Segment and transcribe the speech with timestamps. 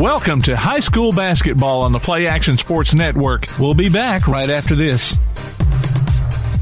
[0.00, 3.44] Welcome to high school basketball on the Play Action Sports Network.
[3.58, 5.14] We'll be back right after this.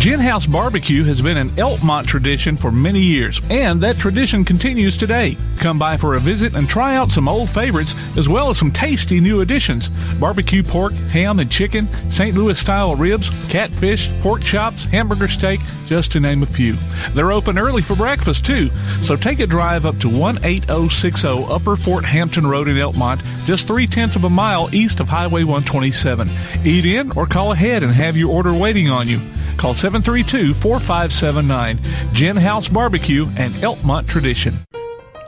[0.00, 4.96] Gin House Barbecue has been an Elkmont tradition for many years, and that tradition continues
[4.96, 5.36] today.
[5.58, 8.72] Come by for a visit and try out some old favorites as well as some
[8.72, 12.34] tasty new additions barbecue pork, ham, and chicken, St.
[12.34, 16.76] Louis style ribs, catfish, pork chops, hamburger steak, just to name a few.
[17.12, 18.68] They're open early for breakfast, too,
[19.02, 23.86] so take a drive up to 18060 Upper Fort Hampton Road in Elkmont, just three
[23.86, 26.26] tenths of a mile east of Highway 127.
[26.64, 29.20] Eat in or call ahead and have your order waiting on you.
[29.56, 31.78] Call 732 4579.
[32.12, 34.54] Gin House Barbecue and Elkmont Tradition.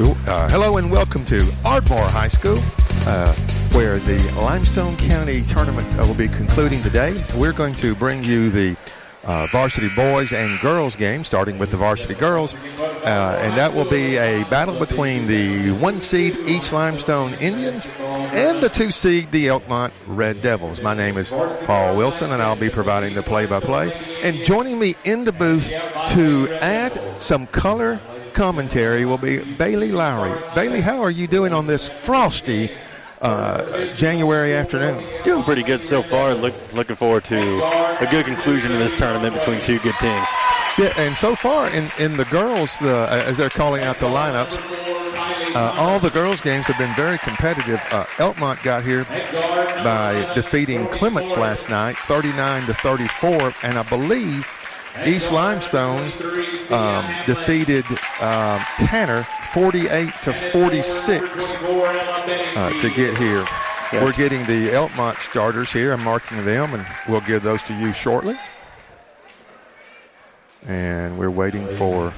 [0.03, 2.58] Uh, hello and welcome to Ardmore High School,
[3.08, 3.34] uh,
[3.72, 7.18] where the Limestone County tournament uh, will be concluding today.
[7.38, 8.75] We're going to bring you the
[9.24, 13.90] uh, varsity boys and girls game, starting with the varsity girls, uh, and that will
[13.90, 19.47] be a battle between the one seed East Limestone Indians and the two seed the
[19.47, 20.81] Elkmont Red Devils.
[20.81, 21.34] My name is
[21.66, 23.94] Paul Wilson, and I'll be providing the play-by-play.
[24.22, 25.69] And joining me in the booth
[26.09, 28.02] to add some color
[28.34, 30.40] commentary will be Bailey Lowry.
[30.56, 32.72] Bailey, how are you doing on this frosty
[33.22, 35.04] uh, January afternoon?
[35.24, 36.34] Doing pretty good so far.
[36.34, 40.28] Look, looking forward to a good conclusion of this tournament between two good teams.
[40.78, 44.58] Yeah, and so far in, in the girls, the, as they're calling out the lineups,
[45.56, 47.80] uh, all the girls' games have been very competitive.
[47.92, 49.06] Uh, Elkmont got here
[49.84, 54.48] by defeating Clements last night, 39 to 34, and I believe
[55.06, 56.12] East Limestone
[56.70, 57.86] um, defeated
[58.22, 59.24] um, Tanner
[59.54, 63.46] 48 to 46 uh, to get here.
[63.94, 65.94] We're getting the Elkmont starters here.
[65.94, 68.38] I'm marking them, and we'll give those to you shortly.
[70.66, 72.14] And we're waiting for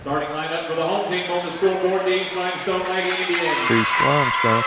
[0.00, 3.70] Starting lineup for the home team on the scoreboard, the East Limestone Lady Indians.
[3.70, 4.62] East Limestone.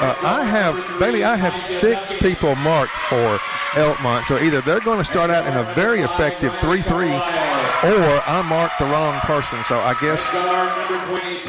[0.00, 1.22] Uh, I have Bailey.
[1.22, 3.38] I have six people marked for
[3.78, 4.26] Elkmont.
[4.26, 8.78] So either they're going to start out in a very effective three-three, or I marked
[8.80, 9.62] the wrong person.
[9.62, 11.44] So I guess Guard number 20,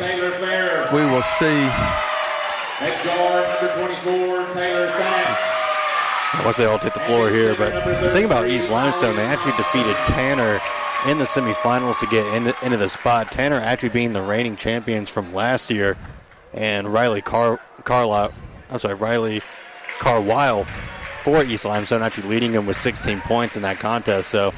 [0.94, 1.69] we will see.
[2.78, 6.44] At guard number 24, Taylor Thanks.
[6.45, 9.56] Once they all take the floor here, but the thing about East Limestone, they actually
[9.57, 10.59] defeated Tanner
[11.07, 13.31] in the semifinals to get into, into the spot.
[13.31, 15.97] Tanner actually being the reigning champions from last year,
[16.56, 18.34] and Riley Car Carlisle,
[18.72, 19.42] I'm sorry, Riley
[20.00, 24.30] Carwile for East Limestone actually leading them with 16 points in that contest.
[24.30, 24.54] So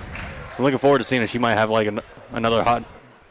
[0.58, 2.00] I'm looking forward to seeing if she might have like an,
[2.32, 2.84] another hot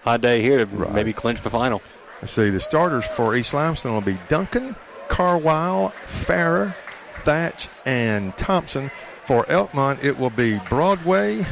[0.02, 1.80] hot day here to maybe clinch the final.
[2.20, 2.50] Let's see.
[2.50, 4.76] The starters for East Limestone will be Duncan,
[5.08, 6.74] Carwile, Farrer,
[7.16, 8.90] Thatch, and Thompson.
[9.24, 11.44] For Elkmont, it will be Broadway,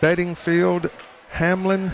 [0.00, 0.90] Bedingfield,
[1.30, 1.90] Hamlin,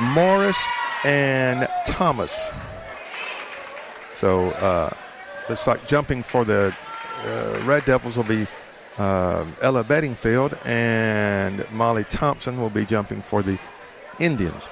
[0.00, 0.70] Morris,
[1.04, 2.50] and Thomas.
[4.14, 4.90] So uh,
[5.48, 6.76] looks like jumping for the
[7.24, 8.46] uh, Red Devils will be
[8.98, 13.58] uh, Ella Bedingfield, and Molly Thompson will be jumping for the
[14.18, 14.68] Indians.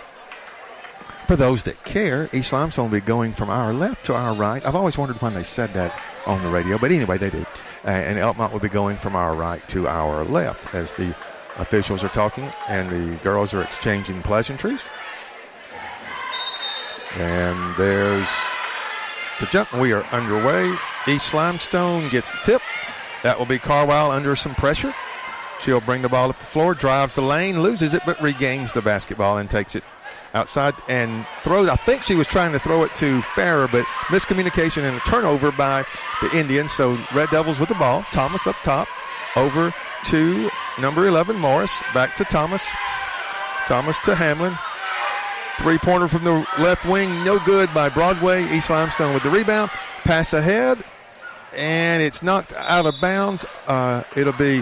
[1.26, 4.64] for those that care, East Limestone will be going from our left to our right.
[4.64, 7.46] I've always wondered when they said that on the radio, but anyway, they do.
[7.84, 11.14] Uh, and Elkmont will be going from our right to our left as the
[11.56, 14.88] officials are talking and the girls are exchanging pleasantries.
[17.18, 18.28] And there's
[19.40, 19.72] the jump.
[19.72, 20.72] We are underway.
[21.06, 22.62] East Limestone gets the tip.
[23.22, 24.92] That will be Carwile under some pressure.
[25.60, 28.82] She'll bring the ball up the floor, drives the lane, loses it, but regains the
[28.82, 29.84] basketball and takes it
[30.34, 31.68] outside and throws.
[31.68, 35.52] I think she was trying to throw it to Farrer, but miscommunication and a turnover
[35.52, 35.84] by
[36.20, 36.72] the Indians.
[36.72, 38.02] So Red Devils with the ball.
[38.10, 38.88] Thomas up top,
[39.36, 39.72] over
[40.06, 40.50] to
[40.80, 42.68] number 11 Morris, back to Thomas.
[43.66, 44.54] Thomas to Hamlin.
[45.58, 48.42] Three pointer from the left wing, no good by Broadway.
[48.52, 49.70] East Limestone with the rebound.
[50.02, 50.78] Pass ahead,
[51.56, 53.46] and it's knocked out of bounds.
[53.66, 54.58] Uh, it'll be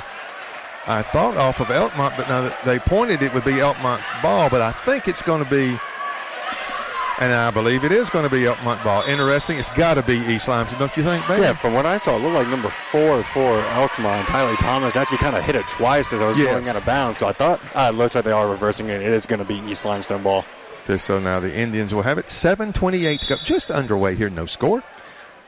[0.86, 4.50] I thought off of Elkmont, but now that they pointed it would be Elkmont ball,
[4.50, 5.76] but I think it's going to be,
[7.20, 9.02] and I believe it is going to be Elkmont ball.
[9.04, 9.58] Interesting.
[9.58, 11.42] It's got to be East Limestone, don't you think, Bailey?
[11.42, 14.26] Yeah, from what I saw, it looked like number four for Elkmont.
[14.26, 16.52] Tyler Thomas actually kind of hit it twice as I was Yes.
[16.52, 17.18] going out of bounds.
[17.18, 19.00] So I thought uh, it looks like they are reversing it.
[19.00, 20.44] It is going to be East Limestone ball.
[20.84, 22.26] Okay, so now the Indians will have it.
[22.26, 23.36] 7.28 to go.
[23.44, 24.82] Just underway here, no score.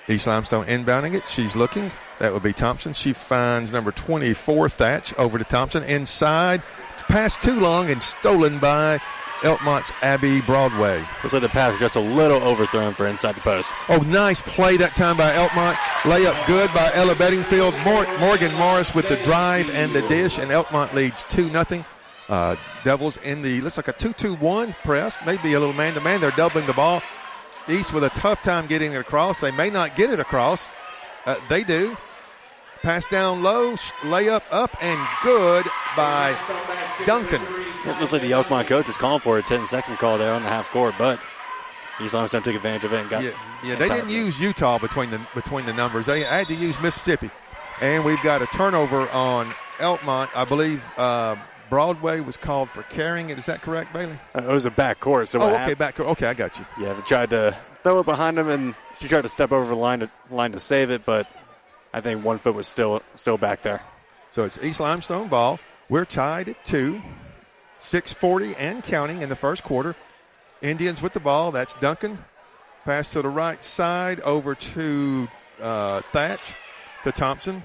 [0.09, 1.27] East Limestone inbounding it.
[1.27, 1.91] She's looking.
[2.19, 2.93] That would be Thompson.
[2.93, 5.83] She finds number 24, Thatch, over to Thompson.
[5.83, 6.63] Inside.
[6.93, 9.01] It's passed too long and stolen by
[9.41, 10.99] Elkmont's Abbey Broadway.
[11.23, 13.73] Looks like the pass was just a little overthrown for inside the post.
[13.89, 15.75] Oh, nice play that time by Elkmont.
[16.03, 17.75] Layup good by Ella Bedingfield.
[17.85, 21.85] Mor- Morgan Morris with the drive and the dish, and Elkmont leads 2 0.
[22.29, 25.93] Uh, Devils in the, looks like a 2 2 1 press, maybe a little man
[25.95, 26.21] to man.
[26.21, 27.03] They're doubling the ball.
[27.69, 29.41] East with a tough time getting it across.
[29.41, 30.71] They may not get it across.
[31.27, 31.97] Uh, they do.
[32.83, 33.73] Pass down low,
[34.03, 35.65] layup up, and good
[35.97, 36.37] by
[37.07, 37.41] Duncan.
[37.87, 40.43] It looks like the Elkmont coach is calling for a 10 second call there on
[40.43, 41.19] the half court, but
[42.01, 43.23] East Limestone took advantage of it and got.
[43.23, 43.31] Yeah,
[43.65, 43.77] yeah.
[43.77, 46.07] They didn't use Utah between the between the numbers.
[46.07, 47.31] They had to use Mississippi,
[47.81, 49.47] and we've got a turnover on
[49.79, 50.29] Elkmont.
[50.35, 51.37] I believe uh,
[51.75, 53.39] Broadway was called for carrying it.
[53.39, 54.17] Is that correct, Bailey?
[54.33, 55.29] Uh, It was a back court.
[55.29, 55.99] So Oh, okay, happened- back.
[55.99, 56.65] Okay, I got you.
[56.79, 59.75] Yeah, they tried to throw it behind him, and she tried to step over the
[59.75, 61.27] line to line to save it, but
[61.93, 63.83] I think one foot was still still back there.
[64.31, 65.59] So it's East Limestone ball.
[65.89, 67.03] We're tied at two,
[67.81, 69.97] six forty and counting in the first quarter.
[70.63, 71.51] Indians with the ball.
[71.51, 72.19] That's Duncan.
[72.85, 75.27] Pass to the right side over to
[75.61, 76.55] uh, Thatch,
[77.03, 77.65] to Thompson,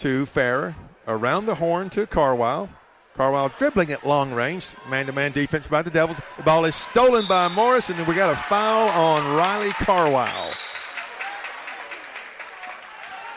[0.00, 0.74] to Farrer.
[1.08, 2.68] Around the horn to Carwile.
[3.16, 4.68] Carwile dribbling at long range.
[4.88, 6.20] Man to man defense by the Devils.
[6.36, 10.52] The ball is stolen by Morris, and then we got a foul on Riley Carwile.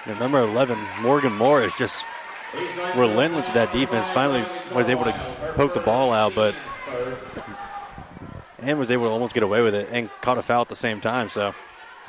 [0.06, 2.06] And number 11, Morgan Morris, just
[2.96, 4.12] relentless with that defense.
[4.12, 4.44] Finally
[4.74, 6.56] was able to poke the ball out, but
[8.60, 10.76] and was able to almost get away with it and caught a foul at the
[10.76, 11.30] same time.
[11.30, 11.54] So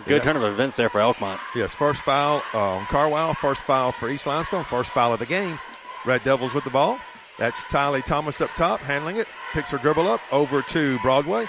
[0.06, 0.32] good Yeah.
[0.32, 1.38] turn of events there for Elkmont.
[1.54, 5.58] Yes, first foul on Carwile, first foul for East Limestone, first foul of the game.
[6.04, 6.98] Red Devils with the ball.
[7.40, 9.26] That's Tylee Thomas up top, handling it.
[9.54, 11.46] Picks her dribble up over to Broadway.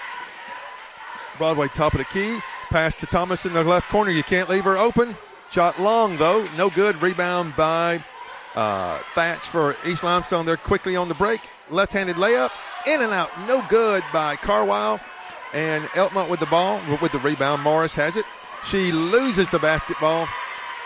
[1.37, 2.39] Broadway top of the key.
[2.69, 4.09] Pass to Thomas in the left corner.
[4.09, 5.17] You can't leave her open.
[5.49, 6.47] Shot long, though.
[6.55, 7.01] No good.
[7.01, 8.01] Rebound by
[8.55, 10.45] uh, Thatch for East Limestone.
[10.45, 11.41] They're quickly on the break.
[11.69, 12.51] Left handed layup.
[12.87, 13.29] In and out.
[13.45, 15.01] No good by Carwile.
[15.51, 17.63] And Elkmont with the ball, with the rebound.
[17.63, 18.23] Morris has it.
[18.63, 20.25] She loses the basketball.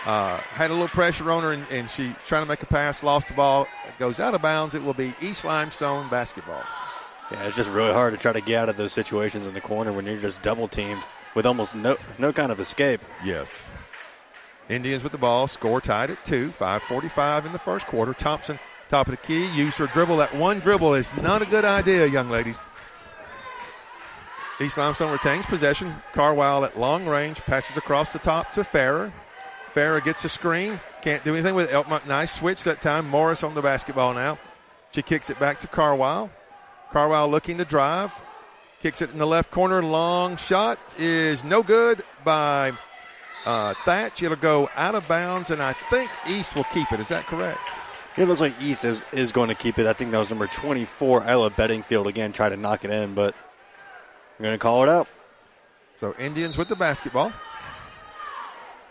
[0.06, 3.02] Uh, had a little pressure on her, and, and she trying to make a pass,
[3.02, 3.66] lost the ball.
[3.98, 4.74] Goes out of bounds.
[4.76, 6.62] It will be East Limestone basketball.
[7.32, 9.60] Yeah, it's just really hard to try to get out of those situations in the
[9.60, 11.02] corner when you're just double teamed
[11.34, 13.00] with almost no no kind of escape.
[13.24, 13.50] Yes.
[14.68, 18.12] Indians with the ball, score tied at two, 5.45 in the first quarter.
[18.12, 18.58] Thompson,
[18.88, 20.16] top of the key, used her dribble.
[20.18, 22.60] That one dribble is not a good idea, young ladies.
[24.60, 25.94] East Limestone retains possession.
[26.12, 29.12] Carwile at long range, passes across the top to Farrer.
[29.76, 31.74] Farrer gets a screen, can't do anything with it.
[31.74, 33.06] Elkmont, nice switch that time.
[33.10, 34.38] Morris on the basketball now.
[34.90, 36.30] She kicks it back to Carwile.
[36.92, 38.10] Carwile looking to drive,
[38.80, 39.82] kicks it in the left corner.
[39.82, 42.72] Long shot is no good by
[43.44, 44.22] uh, Thatch.
[44.22, 46.98] It'll go out of bounds, and I think East will keep it.
[46.98, 47.60] Is that correct?
[48.16, 49.86] It looks like East is, is going to keep it.
[49.86, 53.34] I think that was number 24, Ella Bedingfield, again, try to knock it in, but
[54.38, 55.06] I'm going to call it out.
[55.96, 57.30] So Indians with the basketball.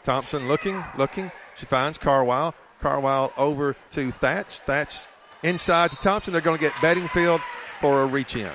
[0.05, 1.31] Thompson looking, looking.
[1.55, 2.53] She finds Carwile.
[2.81, 4.59] Carwile over to Thatch.
[4.59, 5.07] Thatch
[5.43, 6.31] inside to Thompson.
[6.31, 7.41] They're going to get Bedingfield
[7.79, 8.51] for a reach in.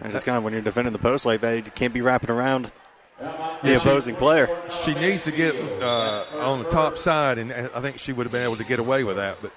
[0.00, 2.30] And just kind of when you're defending the post like that, you can't be wrapping
[2.30, 2.70] around
[3.18, 4.48] the opposing player.
[4.84, 8.32] She needs to get uh, on the top side, and I think she would have
[8.32, 9.38] been able to get away with that.
[9.40, 9.52] But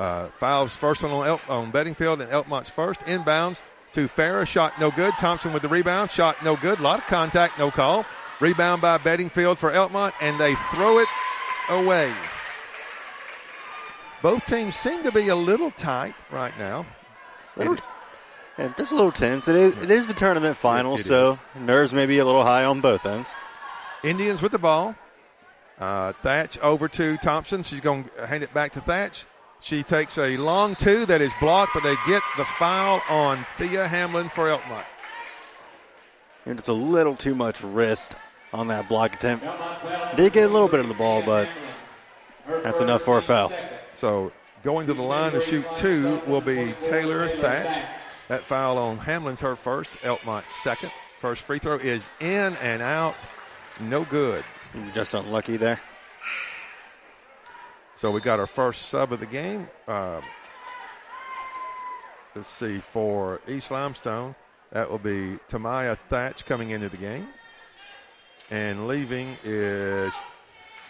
[0.00, 3.60] uh, fouls first on, El- on Bedingfield, and Elkmont's first inbounds.
[3.94, 4.46] To Farrer.
[4.46, 5.12] Shot no good.
[5.14, 6.10] Thompson with the rebound.
[6.10, 6.78] Shot no good.
[6.78, 8.04] A lot of contact, no call.
[8.40, 11.08] Rebound by Bedingfield for Elkmont, and they throw it
[11.68, 12.12] away.
[14.22, 16.86] Both teams seem to be a little tight right now.
[17.56, 17.76] Little,
[18.58, 19.48] and just a little tense.
[19.48, 22.44] It is, it is the tournament final, It- it so nerves may be a little
[22.44, 23.34] high on both ends.
[24.02, 24.94] Indians with the ball.
[25.78, 27.62] Uh, Thatch over to Thompson.
[27.62, 29.24] She's going to hand it back to Thatch.
[29.60, 33.86] She takes a long two that is blocked, but they get the foul on Thea
[33.86, 34.84] Hamlin for Elkmont.
[36.46, 38.16] And it's a little too much wrist
[38.52, 39.44] on that block attempt.
[40.16, 41.48] Did get a little bit of the ball, but
[42.62, 43.52] that's enough for a foul.
[43.94, 47.84] So going to the line to shoot two will be Taylor Thatch.
[48.28, 50.90] That foul on Hamlin's her first, Elkmont second.
[51.18, 53.26] First free throw is in and out,
[53.80, 54.42] no good.
[54.94, 55.80] Just unlucky there.
[58.00, 59.68] So we got our first sub of the game.
[59.86, 60.22] Um,
[62.34, 64.34] let's see for East Limestone,
[64.72, 67.28] that will be Tamaya Thatch coming into the game,
[68.50, 70.14] and leaving is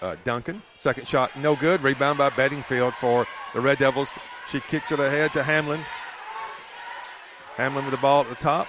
[0.00, 0.62] uh, Duncan.
[0.78, 1.82] Second shot, no good.
[1.82, 4.16] Rebound by Bedingfield for the Red Devils.
[4.48, 5.80] She kicks it ahead to Hamlin.
[7.56, 8.68] Hamlin with the ball at the top.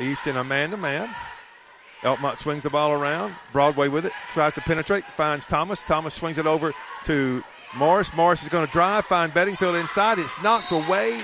[0.00, 1.14] East in a man-to-man.
[2.06, 3.34] Elkmont swings the ball around.
[3.52, 4.12] Broadway with it.
[4.28, 5.04] Tries to penetrate.
[5.16, 5.82] Finds Thomas.
[5.82, 6.72] Thomas swings it over
[7.04, 7.42] to
[7.74, 8.14] Morris.
[8.14, 9.04] Morris is going to drive.
[9.06, 10.20] Find Bedingfield inside.
[10.20, 11.20] It's knocked away.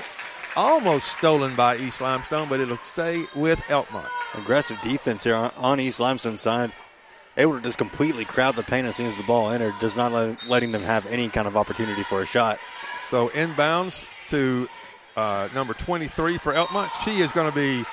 [0.56, 4.08] Almost stolen by East Limestone, but it'll stay with Elkmont.
[4.34, 6.72] Aggressive defense here on, East Limestone's side.
[7.36, 10.12] Able to just completely crowd the paint as soon as the ball entered, just not
[10.12, 12.58] let, letting them have any kind of opportunity for a shot.
[13.08, 14.68] So inbounds to
[15.16, 16.90] uh, number 23 for Elkmont.
[17.02, 17.84] She is going to be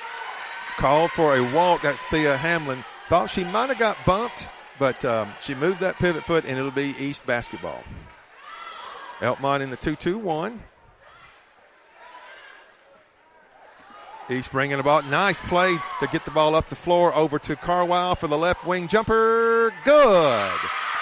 [0.80, 1.82] called for a walk.
[1.82, 2.82] That's Thea Hamlin.
[3.08, 6.70] Thought she might have got bumped, but um, she moved that pivot foot, and it'll
[6.70, 7.84] be East basketball.
[9.20, 10.62] Elkmont in the 2 2 1.
[14.30, 15.02] East bringing the ball.
[15.02, 18.66] Nice play to get the ball up the floor over to Carwile for the left
[18.66, 19.74] wing jumper.
[19.84, 20.50] Good.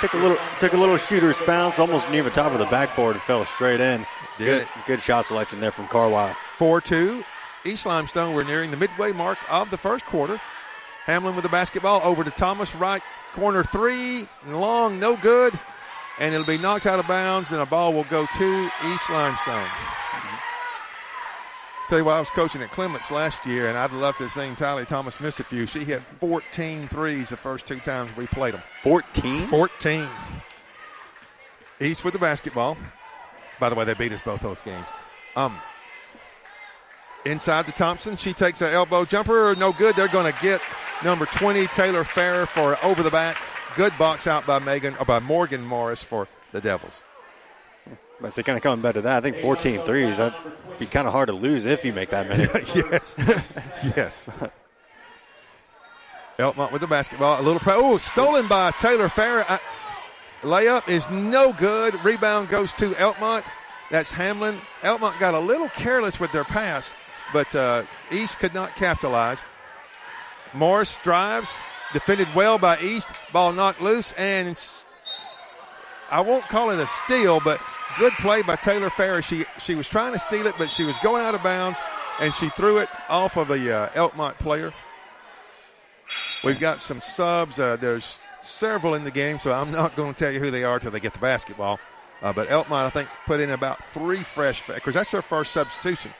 [0.01, 3.15] Took a little took a little shooter's bounce, almost near the top of the backboard
[3.15, 4.05] and fell straight in.
[4.39, 4.69] Did Good, it.
[4.87, 6.35] good shot selection there from Carlisle.
[6.57, 7.23] 4 2.
[7.65, 10.41] East Limestone, we're nearing the midway mark of the first quarter.
[11.05, 15.59] Hamlin with the basketball over to Thomas, right corner three, long, no good.
[16.19, 19.69] And it'll be knocked out of bounds, and a ball will go to East Limestone.
[21.89, 24.33] Tell you what, I was coaching at Clements last year, and I'd love to have
[24.33, 25.65] seen Tylee Thomas miss a few.
[25.67, 28.63] She hit 14 threes the first two times we played them.
[28.83, 29.41] 14?
[29.47, 30.07] 14.
[31.81, 32.77] East with the basketball.
[33.59, 34.87] By the way, they beat us both those games.
[35.37, 35.57] Um,
[37.25, 38.17] inside to Thompson.
[38.17, 39.55] She takes an elbow jumper.
[39.57, 39.97] No good.
[39.97, 40.61] They're going to get
[41.05, 43.37] number 20, Taylor Farrer, for over the back.
[43.77, 47.03] Good box out by Megan or by Morgan Morris for the Devils.
[48.21, 50.37] But so kind of coming back to that, I think 14 threes, that'd
[50.79, 52.43] be kind of hard to lose if you make that many.
[52.75, 53.15] yes.
[53.97, 54.29] yes.
[56.39, 57.41] Elkmont with the basketball.
[57.41, 57.75] A little pro.
[57.77, 59.45] Oh, stolen by Taylor Farrer.
[59.49, 59.59] I, uh,
[60.43, 62.03] layup is no good.
[62.05, 63.45] Rebound goes to Elkmont.
[63.91, 64.59] That's Hamlin.
[64.83, 66.95] Elkmont got a little careless with their pass,
[67.33, 69.45] but uh, East could not capitalize.
[70.55, 71.59] Morris drives,
[71.93, 73.11] defended well by East.
[73.33, 74.59] Ball knocked loose, and
[76.11, 77.61] I won't call it a steal, but
[77.99, 79.23] good play by Taylor Farrer.
[79.23, 81.81] She she was trying to steal it, but she was going out of bounds,
[82.21, 84.73] and she threw it off of the uh, Elkmont player.
[86.43, 87.59] We've got some subs.
[87.59, 90.65] Uh, there's several in the game, so I'm not going to tell you who they
[90.65, 91.79] are till they get the basketball.
[92.23, 96.13] Uh, but Elkmont, I think, put in about three fresh because that's their first substitution.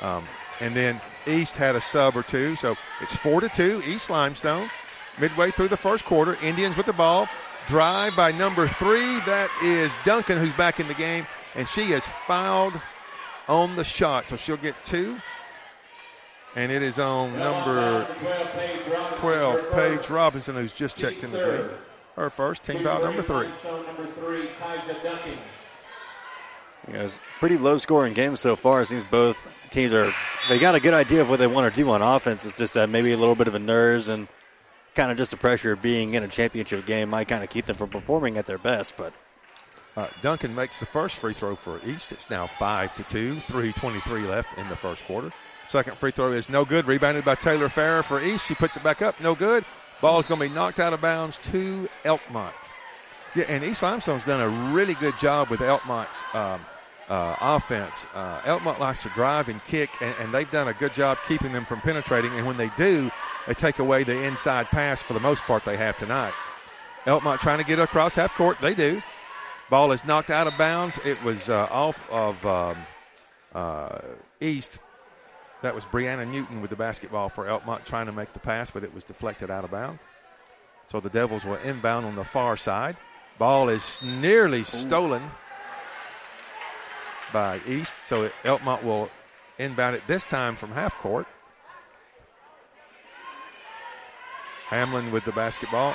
[0.00, 0.24] Um,
[0.60, 3.82] and then East had a sub or two, so it's four to two.
[3.86, 4.68] East Limestone,
[5.18, 6.36] midway through the first quarter.
[6.42, 7.28] Indians with the ball.
[7.66, 9.18] Drive by number three.
[9.20, 12.74] That is Duncan, who's back in the game, and she is fouled
[13.48, 15.16] on the shot, so she'll get two.
[16.56, 18.06] And it is on number
[19.16, 21.70] 12, Paige Robinson, who's just checked in the game.
[22.16, 23.48] Her first team foul, number three.
[26.92, 28.82] Know, it's pretty low scoring game so far.
[28.82, 30.10] It seems both teams are
[30.48, 32.46] they got a good idea of what they want to do on offense.
[32.46, 34.28] It's just that maybe a little bit of a nerves and
[34.94, 37.66] kind of just the pressure of being in a championship game might kind of keep
[37.66, 38.96] them from performing at their best.
[38.96, 39.12] But
[39.96, 42.10] Uh, Duncan makes the first free throw for East.
[42.10, 45.30] It's now 5 to 2, 3.23 left in the first quarter.
[45.68, 46.86] Second free throw is no good.
[46.86, 48.44] Rebounded by Taylor Farrer for East.
[48.46, 49.20] She puts it back up.
[49.20, 49.64] No good.
[50.00, 52.52] Ball is going to be knocked out of bounds to Elkmont.
[53.36, 56.60] Yeah, and East Limestone's done a really good job with Elkmont's um,
[57.14, 58.06] uh, offense.
[58.12, 61.52] Uh, Elkmont likes to drive and kick, and, and they've done a good job keeping
[61.52, 62.32] them from penetrating.
[62.32, 63.10] And when they do,
[63.46, 66.32] they take away the inside pass for the most part they have tonight.
[67.04, 68.58] Elkmont trying to get across half court.
[68.60, 69.00] They do.
[69.70, 70.98] Ball is knocked out of bounds.
[71.04, 72.76] It was uh, off of um,
[73.54, 73.98] uh,
[74.40, 74.80] East.
[75.62, 78.82] That was Brianna Newton with the basketball for Elkmont trying to make the pass, but
[78.82, 80.02] it was deflected out of bounds.
[80.88, 82.96] So the Devils were inbound on the far side.
[83.38, 85.30] Ball is nearly stolen
[87.34, 89.10] by East, so Elkmont will
[89.58, 91.26] inbound it this time from half court.
[94.68, 95.94] Hamlin with the basketball.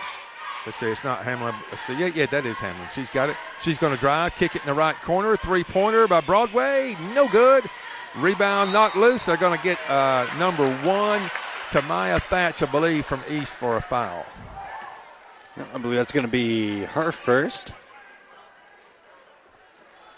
[0.65, 1.55] Let's see, it's not Hamlin.
[1.71, 2.87] Let's see, yeah, yeah, that is Hamlin.
[2.93, 3.37] She's got it.
[3.61, 5.35] She's going to drive, kick it in the right corner.
[5.37, 6.95] Three pointer by Broadway.
[7.15, 7.63] No good.
[8.17, 9.25] Rebound knocked loose.
[9.25, 11.21] They're going to get uh, number one,
[11.71, 14.25] Tamaya Thatch, I believe, from East for a foul.
[15.73, 17.71] I believe that's going to be her first.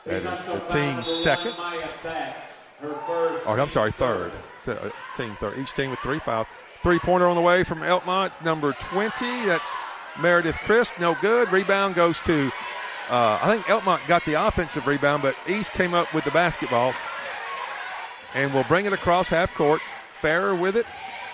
[0.06, 1.54] That is the team's second.
[2.84, 4.32] Oh, I'm sorry, third.
[4.66, 5.58] Uh, team third.
[5.60, 6.48] Each team with three fouls.
[6.78, 9.46] Three pointer on the way from Elkmont, number 20.
[9.46, 9.76] That's
[10.20, 11.00] Meredith Christ.
[11.00, 11.52] No good.
[11.52, 12.48] Rebound goes to,
[13.10, 16.94] uh, I think Elkmont got the offensive rebound, but East came up with the basketball
[18.34, 19.82] and will bring it across half court.
[20.14, 20.86] Farrer with it.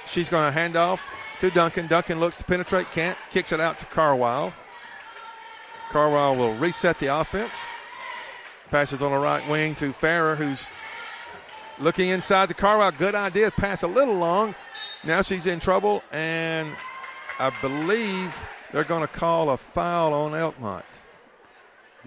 [0.05, 1.09] She's going to hand off
[1.39, 1.87] to Duncan.
[1.87, 3.17] Duncan looks to penetrate, can't.
[3.29, 4.53] Kicks it out to Carwile.
[5.89, 7.63] Carwile will reset the offense.
[8.69, 10.71] Passes on the right wing to Farrer, who's
[11.79, 12.91] looking inside the Carwile.
[12.91, 13.49] Good idea.
[13.51, 14.55] Pass a little long.
[15.05, 16.75] Now she's in trouble, and
[17.39, 18.37] I believe
[18.71, 20.83] they're going to call a foul on Elkmont.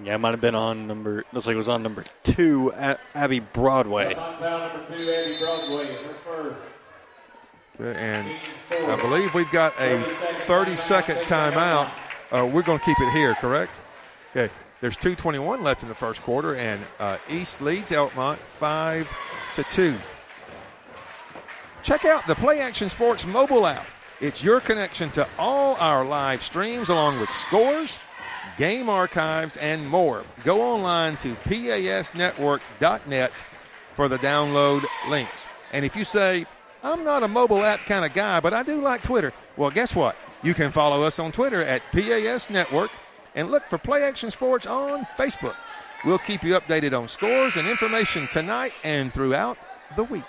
[0.03, 1.25] Yeah, it might have been on number.
[1.33, 4.15] Looks like it was on number two, at Abby Broadway.
[4.15, 6.61] Number two, Abby Broadway, first.
[7.81, 8.29] Okay, And
[8.91, 9.99] I believe we've got a
[10.47, 11.89] 30 second timeout.
[12.31, 13.73] Uh, we're going to keep it here, correct?
[14.37, 14.53] Okay.
[14.81, 19.11] There's 2:21 left in the first quarter, and uh, East leads Elkmont five
[19.57, 19.97] to two.
[21.83, 23.87] Check out the Play Action Sports mobile app.
[24.21, 27.99] It's your connection to all our live streams, along with scores
[28.57, 30.25] game archives, and more.
[30.45, 33.33] Go online to pasnetwork.net
[33.95, 35.49] for the download links.
[35.73, 36.47] And if you say,
[36.83, 39.95] I'm not a mobile app kind of guy, but I do like Twitter, well, guess
[39.97, 40.17] what?
[40.43, 42.91] You can follow us on Twitter at PAS Network
[43.35, 45.57] and look for Play Action Sports on Facebook.
[46.05, 49.59] We'll keep you updated on scores and information tonight and throughout
[49.97, 50.25] the week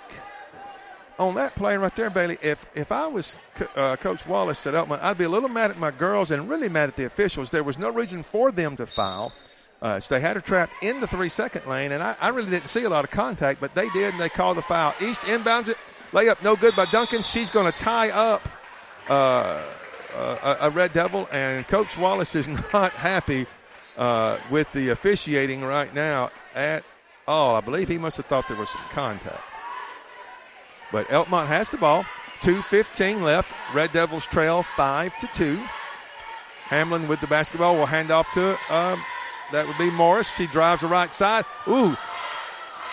[1.22, 3.38] on that play right there, Bailey, if if I was
[3.76, 6.68] uh, Coach Wallace at Elkmont, I'd be a little mad at my girls and really
[6.68, 7.50] mad at the officials.
[7.50, 9.32] There was no reason for them to foul.
[9.80, 12.50] Uh, so they had her trapped in the three second lane, and I, I, really
[12.50, 14.94] didn't see a lot of contact, but they did, and they called the foul.
[15.00, 15.76] East inbounds it,
[16.12, 17.24] layup no good by Duncan.
[17.24, 18.48] She's going to tie up
[19.08, 19.60] uh,
[20.16, 23.46] a, a, Red Devil, and Coach Wallace is not happy
[23.96, 26.84] uh, with the officiating right now at
[27.26, 27.56] all.
[27.56, 29.42] I believe he must have thought there was some contact.
[30.90, 32.04] But Elkmont has the ball.
[32.42, 33.52] 2.15 left.
[33.74, 35.60] Red Devils trail 5 to 2.
[36.64, 39.02] Hamlin with the basketball will hand off to um,
[39.52, 40.34] that would be Morris.
[40.34, 41.44] She drives the right side.
[41.68, 41.96] Ooh.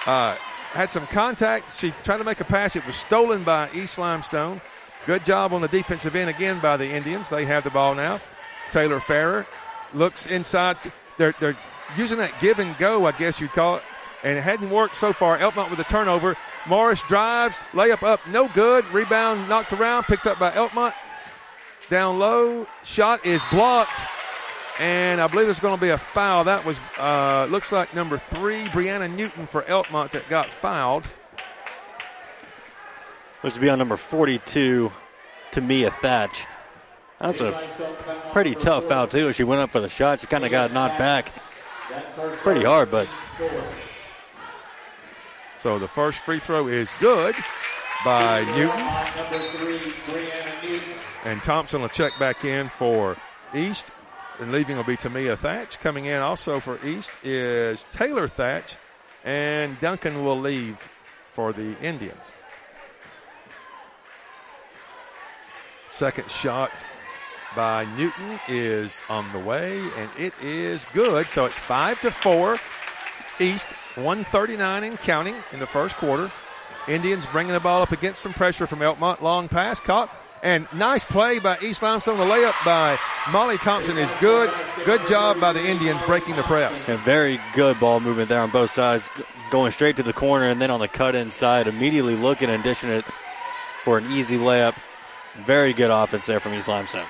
[0.05, 0.36] Uh,
[0.71, 1.73] had some contact.
[1.73, 2.75] She tried to make a pass.
[2.75, 4.62] It was stolen by East Limestone.
[5.09, 7.29] Good job on the defensive end again by the Indians.
[7.29, 8.21] They have the ball now.
[8.69, 9.47] Taylor Farrer
[9.91, 10.77] looks inside.
[11.17, 11.57] They're, they're
[11.97, 13.83] using that give and go, I guess you'd call it.
[14.23, 15.39] And it hadn't worked so far.
[15.39, 16.37] Elkmont with a turnover.
[16.67, 18.85] Morris drives, layup up, no good.
[18.93, 20.93] Rebound knocked around, picked up by Elkmont.
[21.89, 23.99] Down low, shot is blocked,
[24.79, 26.43] and I believe there's going to be a foul.
[26.43, 31.07] That was uh, looks like number three, Brianna Newton for Elkmont that got fouled.
[33.43, 34.91] Looks to be on number 42,
[35.52, 36.45] Tamia Thatch.
[37.19, 37.62] That's a
[38.32, 39.34] pretty tough foul too.
[39.34, 40.19] She went up for the shot.
[40.19, 41.32] She kind of got knocked back
[42.43, 43.08] pretty hard, but
[45.60, 47.36] so the first free throw is good
[48.06, 48.80] by Newton.
[51.25, 53.17] And Thompson will check back in for
[53.54, 53.91] East.
[54.39, 55.80] And leaving will be Tamia Thatch.
[55.82, 58.78] Coming in also for East is Taylor Thatch.
[59.25, 60.78] And Duncan will leave
[61.32, 62.32] for the Indians.
[65.89, 66.71] Second shot
[67.56, 71.28] by Newton is on the way, and it is good.
[71.30, 72.58] So it's five to four.
[73.39, 76.32] East 139 and counting in the first quarter.
[76.88, 79.21] Indians bringing the ball up against some pressure from Elkmont.
[79.21, 80.10] Long pass caught.
[80.41, 82.17] And nice play by East Limestone.
[82.17, 82.97] The layup by
[83.32, 84.49] Molly Thompson is good.
[84.86, 86.88] Good job by the Indians breaking the press.
[86.88, 89.10] And very good ball movement there on both sides,
[89.52, 92.89] going straight to the corner and then on the cut inside, immediately looking and dishing
[92.89, 93.06] it
[93.84, 94.75] for an easy layup.
[95.45, 97.06] Very good offense there from East Limestone.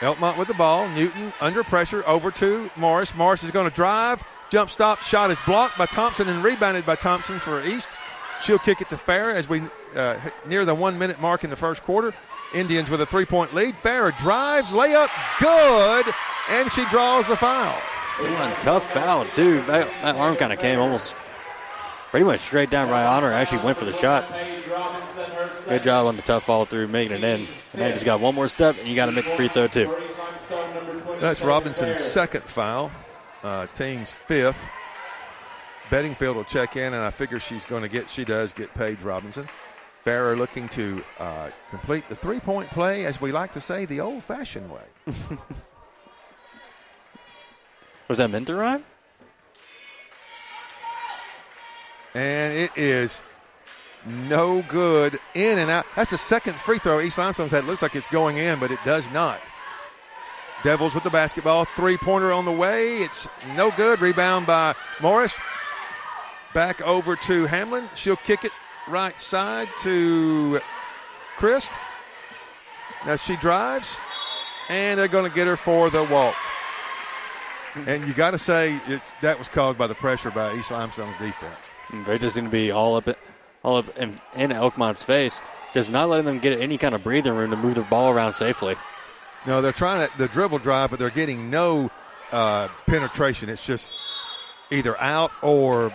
[0.00, 0.88] Elkmont with the ball.
[0.88, 3.14] Newton under pressure over to Morris.
[3.14, 6.96] Morris is going to drive, Jump stop shot is blocked by Thompson and rebounded by
[6.96, 7.88] Thompson for East.
[8.42, 9.62] She'll kick it to Farrer as we
[9.94, 12.12] uh, near the one minute mark in the first quarter.
[12.52, 13.76] Indians with a three point lead.
[13.76, 16.12] Farrer drives, layup, good,
[16.50, 17.78] and she draws the foul.
[18.18, 19.62] One tough foul, too.
[19.62, 21.14] That, that arm kind of came almost
[22.10, 23.32] pretty much straight down right on her.
[23.32, 24.24] Actually went for the shot.
[25.68, 27.46] Good job on the tough follow through, making it in.
[27.72, 29.68] And then just got one more step, and you got to make the free throw
[29.68, 29.94] too.
[31.20, 32.90] That's Robinson's second foul,
[33.42, 34.58] uh, team's fifth.
[35.90, 39.02] Bedingfield will check in, and I figure she's going to get, she does get Paige
[39.02, 39.48] Robinson.
[40.04, 44.00] Farrer looking to uh, complete the three point play, as we like to say, the
[44.00, 44.80] old fashioned way.
[48.08, 48.84] Was that meant to rhyme?
[52.14, 53.22] And it is
[54.06, 55.18] no good.
[55.34, 55.86] In and out.
[55.96, 57.64] That's the second free throw East Limestone's had.
[57.64, 59.40] Looks like it's going in, but it does not.
[60.62, 61.64] Devils with the basketball.
[61.64, 62.98] Three pointer on the way.
[62.98, 64.00] It's no good.
[64.00, 65.38] Rebound by Morris.
[66.52, 67.88] Back over to Hamlin.
[67.94, 68.52] She'll kick it
[68.88, 70.60] right side to
[71.36, 71.70] Christ.
[73.06, 74.02] Now she drives,
[74.68, 76.34] and they're going to get her for the walk.
[77.86, 78.78] And you got to say
[79.22, 81.69] that was caused by the pressure by East Limestone's defense.
[81.92, 83.08] They're just going to be all up,
[83.62, 85.40] all up in, in Elkmont's face,
[85.72, 88.34] just not letting them get any kind of breathing room to move the ball around
[88.34, 88.76] safely.
[89.46, 91.90] No, they're trying to the dribble drive, but they're getting no
[92.30, 93.48] uh, penetration.
[93.48, 93.92] It's just
[94.70, 95.92] either out or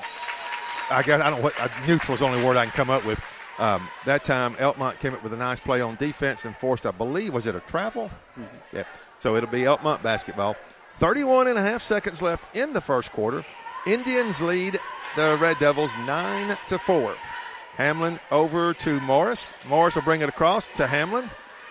[0.90, 3.06] I guess I don't what uh, neutral is the only word I can come up
[3.06, 3.22] with.
[3.58, 6.92] Um, that time, Elkmont came up with a nice play on defense and forced, I
[6.92, 8.12] believe, was it a travel?
[8.38, 8.78] Mm-hmm.
[8.78, 8.84] Yeah.
[9.18, 10.58] So it'll be Elkmont basketball.
[10.98, 13.46] 31 and a half seconds left in the first quarter.
[13.86, 14.78] Indians lead
[15.16, 17.16] the Red Devils 9 to 4.
[17.78, 19.54] Hamlin over to Morris.
[19.68, 21.30] Morris will bring it across to Hamlin.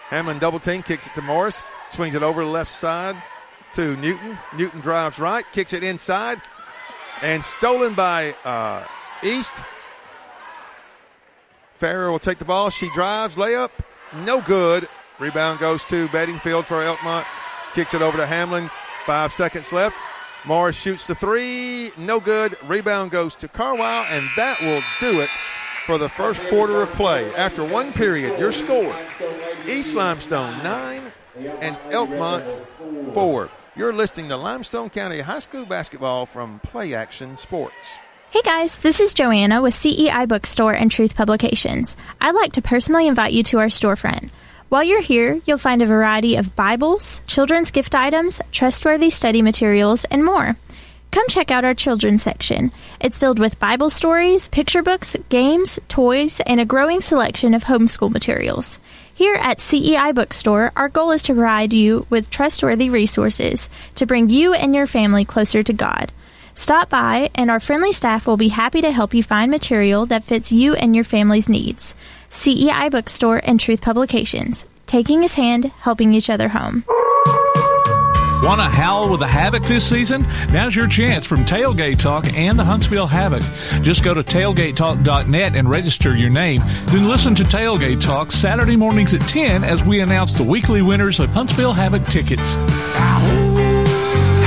[0.08, 3.16] Hamlin double team, kicks it to Morris, swings it over the left side
[3.74, 4.38] to Newton.
[4.56, 6.40] Newton drives right, kicks it inside,
[7.22, 8.84] and stolen by uh,
[9.22, 9.54] East.
[11.74, 12.70] Farrer will take the ball.
[12.70, 13.70] She drives, layup,
[14.24, 14.88] no good.
[15.18, 17.24] Rebound goes to Bedingfield for Elkmont.
[17.74, 18.70] Kicks it over to Hamlin.
[19.06, 19.96] Five seconds left.
[20.46, 22.54] Morris shoots the three, no good.
[22.66, 25.30] Rebound goes to Carwile, and that will do it
[25.86, 27.34] for the first quarter of play.
[27.34, 28.94] After one period, your score
[29.66, 31.02] East Limestone 9
[31.60, 33.48] and Elkmont 4.
[33.76, 37.98] You're listening to Limestone County High School basketball from Play Action Sports.
[38.30, 41.96] Hey guys, this is Joanna with CEI Bookstore and Truth Publications.
[42.20, 44.30] I'd like to personally invite you to our storefront.
[44.74, 50.04] While you're here, you'll find a variety of Bibles, children's gift items, trustworthy study materials,
[50.06, 50.56] and more.
[51.12, 52.72] Come check out our children's section.
[52.98, 58.10] It's filled with Bible stories, picture books, games, toys, and a growing selection of homeschool
[58.10, 58.80] materials.
[59.14, 64.28] Here at CEI Bookstore, our goal is to provide you with trustworthy resources to bring
[64.28, 66.10] you and your family closer to God.
[66.54, 70.24] Stop by, and our friendly staff will be happy to help you find material that
[70.24, 71.94] fits you and your family's needs.
[72.34, 76.84] CEI Bookstore and Truth Publications, taking his hand, helping each other home.
[78.42, 80.26] Want to howl with the Havoc this season?
[80.52, 83.42] Now's your chance from Tailgate Talk and the Huntsville Havoc.
[83.82, 86.60] Just go to tailgatetalk.net and register your name.
[86.86, 91.20] Then listen to Tailgate Talk Saturday mornings at 10 as we announce the weekly winners
[91.20, 92.42] of Huntsville Havoc tickets.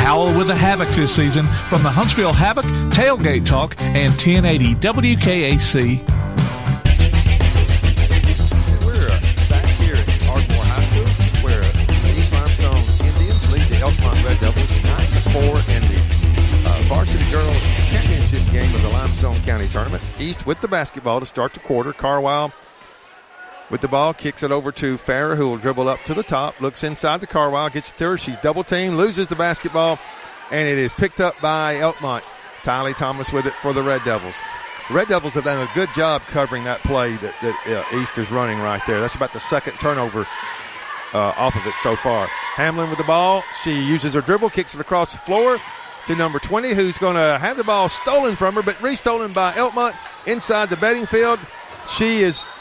[0.03, 6.17] Howl with the Havoc this season from the Huntsville Havoc, Tailgate Talk, and 1080 WKAC.
[17.31, 20.03] Girls Championship game of the Limestone County Tournament.
[20.19, 21.91] East with the basketball to start the quarter.
[21.91, 22.53] Carwile
[23.69, 26.61] with the ball, kicks it over to Farrer, who will dribble up to the top,
[26.61, 28.17] looks inside the Carwile, gets it to her.
[28.17, 29.99] She's double teamed, loses the basketball,
[30.51, 32.23] and it is picked up by Elkmont.
[32.63, 34.41] Tylee Thomas with it for the Red Devils.
[34.87, 38.17] The Red Devils have done a good job covering that play that, that uh, East
[38.17, 39.01] is running right there.
[39.01, 40.25] That's about the second turnover
[41.13, 42.27] uh, off of it so far.
[42.55, 43.43] Hamlin with the ball.
[43.63, 45.59] She uses her dribble, kicks it across the floor
[46.07, 49.51] to number 20, who's going to have the ball stolen from her, but restolen by
[49.53, 49.95] Elkmont
[50.27, 51.39] inside the Bedingfield.
[51.87, 52.51] She is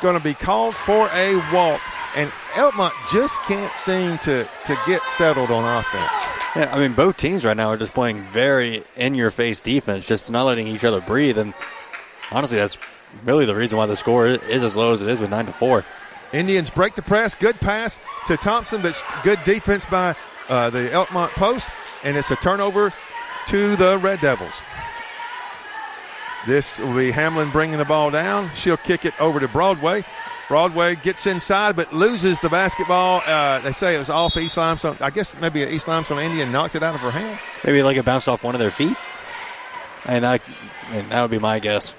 [0.00, 1.80] going to be called for a walk.
[2.16, 6.26] And Elkmont just can't seem to, to get settled on offense.
[6.56, 10.06] Yeah, I mean, both teams right now are just playing very in your face defense,
[10.06, 11.38] just not letting each other breathe.
[11.38, 11.54] And
[12.32, 12.78] honestly, that's
[13.24, 15.52] really the reason why the score is as low as it is with 9 to
[15.52, 15.84] 4.
[16.32, 17.34] Indians break the press.
[17.34, 20.14] Good pass to Thompson, but good defense by
[20.48, 21.70] uh, the Elkmont post.
[22.04, 22.92] And it's a turnover
[23.48, 24.62] to the Red Devils.
[26.46, 28.50] This will be Hamlin bringing the ball down.
[28.54, 30.04] She'll kick it over to Broadway.
[30.48, 33.22] Broadway gets inside but loses the basketball.
[33.26, 34.96] Uh, they say it was off East Limestone.
[35.00, 37.40] I guess maybe East Limestone Indian knocked it out of her hands.
[37.64, 38.96] Maybe like it bounced off one of their feet.
[40.08, 40.40] And that,
[40.90, 41.94] and that would be my guess.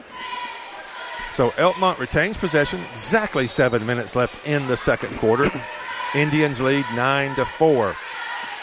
[1.32, 2.82] So Elkmont retains possession.
[2.92, 5.50] Exactly seven minutes left in the second quarter.
[6.16, 7.96] Indians lead nine to four.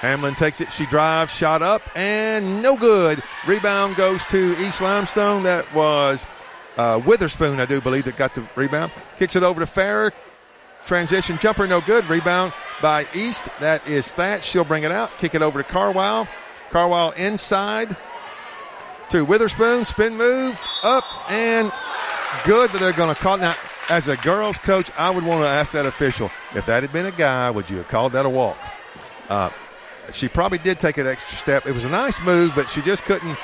[0.00, 0.70] Hamlin takes it.
[0.70, 3.22] She drives, shot up, and no good.
[3.46, 5.42] Rebound goes to East Limestone.
[5.42, 6.26] That was
[6.76, 8.92] uh, Witherspoon, I do believe, that got the rebound.
[9.16, 10.12] Kicks it over to Farrer.
[10.86, 12.08] Transition jumper, no good.
[12.08, 13.48] Rebound by East.
[13.58, 14.44] That is Thatch.
[14.44, 15.10] She'll bring it out.
[15.18, 16.28] Kick it over to Carwile.
[16.70, 17.96] Carwile inside
[19.10, 19.84] to Witherspoon.
[19.84, 21.72] Spin move up and
[22.44, 23.38] good, but they're going to call.
[23.38, 23.54] Now,
[23.90, 27.06] as a girls' coach, I would want to ask that official if that had been
[27.06, 28.56] a guy, would you have called that a walk?
[29.28, 29.50] Uh,
[30.12, 31.66] she probably did take an extra step.
[31.66, 33.36] It was a nice move, but she just couldn't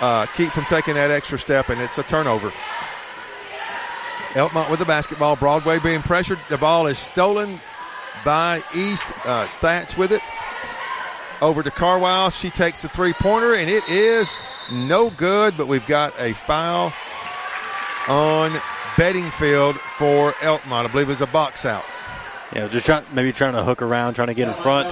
[0.00, 2.52] uh, keep from taking that extra step, and it's a turnover.
[4.32, 5.36] Elkmont with the basketball.
[5.36, 6.38] Broadway being pressured.
[6.48, 7.60] The ball is stolen
[8.24, 9.12] by East.
[9.26, 10.22] Uh, Thatch with it.
[11.42, 12.30] Over to Carwile.
[12.30, 14.38] She takes the three pointer, and it is
[14.72, 16.92] no good, but we've got a foul
[18.08, 18.52] on
[18.96, 20.86] Bedingfield for Elkmont.
[20.86, 21.84] I believe it was a box out.
[22.54, 24.88] Yeah, just trying, maybe trying to hook around, trying to get in front.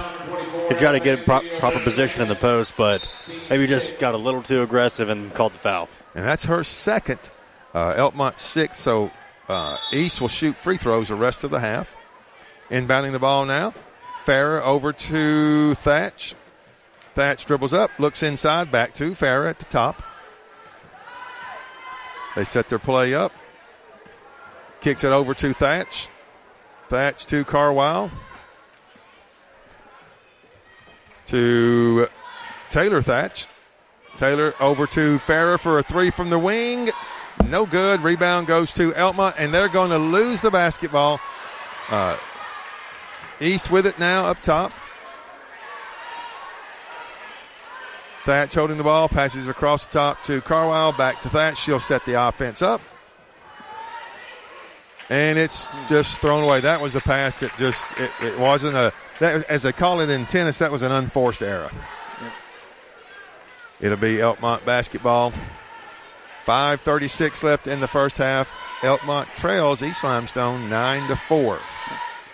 [0.67, 3.11] Could try to get pro- proper position in the post, but
[3.49, 5.89] maybe just got a little too aggressive and called the foul.
[6.15, 7.19] And that's her second.
[7.73, 9.11] Uh, Elkmont sixth, so
[9.47, 11.95] uh, East will shoot free throws the rest of the half.
[12.69, 13.73] Inbounding the ball now.
[14.23, 16.35] Farrer over to Thatch.
[17.13, 20.01] Thatch dribbles up, looks inside, back to Farrer at the top.
[22.35, 23.33] They set their play up.
[24.79, 26.07] Kicks it over to Thatch.
[26.91, 28.11] Thatch to Carwile.
[31.27, 32.07] To
[32.69, 33.47] Taylor Thatch.
[34.17, 36.89] Taylor over to Farrer for a three from the wing.
[37.47, 38.01] No good.
[38.01, 41.21] Rebound goes to Elma, and they're going to lose the basketball.
[41.89, 42.17] Uh,
[43.39, 44.73] East with it now up top.
[48.25, 51.57] Thatch holding the ball, passes across the top to Carwile, back to Thatch.
[51.57, 52.81] She'll set the offense up.
[55.11, 56.61] And it's just thrown away.
[56.61, 60.09] That was a pass that just, it, it wasn't a, that, as they call it
[60.09, 61.69] in tennis, that was an unforced error.
[63.81, 65.33] It'll be Elkmont basketball.
[66.45, 68.57] 5.36 left in the first half.
[68.79, 71.59] Elkmont trails East Limestone 9 to 4.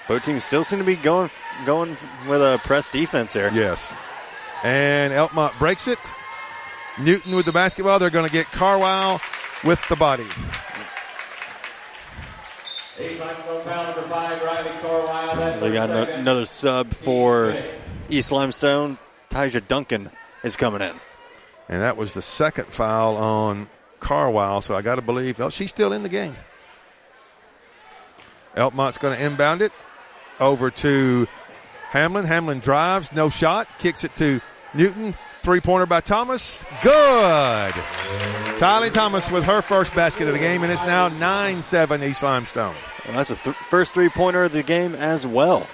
[0.07, 1.31] Both teams still seem to be going
[1.65, 1.97] going
[2.29, 3.49] with a press defense here.
[3.51, 3.91] Yes.
[4.63, 5.97] And Elkmont breaks it.
[6.99, 7.97] Newton with the basketball.
[7.97, 9.19] They're going to get Carwile
[9.63, 10.27] with the body.
[15.59, 17.55] They got no, another sub for
[18.09, 18.97] East Limestone.
[19.29, 20.09] Tyja Duncan
[20.43, 20.95] is coming in.
[21.69, 25.69] And that was the second foul on Carwile, so I got to believe, oh, she's
[25.69, 26.35] still in the game.
[28.55, 29.71] Elkmont's going to inbound it
[30.39, 31.27] over to
[31.89, 32.25] Hamlin.
[32.25, 34.41] Hamlin drives, no shot, kicks it to
[34.73, 35.13] Newton.
[35.47, 36.65] Three pointer by Thomas.
[36.83, 37.71] Good.
[38.59, 42.21] Tylee Thomas with her first basket of the game, and it's now 9 7 East
[42.21, 42.75] Limestone.
[43.05, 45.65] Well, that's the th- first three pointer of the game as well.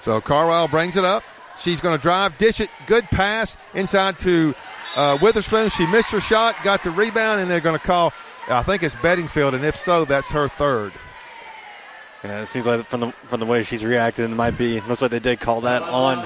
[0.00, 1.22] So Carwile brings it up.
[1.56, 2.68] She's going to drive, dish it.
[2.86, 4.54] Good pass inside to
[4.94, 5.70] uh, Witherspoon.
[5.70, 8.12] She missed her shot, got the rebound, and they're going to call,
[8.50, 10.92] I think it's Bedingfield, and if so, that's her third.
[12.22, 14.80] Yeah, it seems like from the from the way she's reacted, it might be.
[14.80, 16.18] Looks like they did call that on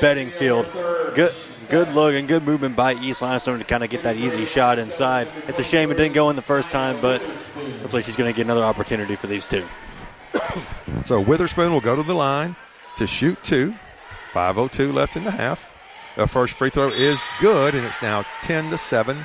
[0.00, 0.66] Bedingfield.
[1.14, 1.34] Good,
[1.68, 4.78] good look and good movement by East Limestone to kind of get that easy shot
[4.78, 5.28] inside.
[5.48, 7.20] It's a shame it didn't go in the first time, but
[7.80, 9.64] looks like she's going to get another opportunity for these two.
[11.06, 12.56] So Witherspoon will go to the line
[12.98, 13.74] to shoot two.
[14.32, 15.74] 5:02 left in the half.
[16.16, 19.24] The first free throw is good, and it's now 10 to seven.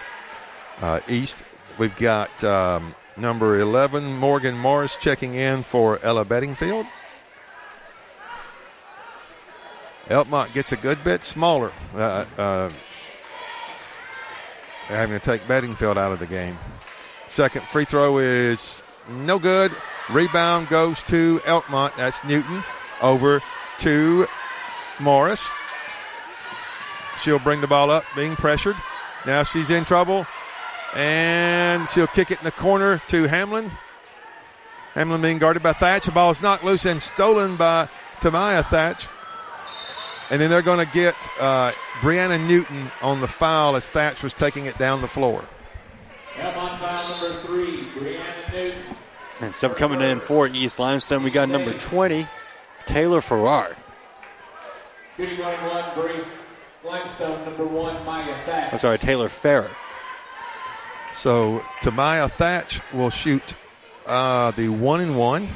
[0.82, 1.44] Uh, East,
[1.78, 6.86] we've got um, number 11 Morgan Morris checking in for Ella Bedingfield.
[10.08, 11.72] Elkmont gets a good bit smaller.
[11.94, 12.70] Uh, uh,
[14.86, 16.58] having to take Bedingfield out of the game.
[17.28, 19.72] Second free throw is no good.
[20.12, 21.96] Rebound goes to Elkmont.
[21.98, 22.64] That's Newton
[23.02, 23.42] over
[23.80, 24.28] to
[25.00, 25.52] Morris.
[27.22, 28.76] She'll bring the ball up, being pressured.
[29.26, 30.28] Now she's in trouble,
[30.96, 33.72] and she'll kick it in the corner to Hamlin.
[34.94, 36.06] Hamlin being guarded by Thatch.
[36.06, 37.90] The ball is knocked loose and stolen by
[38.20, 39.08] Tamaya Thatch.
[40.30, 44.34] And then they're going to get uh, Brianna Newton on the foul as Thatch was
[44.34, 45.44] taking it down the floor.
[46.36, 48.82] Elkmont foul number three, Brianna Newton.
[49.42, 52.26] And sub coming in for East Limestone, we got number 20,
[52.86, 53.76] Taylor Farrer.
[55.18, 56.26] Shooting right one, Grace
[56.84, 58.74] Limestone, number one, Maya Thatch.
[58.74, 59.72] I'm sorry, Taylor Farrer.
[61.14, 63.56] So Tamaya Thatch will shoot
[64.06, 65.48] uh, the one and one.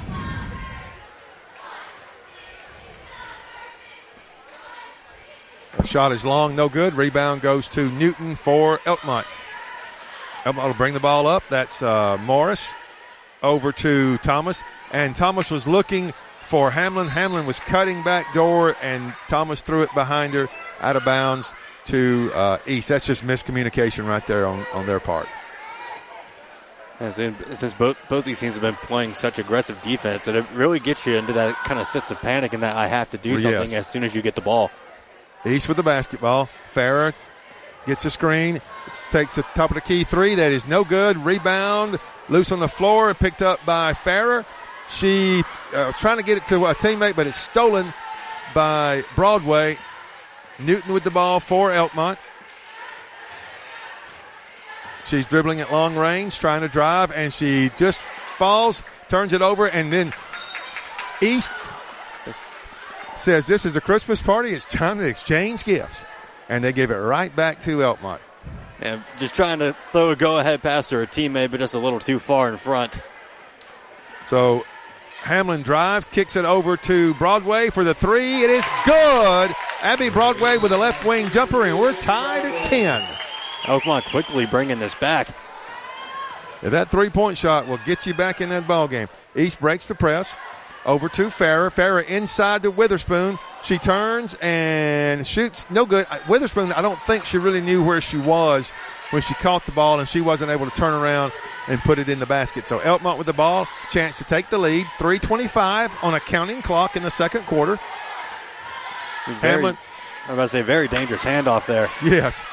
[5.77, 6.93] The shot is long, no good.
[6.95, 9.25] Rebound goes to Newton for Elkmont.
[10.43, 11.43] Elkmont will bring the ball up.
[11.49, 12.73] That's uh, Morris
[13.43, 14.63] over to Thomas.
[14.91, 17.07] And Thomas was looking for Hamlin.
[17.07, 20.49] Hamlin was cutting back door, and Thomas threw it behind her
[20.81, 21.53] out of bounds
[21.85, 22.89] to uh, East.
[22.89, 25.27] That's just miscommunication right there on, on their part.
[26.99, 30.79] Yeah, since both both these teams have been playing such aggressive defense, and it really
[30.79, 33.31] gets you into that kind of sense of panic and that I have to do
[33.31, 33.43] Yes.
[33.43, 34.69] something as soon as you get the ball.
[35.45, 36.45] East with the basketball.
[36.65, 37.13] Farrer
[37.85, 38.61] gets a screen,
[39.11, 40.35] takes the top of the key three.
[40.35, 41.17] That is no good.
[41.17, 44.45] Rebound, loose on the floor, picked up by Farrer.
[44.89, 47.93] She uh, trying to get it to a teammate, but it's stolen
[48.53, 49.77] by Broadway.
[50.59, 52.17] Newton with the ball for Elkmont.
[55.05, 59.67] She's dribbling at long range, trying to drive, and she just falls, turns it over,
[59.67, 60.13] and then
[61.21, 61.51] East
[63.19, 64.51] says this is a Christmas party.
[64.51, 66.05] It's time to exchange gifts.
[66.47, 68.19] And they give it right back to Elkmont.
[68.81, 71.99] And just trying to throw a go-ahead pass to her teammate, but just a little
[71.99, 73.01] too far in front.
[74.25, 74.65] So
[75.21, 78.41] Hamlin drives, kicks it over to Broadway for the three.
[78.41, 79.51] It is good.
[79.81, 83.01] Abby Broadway with a left wing jumper, and we're tied at 10.
[83.63, 85.29] Elkmont quickly bringing this back.
[86.61, 89.07] If that three point shot will get you back in that ball game.
[89.35, 90.37] East breaks the press.
[90.85, 91.69] Over to Farrer.
[91.69, 93.37] Farrer inside to Witherspoon.
[93.63, 95.69] She turns and shoots.
[95.69, 96.05] No good.
[96.09, 98.71] I- Witherspoon, I don't think she really knew where she was
[99.11, 101.33] when she caught the ball, and she wasn't able to turn around
[101.67, 102.67] and put it in the basket.
[102.67, 104.85] So Elkmont with the ball, chance to take the lead.
[104.97, 107.77] 325 on a counting clock in the second quarter.
[109.27, 109.77] Very, Hamlin.
[110.27, 111.89] I'm about to say very dangerous handoff there.
[112.03, 112.45] Yes.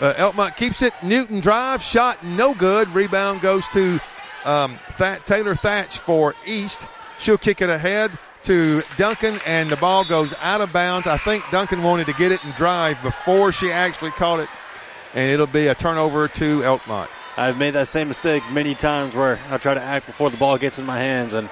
[0.00, 0.92] Uh, Elkmont keeps it.
[1.02, 1.84] Newton drives.
[1.86, 2.88] Shot no good.
[2.90, 4.00] Rebound goes to
[4.44, 6.86] um, That- Taylor Thatch for East.
[7.18, 8.10] She'll kick it ahead
[8.44, 11.06] to Duncan, and the ball goes out of bounds.
[11.06, 14.48] I think Duncan wanted to get it and drive before she actually caught it,
[15.14, 17.08] and it'll be a turnover to Elkmont.
[17.36, 20.58] I've made that same mistake many times where I try to act before the ball
[20.58, 21.48] gets in my hands, and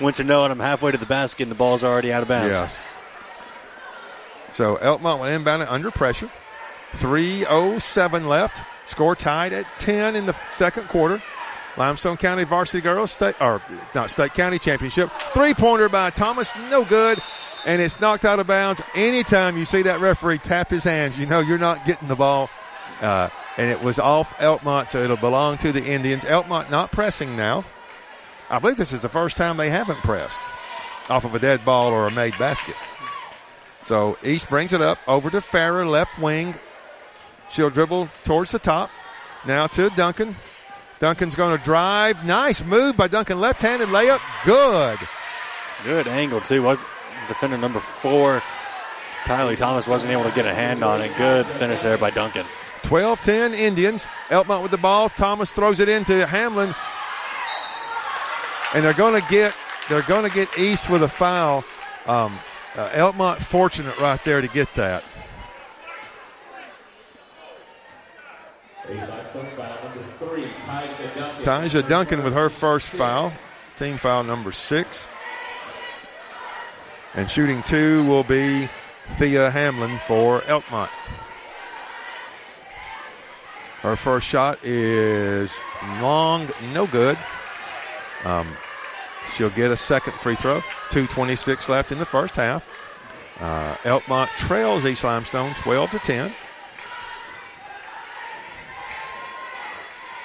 [0.00, 2.28] once you know it, I'm halfway to the basket and the ball's already out of
[2.28, 2.58] bounds.
[2.58, 2.88] Yes.
[4.52, 6.30] So Elkmont will inbound it under pressure.
[6.92, 8.62] 3.07 left.
[8.84, 11.22] Score tied at 10 in the second quarter.
[11.76, 13.60] Limestone County Varsity Girls State, or
[13.94, 15.10] not State County Championship.
[15.32, 17.18] Three pointer by Thomas, no good,
[17.66, 18.80] and it's knocked out of bounds.
[18.94, 22.48] Anytime you see that referee tap his hands, you know you're not getting the ball.
[23.00, 26.24] Uh, and it was off Elkmont, so it'll belong to the Indians.
[26.24, 27.64] Elkmont not pressing now.
[28.50, 30.40] I believe this is the first time they haven't pressed
[31.08, 32.76] off of a dead ball or a made basket.
[33.82, 36.54] So East brings it up over to Farrer, left wing.
[37.50, 38.90] She'll dribble towards the top.
[39.46, 40.34] Now to Duncan.
[40.98, 42.24] Duncan's going to drive.
[42.24, 43.38] Nice move by Duncan.
[43.38, 44.20] Left handed layup.
[44.44, 44.98] Good.
[45.84, 46.62] Good angle, too.
[46.62, 46.84] Was
[47.28, 48.42] defender number four,
[49.24, 51.16] Kylie Thomas, wasn't able to get a hand on it.
[51.16, 52.46] Good finish there by Duncan.
[52.82, 54.06] 12 10 Indians.
[54.28, 55.08] Elkmont with the ball.
[55.08, 56.74] Thomas throws it into Hamlin.
[58.74, 59.56] And they're going to get
[59.88, 61.64] they're going to get East with a foul.
[62.06, 62.38] Um,
[62.76, 65.04] uh, Elkmont fortunate right there to get that.
[68.88, 71.35] Limestone foul number three, Tyja Duncan.
[71.46, 73.32] Taja Duncan with her first foul,
[73.76, 75.06] team foul number six.
[77.14, 78.68] And shooting two will be
[79.06, 80.88] Thea Hamlin for Elkmont.
[83.82, 85.62] Her first shot is
[86.00, 87.16] long, no good.
[88.24, 88.48] Um,
[89.32, 90.62] she'll get a second free throw.
[90.90, 92.68] 2.26 left in the first half.
[93.38, 96.32] Uh, Elkmont trails East Limestone 12 to 10.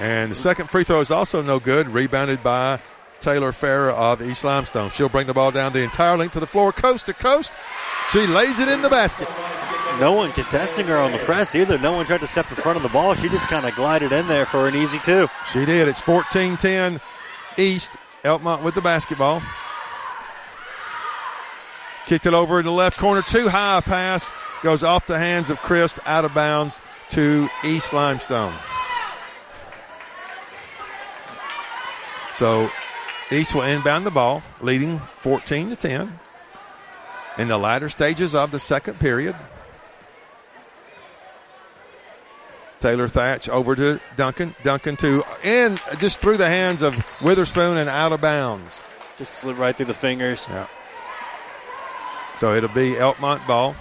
[0.02, 2.80] And the second free throw is also no good, rebounded by
[3.20, 4.90] Taylor Farrer of East Limestone.
[4.90, 7.54] She'll bring the ball down the entire length of the floor, coast to coast.
[8.12, 9.30] She lays it in the basket.
[10.00, 11.78] No one contesting her on the press either.
[11.78, 13.14] No one tried to step in front of the ball.
[13.14, 15.28] She just kind of glided in there for an easy two.
[15.46, 15.88] She did.
[15.88, 17.00] It's 14 10
[17.58, 17.98] East.
[18.24, 19.44] Elkmont with the basketball.
[22.08, 23.22] Kicked it over in the left corner.
[23.22, 24.32] Too high a pass.
[24.64, 28.54] Goes off the hands of Christ out of bounds to East Limestone.
[32.42, 32.72] So
[33.30, 36.20] East will inbound the ball, leading 14 to 10
[37.38, 39.36] in the latter stages of the second period.
[42.80, 44.56] Taylor Thatch over to Duncan.
[44.64, 48.84] Duncan to and just through the hands of Witherspoon and out of bounds.
[49.18, 50.48] Just slid right through the fingers.
[50.50, 50.66] Yeah.
[52.38, 53.76] So it'll be Elkmont ball.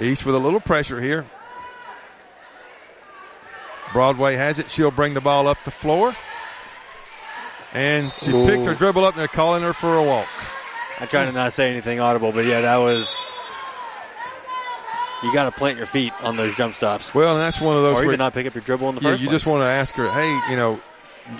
[0.00, 1.24] East with a little pressure here.
[3.92, 4.68] Broadway has it.
[4.68, 6.12] She'll bring the ball up the floor.
[7.76, 8.46] And she Ooh.
[8.46, 10.28] picked her dribble up and they're calling her for a walk.
[10.98, 13.20] I try to not say anything audible, but yeah, that was.
[15.22, 17.82] You got to plant your feet on those jump stops, Well, and that's one of
[17.82, 19.36] those or where even not pick up your dribble in the yeah, first you place.
[19.36, 20.80] just want to ask her, hey, you know,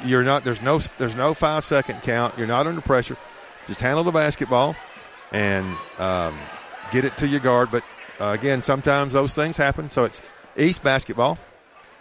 [0.04, 2.36] you're not there's no there's no five second count.
[2.36, 3.16] You're not under pressure.
[3.66, 4.76] Just handle the basketball
[5.32, 5.66] and
[5.98, 6.36] um,
[6.90, 7.70] get it to your guard.
[7.70, 7.82] But
[8.20, 9.88] uh, again, sometimes those things happen.
[9.90, 10.22] So it's
[10.56, 11.38] East basketball.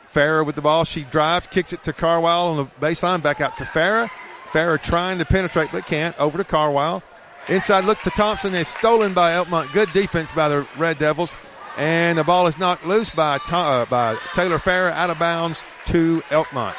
[0.08, 0.86] Farrer with the ball.
[0.86, 4.10] She drives, kicks it to Carwile on the baseline, back out to Farrer.
[4.56, 6.18] Farrer trying to penetrate, but can't.
[6.18, 7.04] Over to Carwile.
[7.50, 8.56] Inside look to Thompson.
[8.56, 9.74] It's stolen by Elkmont.
[9.74, 11.36] Good defense by the Red Devils.
[11.78, 16.22] And the ball is knocked loose by, uh, by Taylor Farrer out of bounds to
[16.30, 16.74] Elkmont.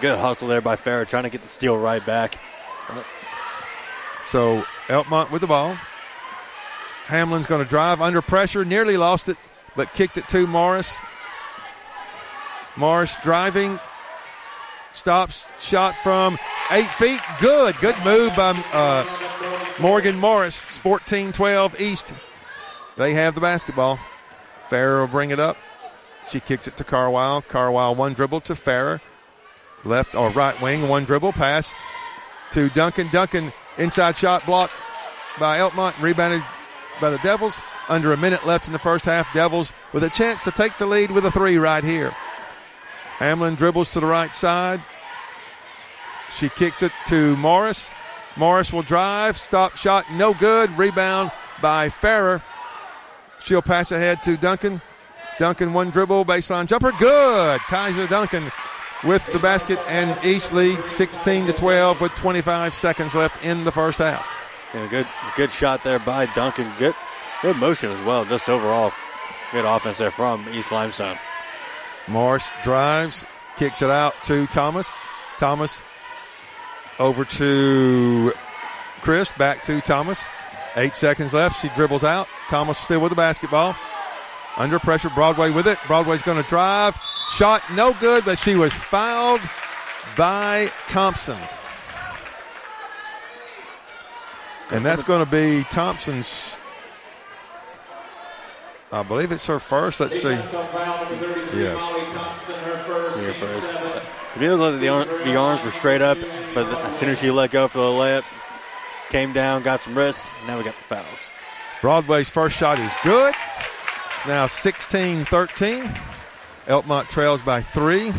[0.00, 2.38] Good hustle there by Farrer, trying to get the steal right back.
[4.24, 5.76] So Elkmont with the ball.
[7.04, 9.36] Hamlin's going to drive under pressure, nearly lost it,
[9.76, 10.98] but kicked it to Morris.
[12.78, 13.78] Morris driving,
[14.98, 16.38] stops, shot from
[16.70, 17.20] eight feet.
[17.40, 19.04] Good, good move by uh,
[19.80, 20.64] Morgan Morris.
[20.64, 22.12] 14 12 East.
[22.96, 23.98] They have the basketball.
[24.68, 25.56] Farrer will bring it up.
[26.28, 27.42] She kicks it to Carwile.
[27.42, 29.00] Carwile one dribble to Farrer.
[29.84, 31.72] Left or right wing, one dribble pass
[32.50, 33.08] to Duncan.
[33.12, 34.74] Duncan inside shot blocked
[35.38, 36.42] by Elkmont, rebounded
[37.00, 37.60] by the Devils.
[37.88, 39.32] Under a minute left in the first half.
[39.32, 42.14] Devils with a chance to take the lead with a three right here.
[43.18, 44.80] Hamlin dribbles to the right side.
[46.30, 47.90] She kicks it to Morris.
[48.36, 49.36] Morris will drive.
[49.36, 50.04] Stop shot.
[50.12, 50.70] No good.
[50.78, 52.40] Rebound by Farrer.
[53.40, 54.80] She'll pass ahead to Duncan.
[55.38, 56.24] Duncan one dribble.
[56.24, 56.92] Baseline jumper.
[56.92, 57.60] Good.
[57.62, 58.44] Kaiser Duncan
[59.04, 63.72] with the basket and East leads 16 to 12 with 25 seconds left in the
[63.72, 64.26] first half.
[64.74, 65.06] Yeah, good
[65.36, 66.70] good shot there by Duncan.
[66.78, 66.94] Good
[67.42, 68.24] good motion as well.
[68.24, 68.92] Just overall
[69.52, 71.18] good offense there from East Limestone.
[72.08, 73.24] Morris drives,
[73.56, 74.92] kicks it out to Thomas.
[75.38, 75.82] Thomas
[76.98, 78.32] over to
[79.02, 80.28] Chris, back to Thomas.
[80.76, 81.60] Eight seconds left.
[81.60, 82.28] She dribbles out.
[82.48, 83.74] Thomas still with the basketball.
[84.56, 85.10] Under pressure.
[85.10, 85.78] Broadway with it.
[85.86, 86.96] Broadway's going to drive.
[87.32, 89.40] Shot no good, but she was fouled
[90.16, 91.38] by Thompson.
[94.70, 96.60] And that's going to be Thompson's
[98.90, 100.00] I believe it's her first.
[100.00, 100.30] Let's see.
[100.30, 101.92] Yes.
[103.16, 103.70] Here first.
[104.34, 106.16] To me, like the, arm, the arms were straight up,
[106.54, 108.24] but as soon as she let go for the layup,
[109.10, 110.32] came down, got some wrist.
[110.46, 111.28] Now we got the fouls.
[111.80, 113.34] Broadway's first shot is good.
[114.26, 115.84] now 16 13.
[116.66, 118.12] Elkmont trails by three.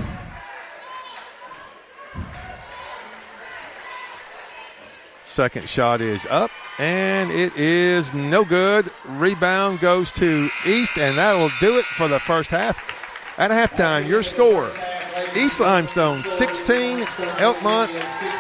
[5.21, 6.49] Second shot is up,
[6.79, 8.89] and it is no good.
[9.05, 12.97] Rebound goes to East, and that will do it for the first half.
[13.37, 14.69] At halftime, your score
[15.35, 17.89] East Limestone 16, Elkmont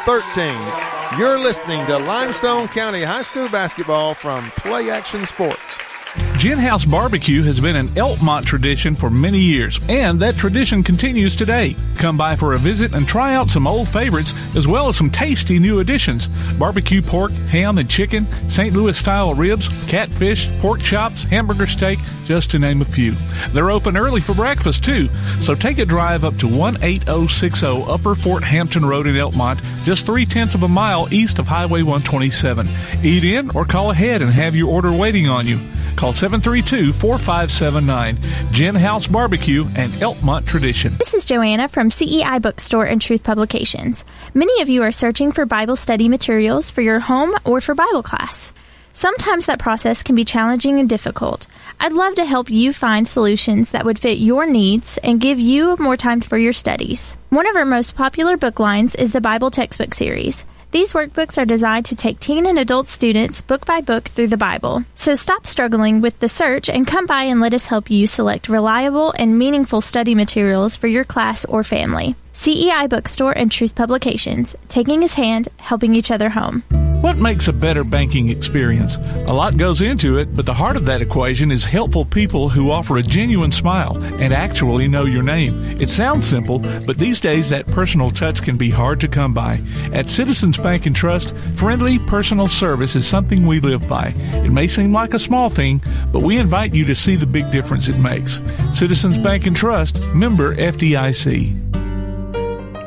[0.05, 1.19] 13.
[1.19, 5.88] You're listening to Limestone County High School basketball from Play Action Sports.
[6.37, 11.35] Gin House Barbecue has been an Elkmont tradition for many years, and that tradition continues
[11.35, 11.75] today.
[11.97, 15.11] Come by for a visit and try out some old favorites as well as some
[15.11, 18.73] tasty new additions barbecue pork, ham, and chicken, St.
[18.73, 23.11] Louis style ribs, catfish, pork chops, hamburger steak, just to name a few.
[23.49, 25.07] They're open early for breakfast, too,
[25.41, 30.25] so take a drive up to 18060 Upper Fort Hampton Road in Elkmont, just three
[30.25, 32.65] tenths of a mile east of Highway 127.
[33.03, 35.59] Eat in or call ahead and have your order waiting on you.
[35.99, 38.17] Call 732 4579.
[38.53, 40.93] Gin House Barbecue and Elkmont Tradition.
[40.93, 44.05] This is Joanna from CEI Bookstore and Truth Publications.
[44.33, 48.01] Many of you are searching for Bible study materials for your home or for Bible
[48.01, 48.53] class.
[48.93, 51.47] Sometimes that process can be challenging and difficult.
[51.81, 55.75] I'd love to help you find solutions that would fit your needs and give you
[55.81, 57.17] more time for your studies.
[57.27, 60.45] One of our most popular book lines is the Bible Textbook Series.
[60.71, 64.37] These workbooks are designed to take teen and adult students book by book through the
[64.37, 64.83] Bible.
[64.93, 68.47] So stop struggling with the search and come by and let us help you select
[68.49, 72.15] reliable and meaningful study materials for your class or family.
[72.33, 76.63] CEI Bookstore and Truth Publications, taking his hand, helping each other home.
[77.01, 78.97] What makes a better banking experience?
[79.25, 82.71] A lot goes into it, but the heart of that equation is helpful people who
[82.71, 85.53] offer a genuine smile and actually know your name.
[85.79, 89.61] It sounds simple, but these days that personal touch can be hard to come by.
[89.93, 94.13] At Citizens Bank and Trust, friendly personal service is something we live by.
[94.43, 95.81] It may seem like a small thing,
[96.11, 98.41] but we invite you to see the big difference it makes.
[98.77, 101.78] Citizens Bank and Trust, member FDIC.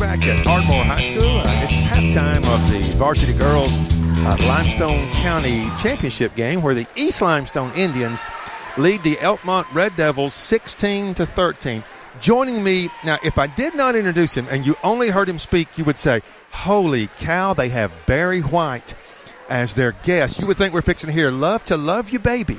[0.00, 1.38] Back at Ardmore High School.
[1.38, 3.76] Uh, it's halftime of the varsity girls
[4.24, 8.24] uh, Limestone County Championship game where the East Limestone Indians
[8.76, 11.84] lead the Elkmont Red Devils 16 to 13.
[12.20, 15.78] Joining me now, if I did not introduce him and you only heard him speak,
[15.78, 17.54] you would say, "Holy cow!
[17.54, 18.94] They have Barry White
[19.48, 22.58] as their guest." You would think we're fixing to hear "Love to Love You, Baby."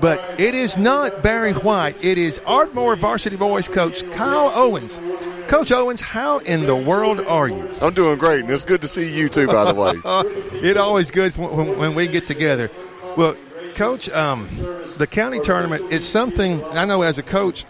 [0.00, 2.04] But it is not Barry White.
[2.04, 5.00] It is Ardmore varsity boys coach Kyle Owens.
[5.48, 7.70] Coach Owens, how in the world are you?
[7.80, 9.46] I'm doing great, and it's good to see you too.
[9.46, 9.92] By the way,
[10.60, 12.70] it's always good when, when, we get together.
[13.16, 13.36] Well,
[13.76, 14.48] Coach, um,
[14.96, 17.64] the county tournament, it's something I know as a coach,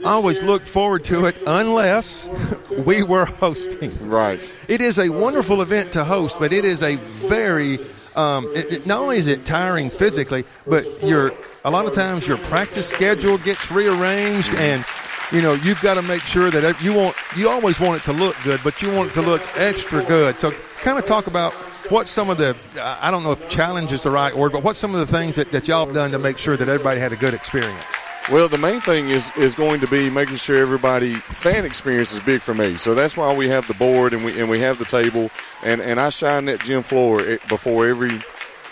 [0.00, 2.28] I always look forward to it unless
[2.86, 3.92] we were hosting.
[4.08, 4.40] Right.
[4.68, 7.78] It is a wonderful event to host, but it is a very
[8.16, 11.32] um, it, it, not only is it tiring physically, but your
[11.64, 14.84] a lot of times your practice schedule gets rearranged, and
[15.32, 18.12] you know you've got to make sure that you want you always want it to
[18.12, 20.38] look good, but you want it to look extra good.
[20.38, 20.50] So,
[20.82, 21.52] kind of talk about
[21.90, 24.76] what some of the I don't know if challenge is the right word, but what
[24.76, 27.12] some of the things that, that y'all have done to make sure that everybody had
[27.12, 27.84] a good experience.
[28.30, 32.20] Well, the main thing is is going to be making sure everybody fan experience is
[32.20, 32.74] big for me.
[32.74, 35.30] So that's why we have the board and we and we have the table
[35.64, 37.18] and and I shine that gym floor
[37.48, 38.20] before every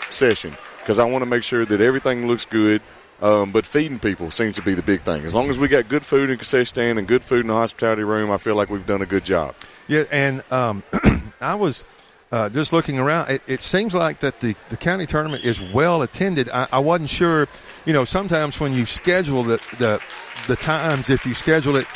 [0.09, 2.81] session because I want to make sure that everything looks good.
[3.21, 5.25] Um, but feeding people seems to be the big thing.
[5.25, 7.53] As long as we got good food in concession stand and good food in the
[7.53, 9.55] hospitality room, I feel like we've done a good job.
[9.89, 10.83] Yeah, and um,
[11.41, 11.83] I was
[12.31, 13.29] uh, just looking around.
[13.29, 16.49] It, it, seems like that the, the county tournament is well attended.
[16.49, 17.47] I, I wasn't sure
[17.85, 19.99] you know, sometimes when you schedule the, the,
[20.47, 21.87] the times, if you schedule it,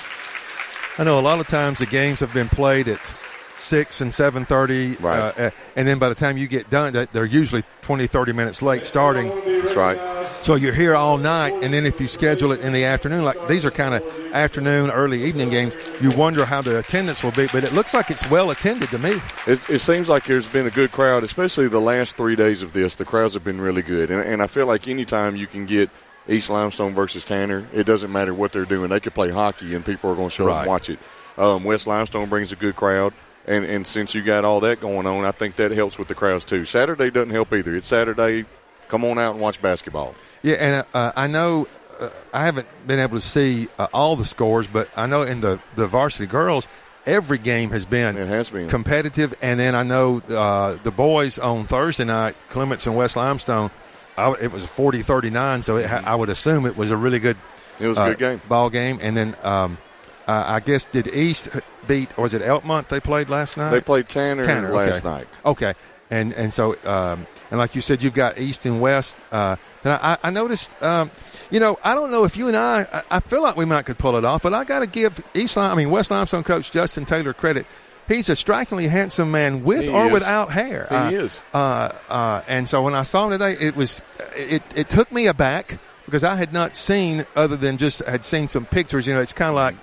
[0.97, 2.99] I know a lot of times the games have been played at
[3.63, 5.37] six and seven thirty, right.
[5.37, 8.85] uh, and then by the time you get done, they're usually 20, 30 minutes late
[8.85, 9.27] starting.
[9.45, 9.97] That's right.
[10.43, 13.47] So you're here all night, and then if you schedule it in the afternoon, like
[13.47, 17.47] these are kind of afternoon, early evening games, you wonder how the attendance will be.
[17.51, 19.13] But it looks like it's well attended to me.
[19.47, 22.73] It's, it seems like there's been a good crowd, especially the last three days of
[22.73, 22.95] this.
[22.95, 25.89] The crowds have been really good, and, and I feel like anytime you can get
[26.27, 28.89] East Limestone versus Tanner, it doesn't matter what they're doing.
[28.89, 30.55] They could play hockey, and people are going to show right.
[30.55, 30.99] up and watch it.
[31.37, 33.13] Um, West Limestone brings a good crowd.
[33.45, 36.15] And, and since you got all that going on, I think that helps with the
[36.15, 36.65] crowds too.
[36.65, 37.75] Saturday doesn't help either.
[37.75, 38.45] It's Saturday.
[38.87, 40.15] Come on out and watch basketball.
[40.43, 41.67] Yeah, and uh, I know
[41.99, 45.41] uh, I haven't been able to see uh, all the scores, but I know in
[45.41, 46.67] the, the varsity girls,
[47.05, 48.69] every game has been, it has been.
[48.69, 49.33] competitive.
[49.41, 53.71] And then I know uh, the boys on Thursday night, Clements and West Limestone,
[54.17, 57.37] I, it was 40 39, so it, I would assume it was a really good,
[57.79, 58.41] it was a good uh, game.
[58.47, 58.99] ball game.
[59.01, 59.77] And then um,
[60.27, 61.49] I guess did East
[61.87, 63.71] beat, or was it Elkmont they played last night?
[63.71, 65.15] They played Tanner, Tanner last okay.
[65.15, 65.27] night.
[65.45, 65.73] Okay.
[66.09, 69.19] And, and so, um, and like you said, you've got East and West.
[69.31, 71.09] Uh, and I, I noticed, um,
[71.49, 73.85] you know, I don't know if you and I, I, I feel like we might
[73.85, 76.71] could pull it off, but I got to give East, I mean West Limestone coach
[76.71, 77.65] Justin Taylor credit.
[78.07, 80.13] He's a strikingly handsome man with he or is.
[80.13, 80.87] without hair.
[80.89, 81.41] He uh, is.
[81.53, 84.01] Uh, uh, and so when I saw him today, it was
[84.35, 88.49] it, it took me aback because I had not seen other than just had seen
[88.49, 89.07] some pictures.
[89.07, 89.75] You know, it's kind of like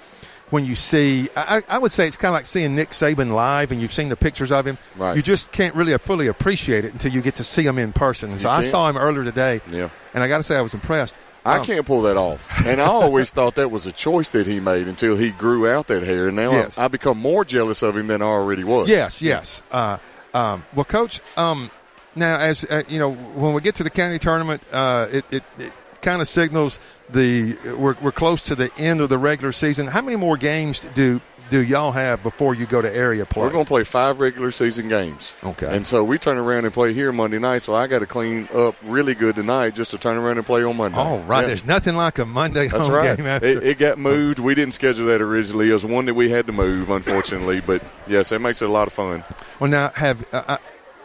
[0.51, 3.71] when you see, I, I would say it's kind of like seeing Nick Saban live
[3.73, 4.79] and you've seen the pictures of him.
[4.97, 5.17] Right.
[5.17, 8.37] You just can't really fully appreciate it until you get to see him in person.
[8.39, 9.61] So I saw him earlier today.
[9.71, 9.91] Yeah.
[10.13, 11.15] And I got to say, I was impressed.
[11.45, 12.67] I Um, can't pull that off.
[12.67, 15.87] And I always thought that was a choice that he made until he grew out
[15.87, 16.27] that hair.
[16.29, 16.77] And now Yes.
[16.77, 18.89] I, I become more jealous of him than I already was.
[18.91, 19.63] Yes, yes.
[19.73, 19.97] Uh,
[20.35, 21.71] um, well, Coach, um,
[22.15, 25.43] now as uh, you know, when we get to the county tournament, uh, it, it,
[25.59, 25.73] it
[26.03, 26.79] kind of signals
[27.11, 29.87] the we're, we're close to the end of the regular season.
[29.87, 31.21] How many more games do
[31.51, 33.43] do y'all have before you go to area play?
[33.43, 35.35] We're going to play five regular season games.
[35.43, 35.75] Okay.
[35.75, 37.63] And so we turn around and play here Monday night.
[37.63, 40.63] So I got to clean up really good tonight just to turn around and play
[40.63, 40.97] on Monday.
[40.97, 41.43] All right.
[41.43, 41.49] Yeah.
[41.49, 43.17] There's nothing like a Monday That's home right.
[43.17, 43.49] game after.
[43.49, 44.39] It, it got moved.
[44.39, 45.71] We didn't schedule that originally.
[45.71, 47.61] It was one that we had to move, unfortunately.
[47.61, 49.25] But yes, it makes it a lot of fun.
[49.59, 50.57] well, now have uh, uh,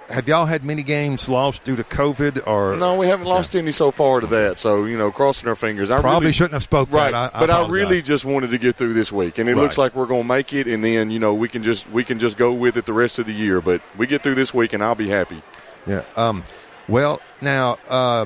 [0.10, 3.72] have y'all had many games lost due to COVID or No, we haven't lost any
[3.72, 4.58] so far to that.
[4.58, 5.90] So you know, crossing our fingers.
[5.92, 7.34] I Probably really, shouldn't have spoke right, that.
[7.34, 9.62] I- I but I really just wanted to get through this week, and it Right.
[9.64, 10.68] looks like we're going to make it.
[10.68, 13.20] And then you know, we can just we can just go with it the rest
[13.20, 13.62] of the year.
[13.62, 15.42] But we get through this week, and I'll be happy.
[15.88, 16.02] Yeah.
[16.16, 16.44] Um,
[16.88, 18.26] well, now uh,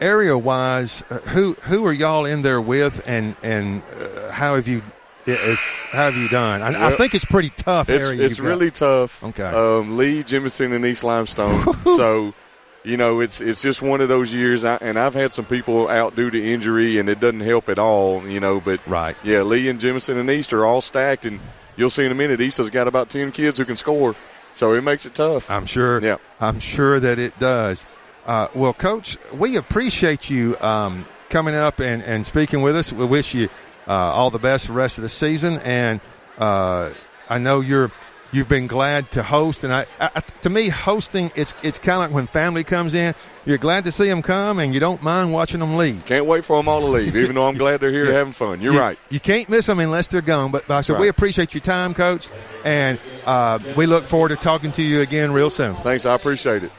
[0.00, 4.68] area wise, uh, who who are y'all in there with, and and uh, how have
[4.68, 4.82] you
[5.26, 5.58] it,
[5.90, 6.62] how have you done?
[6.62, 9.22] I, I think it's pretty tough It's, it's really tough.
[9.24, 9.42] Okay.
[9.44, 11.74] Um, Lee, Jemison, and East Limestone.
[11.96, 12.34] so,
[12.82, 14.64] you know, it's it's just one of those years.
[14.64, 17.78] I, and I've had some people out due to injury, and it doesn't help at
[17.78, 18.26] all.
[18.26, 19.16] You know, but Right.
[19.24, 21.40] Yeah, Lee and Jemison and East are all stacked, and
[21.76, 22.40] you'll see in a minute.
[22.40, 24.14] East has got about ten kids who can score,
[24.52, 25.50] so it makes it tough.
[25.50, 26.02] I'm sure.
[26.02, 26.16] Yeah.
[26.40, 27.86] I'm sure that it does.
[28.26, 32.92] Uh, well, Coach, we appreciate you um, coming up and, and speaking with us.
[32.92, 33.48] We wish you
[33.86, 36.00] uh, all the best the rest of the season, and
[36.38, 36.90] uh,
[37.28, 37.90] I know you're
[38.34, 39.64] you've been glad to host.
[39.64, 43.14] And I, I to me, hosting it's it's kind of like when family comes in.
[43.46, 46.04] You're glad to see them come, and you don't mind watching them leave.
[46.06, 48.60] Can't wait for them all to leave, even though I'm glad they're here having fun.
[48.60, 48.98] You're you, right.
[49.10, 50.50] You can't miss them unless they're gone.
[50.50, 52.28] But I said we appreciate your time, Coach,
[52.64, 55.74] and uh, we look forward to talking to you again real soon.
[55.76, 56.72] Thanks, I appreciate it.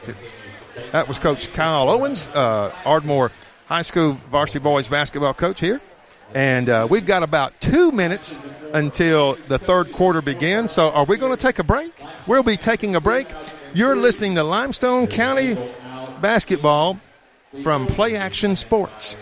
[0.92, 3.32] That was Coach Kyle Owens, uh, Ardmore
[3.66, 5.80] High School varsity boys basketball coach here.
[6.36, 8.38] And uh, we've got about two minutes
[8.74, 10.70] until the third quarter begins.
[10.70, 11.90] So, are we going to take a break?
[12.26, 13.26] We'll be taking a break.
[13.72, 15.54] You're listening to Limestone County
[16.20, 17.00] basketball
[17.62, 19.16] from Play Action Sports.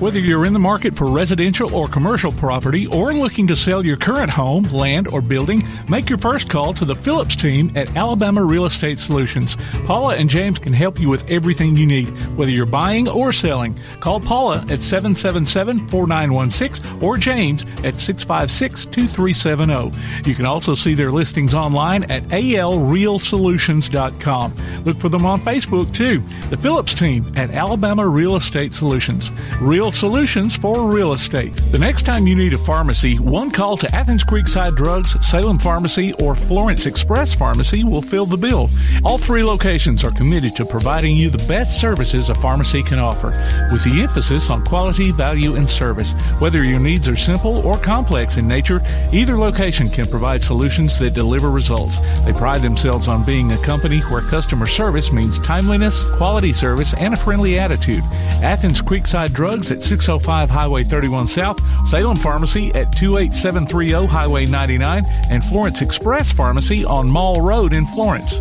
[0.00, 3.96] Whether you're in the market for residential or commercial property or looking to sell your
[3.96, 8.44] current home, land, or building, make your first call to the Phillips team at Alabama
[8.44, 9.56] Real Estate Solutions.
[9.86, 13.78] Paula and James can help you with everything you need, whether you're buying or selling.
[14.00, 20.28] Call Paula at 777 4916 or James at 656 2370.
[20.28, 24.54] You can also see their listings online at alrealsolutions.com.
[24.84, 26.18] Look for them on Facebook too.
[26.50, 29.30] The Phillips team at Alabama Real Estate Solutions.
[29.68, 31.54] Real solutions for real estate.
[31.72, 36.14] The next time you need a pharmacy, one call to Athens Creekside Drugs, Salem Pharmacy,
[36.14, 38.70] or Florence Express Pharmacy will fill the bill.
[39.04, 43.26] All three locations are committed to providing you the best services a pharmacy can offer,
[43.70, 46.12] with the emphasis on quality, value, and service.
[46.38, 48.80] Whether your needs are simple or complex in nature,
[49.12, 51.98] either location can provide solutions that deliver results.
[52.24, 57.12] They pride themselves on being a company where customer service means timeliness, quality service, and
[57.12, 58.02] a friendly attitude.
[58.42, 65.44] Athens Creekside Drugs at 605 Highway 31 South, Salem Pharmacy at 28730 Highway 99, and
[65.44, 68.38] Florence Express Pharmacy on Mall Road in Florence.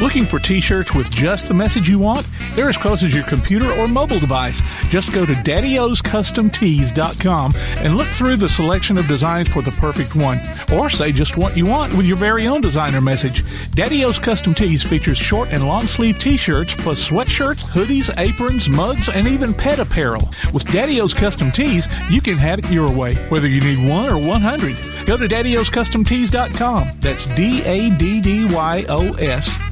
[0.00, 2.28] Looking for t-shirts with just the message you want?
[2.54, 4.60] They're as close as your computer or mobile device.
[4.88, 10.40] Just go to daddyoscustomtees.com and look through the selection of designs for the perfect one.
[10.72, 13.44] Or say just what you want with your very own designer message.
[13.70, 19.08] Daddy O's Custom Tees features short and long sleeve t-shirts plus sweatshirts, hoodies, aprons, mugs,
[19.08, 20.28] and even pet apparel.
[20.52, 24.06] With Daddy O's Custom Tees, you can have it your way, whether you need one
[24.06, 24.76] or 100.
[25.06, 26.88] Go to daddyoscustomtees.com.
[27.00, 29.63] That's D-A-D-D-Y-O-S custom T-E-E-S dot com.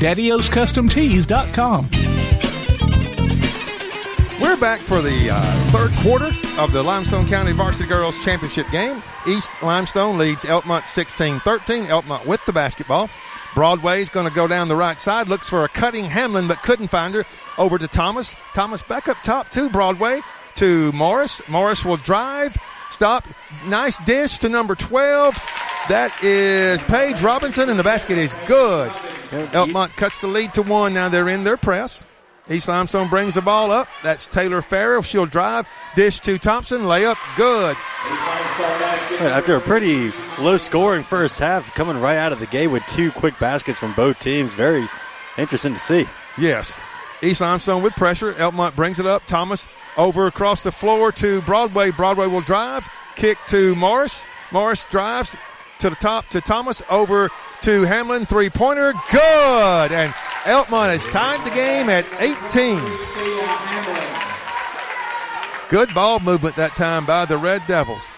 [0.00, 1.86] daddyoscustomtees.com.
[4.40, 5.40] We're back for the uh,
[5.70, 9.02] third quarter of the Limestone County Varsity Girls Championship game.
[9.26, 11.84] East Limestone leads Elkmont 16 13.
[11.84, 13.08] Elkmont with the basketball.
[13.54, 16.88] Broadway's going to go down the right side, looks for a cutting Hamlin, but couldn't
[16.88, 17.24] find her.
[17.56, 18.36] Over to Thomas.
[18.52, 20.20] Thomas back up top to Broadway
[20.56, 21.46] to Morris.
[21.48, 22.56] Morris will drive,
[22.90, 23.24] stop.
[23.66, 25.34] Nice dish to number 12.
[25.88, 28.90] That is Paige Robinson, and the basket is good.
[29.52, 30.94] Elkmont cuts the lead to one.
[30.94, 32.04] Now they're in their press.
[32.48, 33.88] East Limestone brings the ball up.
[34.04, 35.02] That's Taylor Farrer.
[35.02, 35.68] She'll drive.
[35.96, 36.82] Dish to Thompson.
[36.82, 37.16] Layup.
[37.36, 37.76] Good.
[39.20, 43.10] After a pretty low scoring first half, coming right out of the gate with two
[43.12, 44.54] quick baskets from both teams.
[44.54, 44.86] Very
[45.36, 46.06] interesting to see.
[46.38, 46.80] Yes.
[47.22, 48.32] East Limestone with pressure.
[48.34, 49.24] Elkmont brings it up.
[49.26, 51.90] Thomas over across the floor to Broadway.
[51.90, 52.88] Broadway will drive.
[53.14, 54.26] Kick to Morris.
[54.52, 55.36] Morris drives
[55.78, 56.82] to the top to Thomas.
[56.90, 57.30] Over
[57.62, 58.26] to Hamlin.
[58.26, 58.92] Three pointer.
[59.10, 59.92] Good.
[59.92, 60.12] And
[60.44, 62.80] Elkmont has tied the game at 18.
[65.68, 68.10] Good ball movement that time by the Red Devils.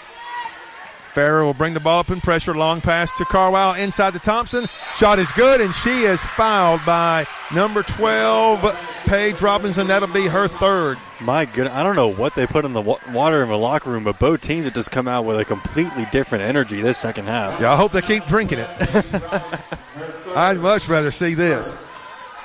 [1.09, 2.55] Farrer will bring the ball up in pressure.
[2.55, 4.67] Long pass to Carwile inside to Thompson.
[4.97, 9.89] Shot is good, and she is fouled by number 12, Paige Robinson.
[9.89, 10.99] That'll be her third.
[11.21, 14.05] My goodness, I don't know what they put in the water in the locker room,
[14.05, 17.61] but both teams have just come out with a completely different energy this second half.
[17.61, 18.69] Yeah, I hope they keep drinking it.
[20.37, 21.77] I'd much rather see this.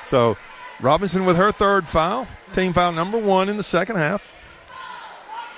[0.05, 0.38] So,
[0.82, 4.28] Robinson with her third foul, team foul number one in the second half.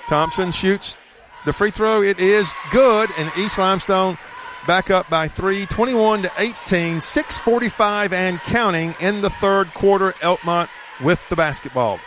[0.08, 0.98] Thompson shoots
[1.46, 2.02] the free throw.
[2.02, 4.18] It is good, and East Limestone
[4.66, 10.12] back up by three, 21 to 18, 6:45 and counting in the third quarter.
[10.20, 10.68] Elkmont
[11.00, 12.00] with the basketball.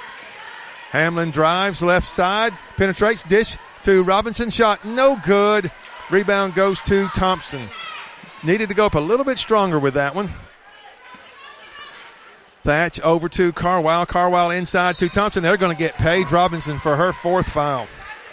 [0.92, 4.50] Hamlin drives left side, penetrates, dish to Robinson.
[4.50, 5.72] Shot no good.
[6.12, 7.62] Rebound goes to Thompson.
[8.44, 10.30] Needed to go up a little bit stronger with that one.
[12.64, 14.06] Thatch over to Carwile.
[14.06, 15.44] Carwile inside to Thompson.
[15.44, 17.88] They're going to get Paige Robinson for her fourth foul.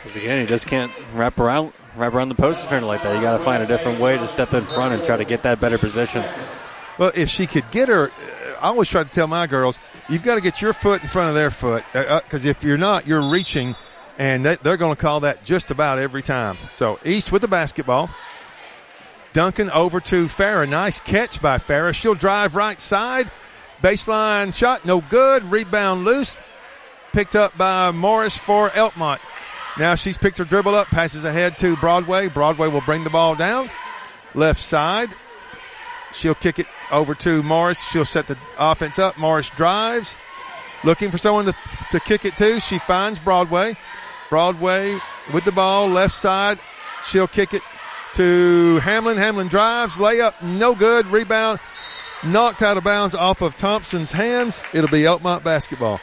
[0.07, 3.17] Because again, he just can't wrap around wrap around the post defender like that.
[3.17, 5.43] You got to find a different way to step in front and try to get
[5.43, 6.23] that better position.
[6.97, 8.13] Well, if she could get her,
[8.61, 11.31] I always try to tell my girls, you've got to get your foot in front
[11.31, 13.75] of their foot because uh, uh if you're not, you're reaching,
[14.17, 16.57] and they, they're going to call that just about every time.
[16.77, 18.09] So East with the basketball.
[19.33, 20.67] Duncan over to Farrer.
[20.67, 21.93] Nice catch by Farrer.
[21.93, 23.29] She'll drive right side.
[23.83, 25.43] Baseline shot, no good.
[25.45, 26.37] Rebound loose.
[27.13, 29.19] Picked up by Morris for Elkmont.
[29.79, 32.29] Now she's picked her dribble up, passes ahead to Broadway.
[32.29, 33.71] Broadway will bring the ball down.
[34.35, 35.11] Left side.
[36.13, 37.83] She'll kick it over to Morris.
[37.85, 39.19] She'll set the offense up.
[39.19, 40.17] Morris drives.
[40.83, 41.55] Looking for someone to,
[41.91, 42.59] to kick it to.
[42.61, 43.77] She finds Broadway.
[44.31, 44.95] Broadway
[45.33, 46.59] with the ball, left side.
[47.05, 47.63] She'll kick it
[48.15, 49.19] to Hamlin.
[49.19, 51.07] Hamlin drives, layup, no good.
[51.07, 51.61] Rebound
[52.25, 54.63] knocked out of bounds off of Thompson's hands.
[54.73, 56.01] It'll be Elkmont basketball.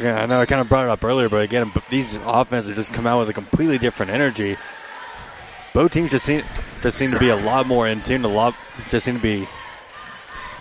[0.00, 3.06] I know I kind of brought it up earlier, but again, these offenses just come
[3.06, 4.56] out with a completely different energy.
[5.72, 6.42] Both teams just seem
[6.82, 8.24] just seem to be a lot more in tune.
[8.24, 8.54] A lot
[8.88, 9.46] just seem to be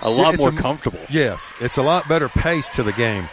[0.01, 0.99] a lot it's more a, comfortable.
[1.09, 3.23] Yes, it's a lot better pace to the game.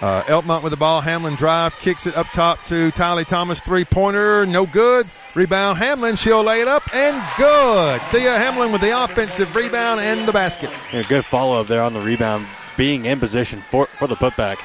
[0.00, 1.02] Uh, Elkmont with the ball.
[1.02, 3.60] Hamlin drive, kicks it up top to Tylee Thomas.
[3.60, 5.06] Three pointer, no good.
[5.34, 6.16] Rebound Hamlin.
[6.16, 8.00] She'll lay it up and good.
[8.02, 10.70] Thea Hamlin with the offensive rebound and the basket.
[10.92, 12.46] Yeah, good follow up there on the rebound,
[12.78, 14.58] being in position for, for the putback.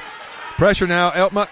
[0.56, 1.10] Pressure now.
[1.10, 1.48] Elkmont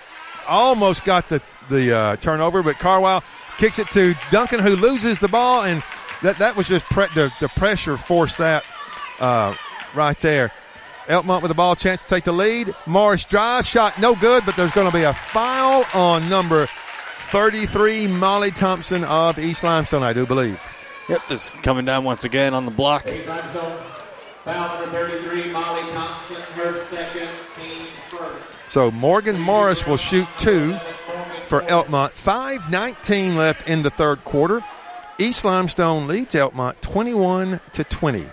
[0.48, 3.22] almost got the, the uh, turnover, but Carwile
[3.58, 5.82] kicks it to Duncan, who loses the ball, and
[6.22, 8.64] that, that was just pre- the, the pressure forced that
[9.20, 9.54] uh,
[9.94, 10.50] right there.
[11.06, 12.74] Elkmont with the ball, chance to take the lead.
[12.86, 18.06] Morris drive, shot no good, but there's going to be a foul on number 33,
[18.06, 20.62] Molly Thompson of East Limestone, I do believe.
[21.10, 23.04] Yep, just coming down once again on the block.
[23.06, 26.23] Foul number 33, Molly Thompson,
[28.74, 30.72] So Morgan Morris will shoot two
[31.46, 32.10] for Elkmont.
[32.10, 34.64] 5.19 left in the third quarter.
[35.16, 38.24] East Limestone leads Elkmont 21 to 20.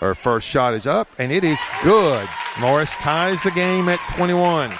[0.00, 2.26] Her first shot is up, and it is good.
[2.58, 4.70] Morris ties the game at 21.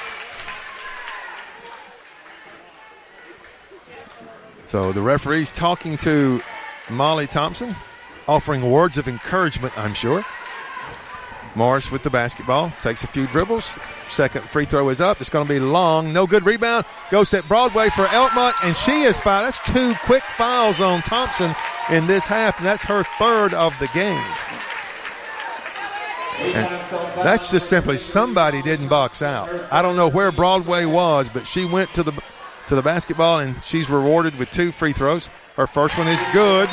[4.66, 6.40] So the referee's talking to
[6.88, 7.76] Molly Thompson,
[8.26, 10.24] offering words of encouragement, I'm sure.
[11.54, 13.78] Morris with the basketball, takes a few dribbles.
[14.08, 15.20] Second free throw is up.
[15.20, 16.12] It's going to be long.
[16.12, 16.84] No good rebound.
[17.10, 19.46] Goes to Broadway for Elkmont, and she is fouled.
[19.46, 21.54] That's two quick fouls on Thompson
[21.90, 24.24] in this half, and that's her third of the game.
[26.40, 26.66] And
[27.24, 29.48] that's just simply somebody didn't box out.
[29.72, 32.12] I don't know where Broadway was, but she went to the
[32.68, 35.28] to the basketball and she's rewarded with two free throws.
[35.56, 36.68] Her first one is good.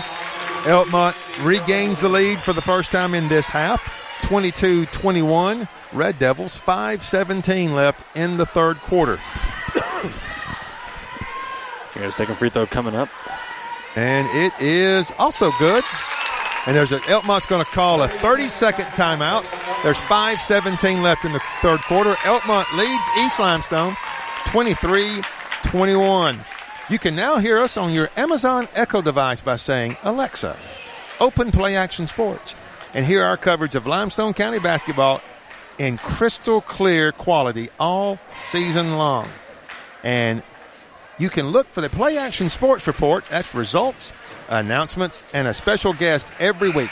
[0.63, 4.00] Elkmont regains the lead for the first time in this half.
[4.21, 5.67] 22-21.
[5.93, 9.19] Red Devils 5-17 left in the third quarter.
[11.93, 13.09] Here's a second free throw coming up.
[13.95, 15.83] And it is also good.
[16.65, 19.43] And there's a Elkmont's going to call a 30 second timeout.
[19.83, 22.13] There's 5:17 left in the third quarter.
[22.21, 23.93] Elkmont leads East Limestone
[24.45, 26.37] 23-21.
[26.89, 30.55] You can now hear us on your Amazon Echo device by saying, "Alexa,
[31.19, 32.53] open Play Action Sports,"
[32.93, 35.21] and hear our coverage of Limestone County basketball
[35.77, 39.27] in crystal clear quality all season long.
[40.03, 40.41] And
[41.17, 43.25] you can look for the Play Action Sports Report.
[43.25, 44.13] That's results,
[44.49, 46.89] announcements, and a special guest every week.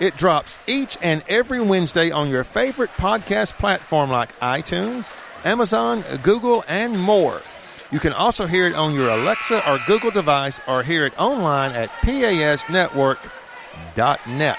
[0.00, 5.10] It drops each and every Wednesday on your favorite podcast platform like iTunes,
[5.44, 7.40] Amazon, Google, and more.
[7.92, 11.72] You can also hear it on your Alexa or Google device or hear it online
[11.72, 14.58] at pasnetwork.net.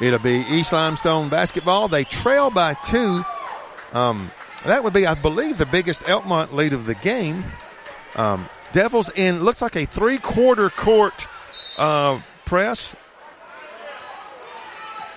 [0.00, 1.88] It'll be East Limestone basketball.
[1.88, 3.24] They trail by two.
[3.92, 4.30] Um,
[4.64, 7.44] that would be, I believe, the biggest Elkmont lead of the game.
[8.16, 11.28] Um, Devils in looks like a three quarter court
[11.76, 12.96] uh, press.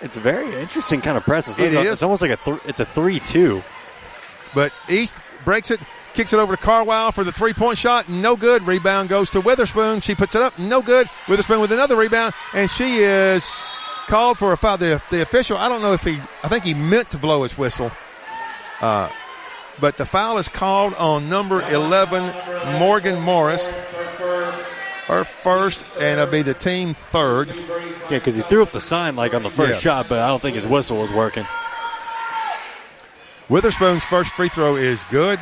[0.02, 1.48] It's a very interesting kind of press.
[1.48, 1.92] It's, it is.
[1.94, 3.62] it's almost like a th- it's a three two.
[4.54, 5.16] But East
[5.46, 5.80] breaks it,
[6.14, 8.10] kicks it over to Carwile for the three point shot.
[8.10, 8.64] No good.
[8.64, 10.02] Rebound goes to Witherspoon.
[10.02, 10.60] She puts it up.
[10.60, 11.08] No good.
[11.30, 13.56] Witherspoon with another rebound, and she is
[14.08, 14.78] called for a foul.
[14.78, 17.58] The, the official, I don't know if he, I think he meant to blow his
[17.58, 17.92] whistle.
[18.82, 19.10] Uh,
[19.80, 23.72] but the foul is called on number 11, Morgan Morris.
[25.08, 27.50] Her first, and it'll be the team third.
[27.50, 29.82] Yeah, because he threw up the sign like on the first yes.
[29.82, 31.46] shot, but I don't think his whistle was working.
[33.50, 35.40] Witherspoon's first free throw is good,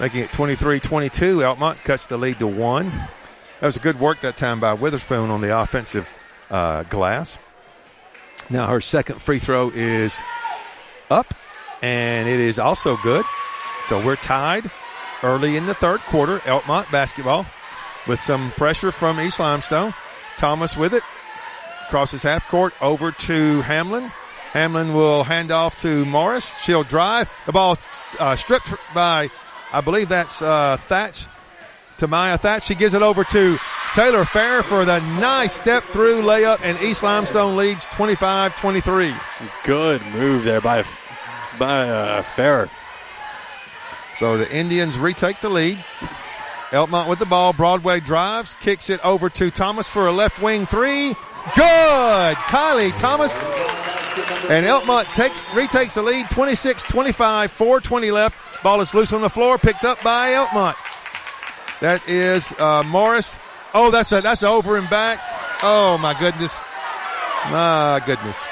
[0.00, 1.38] making it 23 22.
[1.38, 2.90] Elkmont cuts the lead to one.
[3.60, 6.12] That was a good work that time by Witherspoon on the offensive
[6.50, 7.38] uh, glass.
[8.48, 10.20] Now her second free throw is
[11.10, 11.34] up
[11.82, 13.24] and it is also good.
[13.86, 14.70] So we're tied
[15.22, 16.38] early in the third quarter.
[16.40, 17.46] Elkmont basketball
[18.06, 19.94] with some pressure from East Limestone.
[20.36, 21.02] Thomas with it.
[21.90, 24.10] Crosses half court over to Hamlin.
[24.52, 26.60] Hamlin will hand off to Morris.
[26.62, 27.30] She'll drive.
[27.46, 27.76] The ball
[28.18, 29.28] uh, stripped by,
[29.72, 31.26] I believe that's uh, Thatch.
[31.98, 32.64] Tamaya Thatch.
[32.64, 33.58] She gives it over to
[33.94, 39.12] Taylor Fair for the nice step through layup, and East Limestone leads 25 23.
[39.64, 40.84] Good move there by,
[41.58, 42.70] by uh, Fair.
[44.14, 45.76] So the Indians retake the lead.
[46.70, 47.52] Elkmont with the ball.
[47.52, 51.14] Broadway drives, kicks it over to Thomas for a left wing three.
[51.56, 52.36] Good!
[52.36, 53.36] Kylie Thomas.
[54.48, 58.62] And Elkmont takes retakes the lead 26 25, 420 left.
[58.62, 60.76] Ball is loose on the floor, picked up by Elkmont.
[61.80, 63.38] That is uh, Morris.
[63.74, 65.18] Oh, that's a that's a over and back.
[65.62, 66.62] Oh my goodness.
[67.50, 68.48] My goodness.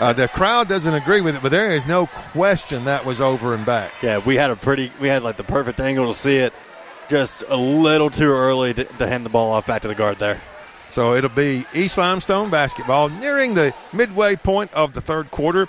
[0.00, 3.52] Uh, the crowd doesn't agree with it, but there is no question that was over
[3.54, 3.92] and back.
[4.00, 6.52] Yeah, we had a pretty, we had like the perfect angle to see it.
[7.08, 10.18] Just a little too early to, to hand the ball off back to the guard
[10.18, 10.40] there.
[10.90, 15.68] So it'll be East Limestone basketball nearing the midway point of the third quarter.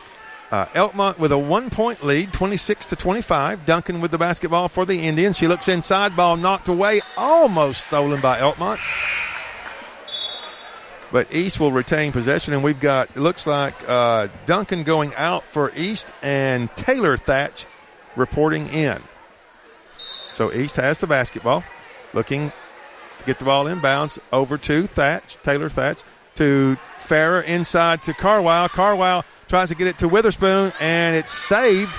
[0.52, 3.66] Uh, Elkmont with a one point lead, 26 to 25.
[3.66, 5.38] Duncan with the basketball for the Indians.
[5.38, 8.80] She looks inside, ball knocked away, almost stolen by Elkmont
[11.12, 15.44] but East will retain possession, and we've got it looks like uh, Duncan going out
[15.44, 17.66] for East and Taylor Thatch
[18.16, 19.02] reporting in.
[20.32, 21.64] So East has the basketball,
[22.14, 22.52] looking
[23.18, 26.04] to get the ball inbounds over to Thatch, Taylor Thatch
[26.36, 28.70] to Farrer inside to Carwile.
[28.70, 31.98] Carwile tries to get it to Witherspoon, and it's saved.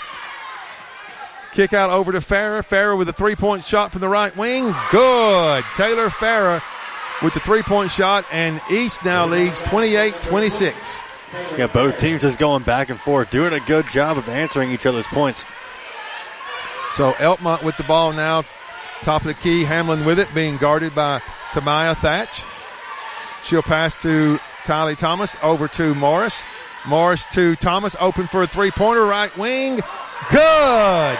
[1.53, 2.63] Kick out over to Farrer.
[2.63, 4.73] Farrer with a three point shot from the right wing.
[4.91, 5.65] Good.
[5.77, 6.63] Taylor Farrer
[7.23, 11.01] with the three point shot, and East now leads 28 26.
[11.59, 14.87] Yeah, both teams just going back and forth, doing a good job of answering each
[14.87, 15.45] other's points.
[16.95, 18.43] So Elkmont with the ball now,
[19.03, 19.65] top of the key.
[19.65, 21.21] Hamlin with it, being guarded by
[21.51, 22.45] Tamaya Thatch.
[23.45, 26.43] She'll pass to Tylee Thomas over to Morris.
[26.87, 29.77] Morris to Thomas, open for a three pointer, right wing.
[30.31, 31.19] Good.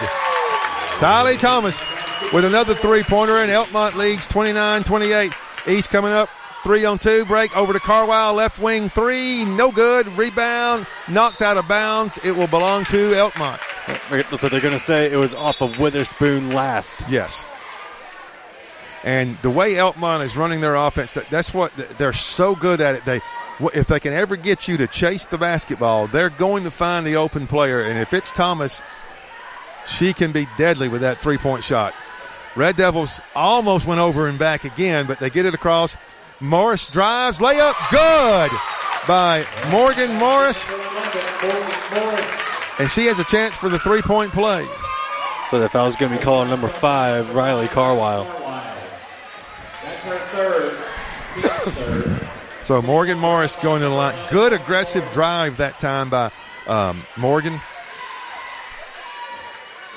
[0.99, 1.85] Tylee Thomas
[2.33, 5.31] with another three pointer, and Elkmont leads 29 28.
[5.67, 6.29] East coming up.
[6.63, 7.25] Three on two.
[7.25, 8.35] Break over to Carwile.
[8.35, 9.45] Left wing three.
[9.45, 10.07] No good.
[10.15, 10.85] Rebound.
[11.09, 12.19] Knocked out of bounds.
[12.23, 14.37] It will belong to Elkmont.
[14.37, 17.03] So they're going to say it was off of Witherspoon last.
[17.09, 17.47] Yes.
[19.03, 23.05] And the way Elkmont is running their offense, that's what they're so good at it.
[23.05, 23.21] They,
[23.73, 27.15] if they can ever get you to chase the basketball, they're going to find the
[27.15, 27.81] open player.
[27.81, 28.81] And if it's Thomas,
[29.85, 31.93] she can be deadly with that three point shot.
[32.55, 35.95] Red Devils almost went over and back again, but they get it across.
[36.39, 38.51] Morris drives, layup, good
[39.07, 40.69] by Morgan Morris.
[42.79, 44.65] And she has a chance for the three point play.
[45.49, 48.23] So the foul's going to be called number five, Riley Carwile.
[49.83, 52.27] That's her third.
[52.63, 54.15] So Morgan Morris going to the line.
[54.29, 56.31] Good aggressive drive that time by
[56.67, 57.59] um, Morgan.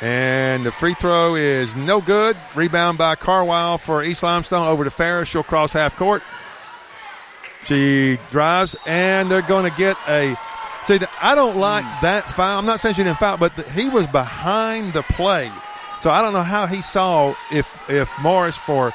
[0.01, 2.37] And the free throw is no good.
[2.55, 5.29] Rebound by Carwile for East Limestone over to Ferris.
[5.29, 6.23] She'll cross half court.
[7.65, 10.37] She drives, and they're going to get a.
[10.85, 12.59] See, I don't like that foul.
[12.59, 15.51] I'm not saying she didn't foul, but the, he was behind the play.
[16.01, 18.93] So I don't know how he saw if if Morris for.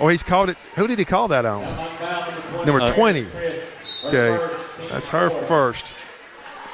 [0.00, 0.56] Oh, he's called it.
[0.76, 1.62] Who did he call that on?
[2.64, 3.26] Number 20.
[4.04, 4.48] Okay.
[4.90, 5.94] That's her first.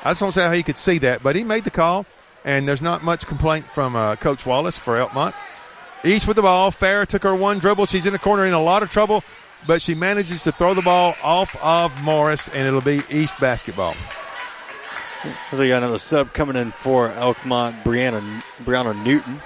[0.05, 2.07] I just don't see how he could see that, but he made the call
[2.45, 5.35] and there's not much complaint from uh, Coach Wallace for Elkmont.
[6.05, 6.71] East with the ball.
[6.71, 7.87] Farrer took her one dribble.
[7.87, 9.25] She's in the corner in a lot of trouble,
[9.67, 13.97] but she manages to throw the ball off of Morris, and it'll be East basketball.
[15.53, 18.21] We got another sub coming in for Elkmont, Brianna,
[18.63, 19.39] Brianna Newton.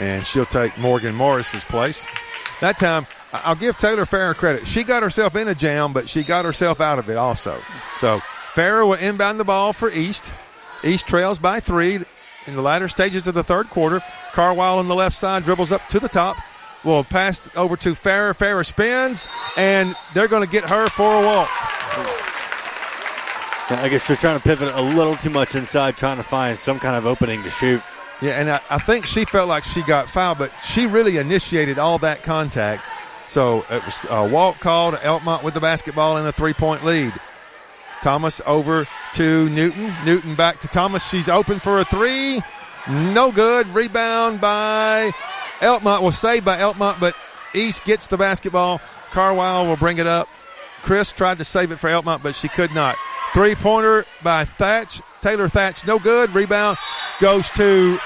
[0.00, 2.06] And she'll take Morgan Morris's place.
[2.60, 4.66] That time, I'll give Taylor Farrer credit.
[4.66, 7.60] She got herself in a jam, but she got herself out of it also.
[7.98, 8.20] So
[8.54, 10.32] Farrer will inbound the ball for East.
[10.84, 11.98] East trails by three
[12.46, 14.00] in the latter stages of the third quarter.
[14.32, 16.36] Carwile on the left side dribbles up to the top.
[16.84, 18.32] Will pass over to Farrer.
[18.34, 21.48] Farrer spins, and they're going to get her for a walk.
[23.68, 26.78] I guess she's trying to pivot a little too much inside, trying to find some
[26.78, 27.82] kind of opening to shoot.
[28.22, 31.78] Yeah, and I, I think she felt like she got fouled, but she really initiated
[31.78, 32.82] all that contact.
[33.28, 34.94] So it was uh, a walk called.
[34.94, 37.12] Elkmont with the basketball in a three point lead.
[38.02, 39.94] Thomas over to Newton.
[40.04, 41.08] Newton back to Thomas.
[41.08, 42.40] She's open for a three.
[42.88, 43.66] No good.
[43.68, 45.10] Rebound by
[45.58, 46.02] Elkmont.
[46.02, 47.14] Was saved by Elkmont, but
[47.54, 48.80] East gets the basketball.
[49.10, 50.28] Carwile will bring it up.
[50.82, 52.96] Chris tried to save it for Elkmont, but she could not.
[53.32, 55.00] Three pointer by Thatch.
[55.20, 56.34] Taylor Thatch, no good.
[56.34, 56.78] Rebound
[57.20, 57.98] goes to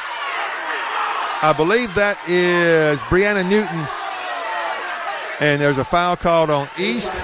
[1.43, 3.89] I believe that is Brianna Newton.
[5.41, 7.15] And there's a foul called on East.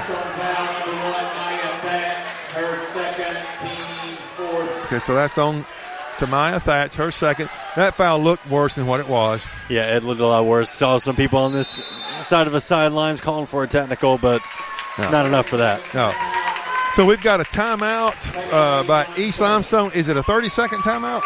[4.87, 5.67] Okay, so that's on
[6.17, 7.51] Tamaya Thatch, her second.
[7.75, 9.47] That foul looked worse than what it was.
[9.69, 10.71] Yeah, it looked a lot worse.
[10.71, 11.85] Saw some people on this
[12.23, 14.41] side of the sidelines calling for a technical, but
[14.97, 15.11] no.
[15.11, 15.83] not enough for that.
[15.93, 16.11] No.
[16.97, 19.91] So we've got a timeout uh, by East Limestone.
[19.93, 21.21] Is it a 30 second timeout?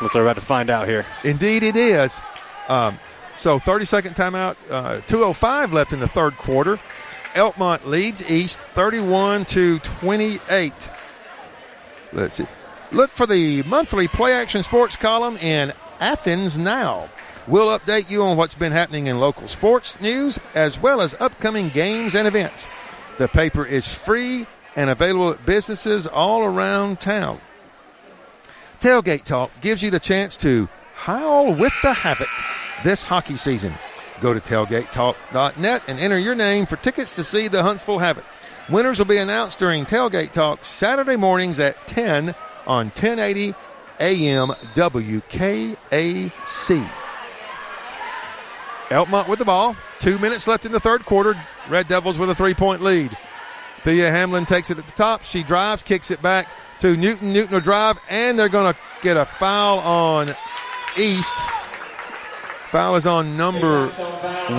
[0.00, 1.04] Let's about to find out here.
[1.24, 2.20] Indeed, it is.
[2.68, 3.00] Um,
[3.34, 4.54] so 30 second timeout.
[4.70, 6.78] Uh, 2:05 left in the third quarter.
[7.32, 10.72] Elkmont leads East 31 to 28.
[12.12, 12.46] Let's see.
[12.92, 17.08] Look for the monthly Play Action Sports column in Athens Now.
[17.48, 21.70] We'll update you on what's been happening in local sports news as well as upcoming
[21.70, 22.68] games and events.
[23.18, 24.46] The paper is free
[24.76, 27.40] and available at businesses all around town.
[28.80, 32.28] Tailgate Talk gives you the chance to howl with the havoc
[32.84, 33.72] this hockey season.
[34.20, 38.24] Go to tailgatetalk.net and enter your name for tickets to see the Huntsville Havoc.
[38.68, 42.34] Winners will be announced during Tailgate Talk Saturday mornings at 10
[42.66, 43.54] on 1080
[43.98, 45.80] AM WKAC.
[48.88, 49.76] Elkmont with the ball.
[49.98, 51.34] Two minutes left in the third quarter.
[51.68, 53.16] Red Devils with a three point lead.
[53.82, 55.22] Thea Hamlin takes it at the top.
[55.22, 56.48] She drives, kicks it back
[56.80, 57.32] to Newton.
[57.32, 60.28] Newton will drive, and they're going to get a foul on
[60.96, 61.36] East.
[62.68, 63.88] Foul is on number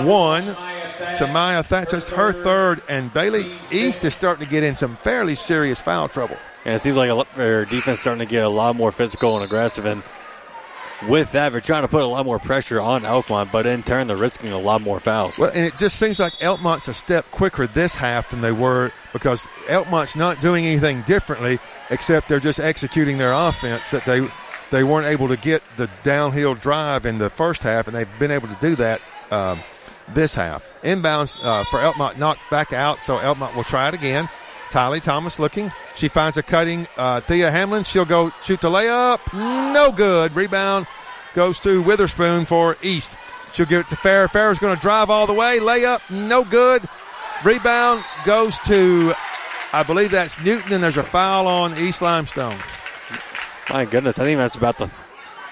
[0.04, 2.00] one to Maya Thatcher.
[2.14, 6.36] her third, and Bailey East is starting to get in some fairly serious foul trouble.
[6.64, 9.84] And it seems like their defense starting to get a lot more physical and aggressive.
[9.84, 10.02] And
[11.08, 14.06] with that, they're trying to put a lot more pressure on Elkmont, but in turn,
[14.06, 15.38] they're risking a lot more fouls.
[15.38, 18.92] Well, and it just seems like Elkmont's a step quicker this half than they were
[19.12, 21.58] because Elkmont's not doing anything differently
[21.90, 24.26] except they're just executing their offense that they
[24.70, 28.30] they weren't able to get the downhill drive in the first half, and they've been
[28.30, 29.00] able to do that
[29.30, 29.60] um,
[30.08, 30.68] this half.
[30.82, 34.28] Inbounds uh, for Elkmont knocked back out, so Elkmont will try it again.
[34.70, 35.70] Tylee Thomas looking.
[35.94, 37.84] She finds a cutting uh, Thea Hamlin.
[37.84, 39.20] She'll go shoot the layup.
[39.72, 40.34] No good.
[40.34, 40.86] Rebound
[41.34, 43.16] goes to Witherspoon for East.
[43.52, 44.28] She'll give it to Farrer.
[44.28, 45.58] Farrer's going to drive all the way.
[45.60, 46.10] Layup.
[46.10, 46.82] No good.
[47.44, 49.12] Rebound goes to,
[49.72, 52.56] I believe that's Newton, and there's a foul on East Limestone.
[53.70, 54.86] My goodness, I think that's about the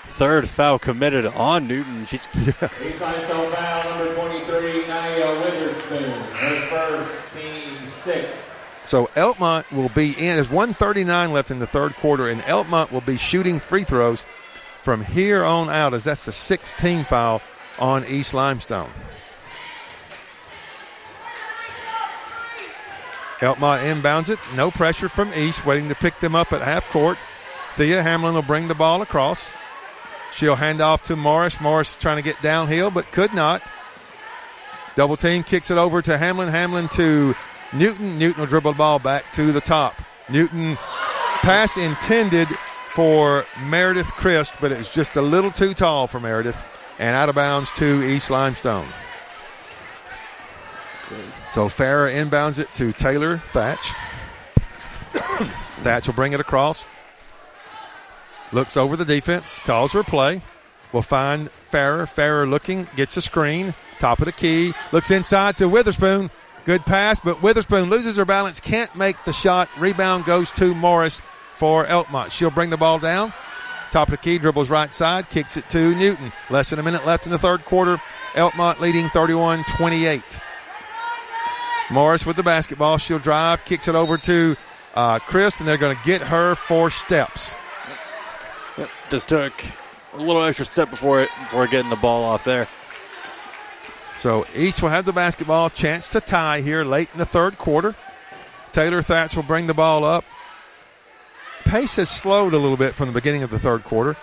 [0.05, 2.05] third foul committed on Newton.
[2.07, 2.69] She's yeah.
[2.83, 6.11] East Limestone foul number 23, Nia Witherspoon.
[6.13, 8.29] Her first team six.
[8.93, 10.35] So Elkmont will be in.
[10.37, 14.23] There's 139 left in the third quarter, and Elkmont will be shooting free throws
[14.83, 17.41] from here on out, as that's the 16 foul
[17.79, 18.91] on East Limestone.
[23.39, 24.39] Elkmont inbounds it.
[24.55, 27.17] No pressure from East, waiting to pick them up at half court.
[27.77, 29.55] Thea Hamlin will bring the ball across.
[30.33, 31.63] She'll hand off to Morris.
[31.63, 33.63] Morris trying to get downhill, but could not.
[34.97, 36.51] Double team kicks it over to Hamlin.
[36.51, 37.35] Hamlin to
[37.73, 38.19] Newton.
[38.19, 39.95] Newton will dribble the ball back to the top.
[40.29, 40.77] Newton
[41.41, 46.63] pass intended for Meredith Christ, but it's just a little too tall for Meredith
[46.99, 48.87] and out of bounds to East Limestone.
[51.53, 53.93] So Farrer inbounds it to Taylor Thatch.
[55.83, 56.87] Thatch will bring it across.
[58.53, 60.43] Looks over the defense, calls her play.
[60.93, 62.07] Will find Farrer.
[62.07, 66.31] Farrer looking, gets a screen, top of the key, looks inside to Witherspoon.
[66.65, 69.69] Good pass, but Witherspoon loses her balance, can't make the shot.
[69.79, 71.21] Rebound goes to Morris
[71.55, 72.31] for Elkmont.
[72.31, 73.33] She'll bring the ball down.
[73.91, 76.33] Top of the key, dribbles right side, kicks it to Newton.
[76.51, 78.01] Less than a minute left in the third quarter.
[78.33, 80.23] Elkmont leading 31 28.
[81.91, 82.97] Morris with the basketball.
[82.97, 84.57] She'll drive, kicks it over to
[84.95, 87.55] uh, Christ, and they're going to get her four steps.
[89.11, 89.53] Just took
[90.15, 92.69] a little extra step before it, before getting the ball off there.
[94.23, 95.69] So East will have the basketball.
[95.69, 97.97] Chance to tie here late in the third quarter.
[98.71, 100.25] Taylor Thatch will bring the ball up.
[101.65, 104.17] Pace has slowed a little bit from the beginning of the third quarter.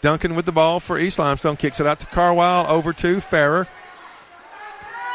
[0.00, 3.68] Duncan with the ball for East Limestone kicks it out to Carwile over to Farrer.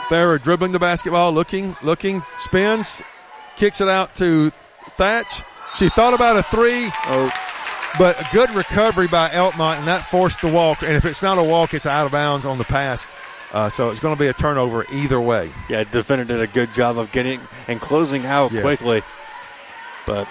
[0.09, 3.01] Farrer dribbling the basketball, looking, looking, spins,
[3.55, 4.51] kicks it out to
[4.95, 5.41] Thatch.
[5.75, 6.89] She thought about a three.
[7.07, 7.31] Oh.
[7.97, 10.83] But a good recovery by Elkmont, and that forced the walk.
[10.83, 13.11] And if it's not a walk, it's out of bounds on the pass.
[13.55, 15.49] Uh, so it's going to be a turnover either way.
[15.69, 17.39] Yeah, defender did a good job of getting
[17.69, 18.61] and closing out yes.
[18.61, 19.01] quickly.
[20.05, 20.27] But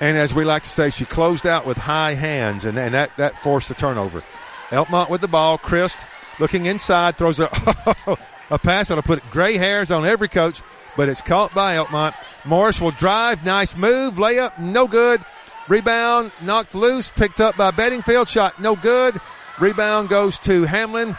[0.00, 3.14] and as we like to say, she closed out with high hands, and, and that,
[3.18, 4.24] that forced the turnover.
[4.70, 5.58] Elkmont with the ball.
[5.58, 6.04] Christ
[6.40, 7.44] looking inside, throws a,
[8.50, 10.60] a pass that'll put gray hairs on every coach,
[10.96, 12.14] but it's caught by Elkmont.
[12.44, 13.44] Morris will drive.
[13.44, 14.14] Nice move.
[14.14, 15.20] Layup, no good.
[15.68, 18.28] Rebound, knocked loose, picked up by Bedingfield.
[18.28, 19.20] Shot, no good.
[19.60, 21.16] Rebound goes to Hamlin.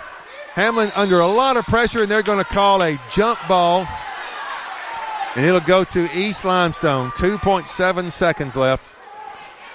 [0.53, 3.87] Hamlin under a lot of pressure, and they're going to call a jump ball.
[5.35, 7.09] And it'll go to East Limestone.
[7.11, 8.87] 2.7 seconds left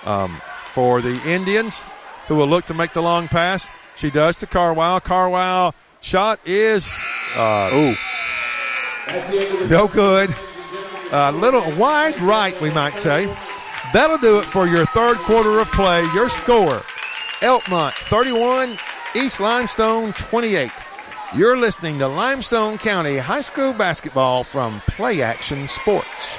[0.05, 1.85] um, for the Indians,
[2.29, 3.71] who will look to make the long pass.
[3.97, 5.01] She does to Carwile.
[5.01, 6.97] Carwile shot is
[7.37, 7.97] uh, ooh,
[9.69, 10.31] no good.
[11.11, 13.27] A little wide right, we might say.
[13.93, 16.05] That'll do it for your third quarter of play.
[16.15, 16.83] Your score
[17.41, 18.77] Elkmont 31,
[19.19, 20.71] East Limestone 28.
[21.35, 26.39] You're listening to Limestone County High School basketball from Play Action Sports.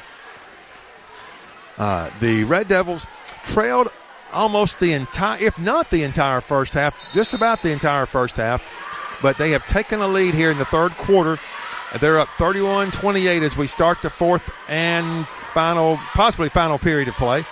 [1.78, 3.06] Uh, the Red Devils
[3.44, 3.88] trailed
[4.32, 8.62] almost the entire, if not the entire first half, just about the entire first half,
[9.20, 11.38] but they have taken a lead here in the third quarter.
[12.00, 17.14] They're up 31 28 as we start the fourth and final, possibly final period of
[17.14, 17.44] play.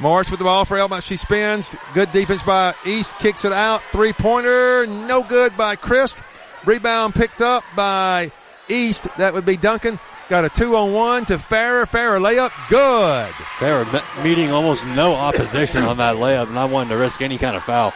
[0.00, 1.06] Morris with the ball for Elkmont.
[1.06, 1.76] She spins.
[1.94, 3.18] Good defense by East.
[3.18, 3.82] Kicks it out.
[3.92, 4.86] Three pointer.
[4.86, 6.22] No good by Christ.
[6.64, 8.32] Rebound picked up by
[8.68, 9.06] East.
[9.18, 9.98] That would be Duncan.
[10.28, 11.86] Got a two on one to Farrer.
[11.86, 12.50] Farrer layup.
[12.68, 13.32] Good.
[13.58, 13.86] Farrer
[14.24, 17.92] meeting almost no opposition on that layup, not wanting to risk any kind of foul.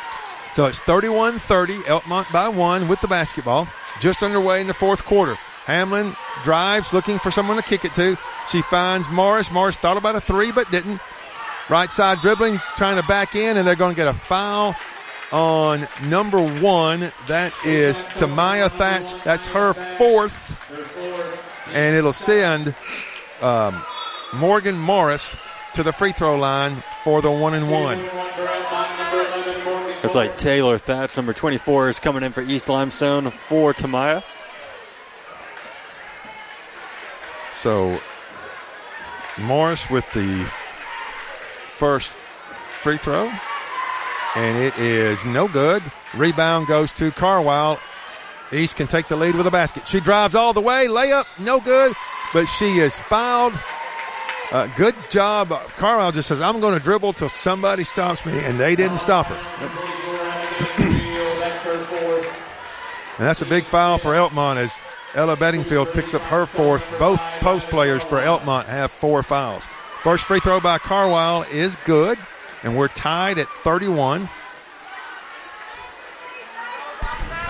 [0.52, 1.74] So it's 31 30.
[1.74, 3.66] Elkmont by one with the basketball.
[4.00, 5.36] Just underway in the fourth quarter.
[5.66, 6.14] Hamlin
[6.44, 8.16] drives, looking for someone to kick it to.
[8.48, 9.50] She finds Morris.
[9.50, 11.00] Morris thought about a three, but didn't.
[11.68, 14.76] Right side dribbling, trying to back in, and they're going to get a foul
[15.32, 17.00] on number one.
[17.26, 19.12] That is Tamaya Thatch.
[19.24, 20.54] That's her fourth.
[21.74, 22.72] And it'll send
[23.42, 23.82] um,
[24.34, 25.36] Morgan Morris
[25.74, 27.98] to the free throw line for the one and one.
[30.02, 34.22] Looks like Taylor Thatch, number 24, is coming in for East Limestone for Tamaya.
[37.56, 37.98] So
[39.40, 40.44] Morris with the
[41.68, 43.32] first free throw.
[44.36, 45.82] And it is no good.
[46.14, 47.80] Rebound goes to Carwile.
[48.52, 49.88] East can take the lead with a basket.
[49.88, 50.86] She drives all the way.
[50.88, 51.94] Layup, no good.
[52.34, 53.54] But she is fouled.
[54.52, 55.48] Uh, good job.
[55.76, 58.38] Carwile just says, I'm going to dribble till somebody stops me.
[58.44, 59.34] And they didn't stop her.
[63.18, 64.78] and that's a big foul for Elkmont as
[65.16, 66.84] Ella Bedingfield picks up her fourth.
[66.98, 69.66] Both post players for Elkmont have four fouls.
[70.02, 72.18] First free throw by Carwile is good,
[72.62, 74.28] and we're tied at 31.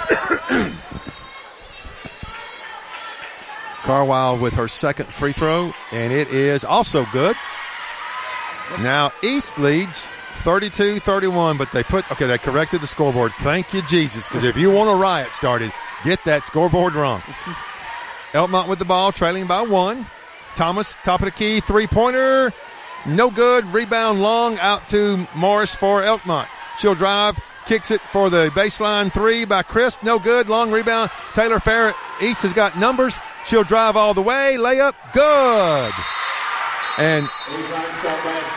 [3.82, 7.34] Carwile with her second free throw, and it is also good.
[8.78, 10.08] Now East leads
[10.42, 13.32] 32 31, but they put, okay, they corrected the scoreboard.
[13.32, 15.72] Thank you, Jesus, because if you want a riot started,
[16.04, 17.20] get that scoreboard wrong.
[18.32, 20.06] Elkmont with the ball, trailing by one.
[20.54, 22.52] Thomas, top of the key, three pointer.
[23.06, 23.64] No good.
[23.66, 26.48] Rebound long out to Morris for Elkmont.
[26.78, 30.02] She'll drive, kicks it for the baseline three by Christ.
[30.02, 30.48] No good.
[30.48, 31.10] Long rebound.
[31.34, 31.92] Taylor Farrer
[32.22, 33.18] East has got numbers.
[33.46, 34.56] She'll drive all the way.
[34.58, 34.94] Layup.
[35.12, 35.92] Good.
[36.98, 37.26] And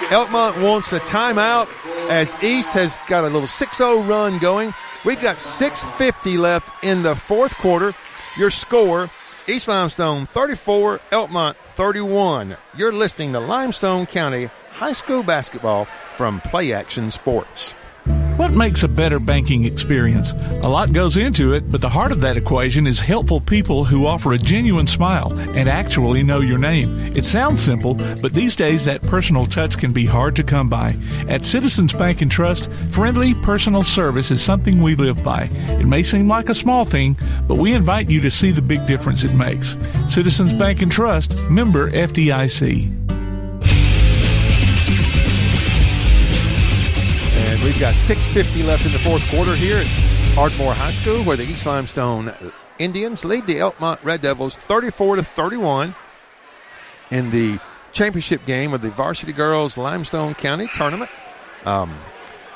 [0.10, 1.68] Elkmont wants the timeout
[2.10, 4.74] as East has got a little 6 0 run going.
[5.06, 7.94] We've got 6.50 left in the fourth quarter.
[8.38, 9.10] Your score
[9.48, 12.58] East Limestone 34, Elkmont 31.
[12.78, 17.74] You're listening to Limestone County High School basketball from Play Action Sports.
[18.40, 20.32] What makes a better banking experience?
[20.64, 24.06] A lot goes into it, but the heart of that equation is helpful people who
[24.06, 27.18] offer a genuine smile and actually know your name.
[27.18, 30.96] It sounds simple, but these days that personal touch can be hard to come by.
[31.28, 35.50] At Citizens Bank and Trust, friendly personal service is something we live by.
[35.72, 38.88] It may seem like a small thing, but we invite you to see the big
[38.88, 39.76] difference it makes.
[40.08, 43.19] Citizens Bank and Trust, member FDIC.
[47.64, 51.44] We've got 6.50 left in the fourth quarter here at Ardmore High School, where the
[51.44, 52.34] East Limestone
[52.78, 55.94] Indians lead the Elkmont Red Devils 34 to 31
[57.12, 57.60] in the
[57.92, 61.12] championship game of the Varsity Girls Limestone County Tournament.
[61.66, 61.94] Um,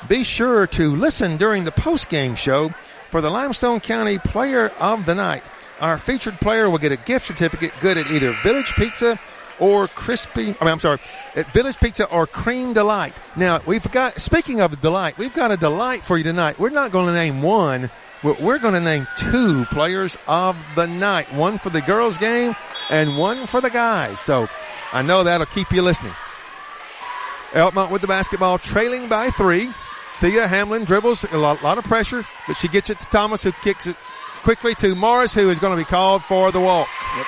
[0.08, 2.70] be sure to listen during the post-game show
[3.10, 5.42] for the Limestone County Player of the Night.
[5.80, 9.18] Our featured player will get a gift certificate good at either Village Pizza
[9.58, 10.54] or crispy.
[10.60, 10.98] I mean, I'm sorry,
[11.36, 13.14] at Village Pizza or Cream Delight.
[13.36, 14.20] Now we've got.
[14.20, 16.58] Speaking of delight, we've got a delight for you tonight.
[16.58, 17.90] We're not going to name one.
[18.22, 21.30] We're going to name two players of the night.
[21.34, 22.56] One for the girls' game
[22.88, 24.18] and one for the guys.
[24.18, 24.48] So
[24.92, 26.12] I know that'll keep you listening.
[27.50, 29.68] Elkmont with the basketball, trailing by three.
[30.20, 33.52] Thea Hamlin dribbles a lot, lot of pressure, but she gets it to Thomas, who
[33.52, 33.96] kicks it
[34.42, 36.88] quickly to Morris, who is going to be called for the walk.
[37.16, 37.26] Yep.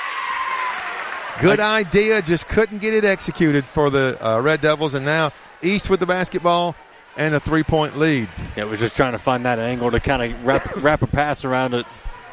[1.41, 5.33] Good idea, just couldn't get it executed for the uh, Red Devils, and now
[5.63, 6.75] East with the basketball
[7.17, 8.29] and a three-point lead.
[8.57, 11.07] Yeah, it was just trying to find that angle to kind of wrap, wrap a
[11.07, 11.85] pass around it,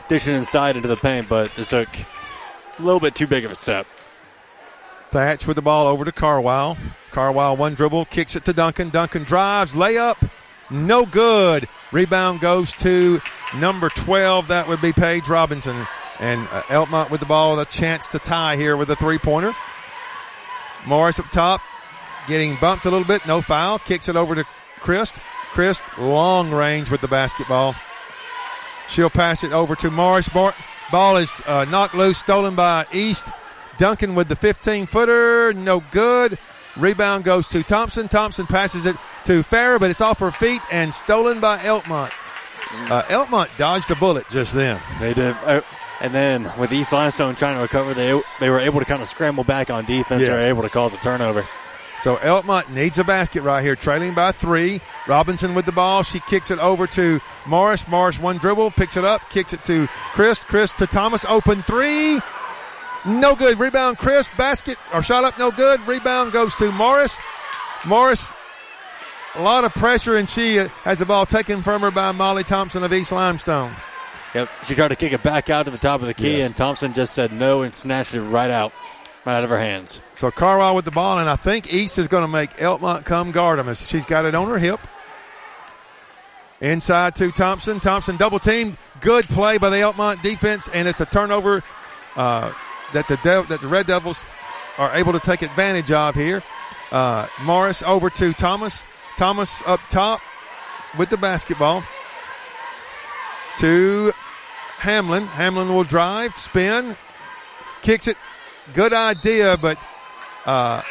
[0.07, 3.51] dish it inside into the paint, but just took a little bit too big of
[3.51, 3.85] a step.
[5.09, 6.77] Thatch with the ball over to Carwile.
[7.11, 8.89] Carwile one dribble, kicks it to Duncan.
[8.89, 10.29] Duncan drives, layup,
[10.69, 11.67] no good.
[11.91, 13.19] Rebound goes to
[13.57, 14.47] number 12.
[14.47, 15.85] That would be Paige Robinson.
[16.23, 19.53] And uh, Elkmont with the ball, a chance to tie here with a three pointer.
[20.85, 21.59] Morris up top,
[22.27, 23.77] getting bumped a little bit, no foul.
[23.77, 24.45] Kicks it over to
[24.79, 25.19] Christ.
[25.51, 27.75] Christ, long range with the basketball.
[28.87, 30.29] She'll pass it over to Morris.
[30.29, 33.29] Ball is uh, knocked loose, stolen by East.
[33.77, 36.37] Duncan with the 15 footer, no good.
[36.77, 38.07] Rebound goes to Thompson.
[38.07, 38.95] Thompson passes it
[39.25, 42.11] to Farrer, but it's off her feet and stolen by Elkmont.
[42.89, 44.79] Uh, Elkmont dodged a bullet just then.
[45.01, 45.35] They did.
[46.01, 49.07] And then with East Limestone trying to recover, they they were able to kind of
[49.07, 50.21] scramble back on defense.
[50.21, 50.29] Yes.
[50.29, 51.45] They were able to cause a turnover.
[52.01, 54.81] So Elkmont needs a basket right here, trailing by three.
[55.07, 56.03] Robinson with the ball.
[56.03, 57.87] She kicks it over to Morris.
[57.87, 60.47] Morris one dribble, picks it up, kicks it to Christ.
[60.47, 61.23] Christ to Thomas.
[61.23, 62.19] Open three.
[63.05, 63.57] No good.
[63.57, 64.31] Rebound, Christ.
[64.37, 65.79] Basket or shot up, no good.
[65.87, 67.21] Rebound goes to Morris.
[67.85, 68.33] Morris,
[69.35, 72.83] a lot of pressure, and she has the ball taken from her by Molly Thompson
[72.83, 73.71] of East Limestone.
[74.33, 74.49] Yep.
[74.63, 76.47] She tried to kick it back out to the top of the key, yes.
[76.47, 78.73] and Thompson just said no and snatched it right out,
[79.25, 80.01] right out of her hands.
[80.15, 83.31] So Carwile with the ball, and I think East is going to make Elkmont come
[83.31, 83.71] guard him.
[83.75, 84.79] She's got it on her hip.
[86.61, 87.79] Inside to Thompson.
[87.79, 88.77] Thompson double team.
[89.01, 91.61] Good play by the Elkmont defense, and it's a turnover
[92.15, 92.53] uh,
[92.93, 94.23] that the De- that the Red Devils
[94.77, 96.41] are able to take advantage of here.
[96.91, 98.85] Uh, Morris over to Thomas.
[99.17, 100.21] Thomas up top
[100.97, 101.83] with the basketball
[103.57, 104.11] to
[104.83, 105.27] Hamlin.
[105.27, 106.97] Hamlin will drive, spin,
[107.83, 108.17] kicks it.
[108.73, 109.77] Good idea, but
[110.45, 110.81] uh,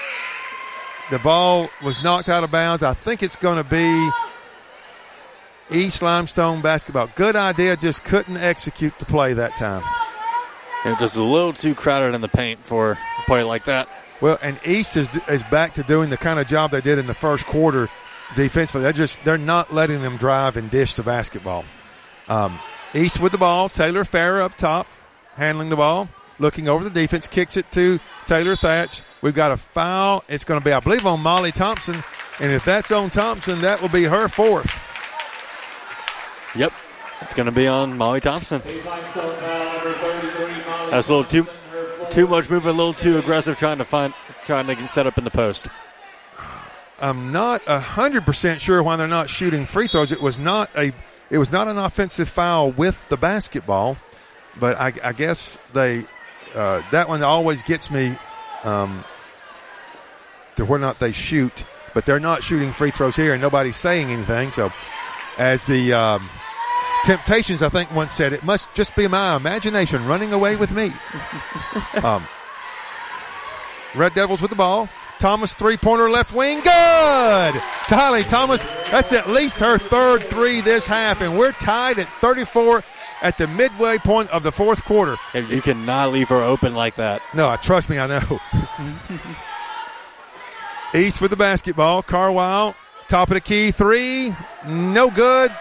[1.10, 2.82] the ball was knocked out of bounds.
[2.82, 4.10] I think it's going to be
[5.70, 7.10] East Limestone basketball.
[7.16, 9.82] Good idea, just couldn't execute the play that time.
[10.86, 13.90] And just a little too crowded in the paint for a play like that.
[14.22, 17.06] Well, and East is is back to doing the kind of job they did in
[17.06, 17.90] the first quarter
[18.34, 18.82] defensively.
[18.82, 21.66] They're just they're not letting them drive and dish the basketball.
[22.28, 22.58] Um,
[22.94, 23.68] East with the ball.
[23.68, 24.86] Taylor Farrer up top,
[25.34, 26.08] handling the ball,
[26.38, 29.02] looking over the defense, kicks it to Taylor Thatch.
[29.20, 30.24] We've got a foul.
[30.28, 31.96] It's going to be, I believe, on Molly Thompson.
[32.40, 34.90] And if that's on Thompson, that will be her fourth.
[36.56, 36.72] Yep.
[37.20, 38.60] It's going to be on Molly Thompson.
[40.90, 41.46] That's a little too
[42.10, 44.12] too much moving, a little too aggressive, trying to find,
[44.44, 45.68] trying to get set up in the post.
[47.00, 50.12] I'm not hundred percent sure why they're not shooting free throws.
[50.12, 50.92] It was not a
[51.32, 53.96] it was not an offensive foul with the basketball,
[54.60, 56.04] but I, I guess they
[56.54, 58.14] uh, that one always gets me
[58.64, 59.02] um,
[60.56, 61.64] to where not they shoot,
[61.94, 64.50] but they're not shooting free throws here, and nobody's saying anything.
[64.50, 64.70] So,
[65.38, 66.28] as the um,
[67.04, 70.92] Temptations, I think once said, it must just be my imagination running away with me.
[72.04, 72.24] um,
[73.94, 74.88] Red Devils with the ball.
[75.22, 76.58] Thomas three pointer left wing.
[76.58, 77.54] Good.
[77.86, 82.82] Tylee Thomas, that's at least her third three this half, and we're tied at 34
[83.22, 85.14] at the midway point of the fourth quarter.
[85.32, 87.22] you cannot leave her open like that.
[87.34, 88.40] No, trust me, I know.
[90.98, 92.02] East with the basketball.
[92.02, 92.74] Carwile
[93.06, 94.34] top of the key three,
[94.66, 95.52] no good.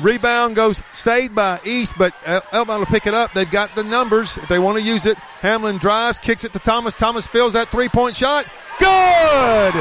[0.00, 3.32] Rebound goes saved by East, but Elkmont will pick it up.
[3.32, 5.16] They've got the numbers if they want to use it.
[5.40, 6.94] Hamlin drives, kicks it to Thomas.
[6.94, 8.44] Thomas fills that three point shot.
[8.78, 9.72] Good!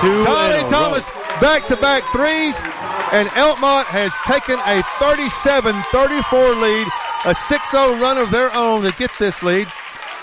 [0.00, 1.10] Two Tommy Thomas
[1.40, 2.56] back to back threes,
[3.12, 6.86] and Elkmont has taken a 37 34 lead,
[7.26, 9.66] a 6 0 run of their own to get this lead.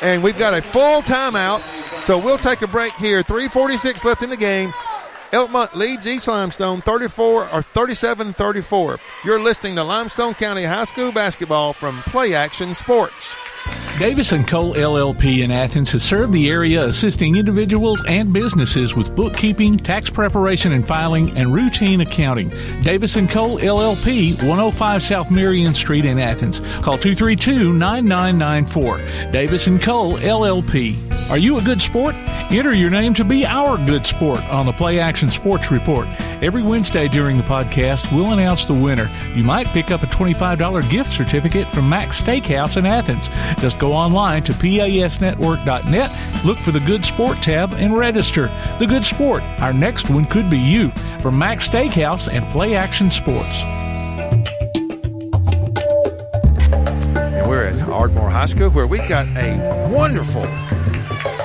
[0.02, 1.62] And we've got a full timeout,
[2.06, 3.22] so we'll take a break here.
[3.22, 4.74] 3.46 left in the game.
[5.31, 8.97] Elkmont leads East Limestone 34 or 37 34.
[9.23, 13.35] You're listening to Limestone County High School basketball from Play Action Sports.
[14.00, 19.14] Davis & Cole LLP in Athens has served the area assisting individuals and businesses with
[19.16, 22.50] bookkeeping, tax preparation and filing, and routine accounting.
[22.82, 26.62] Davis & Cole LLP, 105 South Marion Street in Athens.
[26.82, 29.32] Call 232-9994.
[29.32, 30.96] Davis & Cole LLP.
[31.30, 32.16] Are you a good sport?
[32.52, 36.08] Enter your name to be our good sport on the Play Action Sports Report.
[36.41, 39.08] Every Wednesday during the podcast, we'll announce the winner.
[39.36, 43.30] You might pick up a $25 gift certificate from Max Steakhouse in Athens.
[43.60, 48.48] Just go online to pasnetwork.net, look for the Good Sport tab, and register.
[48.80, 49.44] The Good Sport.
[49.60, 50.91] Our next one could be you.
[51.22, 53.64] From Max Steakhouse and Play Action Sports.
[57.15, 60.45] And we're at Ardmore High School where we've got a wonderful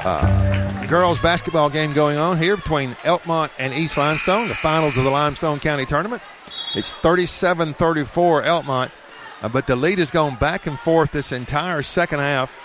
[0.05, 5.03] uh, girls basketball game going on here between Elkmont and East Limestone, the finals of
[5.03, 6.23] the Limestone County Tournament.
[6.77, 8.91] It's 37 34 Elkmont,
[9.49, 12.57] but the lead has gone back and forth this entire second half.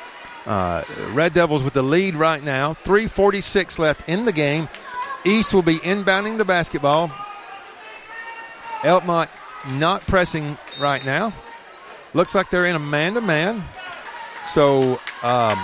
[0.45, 4.68] Uh, Red Devils with the lead right now, 3.46 left in the game.
[5.26, 7.11] East will be inbounding the basketball.
[8.81, 9.27] Elkmont
[9.77, 11.34] not pressing right now.
[12.14, 13.64] Looks like they're in a man to man.
[14.45, 15.57] So um,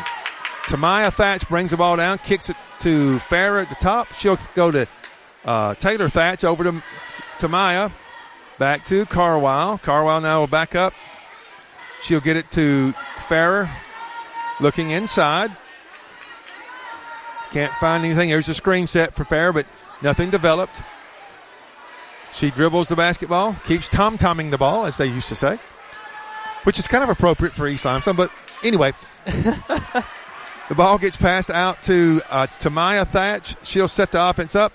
[0.65, 4.11] Tamaya Thatch brings the ball down, kicks it to Farrer at the top.
[4.13, 4.87] She'll go to
[5.45, 6.83] uh, Taylor Thatch over to
[7.39, 7.91] Tamaya.
[8.57, 9.79] Back to Carwile.
[9.79, 10.93] Carwile now will back up.
[12.01, 13.69] She'll get it to Farrer.
[14.61, 15.51] Looking inside.
[17.51, 18.29] Can't find anything.
[18.29, 19.65] There's a screen set for Farrer, but
[20.01, 20.81] nothing developed.
[22.31, 25.57] She dribbles the basketball, keeps tom tomming the ball, as they used to say,
[26.63, 28.17] which is kind of appropriate for East Limestone.
[28.17, 28.29] But
[28.61, 28.91] anyway,
[29.25, 33.55] the ball gets passed out to uh, Tamaya Thatch.
[33.65, 34.73] She'll set the offense up.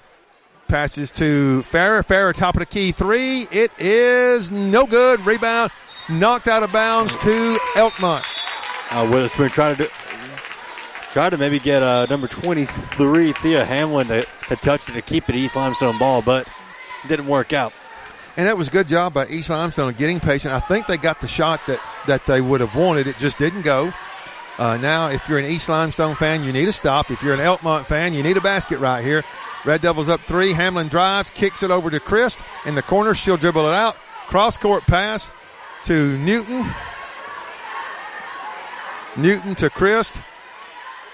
[0.70, 2.04] Passes to Farrer.
[2.04, 3.48] Farrer, top of the key three.
[3.50, 5.18] It is no good.
[5.26, 5.72] Rebound
[6.08, 8.24] knocked out of bounds to Elkmont.
[8.92, 9.88] Uh, Witherspoon trying to do,
[11.10, 15.28] try to maybe get uh, number 23, Thea Hamlin, to, to touch it to keep
[15.28, 16.48] it East Limestone ball, but
[17.08, 17.72] didn't work out.
[18.36, 20.54] And that was a good job by East Limestone getting patient.
[20.54, 23.08] I think they got the shot that, that they would have wanted.
[23.08, 23.92] It just didn't go.
[24.56, 27.10] Uh, now, if you're an East Limestone fan, you need a stop.
[27.10, 29.24] If you're an Elkmont fan, you need a basket right here.
[29.64, 30.52] Red Devils up three.
[30.52, 33.14] Hamlin drives, kicks it over to Christ in the corner.
[33.14, 33.94] She'll dribble it out.
[34.26, 35.32] Cross court pass
[35.84, 36.66] to Newton.
[39.16, 40.22] Newton to Christ.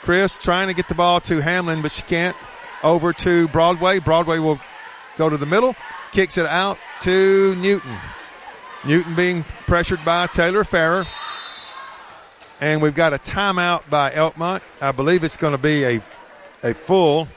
[0.02, 2.36] Chris trying to get the ball to Hamlin, but she can't.
[2.84, 3.98] Over to Broadway.
[3.98, 4.60] Broadway will
[5.16, 5.74] go to the middle.
[6.12, 7.96] Kicks it out to Newton.
[8.86, 11.04] Newton being pressured by Taylor Farrer.
[12.60, 14.62] And we've got a timeout by Elkmont.
[14.80, 16.02] I believe it's going to be a,
[16.62, 17.28] a full.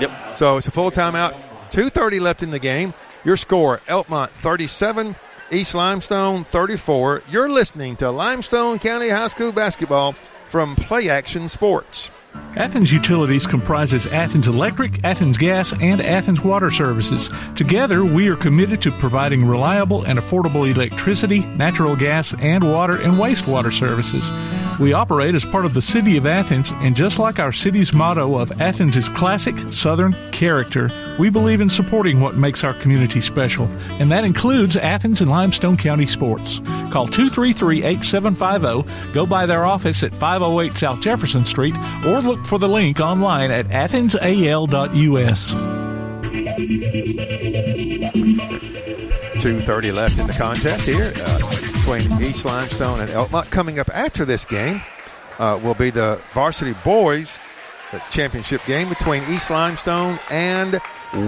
[0.00, 0.36] Yep.
[0.36, 1.32] So it's a full timeout.
[1.70, 2.94] 2.30 left in the game.
[3.24, 5.14] Your score Elkmont 37,
[5.50, 7.22] East Limestone 34.
[7.30, 10.12] You're listening to Limestone County High School basketball
[10.46, 12.10] from Play Action Sports.
[12.56, 17.30] Athens Utilities comprises Athens Electric, Athens Gas, and Athens Water Services.
[17.56, 23.14] Together, we are committed to providing reliable and affordable electricity, natural gas, and water and
[23.14, 24.30] wastewater services.
[24.80, 28.36] We operate as part of the City of Athens, and just like our city's motto
[28.36, 33.66] of Athens is classic Southern character, we believe in supporting what makes our community special,
[34.00, 36.60] and that includes Athens and Limestone County sports.
[36.90, 41.76] Call 233 8750, go by their office at 508 South Jefferson Street,
[42.06, 45.52] or look for the link online at athensal.us.
[49.42, 51.38] 2.30 left in the contest here uh,
[51.72, 53.50] between East Limestone and Elkmont.
[53.50, 54.80] Coming up after this game
[55.38, 57.40] uh, will be the varsity boys
[57.92, 60.80] the championship game between East Limestone and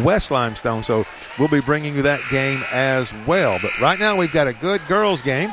[0.03, 0.83] West Limestone.
[0.83, 1.07] So
[1.39, 3.59] we'll be bringing you that game as well.
[3.63, 5.51] But right now we've got a good girls game.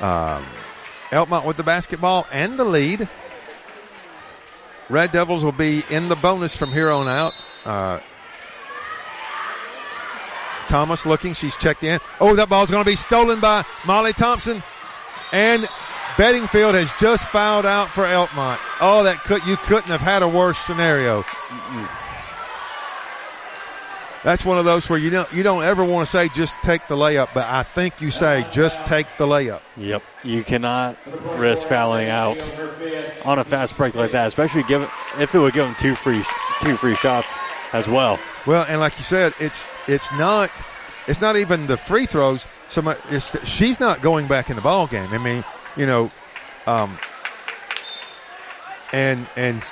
[0.00, 0.44] Um,
[1.10, 3.08] Elkmont with the basketball and the lead.
[4.92, 7.32] Red Devils will be in the bonus from here on out.
[7.64, 7.98] Uh,
[10.68, 11.32] Thomas looking.
[11.32, 11.98] She's checked in.
[12.20, 14.62] Oh, that ball's going to be stolen by Molly Thompson.
[15.32, 15.66] And
[16.18, 18.58] Bedingfield has just fouled out for Elkmont.
[18.82, 21.24] Oh, that could you couldn't have had a worse scenario.
[24.24, 26.86] That's one of those where you don't you don't ever want to say just take
[26.86, 29.60] the layup, but I think you say just take the layup.
[29.76, 30.02] Yep.
[30.24, 30.96] You cannot
[31.38, 32.52] risk fouling out
[33.24, 34.88] on a fast break like that, especially given
[35.18, 36.22] if it would give them two free
[36.62, 37.36] two free shots
[37.72, 38.18] as well.
[38.46, 40.50] Well, and like you said, it's it's not
[41.06, 42.46] it's not even the free throws.
[42.68, 45.08] So much, it's, she's not going back in the ball game.
[45.10, 45.44] I mean,
[45.76, 46.10] you know,
[46.66, 46.96] um,
[48.92, 49.62] and and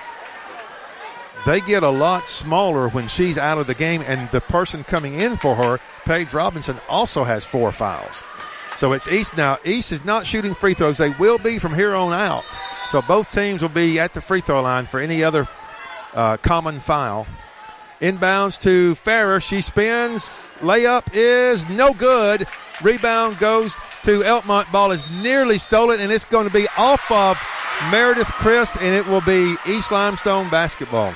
[1.46, 5.14] they get a lot smaller when she's out of the game, and the person coming
[5.14, 8.22] in for her, Paige Robinson, also has four fouls.
[8.76, 9.58] So it's East now.
[9.64, 10.98] East is not shooting free throws.
[10.98, 12.44] They will be from here on out.
[12.88, 15.46] So both teams will be at the free throw line for any other
[16.14, 17.26] uh, common foul.
[18.00, 19.40] Inbounds to Farrer.
[19.40, 20.50] She spins.
[20.60, 22.46] Layup is no good.
[22.82, 24.72] Rebound goes to Elkmont.
[24.72, 27.38] Ball is nearly stolen, and it's going to be off of
[27.90, 31.14] Meredith Christ, and it will be East Limestone basketball.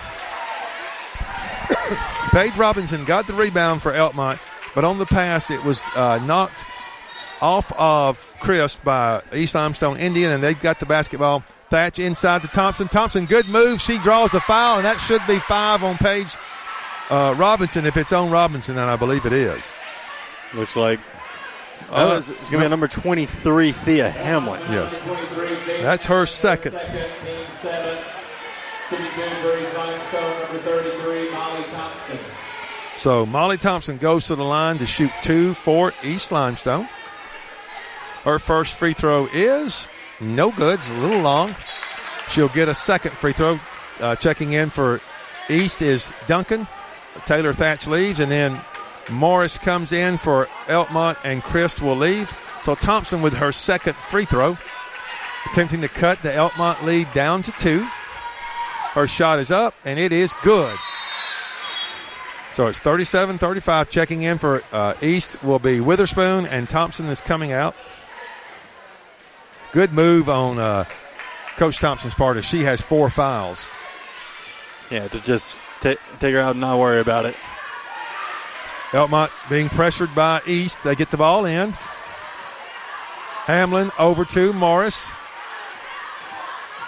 [2.31, 4.39] Paige Robinson got the rebound for Elkmont,
[4.75, 6.65] but on the pass, it was uh, knocked
[7.41, 11.41] off of Christ by East Limestone Indian, and they've got the basketball.
[11.71, 12.89] Thatch inside to Thompson.
[12.89, 13.81] Thompson, good move.
[13.81, 16.37] She draws a foul, and that should be five on Paige
[17.11, 19.73] uh, Robinson if it's on Robinson, and I believe it is.
[20.55, 21.01] Looks like
[21.91, 24.61] Uh, it's going to be a number 23, Thea Hamlin.
[24.71, 24.99] Yes.
[25.83, 26.73] That's her second.
[26.73, 27.99] Second, team seven.
[28.91, 32.19] City Danbury's limestone, number 33, Molly Thompson.
[33.05, 36.89] So Molly Thompson goes to the line to shoot two for East Limestone.
[38.23, 39.91] Her first free throw is
[40.23, 40.77] no good.
[40.77, 41.55] It's a little long.
[42.31, 43.61] She'll get a second free throw.
[44.01, 45.03] Uh, checking in for
[45.51, 46.67] East is Duncan.
[47.27, 48.59] Taylor Thatch leaves, and then
[49.11, 52.35] Morris comes in for Elkmont, and Christ will leave.
[52.63, 54.57] So Thompson with her second free throw,
[55.53, 57.87] attempting to cut the Elkmont lead down to two.
[58.95, 60.75] Her shot is up, and it is good.
[62.55, 63.91] So it's 37 35.
[63.91, 67.75] Checking in for uh, East will be Witherspoon, and Thompson is coming out.
[69.73, 70.85] Good move on uh,
[71.57, 73.69] Coach Thompson's part as she has four fouls.
[74.89, 77.35] Yeah, to just ta take her out and not worry about it.
[78.91, 80.85] Elkmont being pressured by East.
[80.85, 81.73] They get the ball in.
[83.47, 85.11] Hamlin over to Morris.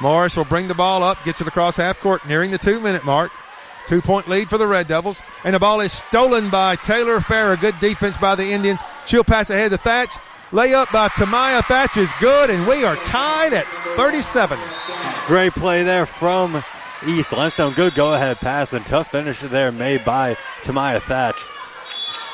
[0.00, 3.04] Morris will bring the ball up, gets it across half court, nearing the two minute
[3.04, 3.32] mark.
[3.86, 5.22] Two point lead for the Red Devils.
[5.44, 7.56] And the ball is stolen by Taylor Farrer.
[7.56, 8.82] Good defense by the Indians.
[9.06, 10.10] She'll pass ahead to Thatch.
[10.50, 13.64] Layup by Tamaya Thatch is good, and we are tied at
[13.96, 14.58] 37.
[15.26, 16.62] Great play there from
[17.06, 17.72] East Limestone.
[17.72, 21.44] Good go ahead pass and tough finish there made by Tamaya Thatch.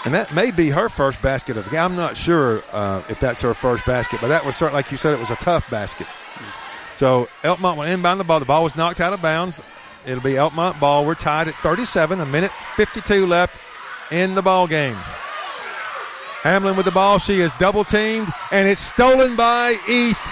[0.05, 1.81] And that may be her first basket of the game.
[1.81, 4.97] I'm not sure uh, if that's her first basket, but that was certainly, like you
[4.97, 6.07] said, it was a tough basket.
[6.97, 8.41] So Elkmont will inbound the ball.
[8.41, 9.63] The ball was knocked out of bounds.
[10.07, 11.07] It'll be Elkmont ball.
[11.07, 12.21] We're tied at 37.
[12.21, 13.61] A minute 52 left
[14.13, 14.97] in the ball game.
[16.43, 17.19] Hamlin with the ball.
[17.19, 20.25] She is double teamed, and it's stolen by East.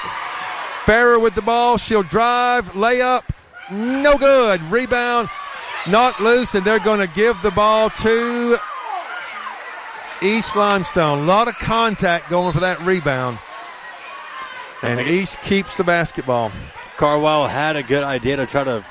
[0.85, 1.79] Farrer with the ball.
[1.79, 3.23] She'll drive, layup,
[3.71, 4.61] no good.
[4.63, 5.29] Rebound,
[5.89, 8.57] knocked loose, and they're going to give the ball to
[10.21, 11.21] East Limestone.
[11.21, 13.39] A lot of contact going for that rebound.
[14.83, 16.51] And East keeps the basketball.
[16.97, 18.85] Carwile had a good idea to try to.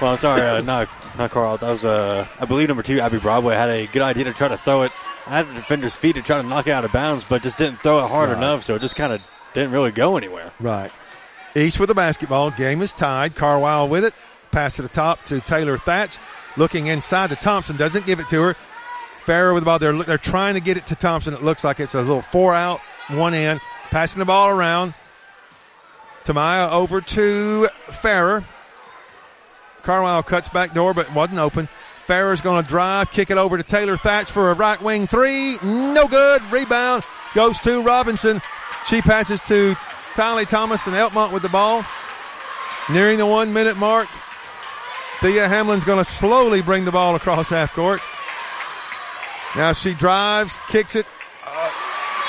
[0.00, 1.56] Well, I'm sorry, uh, not not Carl.
[1.56, 4.48] That was uh, I believe number two, Abby Broadway had a good idea to try
[4.48, 4.92] to throw it
[5.26, 7.80] at the defender's feet to try to knock it out of bounds, but just didn't
[7.80, 8.36] throw it hard Right.
[8.38, 9.22] enough, so it just kind of
[9.54, 10.52] didn't really go anywhere.
[10.60, 10.90] Right.
[11.54, 12.50] East with the basketball.
[12.50, 13.34] Game is tied.
[13.34, 14.12] Carwile with it.
[14.52, 16.18] Pass to the top to Taylor Thatch.
[16.58, 17.76] Looking inside to Thompson.
[17.78, 18.54] Doesn't give it to her.
[19.20, 19.78] Farrer with the ball.
[19.78, 21.32] They're, they're trying to get it to Thompson.
[21.32, 23.58] It looks like it's a little four out, one in.
[23.90, 24.92] Passing the ball around.
[26.24, 28.44] Tamaya over to Farrer.
[29.86, 31.68] Carwile cuts back door, but wasn't open.
[32.06, 35.56] Farrer's going to drive, kick it over to Taylor Thatch for a right wing three.
[35.62, 36.42] No good.
[36.50, 37.04] Rebound
[37.34, 38.42] goes to Robinson.
[38.86, 39.74] She passes to
[40.14, 41.84] Tylee Thomas and Elkmont with the ball.
[42.90, 44.08] Nearing the one minute mark.
[45.20, 48.00] Thea Hamlin's going to slowly bring the ball across half court.
[49.56, 51.06] Now she drives, kicks it.
[51.44, 51.70] Uh,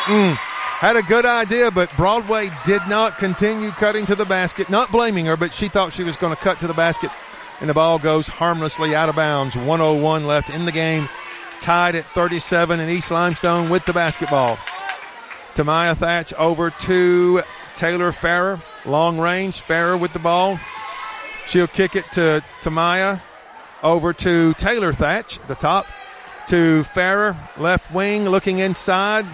[0.06, 4.70] mm, had a good idea, but Broadway did not continue cutting to the basket.
[4.70, 7.12] Not blaming her, but she thought she was going to cut to the basket,
[7.60, 9.56] and the ball goes harmlessly out of bounds.
[9.56, 11.08] 101 left in the game.
[11.62, 14.58] Tied at 37, and East Limestone with the basketball.
[15.56, 17.42] Tamaya Thatch over to
[17.76, 18.60] Taylor Farrer.
[18.86, 19.62] Long range.
[19.62, 20.60] Farrer with the ball.
[21.48, 23.22] She'll kick it to Tamaya.
[23.82, 25.88] Over to Taylor Thatch, the top.
[26.50, 29.26] To Farrer, left wing, looking inside.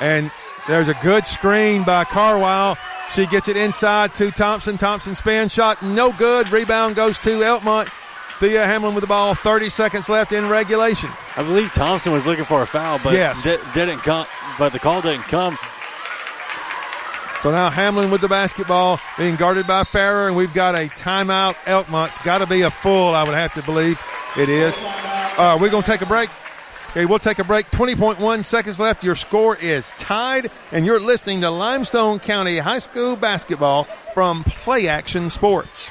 [0.00, 0.30] And
[0.68, 2.76] there's a good screen by Carwile.
[3.10, 4.76] She gets it inside to Thompson.
[4.78, 6.50] Thompson spin shot, no good.
[6.50, 7.88] Rebound goes to Elkmont.
[8.38, 9.34] Thea Hamlin with the ball.
[9.34, 11.08] 30 seconds left in regulation.
[11.36, 13.44] I believe Thompson was looking for a foul, but Yes.
[13.44, 14.26] di- didn't come.
[14.58, 15.56] But the call didn't come.
[17.42, 21.54] So now Hamlin with the basketball being guarded by Farrer, and we've got a timeout.
[21.64, 24.02] Elkmont's got to be a full, I would have to believe.
[24.36, 24.78] It is.
[24.82, 26.28] Uh, we're going to take a break.
[26.90, 27.66] Okay, we'll take a break.
[27.66, 29.04] 20.1 seconds left.
[29.04, 33.84] Your score is tied, and you're listening to Limestone County High School basketball
[34.14, 35.90] from Play Action Sports.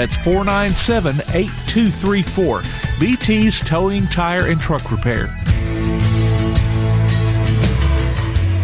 [0.00, 2.62] That's 497 8234.
[2.98, 5.26] BT's Towing, Tire, and Truck Repair.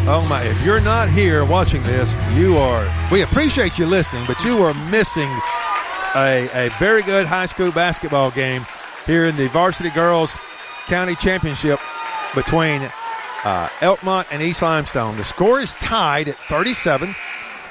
[0.09, 4.43] Oh my, if you're not here watching this, you are, we appreciate you listening, but
[4.47, 5.29] you are missing
[6.15, 8.65] a, a very good high school basketball game
[9.05, 10.39] here in the Varsity Girls
[10.87, 11.79] County Championship
[12.35, 12.81] between
[13.45, 15.19] uh, Elkmont and East Limestone.
[15.19, 17.15] The score is tied at 37.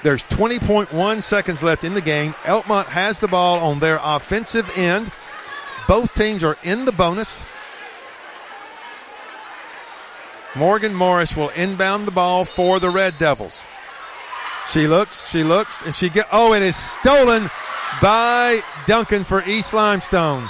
[0.05, 2.33] There's 20.1 seconds left in the game.
[2.43, 5.11] Elkmont has the ball on their offensive end.
[5.87, 7.43] Both teams are in the bonus.
[10.55, 13.65] Morgan Morris will inbound the ball for the Red Devils.
[14.69, 16.27] She looks, she looks, and she get.
[16.31, 17.49] Oh, it is stolen
[17.99, 20.47] by Duncan for East Limestone,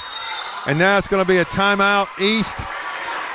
[0.67, 2.09] and now it's going to be a timeout.
[2.19, 2.57] East.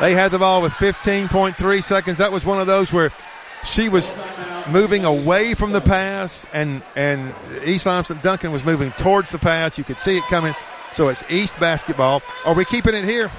[0.01, 2.19] They had the ball with 15.3 seconds.
[2.19, 3.11] That was one of those where
[3.65, 4.15] she was
[4.71, 7.35] moving away from the pass, and and
[7.65, 9.79] East Limestone Duncan was moving towards the pass.
[9.79, 10.55] You could see it coming.
[10.93, 12.23] So it's East basketball.
[12.45, 13.31] Are we keeping it here?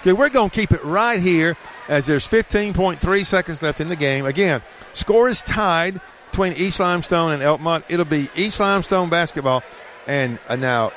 [0.00, 1.56] Okay, we're going to keep it right here
[1.88, 4.26] as there's 15.3 seconds left in the game.
[4.26, 4.62] Again,
[4.92, 7.82] score is tied between East Limestone and Elkmont.
[7.88, 9.62] It'll be East Limestone basketball.
[10.06, 10.92] And uh, now,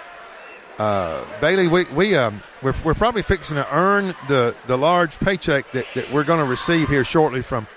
[0.78, 5.72] uh, Bailey, we, we, um, we're, we're probably fixing to earn the, the large paycheck
[5.72, 7.68] that, that we're going to receive here shortly from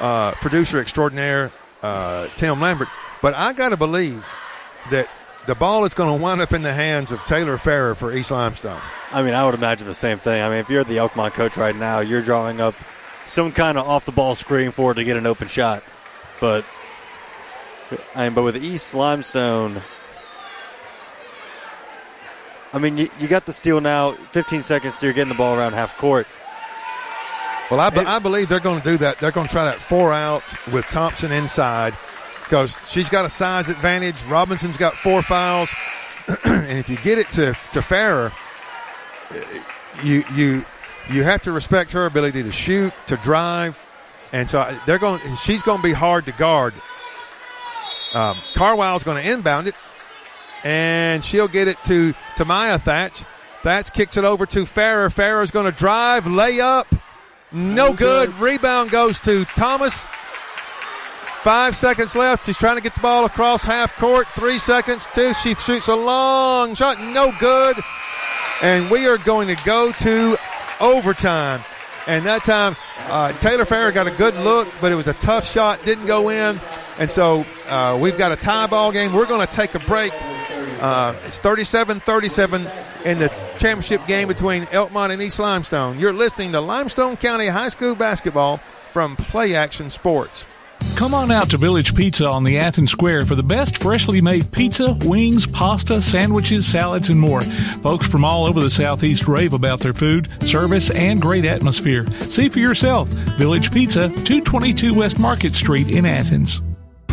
[0.00, 1.50] uh, producer extraordinaire
[1.82, 2.88] uh, Tim Lambert.
[3.20, 4.36] But I got to believe
[4.90, 5.08] that
[5.46, 8.30] the ball is going to wind up in the hands of Taylor Farrer for East
[8.30, 8.80] Limestone.
[9.12, 10.42] I mean, I would imagine the same thing.
[10.42, 12.74] I mean, if you're the Elkmont coach right now, you're drawing up
[13.26, 15.82] some kind of off the ball screen for it to get an open shot.
[16.40, 16.64] But
[18.14, 19.82] I mean, but with East Limestone,
[22.72, 24.12] I mean, you, you got the steal now.
[24.12, 26.26] 15 seconds, so you're getting the ball around half court.
[27.70, 29.18] Well, I, be- I believe they're going to do that.
[29.18, 31.94] They're going to try that four out with Thompson inside
[32.42, 34.24] because she's got a size advantage.
[34.24, 35.74] Robinson's got four fouls,
[36.44, 38.30] and if you get it to to Farrer,
[40.02, 40.64] you you
[41.10, 43.82] you have to respect her ability to shoot, to drive,
[44.32, 45.20] and so they're going.
[45.36, 46.74] She's going to be hard to guard.
[48.14, 49.74] Um, Carwile's going to inbound it,
[50.62, 53.22] and she'll get it to to Maya Thatch.
[53.62, 55.08] Thatch kicks it over to Farrer.
[55.08, 56.86] Farrer's going to drive, lay up,
[57.52, 58.32] no good.
[58.38, 60.06] Rebound goes to Thomas.
[61.42, 62.46] Five seconds left.
[62.46, 64.28] She's trying to get the ball across half court.
[64.28, 65.08] Three seconds.
[65.12, 65.34] Two.
[65.34, 67.00] She shoots a long shot.
[67.00, 67.76] No good.
[68.62, 70.36] And we are going to go to
[70.80, 71.60] overtime.
[72.06, 72.76] And that time,
[73.08, 75.82] uh, Taylor Farrer got a good look, but it was a tough shot.
[75.84, 76.60] Didn't go in.
[76.98, 79.12] And so uh, we've got a tie ball game.
[79.12, 80.12] We're going to take a break.
[80.82, 82.66] Uh, it's 37 37
[83.04, 85.96] in the championship game between Elkmont and East Limestone.
[86.00, 88.56] You're listening to Limestone County High School basketball
[88.90, 90.44] from Play Action Sports.
[90.96, 94.50] Come on out to Village Pizza on the Athens Square for the best freshly made
[94.50, 97.42] pizza, wings, pasta, sandwiches, salads, and more.
[97.42, 102.04] Folks from all over the Southeast rave about their food, service, and great atmosphere.
[102.22, 103.06] See for yourself.
[103.38, 106.60] Village Pizza, 222 West Market Street in Athens.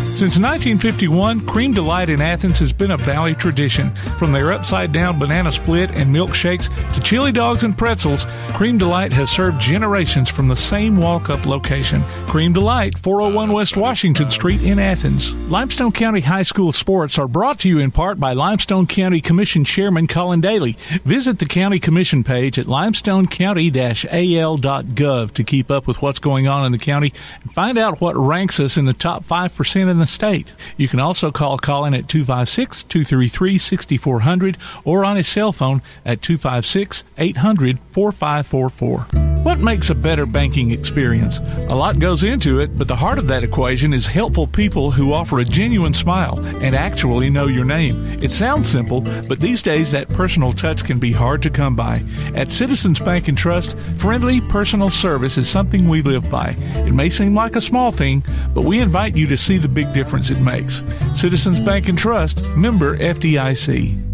[0.10, 3.92] Since 1951, Cream Delight in Athens has been a Valley tradition.
[4.18, 9.14] From their upside down banana split and milkshakes to chili dogs and pretzels, Cream Delight
[9.14, 12.02] has served generations from the same walk up location.
[12.28, 15.32] Cream Delight, 401 West Washington Street in Athens.
[15.50, 19.64] Limestone County High School sports are brought to you in part by Limestone County Commission
[19.64, 20.74] Chairman Colin Daly.
[21.06, 26.74] Visit the County Commission page at limestonecounty-al.gov to keep up with what's going on in
[26.74, 30.54] the county and find out what ranks us in the top 5% in the state.
[30.78, 36.22] You can also call Colin at 256 233 6400 or on his cell phone at
[36.22, 39.30] 256 800 4544.
[39.44, 41.40] What makes a better banking experience?
[41.70, 45.14] A lot goes into it, but the heart of that equation is helpful people who
[45.14, 48.22] offer a genuine smile and actually know your name.
[48.22, 52.04] It sounds simple, but these days that personal touch can be hard to come by.
[52.36, 56.56] At Citizens Bank and Trust, friendly personal service is something we live by.
[56.86, 59.89] It may seem like a small thing, but we invite you to see the big
[59.94, 60.84] difference it makes.
[61.16, 64.10] Citizens Bank and Trust, member FDIC.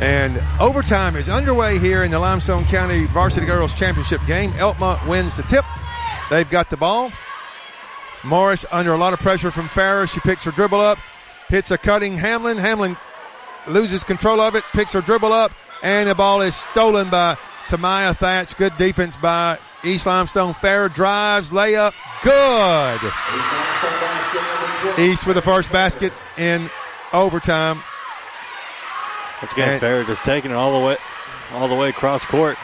[0.00, 4.50] And overtime is underway here in the Limestone County Varsity Girls Championship game.
[4.50, 5.64] Elkmont wins the tip.
[6.30, 7.10] They've got the ball.
[8.24, 10.06] Morris under a lot of pressure from Farrer.
[10.06, 10.98] She picks her dribble up,
[11.48, 12.58] hits a cutting Hamlin.
[12.58, 12.96] Hamlin
[13.66, 15.52] loses control of it, picks her dribble up,
[15.82, 17.36] and the ball is stolen by
[17.68, 18.56] Tamaya Thatch.
[18.56, 20.54] Good defense by East Limestone.
[20.54, 21.92] Farrer drives, layup,
[22.22, 23.00] good.
[24.98, 26.68] East with the first basket in
[27.12, 27.80] overtime.
[29.40, 30.96] Once again, And- Farrer just taking it all the way,
[31.54, 32.56] all the way across court,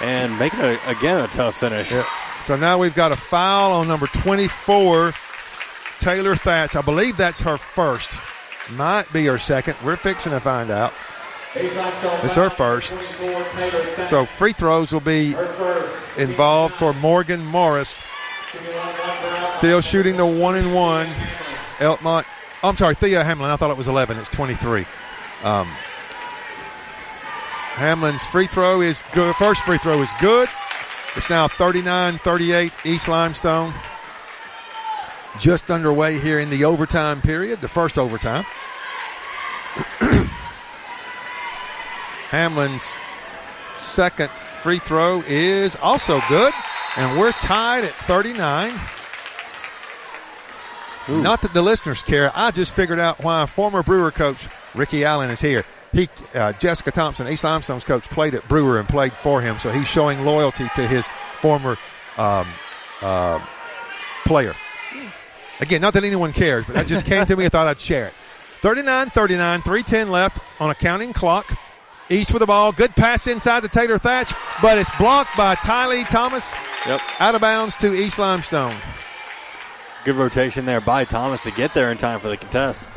[0.00, 1.92] and making it again a tough finish.
[1.92, 2.04] Yeah.
[2.44, 5.12] So now we've got a foul on number 24,
[5.98, 6.74] Taylor Thatch.
[6.76, 8.18] I believe that's her first.
[8.76, 9.76] Might be her second.
[9.84, 10.92] We're fixing to find out.
[11.54, 12.96] It's her first.
[14.08, 15.34] So free throws will be
[16.16, 18.04] involved for Morgan Morris.
[19.52, 21.06] Still shooting the one and one.
[21.78, 22.24] Elkmont.
[22.62, 23.50] I'm sorry, Thea Hamlin.
[23.50, 24.18] I thought it was 11.
[24.18, 24.86] It's 23.
[25.42, 25.66] Um,
[27.74, 29.34] Hamlin's free throw is good.
[29.34, 30.48] First free throw is good.
[31.16, 33.74] It's now 39 38 East Limestone.
[35.38, 38.44] Just underway here in the overtime period, the first overtime.
[42.32, 42.98] Hamlin's
[43.74, 46.50] second free throw is also good,
[46.96, 48.72] and we're tied at 39.
[51.22, 52.30] Not that the listeners care.
[52.34, 55.64] I just figured out why former Brewer coach Ricky Allen is here.
[55.92, 59.70] He, uh, Jessica Thompson, East Limestone's coach, played at Brewer and played for him, so
[59.70, 61.76] he's showing loyalty to his former
[62.16, 62.46] um,
[63.02, 63.44] uh,
[64.24, 64.54] player.
[65.60, 67.44] Again, not that anyone cares, but that just came to me.
[67.44, 68.14] I thought I'd share it.
[68.62, 71.52] 39 39, 310 left on a counting clock.
[72.12, 72.72] East with the ball.
[72.72, 76.54] Good pass inside to Taylor Thatch, but it's blocked by Tylee Thomas.
[76.86, 77.00] Yep.
[77.18, 78.74] Out of bounds to East Limestone.
[80.04, 82.88] Good rotation there by Thomas to get there in time for the contest.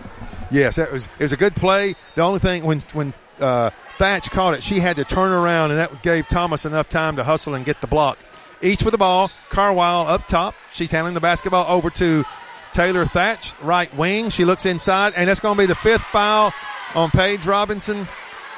[0.52, 1.94] Yes, that was it was a good play.
[2.16, 5.80] The only thing when when uh, Thatch caught it, she had to turn around, and
[5.80, 8.18] that gave Thomas enough time to hustle and get the block.
[8.62, 10.56] East with the ball, Carwile up top.
[10.72, 12.26] She's handling the basketball over to
[12.74, 14.30] Taylor Thatch, right wing.
[14.30, 16.54] She looks inside, and that's going to be the fifth foul
[16.96, 18.08] on Paige Robinson.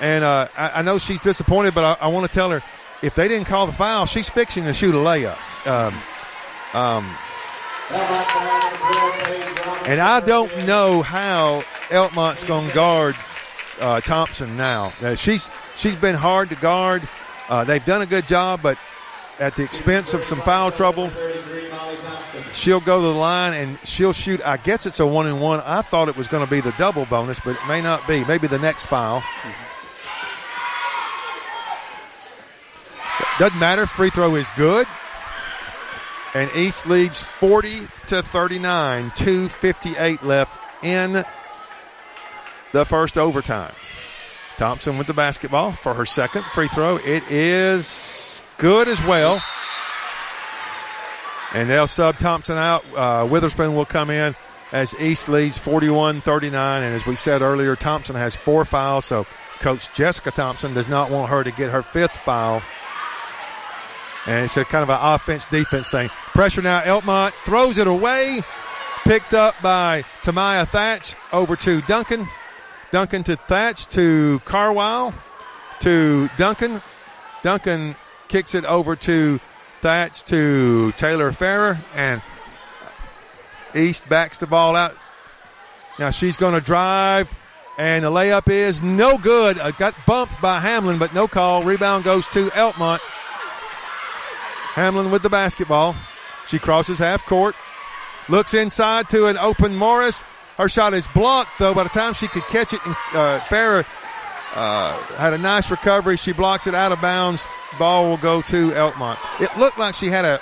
[0.02, 2.62] And uh, I, I know she's disappointed, but I, I want to tell her
[3.02, 5.38] if they didn't call the foul, she's fixing to shoot a layup.
[5.68, 5.94] Um,
[6.74, 7.06] um,
[9.88, 13.16] and I don't know how Elkmont's going to guard
[13.80, 14.92] uh, Thompson now.
[15.02, 17.08] Uh, she's she's been hard to guard.
[17.50, 18.78] Uh, they've done a good job, but
[19.40, 21.12] at the expense of some foul trouble,
[22.52, 24.46] she'll go to the line and she'll shoot.
[24.46, 25.62] I guess it's a one and one.
[25.64, 28.26] I thought it was going to be the double bonus, but it may not be.
[28.26, 29.24] Maybe the next foul.
[33.40, 33.86] Doesn't matter.
[33.86, 34.88] Free throw is good.
[36.34, 39.12] And East leads 40 to 39.
[39.16, 41.24] 258 left in
[42.72, 43.74] the first overtime.
[44.58, 46.98] Thompson with the basketball for her second free throw.
[46.98, 49.42] It is good as well.
[51.54, 52.84] And they'll sub Thompson out.
[52.96, 54.36] Uh, Witherspoon will come in
[54.72, 56.84] as East leads 41 39.
[56.84, 59.06] And as we said earlier, Thompson has four fouls.
[59.06, 59.26] So
[59.60, 62.62] Coach Jessica Thompson does not want her to get her fifth foul.
[64.28, 66.10] And it's a kind of an offense defense thing.
[66.10, 66.82] Pressure now.
[66.82, 68.42] Elkmont throws it away.
[69.04, 72.28] Picked up by Tamaya Thatch over to Duncan.
[72.92, 75.14] Duncan to Thatch to Carwile
[75.80, 76.82] to Duncan.
[77.42, 77.96] Duncan
[78.28, 79.40] kicks it over to
[79.80, 81.80] Thatch to Taylor Farrer.
[81.96, 82.22] And
[83.74, 84.96] East backs the ball out.
[86.00, 87.34] Now she's going to drive.
[87.78, 89.58] And the layup is no good.
[89.78, 91.64] Got bumped by Hamlin, but no call.
[91.64, 93.00] Rebound goes to Elkmont.
[94.78, 95.96] Hamlin with the basketball.
[96.46, 97.56] She crosses half court.
[98.30, 100.24] Looks inside to an open Morris.
[100.56, 101.74] Her shot is blocked, though.
[101.74, 102.80] By the time she could catch it,
[103.16, 103.84] uh, Farrer
[104.54, 106.16] uh, had a nice recovery.
[106.16, 107.48] She blocks it out of bounds.
[107.80, 109.18] Ball will go to Elkmont.
[109.42, 110.40] It looked like she had a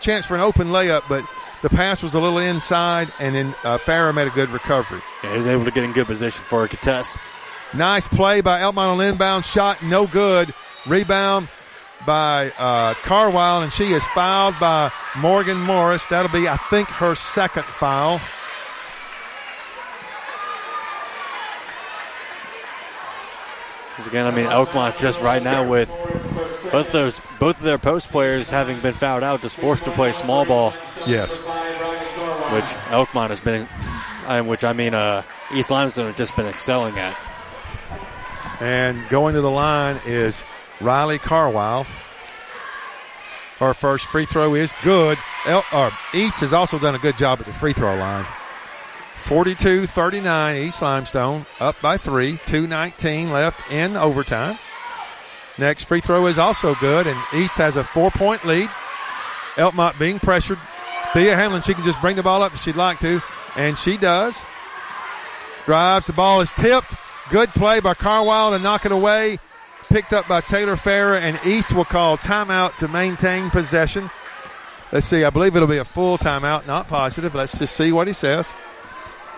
[0.00, 1.22] chance for an open layup, but
[1.60, 5.02] the pass was a little inside, and then uh, Farrer made a good recovery.
[5.22, 7.18] Yeah, he was able to get in good position for a contest.
[7.74, 9.44] Nice play by Elkmont on inbound.
[9.44, 10.54] Shot no good.
[10.86, 11.48] Rebound
[12.06, 16.06] by uh, Carwile, and she is fouled by Morgan Morris.
[16.06, 18.20] That'll be, I think, her second foul.
[24.06, 25.88] Again, I mean, Elkmont just right now with
[26.72, 30.10] both those both of their post players having been fouled out, just forced to play
[30.12, 30.74] small ball,
[31.06, 31.38] Yes.
[31.38, 33.68] which Elkmont has been,
[34.26, 35.22] and which I mean, uh,
[35.54, 37.16] East Limestone has just been excelling at.
[38.60, 40.44] And going to the line is
[40.80, 41.86] Riley Carwile.
[43.58, 45.16] Her first free throw is good.
[45.46, 48.26] El- or East has also done a good job at the free throw line.
[49.16, 52.32] 42 39, East Limestone up by three.
[52.32, 54.58] 2.19 left in overtime.
[55.56, 58.68] Next free throw is also good, and East has a four point lead.
[59.54, 60.58] Elkmont being pressured.
[61.12, 63.22] Thea Hamlin, she can just bring the ball up if she'd like to,
[63.56, 64.44] and she does.
[65.64, 66.92] Drives, the ball is tipped.
[67.30, 69.38] Good play by Carwile to knock it away.
[69.94, 74.10] Picked up by Taylor Farrer, and East will call timeout to maintain possession.
[74.90, 77.32] Let's see, I believe it'll be a full timeout, not positive.
[77.32, 78.52] Let's just see what he says.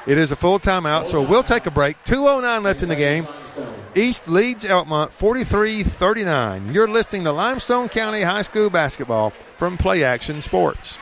[0.06, 2.02] It is a full timeout, so we'll take a break.
[2.04, 3.28] 2.09 left in the game.
[3.94, 6.74] East leads Elkmont 43 39.
[6.74, 10.98] You're listening to Limestone County High School basketball from Play Action Sports.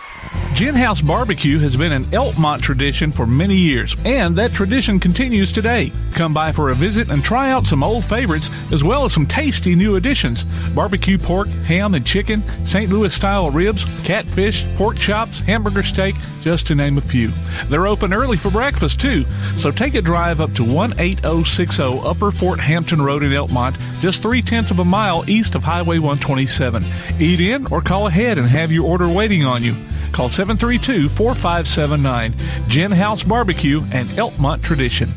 [0.55, 5.51] Gin House Barbecue has been an Elkmont tradition for many years, and that tradition continues
[5.51, 5.91] today.
[6.13, 9.27] Come by for a visit and try out some old favorites as well as some
[9.27, 12.89] tasty new additions barbecue pork, ham, and chicken, St.
[12.89, 17.31] Louis style ribs, catfish, pork chops, hamburger steak, just to name a few.
[17.69, 19.25] They're open early for breakfast too,
[19.57, 24.43] so take a drive up to 18060 Upper Fort Hampton Road in Elkmont, just three
[24.43, 26.83] tenths of a mile east of Highway 127.
[27.19, 29.73] Eat in or call ahead and have your order waiting on you.
[30.12, 32.35] Call 732 4579.
[32.69, 35.09] Gin House Barbecue and Elkmont Tradition.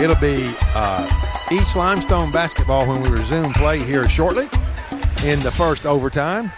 [0.00, 4.44] It'll be uh, East Limestone basketball when we resume play here shortly
[5.24, 6.52] in the first overtime.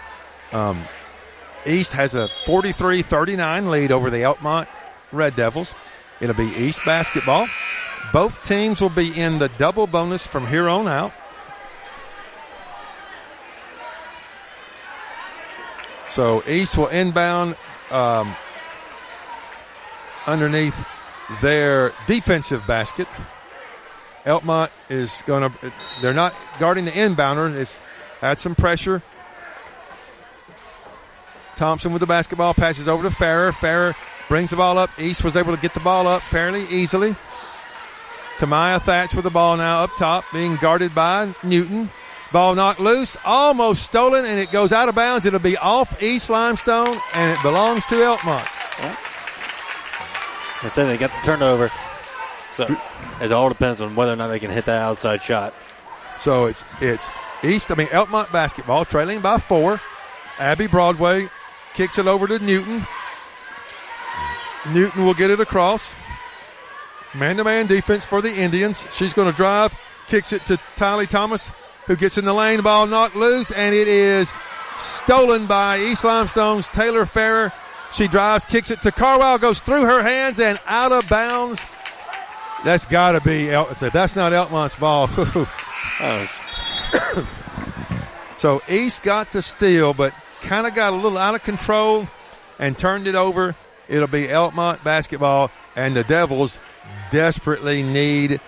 [0.51, 0.83] Um,
[1.65, 4.67] East has a 43 39 lead over the Elkmont
[5.11, 5.73] Red Devils.
[6.21, 7.47] It'll be East basketball.
[8.13, 11.13] Both teams will be in the double bonus from here on out.
[16.07, 17.55] So East will inbound
[17.91, 18.33] um,
[20.25, 20.87] underneath
[21.41, 23.07] their defensive basket.
[24.25, 27.53] Elkmont is going to, they're not guarding the inbounder.
[27.53, 27.79] It's
[28.21, 29.01] add some pressure.
[31.55, 33.51] Thompson with the basketball passes over to Farrer.
[33.51, 33.95] Farrer
[34.29, 34.89] brings the ball up.
[34.99, 37.15] East was able to get the ball up fairly easily.
[38.37, 41.89] Tamaya Thatch with the ball now up top, being guarded by Newton.
[42.31, 45.25] Ball knocked loose, almost stolen, and it goes out of bounds.
[45.25, 48.45] It'll be off East Limestone, and it belongs to Elkmont.
[50.63, 51.71] I said they got the turnover.
[52.51, 52.67] So
[53.21, 55.53] it all depends on whether or not they can hit that outside shot.
[56.17, 57.09] So it's it's
[57.43, 57.71] East.
[57.71, 59.79] I mean Elkmont basketball trailing by four.
[60.39, 61.27] Abby Broadway
[61.73, 62.85] kicks it over to Newton.
[64.71, 65.95] Newton will get it across.
[67.17, 68.87] Man-to-man defense for the Indians.
[68.95, 71.51] She's going to drive, kicks it to Tylee Thomas,
[71.85, 72.61] who gets in the lane.
[72.61, 74.37] Ball knocked loose, and it is
[74.75, 77.51] stolen by East Limestone's Taylor Farrer.
[77.93, 81.65] She drives, kicks it to Carwile, goes through her hands and out of bounds.
[82.63, 83.49] That's got to be.
[83.49, 85.07] El- that's not Elkmont's ball.
[88.37, 92.07] So East got the steal, but kind of got a little out of control
[92.59, 93.55] and turned it over.
[93.89, 96.59] It'll be Elkmont basketball, and the Devils
[97.11, 98.41] desperately need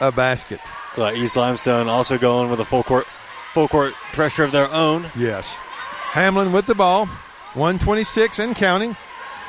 [0.00, 0.60] a basket.
[0.92, 3.04] so uh, East Limestone also going with a full court,
[3.52, 5.06] full court pressure of their own.
[5.16, 5.60] Yes.
[5.60, 7.06] Hamlin with the ball,
[7.54, 8.96] 126 and counting.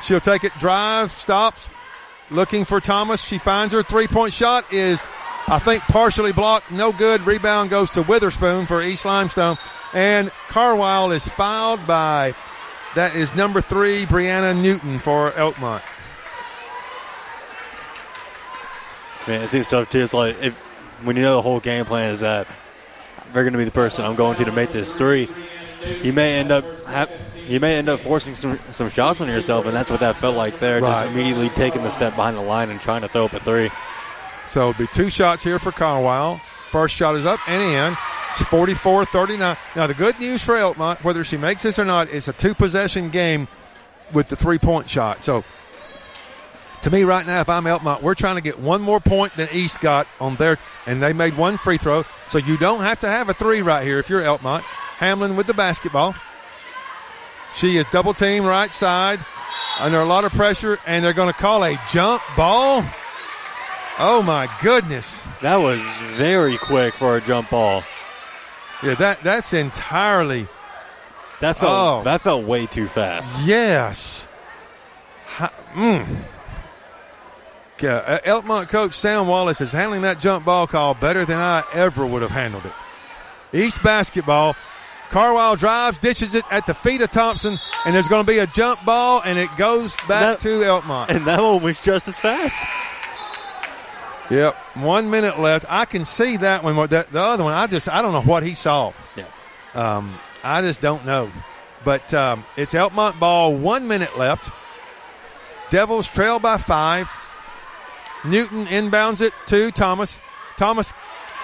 [0.02, 1.68] She'll take it, drive, stops,
[2.30, 3.24] looking for Thomas.
[3.24, 5.06] She finds her three point shot is,
[5.48, 6.70] I think, partially blocked.
[6.70, 7.26] No good.
[7.26, 9.56] Rebound goes to Witherspoon for East Limestone.
[9.94, 12.34] And Carwile is fouled by,
[12.94, 15.82] that is number three, Brianna Newton for Elkmont.
[19.28, 20.02] Man, it seems tough too.
[20.02, 20.56] It's like if
[21.02, 22.46] when you know the whole game plan is that
[23.32, 25.28] they're going to be the person I'm going to to make this three,
[26.02, 27.08] you may end up ha-
[27.48, 30.36] you may end up forcing some some shots on yourself, and that's what that felt
[30.36, 30.80] like there.
[30.80, 33.70] Just immediately taking the step behind the line and trying to throw up a three.
[34.46, 36.36] So it'll be two shots here for Carwile.
[36.68, 37.96] First shot is up and in.
[38.30, 39.56] It's 44 39.
[39.74, 42.54] Now, the good news for Elkmont, whether she makes this or not, it's a two
[42.54, 43.48] possession game
[44.12, 45.24] with the three point shot.
[45.24, 45.42] So,
[46.86, 49.48] to me, right now, if I'm Elkmont, we're trying to get one more point than
[49.52, 50.56] East got on their,
[50.86, 52.04] and they made one free throw.
[52.28, 54.60] So, you don't have to have a three right here if you're Elkmont.
[54.98, 56.14] Hamlin with the basketball.
[57.54, 59.18] She is double team right side
[59.80, 62.84] under a lot of pressure, and they're going to call a jump ball.
[63.98, 65.26] Oh my goodness!
[65.40, 67.82] That was very quick for a jump ball.
[68.82, 70.46] Yeah, that that's entirely
[71.40, 72.02] That felt Oh.
[72.04, 73.36] that felt way too fast.
[73.44, 74.28] yes.
[75.38, 76.06] Ha- Mm.
[77.82, 81.62] Yeah, uh, Elkmont coach Sam Wallace is handling that jump ball call better than I
[81.74, 82.72] ever would have handled it.
[83.52, 84.56] East basketball.
[85.10, 88.46] Carwile drives, dishes it at the feet of Thompson, and there's going to be a
[88.46, 91.10] jump ball, and it goes back That- to Elkmont.
[91.10, 92.64] And that one was just as fast.
[94.30, 95.66] Yep, one minute left.
[95.68, 96.74] I can see that one.
[96.74, 98.92] The, the other one, I just I don't know what he saw.
[99.14, 99.24] Yeah.
[99.74, 100.12] Um,
[100.42, 101.30] I just don't know.
[101.84, 103.54] But um, it's Elkmont ball.
[103.54, 104.50] One minute left.
[105.70, 107.08] Devils trail by five.
[108.28, 110.20] Newton inbounds it to Thomas.
[110.56, 110.92] Thomas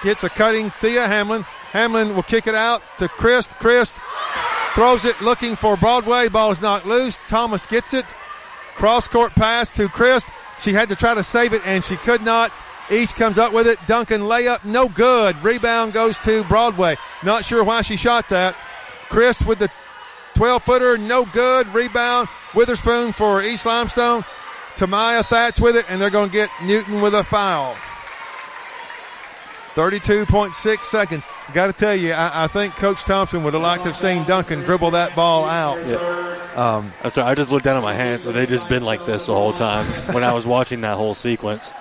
[0.03, 1.43] gets a cutting Thea Hamlin.
[1.71, 3.55] Hamlin will kick it out to Christ.
[3.55, 3.95] Christ
[4.73, 6.29] throws it looking for Broadway.
[6.29, 7.19] Ball is knocked loose.
[7.27, 8.05] Thomas gets it.
[8.75, 10.27] Cross court pass to Christ.
[10.59, 12.51] She had to try to save it and she could not.
[12.91, 13.77] East comes up with it.
[13.87, 15.41] Duncan layup, no good.
[15.43, 16.95] Rebound goes to Broadway.
[17.23, 18.55] Not sure why she shot that.
[19.09, 19.69] Christ with the
[20.35, 21.67] 12 footer, no good.
[21.73, 22.27] Rebound.
[22.53, 24.23] Witherspoon for East Limestone.
[24.75, 27.75] Tamaya Thatch with it, and they're going to get Newton with a foul.
[29.75, 31.27] 32.6 seconds.
[31.53, 34.23] Got to tell you, I, I think Coach Thompson would have liked to have seen
[34.25, 35.91] Duncan dribble that ball out.
[36.55, 39.05] Um, I'm sorry, I just looked down at my hands, and they just been like
[39.05, 41.73] this the whole time when I was watching that whole sequence.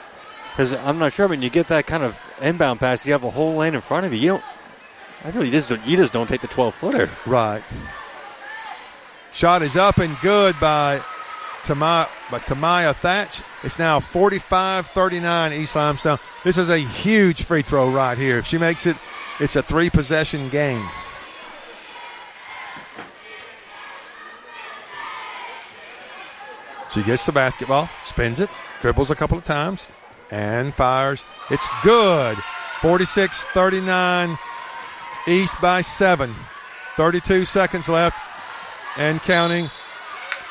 [0.52, 3.31] Because I'm not sure when you get that kind of inbound pass, you have a
[3.31, 4.20] whole lane in front of you.
[4.20, 4.44] You don't.
[5.24, 7.10] I really just don't, you just don't take the 12 footer.
[7.27, 7.62] Right.
[9.32, 10.98] Shot is up and good by
[11.62, 13.43] Tamaya, by Tamaya Thatch.
[13.63, 16.19] It's now 45 39 East Limestone.
[16.43, 18.39] This is a huge free throw right here.
[18.39, 18.97] If she makes it,
[19.39, 20.89] it's a three possession game.
[26.91, 28.51] She gets the basketball, spins it,
[28.81, 29.91] dribbles a couple of times,
[30.31, 31.25] and fires.
[31.51, 32.37] It's good.
[32.81, 34.39] 46 39
[35.29, 36.35] East by seven.
[36.97, 38.19] 32 seconds left
[38.99, 39.71] and counting.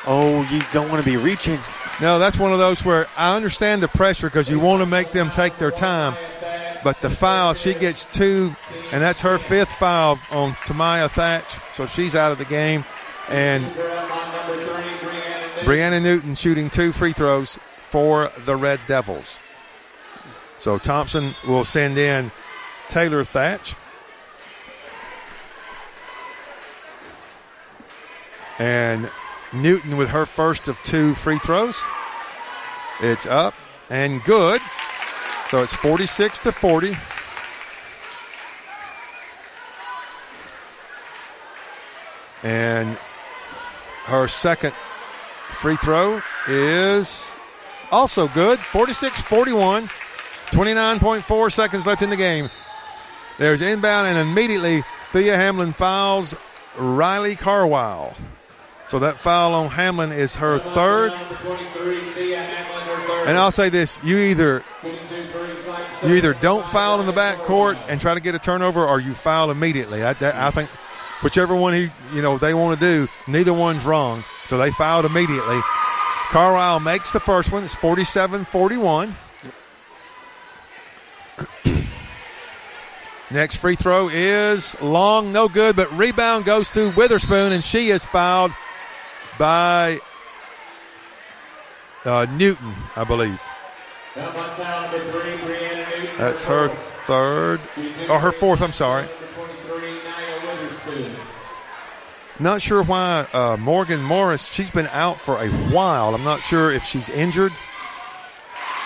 [0.06, 1.58] Oh, you don't want to be reaching.
[2.00, 5.12] No, that's one of those where I understand the pressure because you want to make
[5.12, 6.14] them take their time.
[6.82, 8.56] But the foul, she gets two,
[8.92, 11.58] and that's her fifth foul on Tamaya Thatch.
[11.74, 12.84] So she's out of the game.
[13.28, 13.64] And
[15.64, 19.38] Brianna Newton shooting two free throws for the Red Devils.
[20.58, 22.32] So Thompson will send in
[22.88, 23.76] Taylor Thatch.
[28.58, 29.08] And
[29.52, 31.82] Newton with her first of two free throws.
[33.00, 33.54] It's up
[33.90, 34.60] and good.
[35.48, 36.94] So it's 46 to 40.
[42.42, 42.96] And
[44.06, 44.72] her second
[45.50, 47.36] free throw is
[47.90, 48.58] also good.
[48.58, 49.84] 46 41.
[49.84, 52.50] 29.4 seconds left in the game.
[53.38, 56.36] There's inbound, and immediately Thea Hamlin fouls
[56.76, 58.14] Riley Carwile.
[58.92, 61.12] So that foul on Hamlin is her third.
[63.26, 64.62] And I'll say this: you either
[66.04, 69.00] you either don't foul in the back court and try to get a turnover, or
[69.00, 70.02] you foul immediately.
[70.02, 70.68] I, that, I think
[71.22, 74.24] whichever one he you know they want to do, neither one's wrong.
[74.44, 75.60] So they fouled immediately.
[76.28, 77.64] Carwile makes the first one.
[77.64, 79.14] It's 47-41.
[83.30, 88.04] Next free throw is long, no good, but rebound goes to Witherspoon, and she is
[88.04, 88.52] fouled
[89.38, 89.98] by
[92.04, 93.42] uh, Newton, I believe.
[96.18, 96.68] That's her
[97.06, 97.60] third,
[98.08, 99.08] or her fourth, I'm sorry.
[102.38, 106.14] Not sure why uh, Morgan Morris, she's been out for a while.
[106.14, 107.52] I'm not sure if she's injured.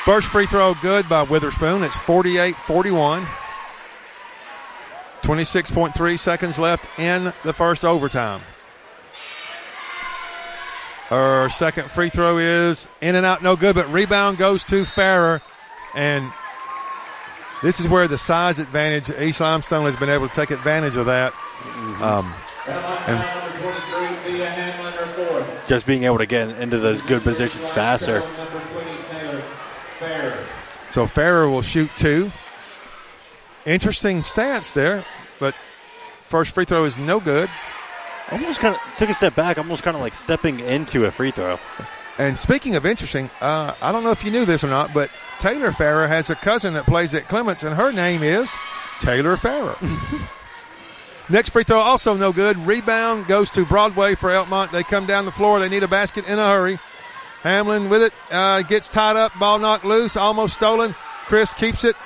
[0.05, 1.83] First free throw good by Witherspoon.
[1.83, 3.27] It's 48 41.
[5.23, 8.41] 26.3 seconds left in the first overtime.
[11.09, 15.41] Her second free throw is in and out, no good, but rebound goes to Farrer.
[15.95, 16.31] And
[17.63, 21.07] this is where the size advantage, East Limestone has been able to take advantage of
[21.07, 21.33] that.
[22.01, 22.35] Um,
[23.07, 23.25] and
[25.67, 28.21] Just being able to get into those good positions faster.
[30.91, 32.33] so Farrer will shoot two.
[33.65, 35.05] Interesting stats there,
[35.39, 35.55] but
[36.23, 37.49] first free throw is no good.
[38.33, 41.31] Almost kind of took a step back, almost kind of like stepping into a free
[41.31, 41.59] throw.
[42.19, 45.11] And speaking of interesting, uh, I don't know if you knew this or not, but
[45.39, 48.57] Taylor Farrer has a cousin that plays at Clements, and her name is
[49.01, 49.77] Taylor Farrer.
[51.29, 52.57] Next free throw also no good.
[52.59, 54.71] Rebound goes to Broadway for Elkmont.
[54.71, 55.59] They come down the floor.
[55.59, 56.79] They need a basket in a hurry.
[57.43, 59.37] Hamlin with it uh, gets tied up.
[59.39, 60.17] Ball knocked loose.
[60.17, 60.95] Almost stolen.
[61.27, 61.97] Christ keeps it.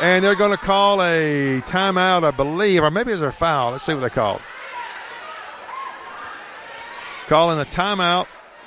[0.00, 3.72] And they're going to call a timeout, I believe, or maybe it's a foul.
[3.72, 4.40] Let's see what they called.
[7.30, 8.26] Calling a timeout.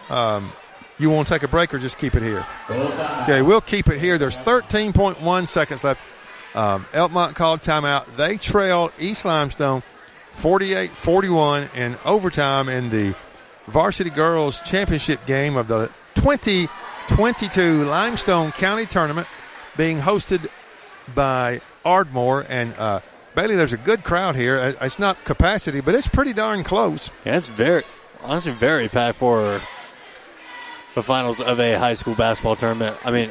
[0.09, 0.49] Um,
[0.97, 2.45] you want to take a break or just keep it here?
[2.69, 4.17] Okay, we'll keep it here.
[4.17, 5.99] There's 13.1 seconds left.
[6.55, 8.05] Um, Elkmont called timeout.
[8.15, 9.83] They trailed East Limestone
[10.29, 13.13] 48 41 in overtime in the
[13.67, 19.27] Varsity Girls Championship game of the 2022 Limestone County Tournament
[19.75, 20.49] being hosted
[21.13, 22.45] by Ardmore.
[22.47, 23.01] And uh,
[23.35, 24.57] Bailey, there's a good crowd here.
[24.57, 27.11] Uh, It's not capacity, but it's pretty darn close.
[27.25, 27.83] Yeah, it's very,
[28.23, 29.61] honestly, very packed for
[30.95, 32.95] the finals of a high school basketball tournament.
[33.05, 33.29] I mean,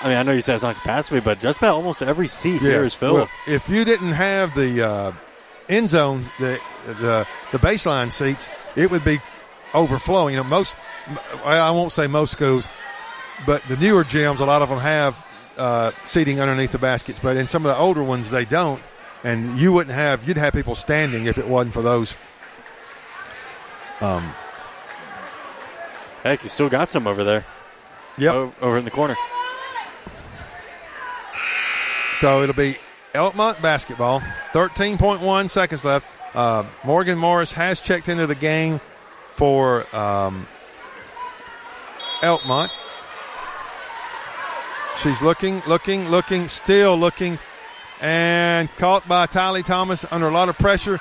[0.00, 2.60] I mean, I know you said it's not capacity, but just about almost every seat
[2.60, 3.14] here is filled.
[3.14, 5.12] Well, if you didn't have the uh,
[5.68, 9.18] end zone, the, the the baseline seats, it would be
[9.74, 10.34] overflowing.
[10.34, 10.76] You know, most
[11.44, 12.68] I won't say most schools,
[13.46, 15.26] but the newer gyms, a lot of them have
[15.56, 18.82] uh, seating underneath the baskets, but in some of the older ones, they don't.
[19.24, 22.16] And you wouldn't have you'd have people standing if it wasn't for those.
[24.00, 24.32] Um,
[26.22, 27.44] Heck, you still got some over there.
[28.18, 28.34] Yep.
[28.34, 29.16] O- over in the corner.
[32.14, 32.76] So it'll be
[33.14, 34.20] Elkmont basketball.
[34.52, 36.06] 13.1 seconds left.
[36.36, 38.80] Uh, Morgan Morris has checked into the game
[39.28, 40.46] for um,
[42.20, 42.70] Elkmont.
[44.98, 47.38] She's looking, looking, looking, still looking,
[48.00, 51.00] and caught by Tylee Thomas under a lot of pressure.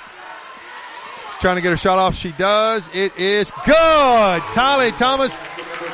[1.40, 2.16] Trying to get her shot off.
[2.16, 2.90] She does.
[2.96, 4.42] It is good.
[4.54, 5.40] Tylee Thomas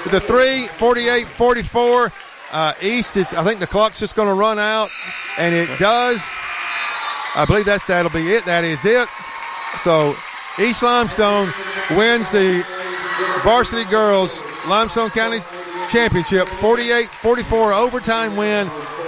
[0.04, 2.12] with the three, 48 44.
[2.52, 4.90] Uh, East, is, I think the clock's just going to run out,
[5.40, 6.32] and it does.
[7.36, 8.46] I believe that's that'll be it.
[8.46, 9.08] That is it.
[9.80, 10.16] So
[10.60, 11.52] East Limestone
[11.98, 12.64] wins the
[13.44, 15.40] varsity girls Limestone County
[15.90, 18.68] Championship 48-44 overtime win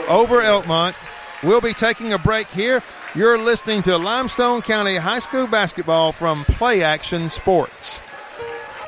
[0.10, 0.96] over Elkmont.
[1.44, 2.82] We'll be taking a break here.
[3.16, 8.02] You're listening to Limestone County High School basketball from Play Action Sports.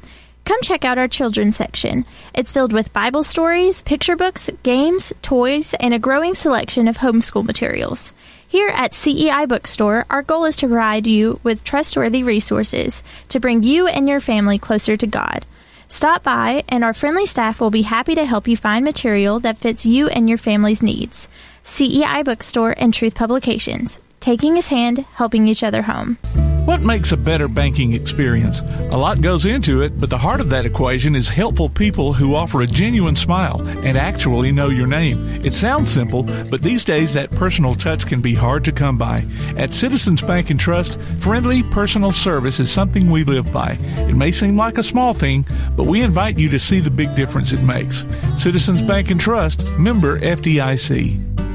[0.47, 2.07] Come check out our children's section.
[2.33, 7.45] It's filled with Bible stories, picture books, games, toys, and a growing selection of homeschool
[7.45, 8.15] materials.
[8.49, 13.63] Here at CEI Bookstore, our goal is to provide you with trustworthy resources to bring
[13.63, 15.45] you and your family closer to God.
[15.89, 19.59] Stop by, and our friendly staff will be happy to help you find material that
[19.59, 21.29] fits you and your family's needs.
[21.63, 26.19] CEI Bookstore and Truth Publications, taking his hand, helping each other home.
[26.67, 28.61] What makes a better banking experience?
[28.93, 32.35] A lot goes into it, but the heart of that equation is helpful people who
[32.35, 35.45] offer a genuine smile and actually know your name.
[35.45, 39.25] It sounds simple, but these days that personal touch can be hard to come by.
[39.57, 43.77] At Citizens Bank and Trust, friendly personal service is something we live by.
[44.09, 45.47] It may seem like a small thing,
[45.77, 48.07] but we invite you to see the big difference it makes.
[48.37, 51.50] Citizens Bank and Trust, member FDIC.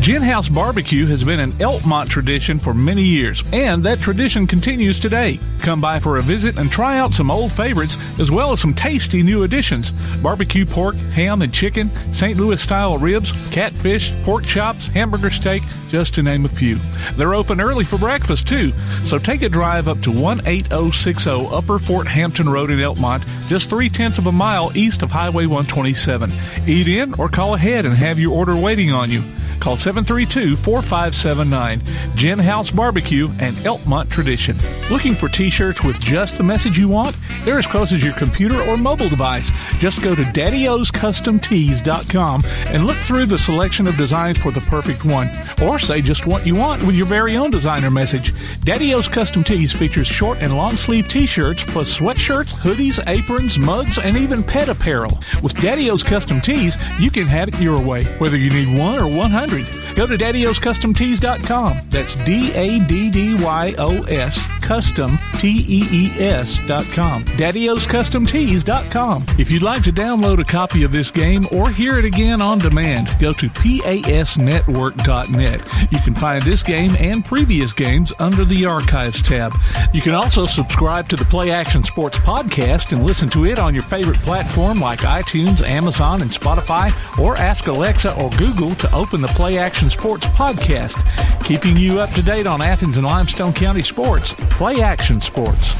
[0.00, 4.98] Gin House Barbecue has been an Elkmont tradition for many years, and that tradition continues
[4.98, 5.38] today.
[5.58, 8.72] Come by for a visit and try out some old favorites as well as some
[8.72, 12.38] tasty new additions barbecue pork, ham, and chicken, St.
[12.38, 16.76] Louis style ribs, catfish, pork chops, hamburger steak, just to name a few.
[17.16, 18.70] They're open early for breakfast, too,
[19.04, 23.90] so take a drive up to 18060 Upper Fort Hampton Road in Elkmont, just three
[23.90, 26.30] tenths of a mile east of Highway 127.
[26.66, 29.22] Eat in or call ahead and have your order waiting on you.
[29.60, 31.82] Call 732 4579.
[32.16, 34.56] Gin House Barbecue and Elkmont Tradition.
[34.90, 37.14] Looking for t shirts with just the message you want?
[37.44, 39.50] They're as close as your computer or mobile device.
[39.78, 45.28] Just go to daddyoscustomtees.com and look through the selection of designs for the perfect one.
[45.62, 48.32] Or say just what you want with your very own designer message.
[48.62, 53.58] Daddy O's Custom Tees features short and long sleeve t shirts plus sweatshirts, hoodies, aprons,
[53.58, 55.20] mugs, and even pet apparel.
[55.42, 58.98] With Daddy O's Custom Tees, you can have it your way, whether you need one
[58.98, 59.49] or 100.
[59.96, 61.78] Go to daddyoscustomtees.com.
[61.90, 67.24] That's D A D D Y O S custom T E E S.com.
[67.24, 69.24] daddyoscustomtees.com.
[69.38, 72.60] If you'd like to download a copy of this game or hear it again on
[72.60, 75.90] demand, go to pasnetwork.net.
[75.90, 79.56] You can find this game and previous games under the Archives tab.
[79.92, 83.74] You can also subscribe to the Play Action Sports podcast and listen to it on
[83.74, 89.20] your favorite platform like iTunes, Amazon, and Spotify, or ask Alexa or Google to open
[89.20, 91.02] the Play Action Sports podcast,
[91.46, 94.34] keeping you up to date on Athens and Limestone County sports.
[94.34, 95.72] Play Action Sports.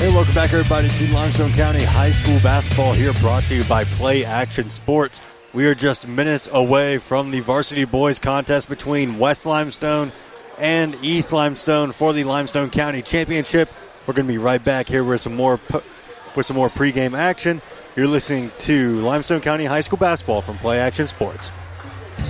[0.00, 3.84] Hey, welcome back, everybody, to Limestone County High School basketball here, brought to you by
[3.84, 5.20] Play Action Sports.
[5.52, 10.10] We are just minutes away from the varsity boys contest between West Limestone
[10.58, 13.68] and East Limestone for the Limestone County Championship.
[14.08, 15.60] We're going to be right back here with some more
[16.34, 17.62] with some more pregame action.
[17.96, 21.52] You're listening to Limestone County High School basketball from Play Action Sports.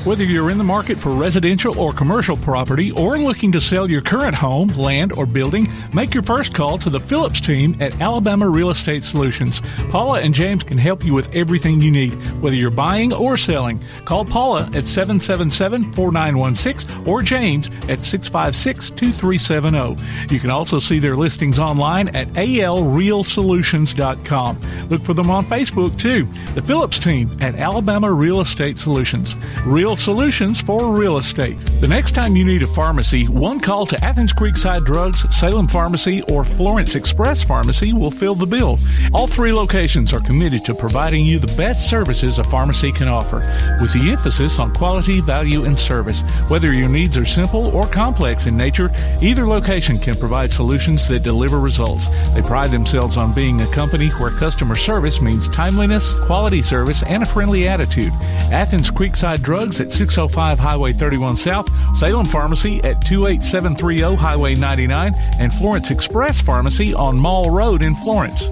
[0.05, 4.03] Whether you're in the market for residential or commercial property or looking to sell your
[4.03, 8.49] current home, land, or building, make your first call to the Phillips team at Alabama
[8.49, 9.63] Real Estate Solutions.
[9.91, 12.13] Paula and James can help you with everything you need,
[12.43, 13.81] whether you're buying or selling.
[14.05, 20.35] Call Paula at 777 4916 or James at 656 2370.
[20.35, 24.61] You can also see their listings online at alrealsolutions.com.
[24.91, 26.25] Look for them on Facebook too.
[26.55, 29.37] The Phillips team at Alabama Real Estate Solutions.
[29.75, 31.59] Real solutions for real estate.
[31.81, 36.23] The next time you need a pharmacy, one call to Athens Creekside Drugs, Salem Pharmacy,
[36.31, 38.79] or Florence Express Pharmacy will fill the bill.
[39.13, 43.39] All three locations are committed to providing you the best services a pharmacy can offer,
[43.81, 46.21] with the emphasis on quality, value, and service.
[46.47, 51.25] Whether your needs are simple or complex in nature, either location can provide solutions that
[51.25, 52.07] deliver results.
[52.33, 57.25] They pride themselves on being a company where customer service means timeliness, quality service, and
[57.25, 58.13] a friendly attitude.
[58.53, 61.69] Athens Creekside Drugs at 605 Highway 31 South,
[61.99, 68.47] Salem Pharmacy at 28730 Highway 99, and Florence Express Pharmacy on Mall Road in Florence.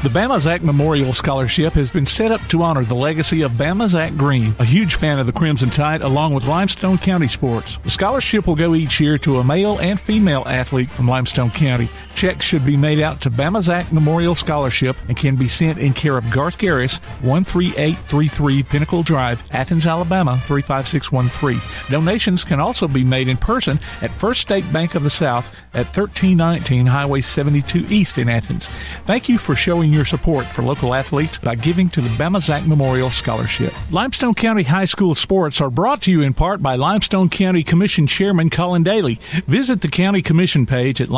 [0.00, 3.88] The Bama Zach Memorial Scholarship has been set up to honor the legacy of Bama
[3.88, 7.78] Zach Green, a huge fan of the Crimson Tide, along with Limestone County sports.
[7.78, 11.88] The scholarship will go each year to a male and female athlete from Limestone County.
[12.18, 15.92] Checks should be made out to Bama Zach Memorial Scholarship and can be sent in
[15.92, 21.60] care of Garth Garris, 13833 Pinnacle Drive, Athens, Alabama 35613.
[21.88, 25.86] Donations can also be made in person at First State Bank of the South at
[25.96, 28.66] 1319 Highway 72 East in Athens.
[29.06, 32.66] Thank you for showing your support for local athletes by giving to the Bama Zach
[32.66, 33.72] Memorial Scholarship.
[33.92, 38.08] Limestone County High School sports are brought to you in part by Limestone County Commission
[38.08, 39.20] Chairman Colin Daly.
[39.46, 41.10] Visit the County Commission page at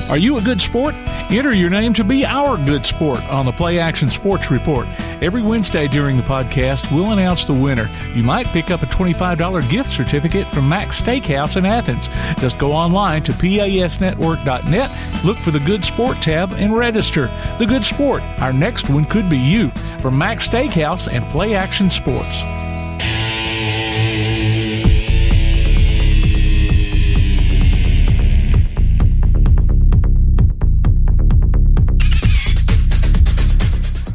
[0.09, 0.95] Are you a good sport?
[1.31, 4.87] Enter your name to be our good sport on the Play Action Sports Report.
[5.23, 7.89] Every Wednesday during the podcast, we'll announce the winner.
[8.15, 12.11] You might pick up a $25 gift certificate from Max Steakhouse in Athens.
[12.39, 17.29] Just go online to pasnetwork.net, look for the Good Sport tab, and register.
[17.59, 18.23] The Good Sport.
[18.41, 19.71] Our next one could be you
[20.01, 22.43] from Max Steakhouse and Play Action Sports.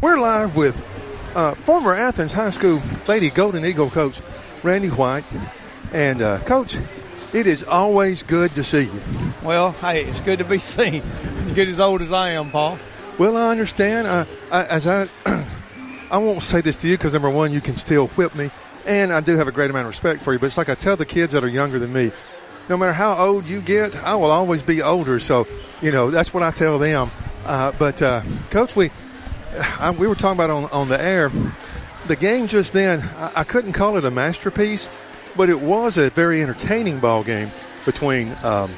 [0.07, 0.77] We're live with
[1.35, 4.21] uh, former Athens High School Lady Golden Eagle coach
[4.63, 5.25] Randy White.
[5.91, 6.77] And, uh, coach,
[7.33, 9.01] it is always good to see you.
[9.43, 11.03] Well, hey, it's good to be seen.
[11.45, 12.79] You get as old as I am, Paul.
[13.19, 14.07] Well, I understand.
[14.07, 15.09] Uh, I, as I,
[16.09, 18.49] I won't say this to you because number one, you can still whip me,
[18.85, 20.39] and I do have a great amount of respect for you.
[20.39, 22.13] But it's like I tell the kids that are younger than me,
[22.69, 25.19] no matter how old you get, I will always be older.
[25.19, 25.45] So,
[25.81, 27.09] you know, that's what I tell them.
[27.45, 28.21] Uh, but, uh,
[28.51, 28.89] coach, we
[29.79, 31.29] I, we were talking about on on the air.
[32.07, 34.89] The game just then, I, I, couldn't call it a masterpiece,
[35.35, 37.49] but it was a very entertaining ball game
[37.85, 38.71] between um,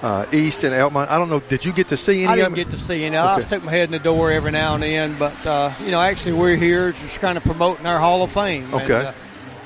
[0.00, 1.08] uh, East and Elkmont.
[1.08, 1.40] I don't know.
[1.40, 2.32] Did you get to see any?
[2.32, 3.16] I didn't get to see any.
[3.16, 3.26] Okay.
[3.26, 6.00] I stuck my head in the door every now and then, but uh, you know,
[6.00, 8.72] actually, we're here just kind of promoting our Hall of Fame.
[8.72, 8.94] Okay.
[8.94, 9.12] And, uh,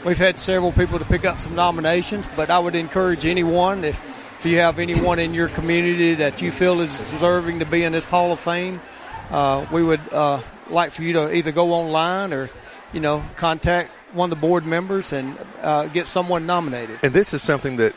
[0.05, 4.39] we've had several people to pick up some nominations, but I would encourage anyone if,
[4.39, 7.93] if you have anyone in your community that you feel is deserving to be in
[7.93, 8.81] this Hall of Fame,
[9.31, 10.41] uh, we would uh,
[10.71, 12.51] like for you to either go online or,
[12.93, 16.99] you know, contact one of the board members and uh, get someone nominated.
[17.03, 17.95] And this is something that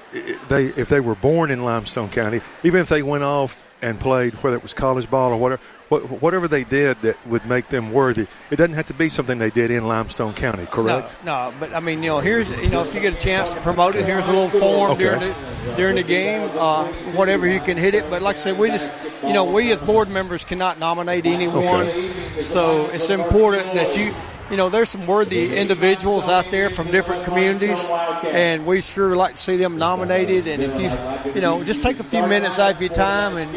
[0.50, 4.34] they, if they were born in Limestone County, even if they went off and played,
[4.36, 8.28] whether it was college ball or whatever, whatever they did that would make them worthy.
[8.52, 11.16] It doesn't have to be something they did in Limestone County, correct?
[11.26, 13.54] No, no but I mean, you know, here's you know, if you get a chance
[13.54, 15.04] to promote it, here's a little form okay.
[15.04, 18.10] during the during the game, uh, whatever you can hit it.
[18.10, 18.94] But like I said, we just
[19.24, 22.40] you know, we as board members cannot nominate anyone, okay.
[22.40, 24.14] so it's important that you
[24.50, 27.90] you know, there's some worthy individuals out there from different communities,
[28.26, 30.48] and we sure like to see them nominated.
[30.48, 33.50] And if you, you know, just take a few minutes out of your time, and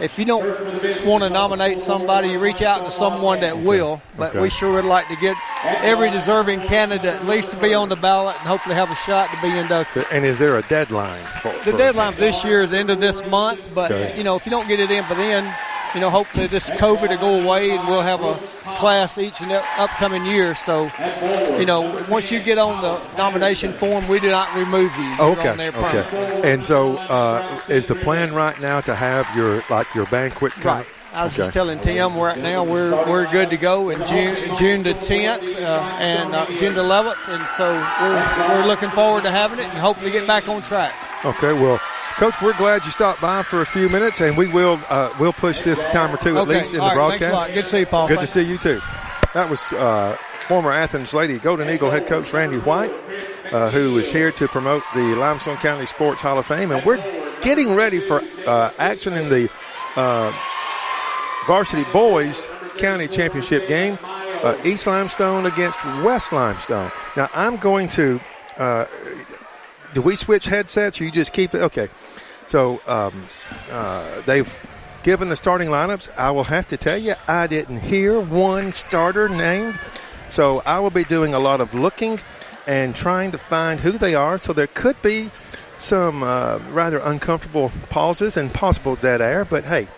[0.00, 0.44] if you don't
[1.04, 4.00] want to nominate somebody, you reach out to someone that will.
[4.16, 4.40] But okay.
[4.40, 5.36] we sure would like to get
[5.82, 9.28] every deserving candidate at least to be on the ballot and hopefully have a shot
[9.30, 10.04] to be inducted.
[10.12, 11.22] And is there a deadline?
[11.42, 14.16] For, the deadline for this year is the end of this month, but okay.
[14.16, 15.54] you know, if you don't get it in by then
[15.96, 18.34] you know, hopefully this COVID will go away and we'll have a
[18.76, 20.54] class each and upcoming year.
[20.54, 20.90] So,
[21.58, 25.04] you know, once you get on the nomination form, we do not remove you.
[25.04, 25.70] You're okay.
[25.70, 26.52] okay.
[26.52, 30.62] And so, uh, is the plan right now to have your like your banquet?
[30.62, 30.86] Right.
[31.14, 31.44] I was okay.
[31.44, 35.62] just telling Tim right now we're we're good to go in June June the 10th
[35.62, 39.64] uh, and uh, June the 11th, and so we're we're looking forward to having it
[39.64, 40.92] and hopefully get back on track.
[41.24, 41.54] Okay.
[41.54, 41.80] Well.
[42.16, 45.34] Coach, we're glad you stopped by for a few minutes, and we will uh, we'll
[45.34, 46.58] push this time or two at okay.
[46.58, 47.48] least in All the right, broadcast.
[47.48, 48.08] Good to see you, Paul.
[48.08, 48.32] Good Thanks.
[48.32, 48.80] to see you too.
[49.34, 50.16] That was uh,
[50.46, 52.90] former Athens Lady Golden Eagle head coach Randy White,
[53.52, 57.04] uh, who is here to promote the Limestone County Sports Hall of Fame, and we're
[57.42, 59.50] getting ready for uh, action in the
[59.96, 60.32] uh,
[61.46, 63.98] varsity boys county championship game.
[64.02, 66.90] Uh, East Limestone against West Limestone.
[67.14, 68.18] Now I'm going to.
[69.96, 71.62] Do we switch headsets or you just keep it?
[71.62, 71.88] Okay.
[72.46, 73.24] So um,
[73.70, 74.68] uh, they've
[75.02, 76.14] given the starting lineups.
[76.18, 79.80] I will have to tell you, I didn't hear one starter named.
[80.28, 82.20] So I will be doing a lot of looking
[82.66, 84.36] and trying to find who they are.
[84.36, 85.30] So there could be
[85.78, 89.46] some uh, rather uncomfortable pauses and possible dead air.
[89.46, 89.88] But hey,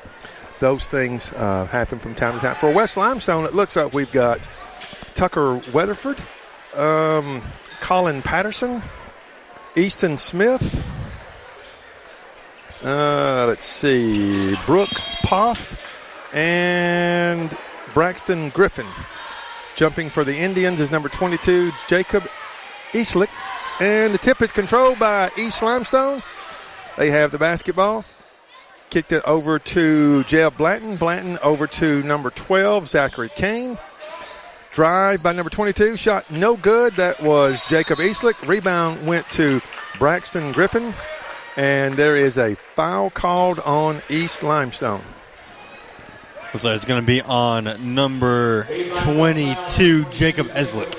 [0.61, 2.55] those things uh, happen from time to time.
[2.55, 4.49] For West Limestone, it looks like we've got
[5.17, 6.21] Tucker Weatherford,
[6.77, 7.43] um,
[7.81, 8.81] Colin Patterson,
[9.77, 10.85] Easton Smith,
[12.85, 14.55] uh, let's see.
[14.65, 17.57] Brooks Poff and
[17.93, 18.87] Braxton Griffin.
[19.75, 22.25] Jumping for the Indians is number 22, Jacob
[22.93, 23.31] Eastlick.
[23.81, 26.21] And the tip is controlled by East Limestone.
[26.97, 28.05] They have the basketball.
[28.91, 30.97] Kicked it over to Jeb Blanton.
[30.97, 33.79] Blanton over to number 12, Zachary Kane.
[34.71, 35.97] Drive by number 22.
[35.97, 36.95] Shot no good.
[36.95, 38.47] That was Jacob Eastlick.
[38.47, 39.61] Rebound went to
[39.99, 40.93] Braxton Griffin
[41.57, 45.03] and there is a foul called on East Limestone.
[46.57, 48.65] So it's going to be on number
[48.99, 50.95] 22, Jacob Eslick.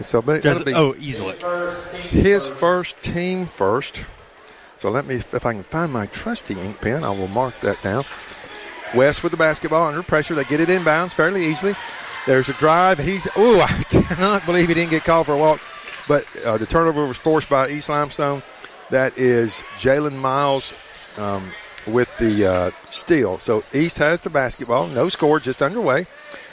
[0.00, 2.08] So Just, be oh, Eslick.
[2.08, 4.04] His first team first.
[4.78, 7.80] So let me, if I can find my trusty ink pen, I will mark that
[7.82, 8.04] down.
[8.94, 10.34] West with the basketball under pressure.
[10.34, 11.74] They get it inbounds fairly easily.
[12.26, 12.98] There's a drive.
[12.98, 15.60] He's, oh, I cannot believe he didn't get called for a walk.
[16.08, 18.42] But uh, the turnover was forced by East Limestone.
[18.90, 20.74] That is Jalen Miles
[21.16, 21.50] um,
[21.86, 23.38] with the uh, steal.
[23.38, 24.88] So East has the basketball.
[24.88, 26.06] No score, just underway.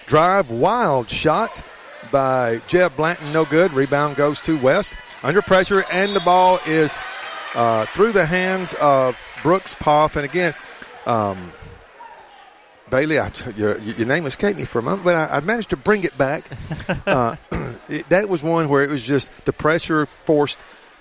[0.06, 1.62] Drive, wild shot
[2.12, 3.34] by Jeb Blanton.
[3.34, 3.74] No good.
[3.74, 4.96] Rebound goes to West.
[5.22, 6.98] Under pressure, and the ball is
[7.54, 10.16] uh, through the hands of Brooks Poff.
[10.16, 10.54] And again,
[11.06, 11.52] um,
[12.90, 15.78] Bailey, I, your, your, name escaped me for a moment, but I, I managed to
[15.78, 16.46] bring it back.
[17.08, 17.36] uh,
[17.90, 20.60] it, that was one where it was just the pressure forced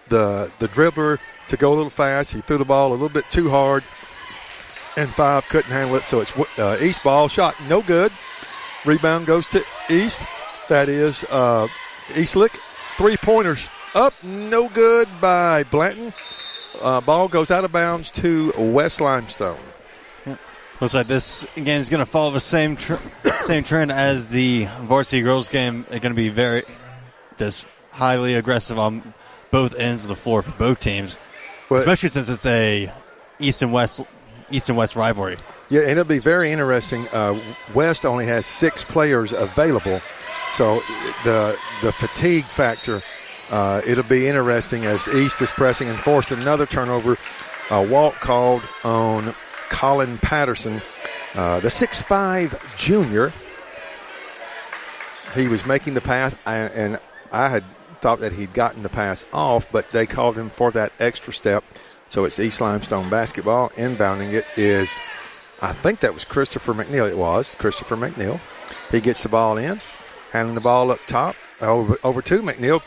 [0.08, 2.32] the the dribbler to go a little fast.
[2.32, 3.84] He threw the ball a little bit too hard,
[4.96, 6.04] and five couldn't handle it.
[6.04, 8.12] So it's uh, East ball shot no good.
[8.84, 10.24] Rebound goes to East.
[10.68, 11.66] That is uh,
[12.08, 12.58] Eastlick.
[12.96, 16.12] Three pointers up, no good by Blanton.
[16.82, 19.58] Uh, ball goes out of bounds to West Limestone.
[20.80, 22.94] Looks like this game is going to follow the same tr-
[23.42, 25.84] same trend as the varsity girls game.
[25.90, 26.62] It's going to be very
[27.36, 29.12] just highly aggressive on
[29.50, 31.18] both ends of the floor for both teams,
[31.68, 32.92] well, especially since it's a
[33.40, 34.02] east and west
[34.52, 35.36] east and west rivalry.
[35.68, 37.08] Yeah, and it'll be very interesting.
[37.08, 37.40] Uh,
[37.74, 40.00] west only has six players available,
[40.52, 40.76] so
[41.24, 43.02] the the fatigue factor.
[43.50, 47.16] Uh, it'll be interesting as East is pressing and forced another turnover.
[47.70, 49.34] A walk called on
[49.70, 50.80] Colin Patterson,
[51.34, 53.32] uh, the six-five junior.
[55.34, 56.98] He was making the pass, and
[57.32, 57.64] I had
[58.00, 61.64] thought that he'd gotten the pass off, but they called him for that extra step.
[62.08, 63.68] So it's East Limestone basketball.
[63.70, 64.98] Inbounding it is,
[65.60, 67.10] I think that was Christopher McNeil.
[67.10, 68.40] It was Christopher McNeil.
[68.90, 69.80] He gets the ball in,
[70.32, 72.80] handing the ball up top over, over to McNeil.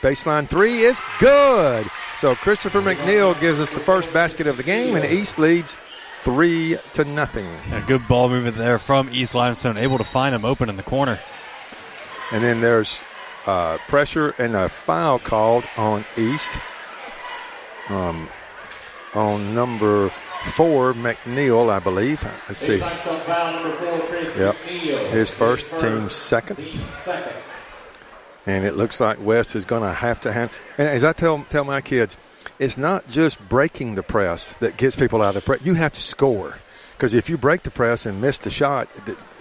[0.00, 1.86] Baseline three is good.
[2.18, 5.76] So Christopher McNeil gives us the first basket of the game, and East leads
[6.22, 7.46] three to nothing.
[7.72, 10.82] A good ball movement there from East Limestone, able to find him open in the
[10.82, 11.18] corner.
[12.32, 13.04] And then there's
[13.46, 16.58] uh, pressure and a foul called on East.
[17.88, 18.28] Um,
[19.14, 20.10] on number
[20.44, 22.22] four, McNeil, I believe.
[22.48, 22.78] Let's see.
[24.38, 24.56] Yep.
[25.12, 26.58] His first, team second.
[28.46, 30.50] And it looks like West is going to have to hand.
[30.78, 32.16] And as I tell tell my kids,
[32.62, 35.66] it's not just breaking the press that gets people out of the press.
[35.66, 36.58] You have to score
[36.92, 38.88] because if you break the press and miss the shot,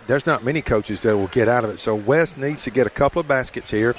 [0.08, 1.78] there's not many coaches that will get out of it.
[1.78, 3.94] So West needs to get a couple of baskets here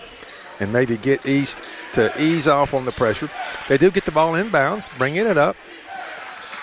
[0.58, 1.62] and maybe get East
[1.92, 3.30] to ease off on the pressure.
[3.68, 5.54] They do get the ball inbounds, bringing it up.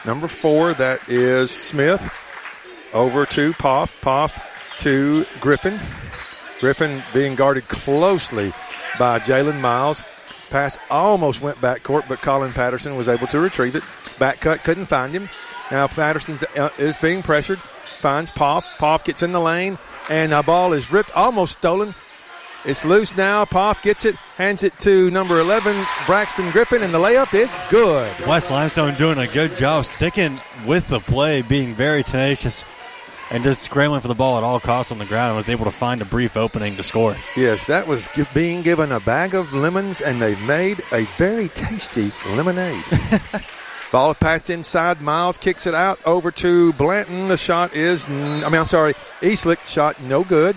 [0.05, 2.13] Number four, that is Smith.
[2.93, 4.01] Over to Poff.
[4.01, 5.79] Poff to Griffin.
[6.59, 8.51] Griffin being guarded closely
[8.97, 10.03] by Jalen Miles.
[10.49, 13.83] Pass almost went back court, but Colin Patterson was able to retrieve it.
[14.17, 15.29] Back cut, couldn't find him.
[15.71, 17.59] Now Patterson uh, is being pressured.
[17.59, 18.77] Finds Poff.
[18.77, 19.77] Poff gets in the lane,
[20.09, 21.93] and the ball is ripped, almost stolen.
[22.65, 23.45] It's loose now.
[23.45, 28.11] Poff gets it, hands it to number 11, Braxton Griffin, and the layup is good.
[28.27, 32.65] West Limestone doing a good job sticking with the play, being very tenacious
[33.31, 35.65] and just scrambling for the ball at all costs on the ground and was able
[35.65, 37.15] to find a brief opening to score.
[37.35, 42.11] Yes, that was being given a bag of lemons, and they made a very tasty
[42.35, 42.83] lemonade.
[43.91, 45.01] Ball passed inside.
[45.01, 47.27] Miles kicks it out over to Blanton.
[47.27, 50.55] The shot is, I mean, I'm sorry, Eastlick shot no good.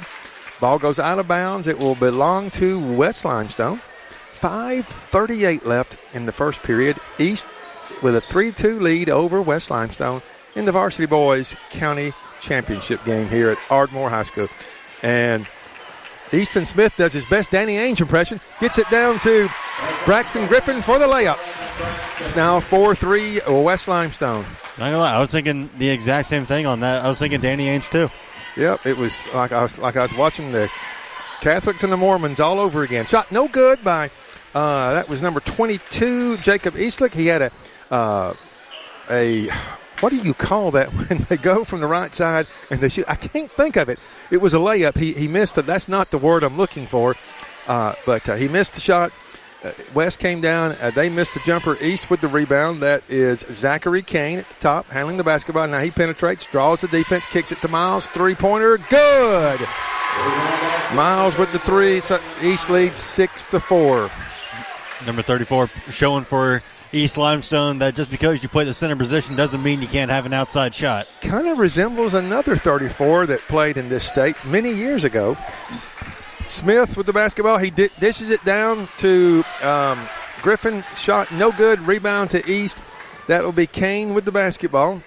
[0.60, 1.66] Ball goes out of bounds.
[1.66, 3.80] It will belong to West Limestone.
[4.32, 6.98] 5.38 left in the first period.
[7.18, 7.46] East
[8.02, 10.20] with a 3 2 lead over West Limestone
[10.54, 12.12] in the Varsity Boys County
[12.42, 14.48] Championship game here at Ardmore High School.
[15.02, 15.48] And
[16.32, 19.48] Easton Smith does his best Danny Ainge impression, gets it down to
[20.04, 21.38] Braxton Griffin for the layup.
[22.24, 24.44] It's now 4 3 West Limestone.
[24.78, 27.04] I was thinking the exact same thing on that.
[27.04, 28.10] I was thinking Danny Ainge too.
[28.60, 30.70] Yep, it was like I was like I was watching the
[31.40, 33.06] Catholics and the Mormons all over again.
[33.06, 34.10] Shot no good by
[34.54, 37.14] uh, that was number 22, Jacob Eastlick.
[37.14, 37.50] He had a
[37.90, 38.34] uh,
[39.10, 39.48] a
[40.02, 43.04] what do you call that when they go from the right side and they shoot?
[43.08, 43.98] I can't think of it.
[44.30, 44.98] It was a layup.
[44.98, 45.66] He he missed it.
[45.66, 47.14] That's not the word I'm looking for,
[47.66, 49.12] uh, but uh, he missed the shot.
[49.62, 50.74] Uh, West came down.
[50.80, 51.76] Uh, they missed the jumper.
[51.80, 52.80] East with the rebound.
[52.80, 55.68] That is Zachary Kane at the top, handling the basketball.
[55.68, 58.08] Now he penetrates, draws the defense, kicks it to Miles.
[58.08, 59.60] Three pointer, good.
[60.94, 62.00] Miles with the three.
[62.00, 64.10] So East leads six to four.
[65.06, 66.60] Number 34 showing for
[66.92, 70.26] East Limestone that just because you play the center position doesn't mean you can't have
[70.26, 71.10] an outside shot.
[71.22, 75.36] Kind of resembles another 34 that played in this state many years ago.
[76.46, 77.56] Smith with the basketball.
[77.58, 79.98] He di- dishes it down to um,
[80.42, 80.84] Griffin.
[80.94, 81.80] Shot no good.
[81.80, 82.82] Rebound to East.
[83.26, 85.02] That will be Kane with the basketball.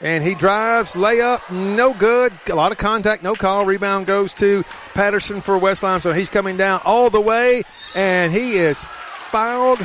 [0.00, 2.32] And he drives, layup, no good.
[2.50, 3.66] A lot of contact, no call.
[3.66, 4.62] Rebound goes to
[4.94, 7.62] Patterson for West So He's coming down all the way,
[7.96, 8.86] and he is
[9.30, 9.78] fouled.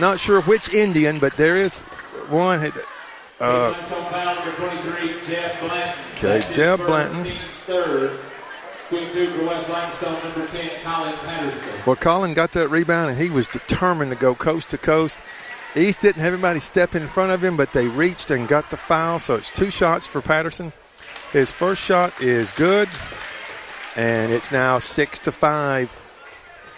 [0.00, 1.82] Not sure which Indian, but there is
[2.28, 2.72] one.
[3.40, 3.74] Uh,
[6.12, 7.26] okay, Jeb Blanton.
[11.86, 15.18] Well, Colin got that rebound, and he was determined to go coast to coast.
[15.76, 18.76] East didn't have anybody step in front of him, but they reached and got the
[18.76, 19.18] foul.
[19.18, 20.72] So it's two shots for Patterson.
[21.32, 22.88] His first shot is good,
[23.96, 25.96] and it's now six to five.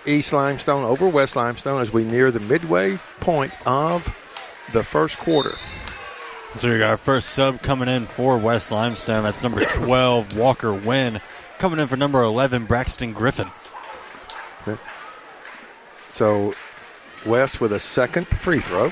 [0.06, 4.04] East Limestone over West Limestone as we near the midway point of
[4.72, 5.52] the first quarter.
[6.56, 9.22] So we got our first sub coming in for West Limestone.
[9.22, 11.20] That's number 12, Walker Wynn.
[11.58, 13.48] Coming in for number 11, Braxton Griffin.
[16.10, 16.52] So
[17.24, 18.90] West with a second free throw.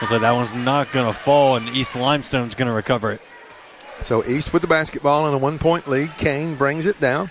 [0.00, 3.20] Looks like that one's not going to fall, and East Limestone's going to recover it.
[4.02, 6.16] So East with the basketball in a one point lead.
[6.18, 7.30] Kane brings it down.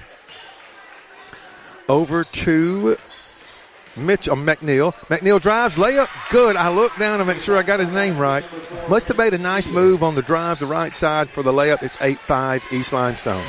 [1.89, 2.97] Over to
[3.97, 4.93] Mitch, uh, McNeil.
[5.07, 6.55] McNeil drives, layup, good.
[6.55, 8.43] I look down to make sure I got his name right.
[8.89, 11.81] Must have made a nice move on the drive, the right side for the layup.
[11.83, 13.45] It's 8 5 East Limestone.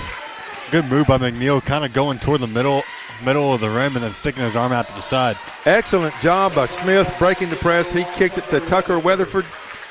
[0.70, 2.82] Good move by McNeil, kind of going toward the middle
[3.24, 5.36] middle of the rim and then sticking his arm out to the side.
[5.64, 7.92] Excellent job by Smith breaking the press.
[7.92, 9.44] He kicked it to Tucker Weatherford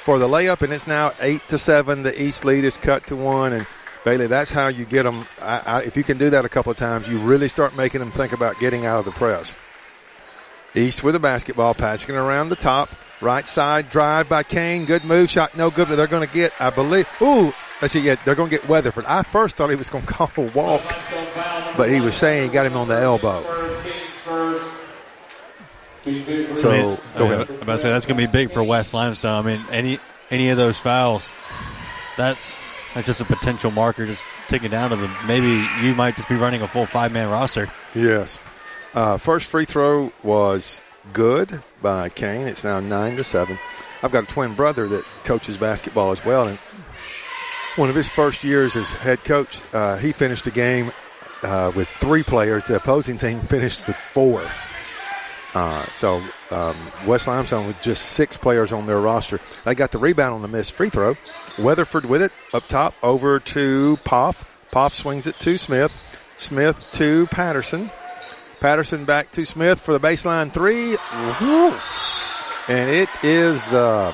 [0.07, 2.03] for the layup, and it's now eight to seven.
[2.03, 3.67] The East lead is cut to one, and
[4.05, 5.25] Bailey, that's how you get them.
[5.41, 7.99] I, I, if you can do that a couple of times, you really start making
[7.99, 9.57] them think about getting out of the press.
[10.73, 12.87] East with a basketball, passing around the top.
[13.19, 14.85] Right side drive by Kane.
[14.85, 15.29] Good move.
[15.29, 17.05] Shot no good, but they're going to get, I believe.
[17.21, 17.51] Ooh,
[17.81, 17.99] let's see.
[17.99, 19.03] Yeah, they're going to get Weatherford.
[19.07, 20.83] I first thought he was going to call a walk,
[21.75, 23.43] but he was saying he got him on the elbow.
[26.55, 27.49] So, I mean, go ahead.
[27.49, 29.45] I'm about to say that's going to be big for West Limestone.
[29.45, 31.33] I mean, any any of those fouls,
[32.15, 32.57] that's
[32.93, 35.11] that's just a potential marker, just ticking down to them.
[35.27, 37.67] Maybe you might just be running a full five man roster.
[37.93, 38.39] Yes.
[38.93, 40.81] Uh, first free throw was
[41.13, 41.51] good
[41.81, 42.47] by Kane.
[42.47, 43.57] It's now nine to seven.
[44.01, 46.57] I've got a twin brother that coaches basketball as well, and
[47.75, 50.91] one of his first years as head coach, uh, he finished a game
[51.43, 52.65] uh, with three players.
[52.65, 54.49] The opposing team finished with four.
[55.53, 56.21] Uh, so
[56.51, 56.75] um,
[57.05, 59.39] West Limestone with just six players on their roster.
[59.63, 61.15] They got the rebound on the missed free throw.
[61.57, 64.69] Weatherford with it up top over to Poff.
[64.71, 65.93] Poff swings it to Smith.
[66.37, 67.89] Smith to Patterson.
[68.59, 70.97] Patterson back to Smith for the baseline three.
[72.69, 74.13] And it is uh,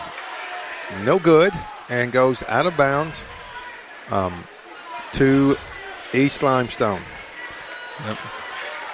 [1.03, 1.53] no good
[1.89, 3.25] and goes out of bounds
[4.11, 4.43] um,
[5.13, 5.57] to
[6.13, 7.01] East Limestone.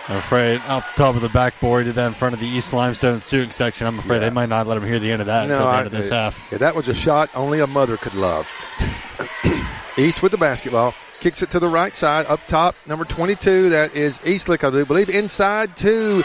[0.10, 2.74] I'm afraid off the top of the backboard, did that in front of the East
[2.74, 3.86] Limestone student section.
[3.86, 4.30] I'm afraid Yeah.
[4.30, 6.10] they might not let him hear the end of that until the end of this
[6.10, 6.42] half.
[6.52, 8.50] Yeah, that was a shot only a mother could love.
[9.98, 10.96] East with the basketball.
[11.20, 12.26] Kicks it to the right side.
[12.28, 13.70] Up top, number 22.
[13.70, 15.10] That is Eastlick, I do believe.
[15.10, 16.24] Inside to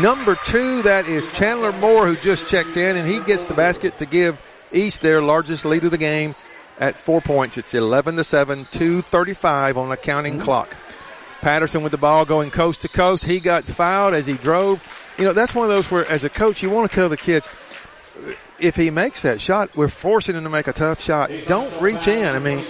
[0.00, 0.82] number two.
[0.82, 4.40] That is Chandler Moore, who just checked in, and he gets the basket to give
[4.72, 6.34] East their largest lead of the game
[6.80, 7.58] at four points.
[7.58, 10.74] It's 11 to 7, 235 on the counting clock.
[11.40, 13.24] Patterson with the ball going coast to coast.
[13.24, 15.14] He got fouled as he drove.
[15.18, 17.16] You know, that's one of those where, as a coach, you want to tell the
[17.16, 17.46] kids,
[18.58, 21.30] if he makes that shot, we're forcing him to make a tough shot.
[21.46, 22.26] Don't reach in.
[22.26, 22.64] I mean,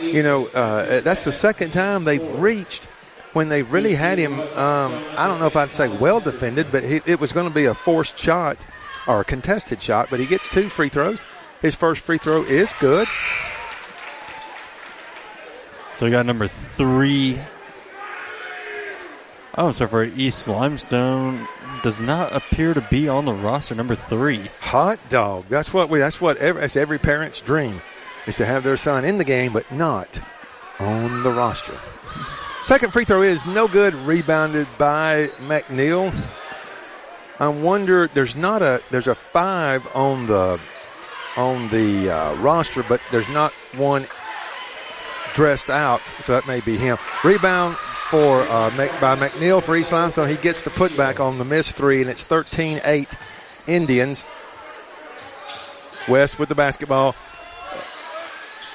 [0.00, 2.84] you know, uh, that's the second time they've reached
[3.32, 4.40] when they really had him.
[4.40, 7.54] Um, I don't know if I'd say well defended, but he, it was going to
[7.54, 8.58] be a forced shot
[9.06, 10.08] or a contested shot.
[10.10, 11.24] But he gets two free throws.
[11.62, 13.08] His first free throw is good.
[15.96, 17.38] So we got number three.
[19.58, 21.48] Oh, so for East Limestone,
[21.82, 23.74] does not appear to be on the roster.
[23.74, 24.48] Number three.
[24.60, 25.46] Hot dog.
[25.48, 25.98] That's what we.
[25.98, 27.80] That's what every, that's every parent's dream
[28.26, 30.20] is to have their son in the game, but not
[30.78, 31.74] on the roster.
[32.64, 33.94] Second free throw is no good.
[33.94, 36.12] Rebounded by McNeil.
[37.38, 38.08] I wonder.
[38.08, 38.82] There's not a.
[38.90, 40.60] There's a five on the
[41.36, 44.06] on the uh, roster, but there's not one
[45.34, 46.98] dressed out, so that may be him.
[47.22, 47.76] Rebound
[48.06, 48.70] for uh,
[49.00, 50.28] by McNeil for East Limestone.
[50.28, 53.18] He gets the putback on the missed three, and it's 13-8
[53.66, 54.26] Indians.
[56.08, 57.16] West with the basketball.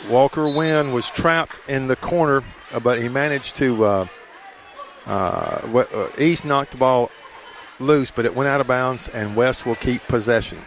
[0.10, 2.44] Walker Wynn was trapped in the corner,
[2.74, 3.86] uh, but he managed to.
[3.86, 4.08] Uh,
[5.08, 7.10] uh, uh, East knocked the ball
[7.80, 10.60] loose, but it went out of bounds, and West will keep possession.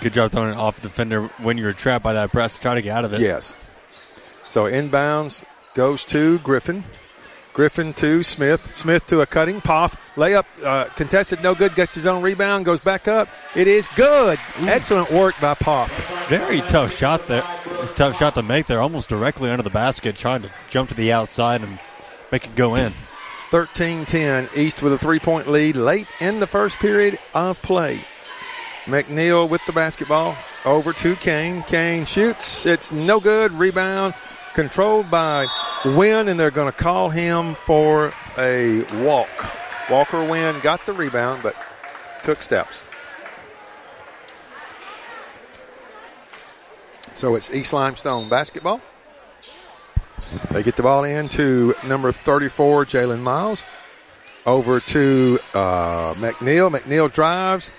[0.00, 2.58] Good job throwing it off the defender when you're trapped by that press.
[2.58, 3.20] Try to get out of it.
[3.20, 3.56] Yes.
[4.50, 5.44] So inbounds
[5.74, 6.84] goes to Griffin.
[7.56, 8.74] Griffin to Smith.
[8.74, 9.62] Smith to a cutting.
[9.62, 10.14] Poff.
[10.14, 11.42] Layup uh, contested.
[11.42, 11.74] No good.
[11.74, 12.66] Gets his own rebound.
[12.66, 13.28] Goes back up.
[13.54, 14.38] It is good.
[14.60, 16.28] Excellent work by Poff.
[16.28, 17.40] Very tough shot there.
[17.94, 21.12] Tough shot to make there, almost directly under the basket, trying to jump to the
[21.12, 21.78] outside and
[22.30, 22.92] make it go in.
[23.48, 24.50] 13 10.
[24.54, 28.00] East with a three point lead late in the first period of play.
[28.84, 30.36] McNeil with the basketball.
[30.66, 31.62] Over to Kane.
[31.62, 32.66] Kane shoots.
[32.66, 33.52] It's no good.
[33.52, 34.12] Rebound
[34.56, 35.46] controlled by
[35.84, 39.28] Wynn, and they're going to call him for a walk.
[39.90, 41.54] Walker Wynn got the rebound, but
[42.24, 42.82] took steps.
[47.14, 48.80] So it's East Limestone basketball.
[50.50, 53.62] They get the ball in to number 34, Jalen Miles.
[54.46, 56.74] Over to uh, McNeil.
[56.74, 57.70] McNeil drives.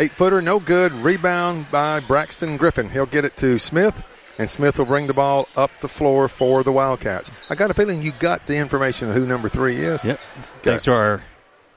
[0.00, 0.90] Eight footer, no good.
[0.90, 2.88] Rebound by Braxton Griffin.
[2.88, 4.02] He'll get it to Smith,
[4.38, 7.30] and Smith will bring the ball up the floor for the Wildcats.
[7.50, 10.04] I got a feeling you got the information of who number three is.
[10.04, 10.18] Yep.
[10.62, 11.22] Thanks to our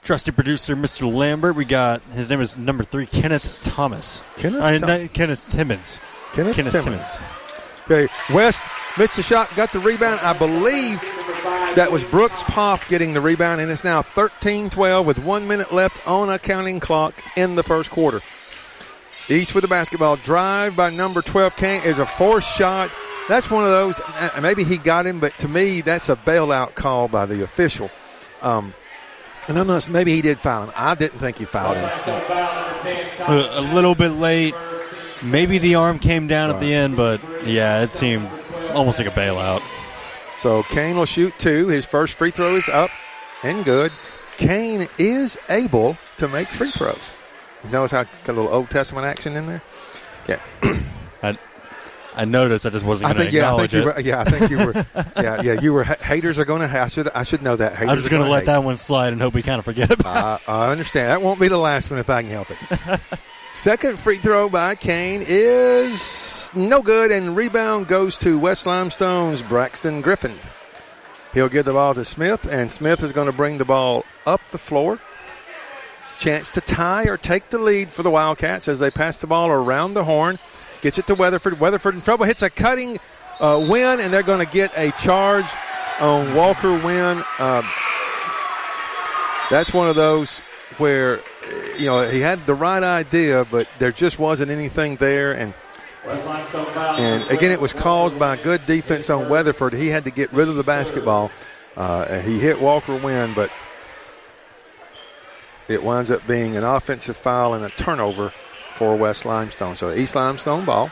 [0.04, 1.12] trusty producer, Mr.
[1.12, 1.56] Lambert.
[1.56, 4.24] We got his name is number three, Kenneth Thomas.
[4.38, 6.00] Kenneth Uh, Thom- no, Kenneth Timmons.
[6.34, 7.22] Kenneth, Kenneth Timmons.
[7.90, 8.64] Okay, West
[8.98, 10.20] missed shot, got the rebound.
[10.22, 11.00] I believe
[11.76, 15.72] that was Brooks Poff getting the rebound, and it's now 13 12 with one minute
[15.72, 18.22] left on a counting clock in the first quarter.
[19.30, 20.16] East with the basketball.
[20.16, 22.90] Drive by number 12 Kane is a forced shot.
[23.28, 24.00] That's one of those,
[24.42, 27.92] maybe he got him, but to me, that's a bailout call by the official.
[28.42, 28.74] Um,
[29.50, 30.74] and I'm not, maybe he did foul him.
[30.78, 31.90] I didn't think he fouled him.
[33.28, 34.54] A, a little bit late.
[35.24, 38.30] Maybe the arm came down at the end, but yeah, it seemed
[38.74, 39.62] almost like a bailout.
[40.38, 41.68] So Kane will shoot two.
[41.68, 42.92] His first free throw is up
[43.44, 43.92] and good.
[44.38, 47.14] Kane is able to make free throws.
[47.64, 49.62] You notice how got a little Old Testament action in there?
[50.28, 50.40] Yeah.
[51.24, 51.38] I,
[52.16, 52.66] I noticed.
[52.66, 53.86] I just wasn't I think yeah, I think you it.
[53.86, 54.74] were, yeah, I think you were
[55.18, 57.74] yeah, yeah, you were haters are going to I should I should know that.
[57.74, 58.46] Haters I'm just going to gonna let hate.
[58.48, 60.50] that one slide and hope we kind of forget about it.
[60.50, 61.10] I, I understand.
[61.12, 63.00] That won't be the last one if I can help it.
[63.54, 70.02] Second free throw by Kane is no good, and rebound goes to West Limestone's Braxton
[70.02, 70.36] Griffin.
[71.34, 74.42] He'll give the ball to Smith, and Smith is going to bring the ball up
[74.52, 75.00] the floor.
[76.18, 79.50] Chance to tie or take the lead for the Wildcats as they pass the ball
[79.50, 80.40] around the horn.
[80.82, 81.60] Gets it to Weatherford.
[81.60, 82.26] Weatherford in trouble.
[82.26, 83.00] Hits a cutting
[83.40, 85.46] uh, Wynn, and they're going to get a charge
[86.00, 87.24] on Walker Wynn.
[87.40, 87.62] Uh,
[89.50, 90.40] that's one of those
[90.78, 91.20] where
[91.78, 95.34] you know he had the right idea, but there just wasn't anything there.
[95.34, 95.54] And
[97.00, 99.74] and again, it was caused by good defense on Weatherford.
[99.74, 101.32] He had to get rid of the basketball.
[101.76, 103.52] Uh, and he hit Walker Wynn, but
[105.68, 109.76] it winds up being an offensive foul and a turnover for West Limestone.
[109.76, 110.92] So East Limestone ball.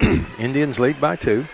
[0.38, 1.46] Indians lead by two.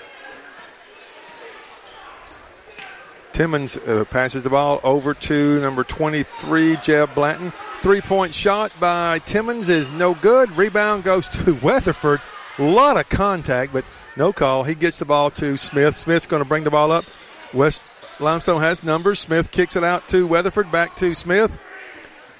[3.33, 7.53] Timmons uh, passes the ball over to number 23, Jeb Blanton.
[7.83, 10.51] Three point shot by Timmons is no good.
[10.57, 12.21] Rebound goes to Weatherford.
[12.59, 13.85] A lot of contact, but
[14.17, 14.65] no call.
[14.65, 15.95] He gets the ball to Smith.
[15.97, 17.05] Smith's going to bring the ball up.
[17.53, 17.91] West
[18.21, 19.21] Limestone has numbers.
[19.21, 20.73] Smith kicks it out to Weatherford.
[20.73, 21.61] Back to Smith.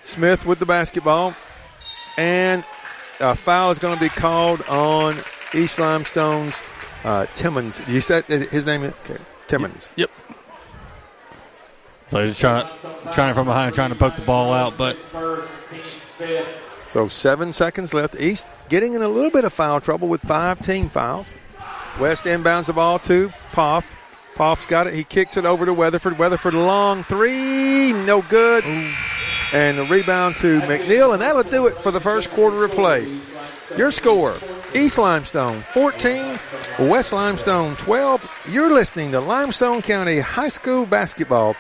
[0.07, 1.35] Smith with the basketball.
[2.17, 2.65] And
[3.21, 5.15] a foul is going to be called on
[5.55, 6.63] East Limestone's
[7.05, 7.83] uh, Timmons.
[7.89, 9.23] You said his name is okay.
[9.47, 9.89] Timmons.
[9.97, 10.11] Yep.
[12.09, 12.67] So he's trying,
[13.13, 16.61] trying from behind, trying to poke the ball out, but First, team fifth.
[16.89, 18.19] So seven seconds left.
[18.19, 21.33] East getting in a little bit of foul trouble with five team fouls.
[22.01, 24.35] West inbounds the ball to Poff.
[24.37, 24.95] Poff's got it.
[24.95, 26.19] He kicks it over to Weatherford.
[26.19, 28.65] Weatherford long three, no good.
[29.53, 33.07] And the rebound to McNeil, and that'll do it for the first quarter of play.
[33.77, 34.35] Your score
[34.75, 36.37] East Limestone 14,
[36.89, 38.49] West Limestone 12.
[38.51, 41.55] You're listening to Limestone County High School basketball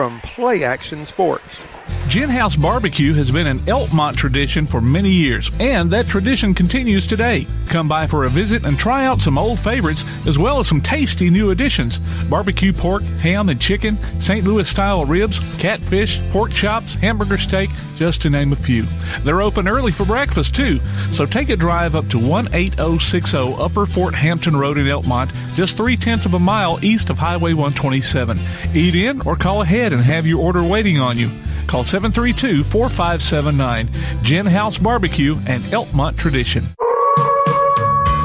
[0.00, 1.66] from Play Action Sports.
[2.08, 7.06] Gin House Barbecue has been an Elkmont tradition for many years, and that tradition continues
[7.06, 7.46] today.
[7.68, 10.80] Come by for a visit and try out some old favorites as well as some
[10.80, 11.98] tasty new additions
[12.30, 14.44] barbecue pork, ham, and chicken, St.
[14.44, 18.84] Louis style ribs, catfish, pork chops, hamburger steak, just to name a few.
[19.24, 20.78] They're open early for breakfast, too,
[21.12, 25.98] so take a drive up to 18060 Upper Fort Hampton Road in Elkmont, just three
[25.98, 28.38] tenths of a mile east of Highway 127.
[28.74, 31.30] Eat in or call ahead and have your order waiting on you.
[31.66, 33.88] Call 732 4579.
[34.22, 36.64] Gin House Barbecue and Elkmont Tradition.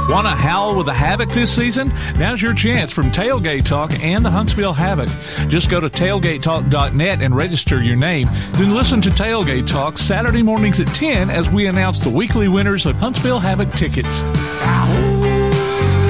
[0.08, 1.92] Want to howl with the Havoc this season?
[2.18, 5.10] Now's your chance from Tailgate Talk and the Huntsville Havoc.
[5.50, 8.28] Just go to tailgatetalk.net and register your name.
[8.52, 12.86] Then listen to Tailgate Talk Saturday mornings at 10 as we announce the weekly winners
[12.86, 15.15] of Huntsville Havoc tickets.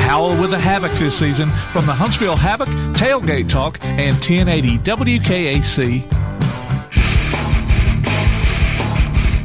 [0.05, 6.03] Howl with the Havoc this season from the Huntsville Havoc, Tailgate Talk, and 1080 WKAC.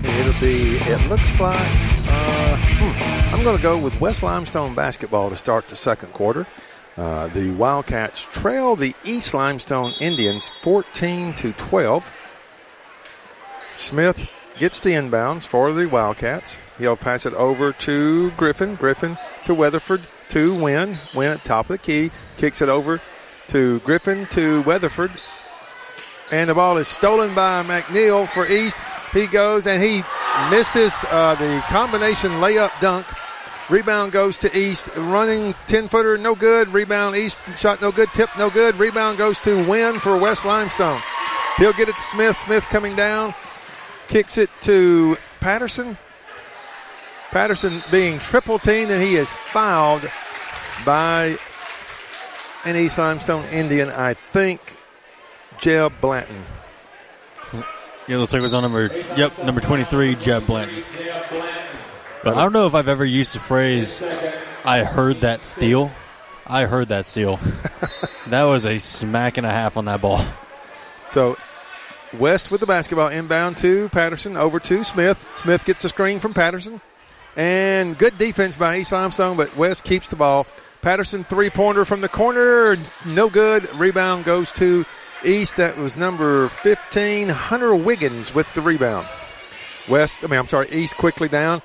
[0.04, 5.30] It'll be, it looks like, uh, hmm, I'm going to go with West Limestone basketball
[5.30, 6.46] to start the second quarter.
[6.94, 12.14] Uh, the Wildcats trail the East Limestone Indians 14 to 12.
[13.72, 16.60] Smith gets the inbounds for the Wildcats.
[16.76, 18.74] He'll pass it over to Griffin.
[18.74, 19.16] Griffin
[19.46, 20.98] to Weatherford to Wynn.
[21.14, 22.10] Wynn at top of the key.
[22.36, 23.00] Kicks it over
[23.48, 25.10] to Griffin to Weatherford.
[26.32, 28.76] And the ball is stolen by McNeil for East.
[29.12, 30.02] He goes and he
[30.50, 33.06] misses uh, the combination layup dunk.
[33.70, 34.88] Rebound goes to East.
[34.96, 36.68] Running 10 footer, no good.
[36.68, 38.08] Rebound East, shot no good.
[38.08, 38.76] Tip, no good.
[38.76, 41.00] Rebound goes to Wynn for West Limestone.
[41.56, 42.36] He'll get it to Smith.
[42.36, 43.34] Smith coming down.
[44.08, 45.96] Kicks it to Patterson.
[47.30, 50.02] Patterson being triple teamed, and he is fouled
[50.84, 51.36] by
[52.64, 53.88] an East Limestone Indian.
[53.90, 54.60] I think
[55.58, 56.44] Jeb Blanton.
[58.08, 60.82] yeah, looks like it was on number yep number twenty three, Jeb Blanton.
[62.22, 64.02] But I don't know if I've ever used the phrase
[64.64, 65.90] "I heard that steal."
[66.46, 67.36] I heard that steal.
[68.26, 70.20] that was a smack and a half on that ball.
[71.10, 71.36] So
[72.18, 75.24] West with the basketball inbound to Patterson over to Smith.
[75.36, 76.80] Smith gets a screen from Patterson.
[77.36, 80.46] And good defense by East Limestone, but West keeps the ball.
[80.82, 82.76] Patterson three pointer from the corner,
[83.06, 83.72] no good.
[83.74, 84.84] Rebound goes to
[85.24, 85.56] East.
[85.56, 89.06] That was number 15, Hunter Wiggins with the rebound.
[89.88, 91.62] West, I mean, I'm sorry, East quickly down.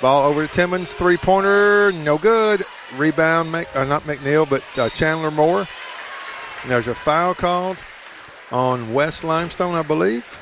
[0.00, 2.62] Ball over to Timmons, three pointer, no good.
[2.96, 5.66] Rebound, Mc, uh, not McNeil, but uh, Chandler Moore.
[6.62, 7.82] And there's a foul called
[8.50, 10.40] on West Limestone, I believe.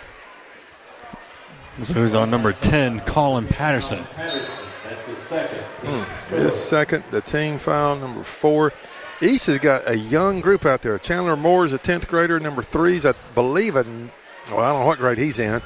[1.94, 4.05] Who's on number 10, Colin Patterson.
[4.16, 6.07] That's his second.
[6.28, 8.73] His second, the team foul, number four.
[9.20, 10.99] East has got a young group out there.
[10.99, 12.40] Chandler Moore is a 10th grader.
[12.40, 15.62] Number three is, I believe, a, well, I don't know what grade he's in.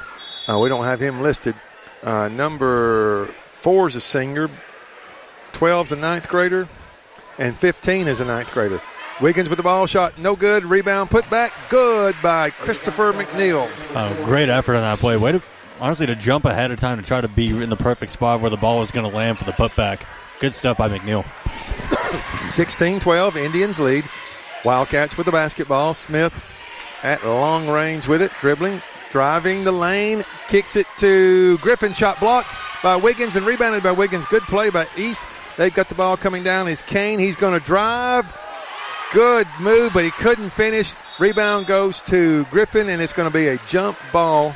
[0.48, 1.54] Uh, we don't have him listed.
[2.02, 4.50] Uh, number four is a senior.
[5.52, 6.68] 12 is a ninth grader.
[7.38, 8.80] And 15 is a ninth grader.
[9.20, 10.64] Wiggins with the ball shot, no good.
[10.64, 13.68] Rebound put back, good by Christopher McNeil.
[13.94, 15.16] Oh, great effort on that play.
[15.16, 15.42] Way to,
[15.80, 18.50] honestly, to jump ahead of time to try to be in the perfect spot where
[18.50, 20.00] the ball is going to land for the putback.
[20.40, 21.24] Good stuff by McNeil.
[22.50, 24.04] 16 12, Indians lead.
[24.64, 25.94] Wildcats with the basketball.
[25.94, 26.42] Smith
[27.02, 28.80] at long range with it, dribbling,
[29.10, 31.92] driving the lane, kicks it to Griffin.
[31.92, 34.26] Shot blocked by Wiggins and rebounded by Wiggins.
[34.26, 35.22] Good play by East.
[35.56, 36.68] They've got the ball coming down.
[36.68, 37.18] Is Kane.
[37.18, 38.26] He's going to drive.
[39.12, 40.94] Good move, but he couldn't finish.
[41.18, 44.54] Rebound goes to Griffin, and it's going to be a jump ball,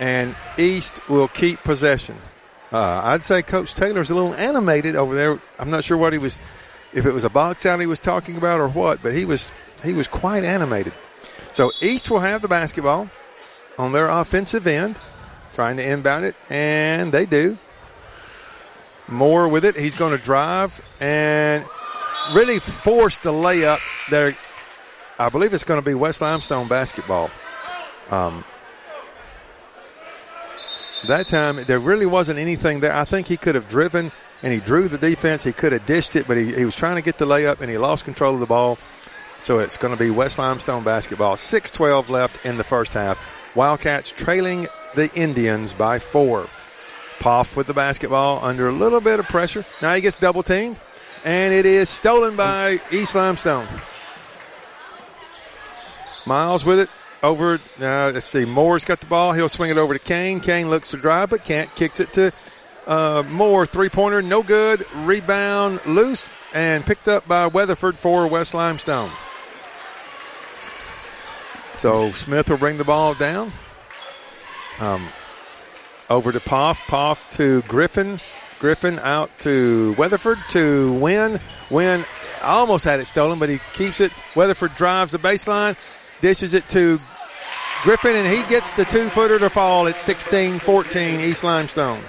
[0.00, 2.16] and East will keep possession.
[2.72, 5.38] Uh, I'd say Coach Taylor's a little animated over there.
[5.58, 6.38] I'm not sure what he was,
[6.92, 9.52] if it was a box out he was talking about or what, but he was
[9.84, 10.92] he was quite animated.
[11.50, 13.08] So East will have the basketball
[13.78, 14.98] on their offensive end,
[15.54, 17.56] trying to inbound it, and they do.
[19.08, 19.76] Moore with it.
[19.76, 21.64] He's going to drive and
[22.34, 23.78] really force the layup
[24.10, 24.34] there.
[25.18, 27.30] I believe it's going to be West Limestone basketball.
[28.10, 28.44] Um,
[31.08, 32.94] that time, there really wasn't anything there.
[32.94, 34.12] I think he could have driven
[34.42, 35.44] and he drew the defense.
[35.44, 37.70] He could have dished it, but he, he was trying to get the layup and
[37.70, 38.78] he lost control of the ball.
[39.42, 41.36] So it's going to be West Limestone basketball.
[41.36, 43.18] 6 12 left in the first half.
[43.54, 46.46] Wildcats trailing the Indians by four.
[47.20, 49.64] Poff with the basketball under a little bit of pressure.
[49.80, 50.78] Now he gets double teamed,
[51.24, 53.66] and it is stolen by East Limestone.
[56.26, 56.90] Miles with it
[57.26, 57.54] over.
[57.80, 58.44] Uh, let's see.
[58.44, 59.32] Moore's got the ball.
[59.32, 60.40] He'll swing it over to Kane.
[60.40, 61.72] Kane looks to drive, but can't.
[61.74, 62.32] Kicks it to
[62.86, 63.66] uh, Moore.
[63.66, 64.86] Three pointer, no good.
[64.94, 69.10] Rebound loose and picked up by Weatherford for West Limestone.
[71.76, 73.52] So Smith will bring the ball down.
[74.80, 75.06] Um,
[76.08, 76.86] over to Poff.
[76.86, 78.18] Poff to Griffin.
[78.58, 81.38] Griffin out to Weatherford to Wynn.
[81.70, 82.04] Wynn
[82.42, 84.12] almost had it stolen, but he keeps it.
[84.34, 85.76] Weatherford drives the baseline,
[86.22, 86.98] dishes it to
[87.86, 92.00] Griffin, and he gets the two footer to fall at 16 14 East Limestone.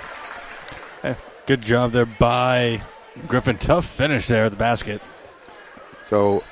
[1.03, 1.14] Eh,
[1.45, 2.82] good job there by
[3.27, 3.60] Griffin.
[3.60, 5.03] Tough finish there at the basket.
[6.03, 6.43] So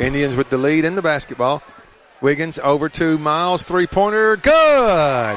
[0.00, 1.62] Indians with the lead in the basketball.
[2.22, 5.36] Wiggins over to Miles, three pointer, good.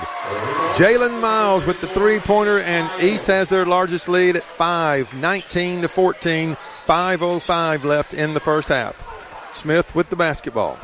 [0.78, 5.82] Jalen Miles with the three pointer, and East has their largest lead at 5, 19
[5.82, 9.06] to 14, 5.05 left in the first half.
[9.54, 10.80] Smith with the basketball.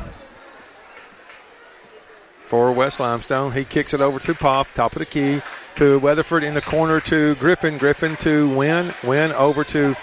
[2.48, 5.42] For West Limestone, he kicks it over to Poff, top of the key,
[5.76, 7.78] to Weatherford in the corner to Griffin.
[7.78, 8.92] Griffin to Wynn.
[9.04, 9.94] Wynn over to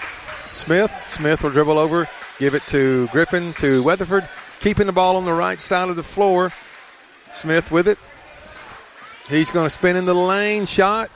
[0.53, 0.91] Smith.
[1.09, 2.07] Smith will dribble over,
[2.39, 4.29] give it to Griffin to Weatherford
[4.65, 6.51] keeping the ball on the right side of the floor.
[7.29, 7.99] Smith with it.
[9.29, 10.65] He's going to spin in the lane.
[10.65, 11.11] Shot.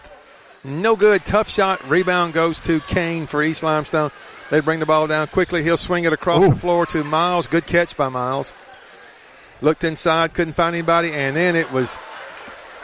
[0.63, 1.25] No good.
[1.25, 1.83] Tough shot.
[1.89, 4.11] Rebound goes to Kane for East Limestone.
[4.51, 5.63] They bring the ball down quickly.
[5.63, 6.49] He'll swing it across Ooh.
[6.49, 7.47] the floor to Miles.
[7.47, 8.53] Good catch by Miles.
[9.61, 11.97] Looked inside, couldn't find anybody, and then it was,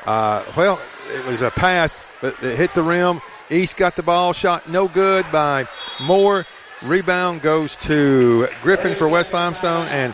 [0.05, 0.79] uh, well,
[1.13, 3.21] it was a pass, but it hit the rim.
[3.49, 4.33] East got the ball.
[4.33, 5.65] Shot no good by
[6.01, 6.45] Moore.
[6.81, 10.13] Rebound goes to Griffin for West Limestone, and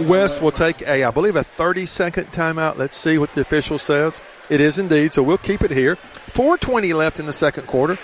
[0.00, 2.76] West will take a, I believe, a 30 second timeout.
[2.76, 4.22] Let's see what the official says.
[4.48, 5.96] It is indeed, so we'll keep it here.
[5.96, 7.98] 4.20 left in the second quarter.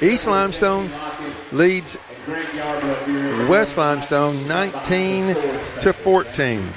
[0.00, 0.90] East Limestone
[1.52, 1.96] leads
[3.48, 5.34] West Limestone 19
[5.80, 6.68] to 14.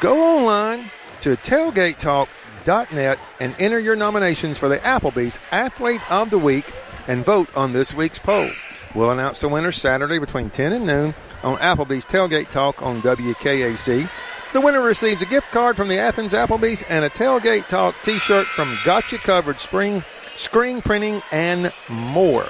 [0.00, 0.84] Go online
[1.20, 6.72] to tailgatetalk.net and enter your nominations for the Applebee's Athlete of the Week
[7.08, 8.50] and vote on this week's poll.
[8.94, 14.08] We'll announce the winner Saturday between 10 and noon on Applebee's Tailgate Talk on WKAC.
[14.52, 18.46] The winner receives a gift card from the Athens Applebee's and a Tailgate Talk t-shirt
[18.46, 20.02] from Gotcha Covered Spring
[20.34, 22.46] Screen Printing and more.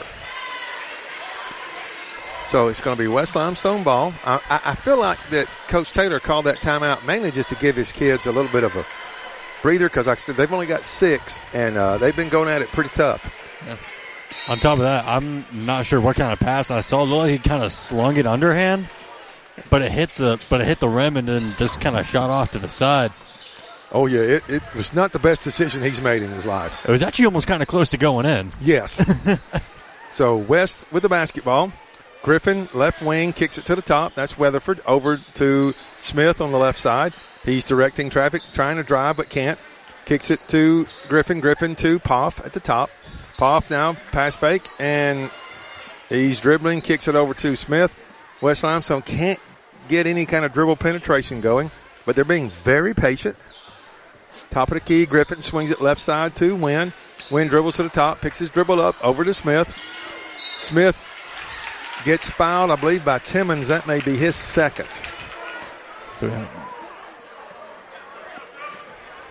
[2.50, 4.12] So it's going to be West Limestone ball.
[4.26, 7.76] I, I, I feel like that Coach Taylor called that timeout mainly just to give
[7.76, 8.84] his kids a little bit of a
[9.62, 12.60] breather because, like I said, they've only got six and uh, they've been going at
[12.60, 13.32] it pretty tough.
[14.48, 17.04] On top of that, I'm not sure what kind of pass I saw.
[17.04, 18.88] It looked like he kind of slung it underhand,
[19.70, 22.30] but it hit the but it hit the rim and then just kind of shot
[22.30, 23.12] off to the side.
[23.92, 26.84] Oh yeah, it, it was not the best decision he's made in his life.
[26.84, 28.50] It was actually almost kind of close to going in.
[28.60, 29.04] Yes.
[30.10, 31.72] so West with the basketball.
[32.22, 34.14] Griffin left wing kicks it to the top.
[34.14, 37.14] That's Weatherford over to Smith on the left side.
[37.44, 39.58] He's directing traffic, trying to drive but can't.
[40.04, 41.40] Kicks it to Griffin.
[41.40, 42.90] Griffin to Poff at the top.
[43.36, 45.30] Poff now pass fake and
[46.08, 46.82] he's dribbling.
[46.82, 47.96] Kicks it over to Smith.
[48.42, 49.40] West Limestone can't
[49.88, 51.70] get any kind of dribble penetration going,
[52.04, 53.36] but they're being very patient.
[54.50, 56.92] Top of the key, Griffin swings it left side to Wynn.
[57.30, 59.78] Wynn dribbles to the top, picks his dribble up over to Smith.
[60.56, 61.09] Smith
[62.04, 63.68] gets fouled, I believe, by Timmons.
[63.68, 64.88] That may be his second.
[66.14, 66.48] So have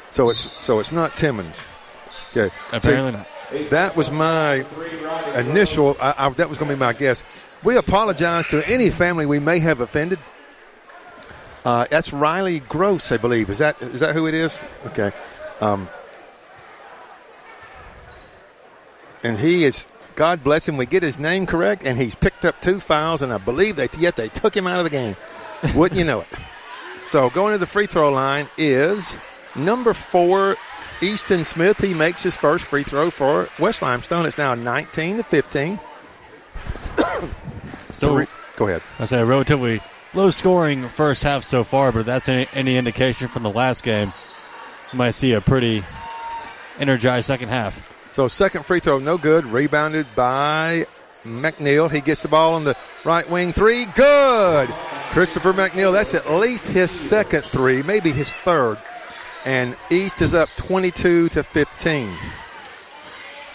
[0.10, 1.68] So it's so it's not Timmons.
[2.32, 2.54] Okay.
[2.74, 3.70] apparently See, not.
[3.70, 4.66] That was my
[5.36, 5.98] initial.
[6.00, 7.24] I, I, that was going to be my guess.
[7.64, 10.20] We apologize to any family we may have offended.
[11.66, 13.50] Uh, that's Riley Gross, I believe.
[13.50, 14.64] Is that is that who it is?
[14.88, 15.12] Okay.
[15.62, 15.90] Um,
[19.24, 19.88] and he is.
[20.20, 20.76] God bless him.
[20.76, 23.88] We get his name correct, and he's picked up two fouls, and I believe they
[23.98, 25.16] yet they took him out of the game.
[25.74, 26.28] Wouldn't you know it?
[27.06, 29.18] So going to the free throw line is
[29.56, 30.58] number four,
[31.02, 31.80] Easton Smith.
[31.80, 34.28] He makes his first free throw for West Limestone.
[34.28, 35.80] It's now 19 to 15.
[37.90, 38.84] Still, Three- Go ahead.
[39.00, 39.82] I say a relatively
[40.14, 43.84] low scoring first half so far, but if that's any, any indication from the last
[43.84, 44.14] game,
[44.94, 45.84] you might see a pretty
[46.78, 47.99] energized second half.
[48.20, 49.46] So second free throw, no good.
[49.46, 50.86] Rebounded by
[51.24, 51.90] McNeil.
[51.90, 52.76] He gets the ball on the
[53.06, 53.86] right wing three.
[53.96, 54.68] Good.
[55.12, 55.94] Christopher McNeil.
[55.94, 58.78] That's at least his second three, maybe his third.
[59.46, 62.12] And East is up 22 to 15.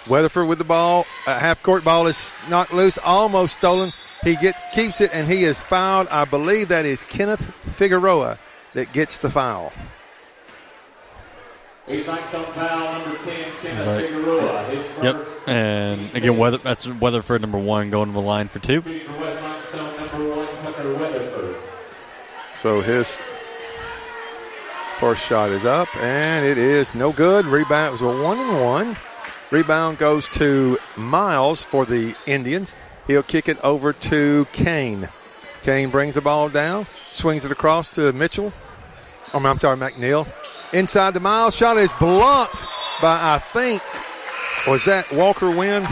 [0.09, 1.05] Weatherford with the ball.
[1.27, 3.93] A half court ball is knocked loose, almost stolen.
[4.23, 6.09] He gets keeps it, and he is fouled.
[6.09, 8.39] I believe that is Kenneth Figueroa
[8.73, 9.75] that gets the foul.
[11.87, 14.07] East Limestone foul number 10, Kenneth Right.
[14.07, 14.73] Figueroa.
[15.03, 15.27] Yep.
[15.47, 18.81] And again, Weather, that's Weatherford number one going to the line for two.
[18.81, 21.57] Shooting for West Limestone number one, Tucker Weatherford.
[22.55, 23.21] So his
[24.97, 27.45] first shot is up, and it is no good.
[27.45, 28.97] Rebound was a one and one.
[29.51, 32.75] Rebound goes to Miles for the Indians.
[33.07, 35.11] He'll kick it over to Kane.
[35.61, 38.55] Kane brings the ball down, swings it across to Mitchell.
[39.35, 40.27] Oh, I'm sorry, McNeil.
[40.75, 42.67] Inside the mile shot is blocked
[43.01, 43.81] by I think
[44.67, 45.85] was that Walker Wynn?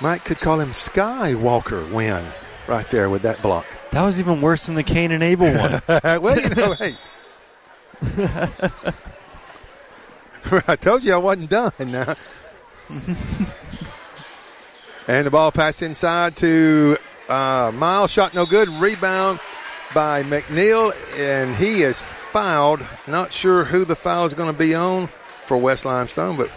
[0.00, 2.24] Mike could call him Sky Walker Wynn
[2.66, 3.66] right there with that block.
[3.90, 5.82] That was even worse than the Kane and Abel one.
[6.22, 6.94] well, you know, hey.
[10.66, 12.14] I told you I wasn't done now.
[15.08, 16.96] and the ball passed inside to
[17.28, 18.10] uh, Miles.
[18.10, 18.68] Shot no good.
[18.68, 19.40] Rebound
[19.98, 22.86] by McNeil, and he is fouled.
[23.08, 26.52] Not sure who the foul is going to be on for West Limestone, but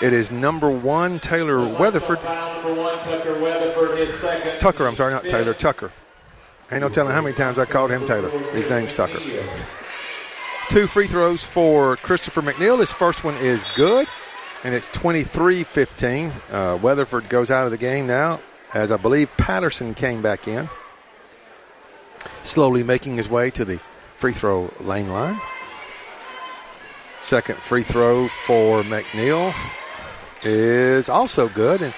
[0.00, 2.18] it is number one, Taylor Weatherford.
[2.18, 4.60] One, Tucker Weatherford.
[4.60, 5.90] Tucker, I'm sorry, not Taylor, Tucker.
[6.70, 8.30] Ain't no telling how many times I called him Taylor.
[8.52, 9.18] His name's Tucker.
[10.68, 12.78] Two free throws for Christopher McNeil.
[12.78, 14.06] His first one is good,
[14.62, 16.32] and it's 23 15.
[16.52, 18.38] Uh, Weatherford goes out of the game now,
[18.72, 20.68] as I believe Patterson came back in,
[22.42, 23.80] slowly making his way to the
[24.14, 25.40] free throw lane line.
[27.20, 29.54] Second free throw for McNeil
[30.42, 31.94] is also good, and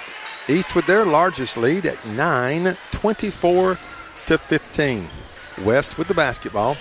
[0.48, 3.78] East with their largest lead at 9, 24
[4.26, 5.08] to 15.
[5.64, 6.76] West with the basketball.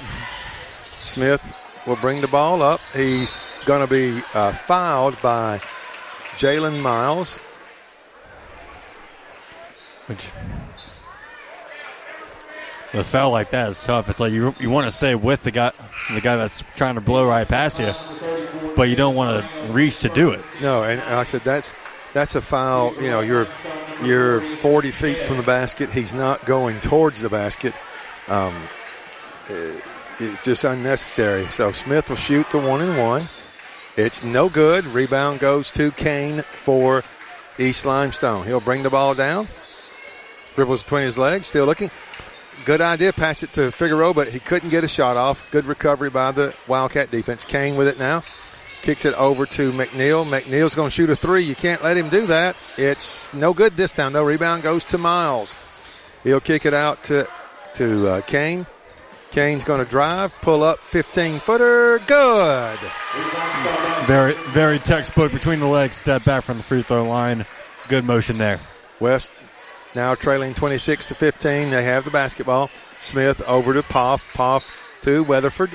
[0.98, 2.80] Smith will bring the ball up.
[2.96, 5.60] He's going to be uh, fouled by
[6.36, 7.38] Jalen Miles.
[10.08, 10.32] Which
[12.94, 14.10] a foul like that is tough.
[14.10, 15.72] It's like you you want to stay with the guy
[16.14, 17.94] the guy that's trying to blow right past you,
[18.76, 20.42] but you don't want to reach to do it.
[20.62, 21.74] No, and like I said, that's
[22.14, 22.94] that's a foul.
[22.96, 23.48] You know, you're
[24.04, 25.92] you're 40 feet from the basket.
[25.92, 27.74] He's not going towards the basket.
[28.28, 28.54] Um,
[29.50, 29.84] it-
[30.20, 31.48] it's just unnecessary.
[31.48, 33.28] So Smith will shoot the one and one.
[33.98, 34.86] It's no good.
[34.86, 37.04] Rebound goes to Kane for
[37.58, 38.46] East Limestone.
[38.46, 39.48] He'll bring the ball down.
[40.56, 41.90] Dribbles between his legs, still looking.
[42.66, 43.14] Good idea.
[43.14, 45.50] Pass it to Figueroa, but he couldn't get a shot off.
[45.52, 47.46] Good recovery by the Wildcat defense.
[47.46, 48.24] Kane with it now.
[48.82, 50.26] Kicks it over to McNeil.
[50.26, 51.44] McNeil's going to shoot a three.
[51.44, 52.56] You can't let him do that.
[52.78, 54.24] It's no good this time, though.
[54.24, 55.56] Rebound goes to Miles.
[56.24, 57.28] He'll kick it out to,
[57.76, 58.66] to uh, Kane.
[59.32, 62.00] Kane's going to drive, pull up 15 footer.
[62.00, 62.80] Good.
[64.06, 67.46] Very very textbook between the legs, step back from the free throw line.
[67.88, 68.60] Good motion there.
[69.00, 69.32] West
[69.96, 71.70] now trailing 26 to 15.
[71.70, 72.70] They have the basketball.
[73.00, 74.34] Smith over to Poff.
[74.34, 75.72] Poff to Weatherford.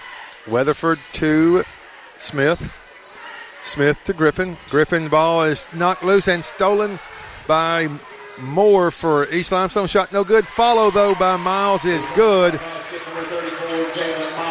[0.48, 1.64] Weatherford to
[2.16, 2.72] Smith.
[3.60, 4.56] Smith to Griffin.
[4.70, 6.98] Griffin ball is knocked loose and stolen
[7.46, 7.88] by
[8.40, 9.86] Moore for East Limestone.
[9.86, 10.46] Shot no good.
[10.46, 12.58] Follow though by Miles is good.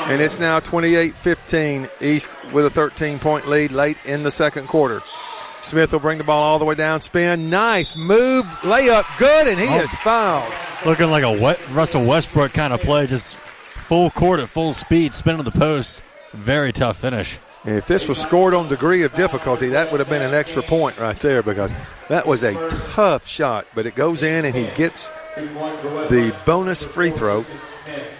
[0.08, 1.88] And it's now 28 15.
[2.02, 5.02] East with a 13 point lead late in the second quarter.
[5.66, 7.02] Smith will bring the ball all the way down.
[7.02, 7.50] Spin.
[7.50, 8.45] Nice move.
[8.61, 9.06] Layup.
[9.18, 9.48] Good.
[9.48, 9.82] And he Oh.
[9.82, 10.52] is fouled.
[10.85, 15.14] Looking like a wet Russell Westbrook kind of play, just full court at full speed,
[15.14, 16.02] spin to the post.
[16.34, 17.40] Very tough finish.
[17.66, 21.00] If this was scored on degree of difficulty, that would have been an extra point
[21.00, 21.74] right there because
[22.10, 22.53] that was a
[22.94, 23.66] tough shot.
[23.74, 27.44] But it goes in and he gets the bonus free throw.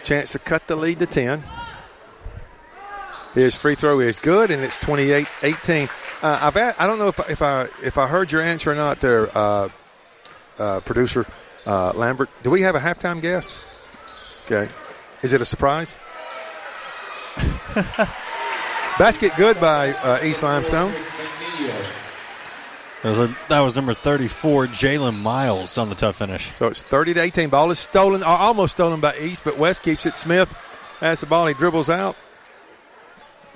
[0.04, 1.44] Chance to cut the lead to 10.
[3.36, 5.90] His free throw is good, and it's 28 18.
[6.26, 8.76] Uh, I've a- I don't know if, if, I, if I heard your answer or
[8.76, 9.70] not there, uh,
[10.58, 11.24] uh, producer
[11.68, 12.32] uh, Lambert.
[12.42, 13.52] Do we have a halftime guest?
[14.48, 14.68] Okay.
[15.22, 16.00] Is it a surprise?
[18.98, 20.92] Basket good by uh, East Limestone.
[23.04, 26.52] That was, that was number 34, Jalen Miles on the tough finish.
[26.56, 27.50] So it's 30 to 18.
[27.50, 30.18] Ball is stolen, or almost stolen by East, but West keeps it.
[30.18, 30.52] Smith
[31.02, 31.46] has the ball.
[31.46, 32.16] He dribbles out.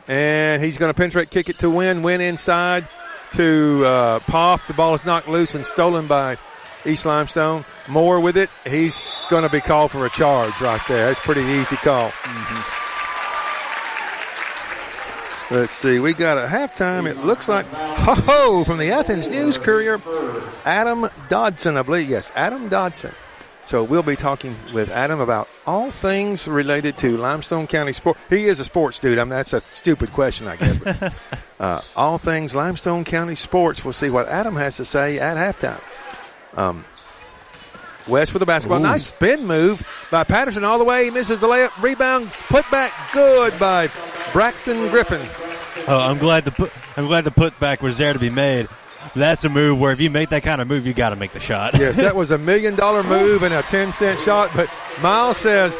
[0.09, 2.01] And he's going to penetrate, kick it to Wynn.
[2.01, 2.87] Wynn inside
[3.33, 4.67] to uh, Poff.
[4.67, 6.37] The ball is knocked loose and stolen by
[6.83, 7.63] East Limestone.
[7.87, 8.49] Moore with it.
[8.67, 11.05] He's going to be called for a charge right there.
[11.05, 12.11] That's pretty easy call.
[15.51, 15.99] Let's see.
[15.99, 17.09] We got a halftime.
[17.09, 19.99] It looks like ho ho from the Athens News Courier,
[20.63, 22.09] Adam Dodson, I believe.
[22.09, 23.13] Yes, Adam Dodson.
[23.69, 28.17] So we'll be talking with Adam about all things related to Limestone County sport.
[28.27, 29.19] He is a sports dude.
[29.19, 30.79] I mean, that's a stupid question, I guess.
[30.79, 31.13] But,
[31.59, 33.85] uh, all things Limestone County sports.
[33.85, 35.79] We'll see what Adam has to say at halftime.
[36.57, 36.83] Um,
[38.07, 38.79] West with the basketball.
[38.79, 41.03] Nice spin move by Patterson all the way.
[41.03, 41.79] He misses the layup.
[41.79, 43.87] Rebound put back good by
[44.33, 45.21] Braxton Griffin.
[45.87, 48.67] Oh, I'm glad the put, I'm glad the putback was there to be made.
[49.15, 51.31] That's a move where if you make that kind of move, you got to make
[51.31, 51.77] the shot.
[51.77, 54.51] Yes, that was a million dollar move and a 10 cent shot.
[54.55, 54.71] But
[55.01, 55.79] Miles says,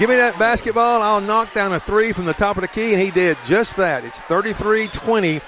[0.00, 1.02] Give me that basketball.
[1.02, 2.94] I'll knock down a three from the top of the key.
[2.94, 4.02] And he did just that.
[4.02, 5.40] It's 33 20.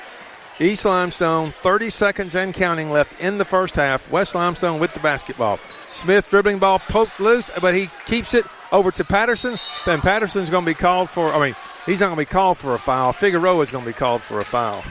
[0.61, 4.11] East Limestone, 30 seconds and counting left in the first half.
[4.11, 5.59] West Limestone with the basketball.
[5.93, 9.57] Smith dribbling ball poked loose, but he keeps it over to Patterson.
[9.87, 12.59] Then Patterson's going to be called for, I mean, he's not going to be called
[12.59, 13.13] for a foul.
[13.13, 14.85] Figueroa is going to be called for a foul.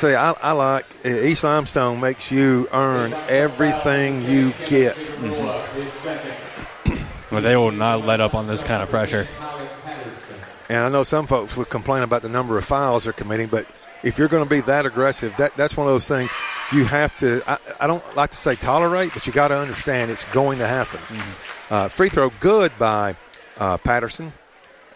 [0.00, 4.96] Tell you, I, I like uh, East Limestone makes you earn everything you get.
[7.30, 9.28] But they will not let up on this kind of pressure.
[10.68, 13.66] And I know some folks would complain about the number of fouls they're committing, but
[14.02, 16.32] if you're going to be that aggressive, that that's one of those things
[16.72, 17.42] you have to.
[17.46, 20.66] I, I don't like to say tolerate, but you got to understand it's going to
[20.66, 20.98] happen.
[21.68, 23.14] Uh, free throw good by
[23.58, 24.32] uh, Patterson.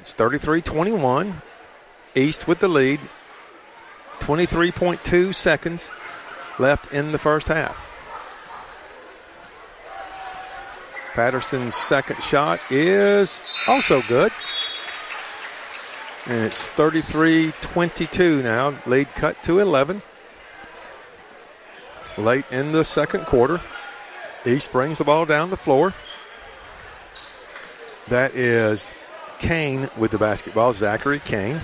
[0.01, 1.35] It's 33-21.
[2.17, 3.01] East with the lead.
[4.21, 5.91] 23.2 seconds
[6.59, 7.91] left in the first half.
[11.15, 14.33] Patterson's second shot is also good.
[16.27, 18.75] And it's 33 22 now.
[18.87, 20.03] Lead cut to 11.
[22.19, 23.61] Late in the second quarter.
[24.45, 25.95] East brings the ball down the floor.
[28.09, 28.93] That is
[29.39, 30.73] Kane with the basketball.
[30.73, 31.61] Zachary Kane.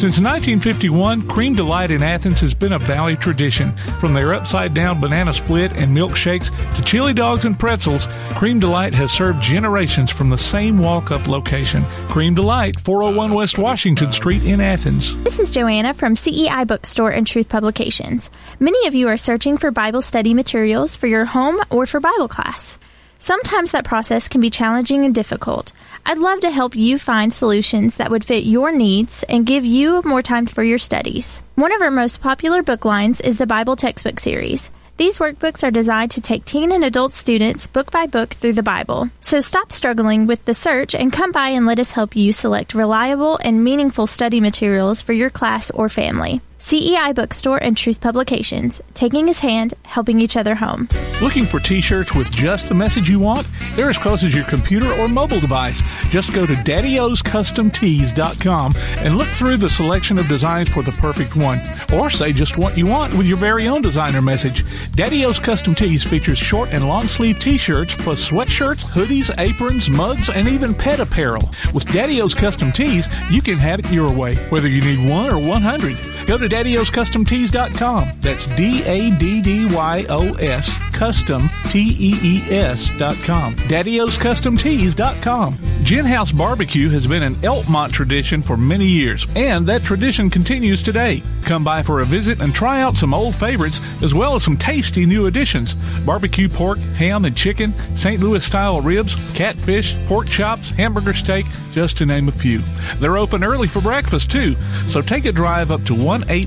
[0.00, 3.72] Since 1951, Cream Delight in Athens has been a Valley tradition.
[4.00, 8.94] From their upside down banana split and milkshakes to chili dogs and pretzels, Cream Delight
[8.94, 11.84] has served generations from the same walk up location.
[12.08, 15.22] Cream Delight, 401 West Washington Street in Athens.
[15.22, 18.30] This is Joanna from CEI Bookstore and Truth Publications.
[18.58, 22.28] Many of you are searching for Bible study materials for your home or for Bible
[22.28, 22.78] class.
[23.22, 25.74] Sometimes that process can be challenging and difficult.
[26.06, 30.00] I'd love to help you find solutions that would fit your needs and give you
[30.06, 31.42] more time for your studies.
[31.54, 34.70] One of our most popular book lines is the Bible Textbook Series.
[34.96, 38.62] These workbooks are designed to take teen and adult students book by book through the
[38.62, 39.10] Bible.
[39.20, 42.72] So stop struggling with the search and come by and let us help you select
[42.72, 46.40] reliable and meaningful study materials for your class or family.
[46.62, 50.88] CEI Bookstore and Truth Publications, taking his hand, helping each other home.
[51.22, 53.48] Looking for t shirts with just the message you want?
[53.74, 55.80] They're as close as your computer or mobile device.
[56.10, 61.58] Just go to daddyoscustomtees.com and look through the selection of designs for the perfect one.
[61.94, 64.62] Or say just what you want with your very own designer message.
[64.92, 69.88] Daddy O's Custom Tees features short and long sleeve t shirts plus sweatshirts, hoodies, aprons,
[69.88, 71.48] mugs, and even pet apparel.
[71.72, 75.32] With Daddy O's Custom Tees, you can have it your way, whether you need one
[75.32, 75.96] or 100.
[76.26, 78.08] Go to daddyoscustomtees.com.
[78.20, 83.54] That's D A D D Y O S custom T E E S.com.
[83.54, 85.54] daddyoscustomtees.com.
[85.82, 90.82] Gin House Barbecue has been an Elkmont tradition for many years, and that tradition continues
[90.82, 91.22] today.
[91.44, 94.58] Come by for a visit and try out some old favorites as well as some
[94.58, 95.74] tasty new additions.
[96.04, 98.20] Barbecue pork, ham and chicken, St.
[98.20, 102.58] Louis style ribs, catfish, pork chops, hamburger steak, just to name a few.
[102.98, 104.54] They're open early for breakfast too,
[104.86, 105.94] so take a drive up to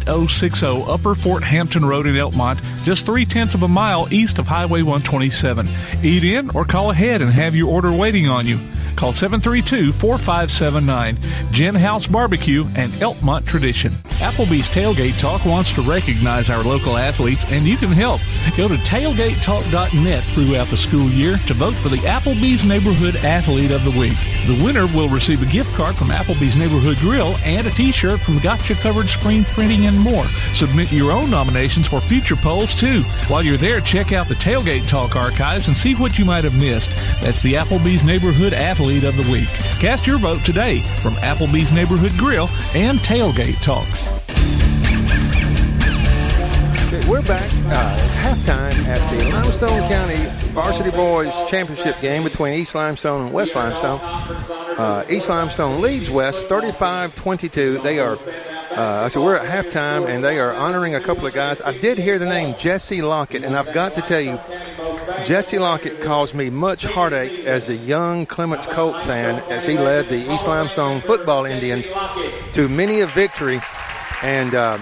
[0.01, 4.47] 18060 Upper Fort Hampton Road in Elkmont, just three tenths of a mile east of
[4.47, 5.67] Highway 127.
[6.03, 8.59] Eat in or call ahead and have your order waiting on you.
[8.95, 11.51] Call 732-4579.
[11.51, 13.91] Gin House Barbecue and Elkmont Tradition.
[14.21, 18.21] Applebee's Tailgate Talk wants to recognize our local athletes and you can help.
[18.55, 23.83] Go to tailgatetalk.net throughout the school year to vote for the Applebee's Neighborhood Athlete of
[23.83, 24.17] the Week.
[24.45, 28.39] The winner will receive a gift card from Applebee's Neighborhood Grill and a t-shirt from
[28.39, 30.25] Gotcha Covered Screen Printing and more.
[30.53, 33.01] Submit your own nominations for future polls too.
[33.27, 36.57] While you're there, check out the Tailgate Talk archives and see what you might have
[36.59, 36.91] missed.
[37.21, 39.47] That's the Applebee's Neighborhood Athlete of the Week.
[39.79, 43.87] Cast your vote today from Applebee's Neighborhood Grill and Tailgate Talk.
[46.87, 47.49] Okay, we're back.
[47.65, 50.17] Uh, it's halftime at the Limestone County
[50.51, 54.01] Varsity Boys Championship game between East Limestone and West Limestone.
[54.01, 57.81] Uh, East Limestone leads West 35-22.
[57.83, 58.17] They are,
[58.71, 61.61] uh, so we're at halftime, and they are honoring a couple of guys.
[61.61, 64.37] I did hear the name Jesse Lockett, and I've got to tell you,
[65.23, 70.09] Jesse Lockett caused me much heartache as a young Clements Colt fan as he led
[70.09, 71.89] the East Limestone Football Indians
[72.51, 73.61] to many a victory.
[74.21, 74.77] And uh,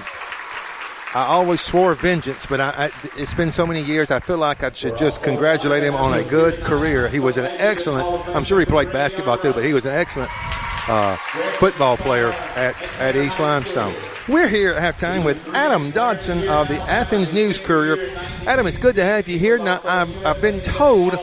[1.13, 2.85] I always swore vengeance, but I, I,
[3.17, 4.09] it's been so many years.
[4.09, 7.07] I feel like I should just congratulate him on a good career.
[7.07, 8.07] He was an excellent.
[8.29, 10.31] I'm sure he played basketball too, but he was an excellent
[10.87, 11.15] uh,
[11.59, 13.93] football player at, at East Limestone.
[14.27, 17.97] We're here at halftime with Adam Dodson of the Athens News Courier.
[18.45, 19.57] Adam, it's good to have you here.
[19.57, 21.13] Now, I've, I've been told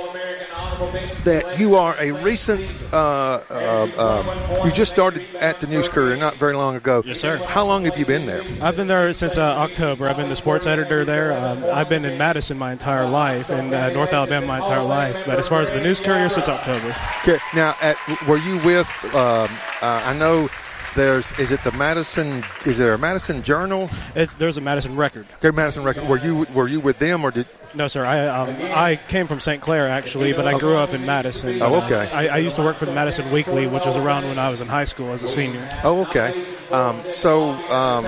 [1.24, 6.16] that you are a recent, uh, uh, uh, you just started at the News Courier
[6.16, 7.02] not very long ago.
[7.04, 7.36] Yes, sir.
[7.44, 8.42] How long have you been there?
[8.62, 10.08] I've been there since uh, October.
[10.08, 11.32] I've been the sports editor there.
[11.32, 15.16] Um, I've been in Madison my entire life, and uh, North Alabama my entire life.
[15.26, 16.94] But as far as the News Courier, since October.
[17.22, 17.38] Okay.
[17.54, 17.96] Now, at,
[18.28, 18.88] were you with?
[19.14, 19.48] Um,
[19.82, 20.48] uh, I know
[20.94, 21.38] there's.
[21.38, 22.42] Is it the Madison?
[22.66, 23.90] Is there a Madison Journal?
[24.14, 25.26] It's, there's a Madison Record.
[25.36, 26.08] Okay, Madison Record.
[26.08, 27.46] Were you were you with them or did?
[27.74, 28.04] No, sir.
[28.04, 29.60] I um, I came from St.
[29.62, 31.60] Clair actually, but I grew up in Madison.
[31.60, 32.10] Oh, okay.
[32.10, 34.48] Uh, I, I used to work for the Madison Weekly, which was around when I
[34.48, 35.68] was in high school as a senior.
[35.84, 36.44] Oh, okay.
[36.70, 38.04] Um, so, um,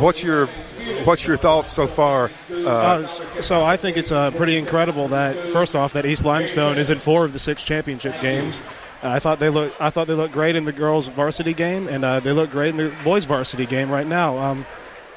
[0.00, 0.46] what's your
[1.04, 2.30] what's your thoughts so far?
[2.50, 6.78] Uh, Uh, so I think it's uh, pretty incredible that first off that East Limestone
[6.78, 8.62] is in four of the six championship games.
[9.02, 12.04] I thought they look I thought they looked great in the girls varsity game, and
[12.04, 14.36] uh, they look great in the boys varsity game right now.
[14.38, 14.66] Um,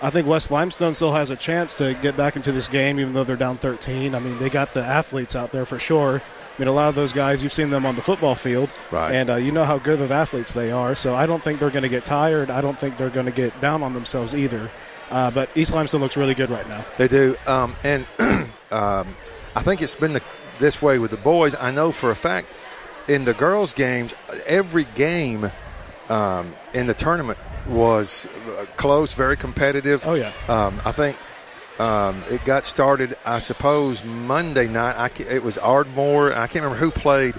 [0.01, 3.13] I think West Limestone still has a chance to get back into this game, even
[3.13, 4.13] though they're down 13.
[4.15, 6.15] I mean, they got the athletes out there for sure.
[6.21, 9.13] I mean, a lot of those guys, you've seen them on the football field, Right.
[9.15, 10.93] and uh, you know how good of athletes they are.
[10.93, 12.49] So I don't think they're going to get tired.
[12.51, 14.69] I don't think they're going to get down on themselves either.
[15.09, 16.83] Uh, but East Limestone looks really good right now.
[16.97, 18.05] They do, um, and
[18.71, 19.07] um,
[19.55, 20.21] I think it's been the,
[20.59, 21.55] this way with the boys.
[21.55, 22.47] I know for a fact
[23.07, 24.13] in the girls' games,
[24.45, 25.51] every game
[26.09, 30.05] um, in the tournament was uh, close, very competitive.
[30.05, 30.31] Oh, yeah.
[30.47, 31.17] Um, I think
[31.79, 33.15] um, it got started.
[33.25, 34.95] I suppose Monday night.
[34.97, 36.33] I it was Ardmore.
[36.33, 37.35] I can't remember who played.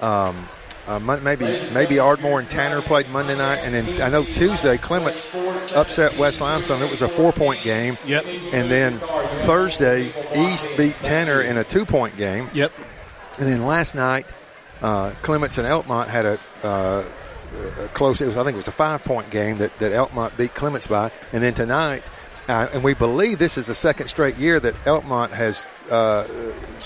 [0.00, 0.48] Um,
[0.86, 5.28] uh, maybe maybe Ardmore and Tanner played Monday night, and then I know Tuesday Clements
[5.74, 6.80] upset West Limestone.
[6.82, 7.98] It was a four point game.
[8.06, 8.24] Yep.
[8.26, 8.98] And then
[9.44, 12.48] Thursday East beat Tanner in a two point game.
[12.54, 12.72] Yep.
[13.38, 14.24] And then last night
[14.82, 17.04] uh, Clements and Elkmont had a, uh,
[17.84, 18.20] a close.
[18.20, 20.86] It was I think it was a five point game that that Elkmont beat Clements
[20.86, 21.10] by.
[21.32, 22.02] And then tonight.
[22.48, 26.26] Uh, and we believe this is the second straight year that Elkmont has uh,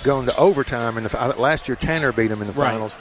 [0.02, 0.96] gone to overtime.
[0.96, 2.72] In the fi- last year, Tanner beat them in the Right.
[2.72, 2.96] finals,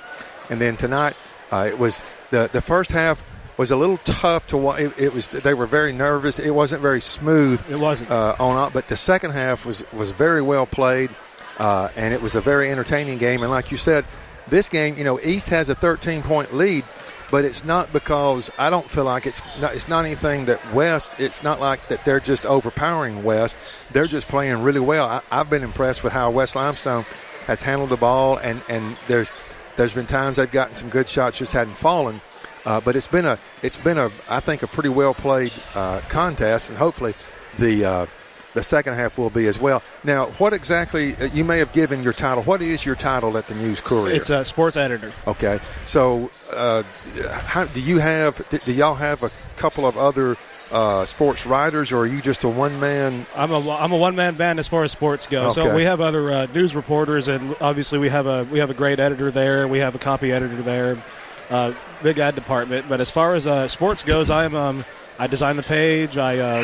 [0.50, 1.16] and then tonight
[1.52, 3.24] uh, it was the the first half
[3.58, 4.80] was a little tough to watch.
[4.80, 6.38] It, it was they were very nervous.
[6.38, 7.66] It wasn't very smooth.
[7.72, 8.12] It wasn't.
[8.12, 11.10] uh, on, but the second half was was very well played,
[11.58, 13.42] uh, and it was a very entertaining game.
[13.42, 14.06] And like you said,
[14.48, 16.84] this game, you know, East has a 13 point lead,
[17.30, 21.20] but it's not because I don't feel like it's not, it's not anything that West.
[21.20, 23.58] It's not like that they're just overpowering West.
[23.92, 25.08] They're just playing really well.
[25.08, 27.06] I, I've been impressed with how West Limestone
[27.48, 29.32] has handled the ball, and and there's
[29.78, 32.22] there's been times they've gotten some good shots, just hadn't fallen.
[32.66, 36.02] Uh, but it's been a it's been a I think a pretty well played uh,
[36.10, 37.14] contest, and hopefully
[37.58, 38.06] the uh,
[38.54, 39.82] the second half will be as well.
[40.04, 42.44] Now, what exactly uh, you may have given your title?
[42.44, 44.16] What is your title at the News Courier?
[44.16, 45.12] It's a sports editor.
[45.28, 46.84] Okay, so uh,
[47.30, 48.48] how do you have?
[48.50, 50.38] Do do y'all have a couple of other
[50.72, 53.26] uh, sports writers, or are you just a one man?
[53.36, 55.44] I'm a I'm a one man band as far as sports go.
[55.48, 55.52] Okay.
[55.52, 58.74] So we have other uh, news reporters, and obviously we have a we have a
[58.74, 59.68] great editor there.
[59.68, 61.04] We have a copy editor there,
[61.50, 62.88] uh, big ad department.
[62.90, 64.86] But as far as uh, sports goes, I'm um,
[65.22, 66.18] I design the page.
[66.18, 66.64] I uh,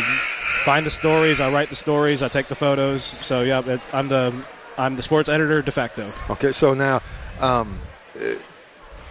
[0.66, 1.40] find the stories.
[1.40, 2.24] I write the stories.
[2.24, 3.04] I take the photos.
[3.22, 3.62] So yeah,
[3.94, 4.34] I'm the
[4.80, 6.12] I'm the sports editor de facto.
[6.32, 7.02] Okay, so now,
[7.40, 7.80] um,
[8.20, 8.34] uh,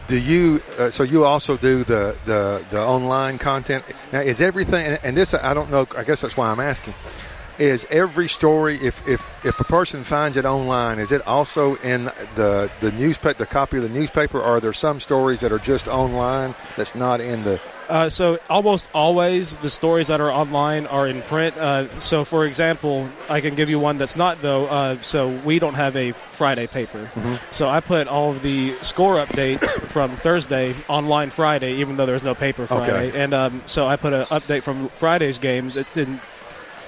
[0.09, 0.61] do you?
[0.77, 3.85] Uh, so you also do the, the the online content.
[4.13, 4.85] Now, is everything?
[4.85, 5.87] And, and this I don't know.
[5.97, 6.95] I guess that's why I'm asking.
[7.59, 12.07] Is every story, if, if if a person finds it online, is it also in
[12.35, 15.61] the the newspaper, the copy of the newspaper, or are there some stories that are
[15.61, 17.61] just online that's not in the?
[17.89, 21.57] Uh, so almost always the stories that are online are in print.
[21.57, 24.67] Uh, so for example, I can give you one that's not though.
[24.67, 27.11] Uh, so we don't have a Friday paper.
[27.51, 32.25] So I put all of the score updates from Thursday online Friday, even though there's
[32.25, 33.09] no paper Friday.
[33.09, 33.23] Okay.
[33.23, 35.77] And um, so I put an update from Friday's games.
[35.77, 36.21] It's in.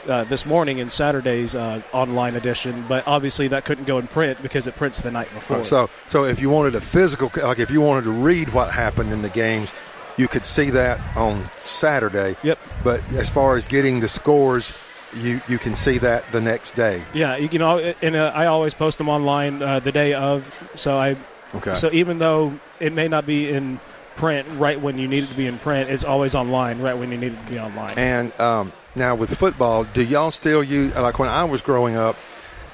[0.06, 4.40] Uh, this morning in Saturday's uh, online edition, but obviously that couldn't go in print
[4.40, 5.62] because it prints the night before.
[5.64, 9.12] So so if you wanted a physical, like if you wanted to read what happened
[9.12, 9.74] in the games,
[10.18, 12.36] you could see that on Saturday.
[12.42, 12.58] Yep.
[12.84, 14.72] But as far as getting the scores,
[15.14, 17.02] you you can see that the next day.
[17.14, 20.70] Yeah, you know, and uh, I always post them online uh, the day of.
[20.74, 21.16] So I,
[21.54, 21.74] Okay.
[21.74, 23.80] so even though it may not be in
[24.16, 27.10] print right when you need it to be in print, it's always online right when
[27.10, 27.94] you need it to be online.
[27.96, 32.16] And um, now with football, do y'all still use like when I was growing up?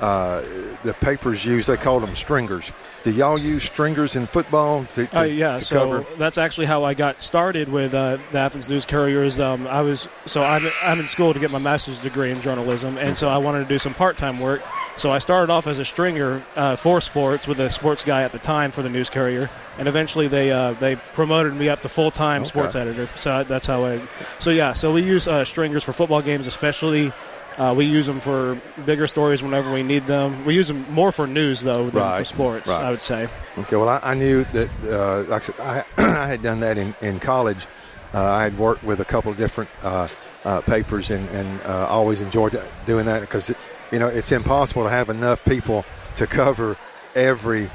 [0.04, 0.42] Uh,
[0.82, 2.74] the papers used they called them stringers.
[3.04, 6.06] Do y'all use stringers in football to, to, Uh, yeah, to so cover?
[6.18, 9.38] that's actually how I got started with uh, the Athens News Couriers.
[9.40, 12.98] Um, I was so I'm I'm in school to get my master's degree in journalism,
[12.98, 14.60] and so I wanted to do some part time work.
[14.98, 18.32] So I started off as a stringer uh, for sports with a sports guy at
[18.32, 21.88] the time for the News Courier, and eventually they uh, they promoted me up to
[21.88, 22.50] full time Okay.
[22.50, 23.06] sports editor.
[23.16, 24.02] So that's how I.
[24.38, 27.10] So yeah, so we use uh, stringers for football games, especially.
[27.56, 30.44] Uh, we use them for bigger stories whenever we need them.
[30.44, 32.68] We use them more for news though than for sports.
[32.68, 32.82] right.
[32.84, 33.28] I would say.
[33.58, 36.78] Okay, well, I, I knew that, uh, like I said, I, I had done that
[36.78, 37.66] in, in college.
[38.12, 40.08] Uh, I had worked with a couple of different uh,
[40.44, 43.54] uh, papers and, and uh, always enjoyed doing that because,
[43.92, 45.84] you know, it's impossible to have enough people
[46.16, 46.76] to cover
[47.14, 47.70] every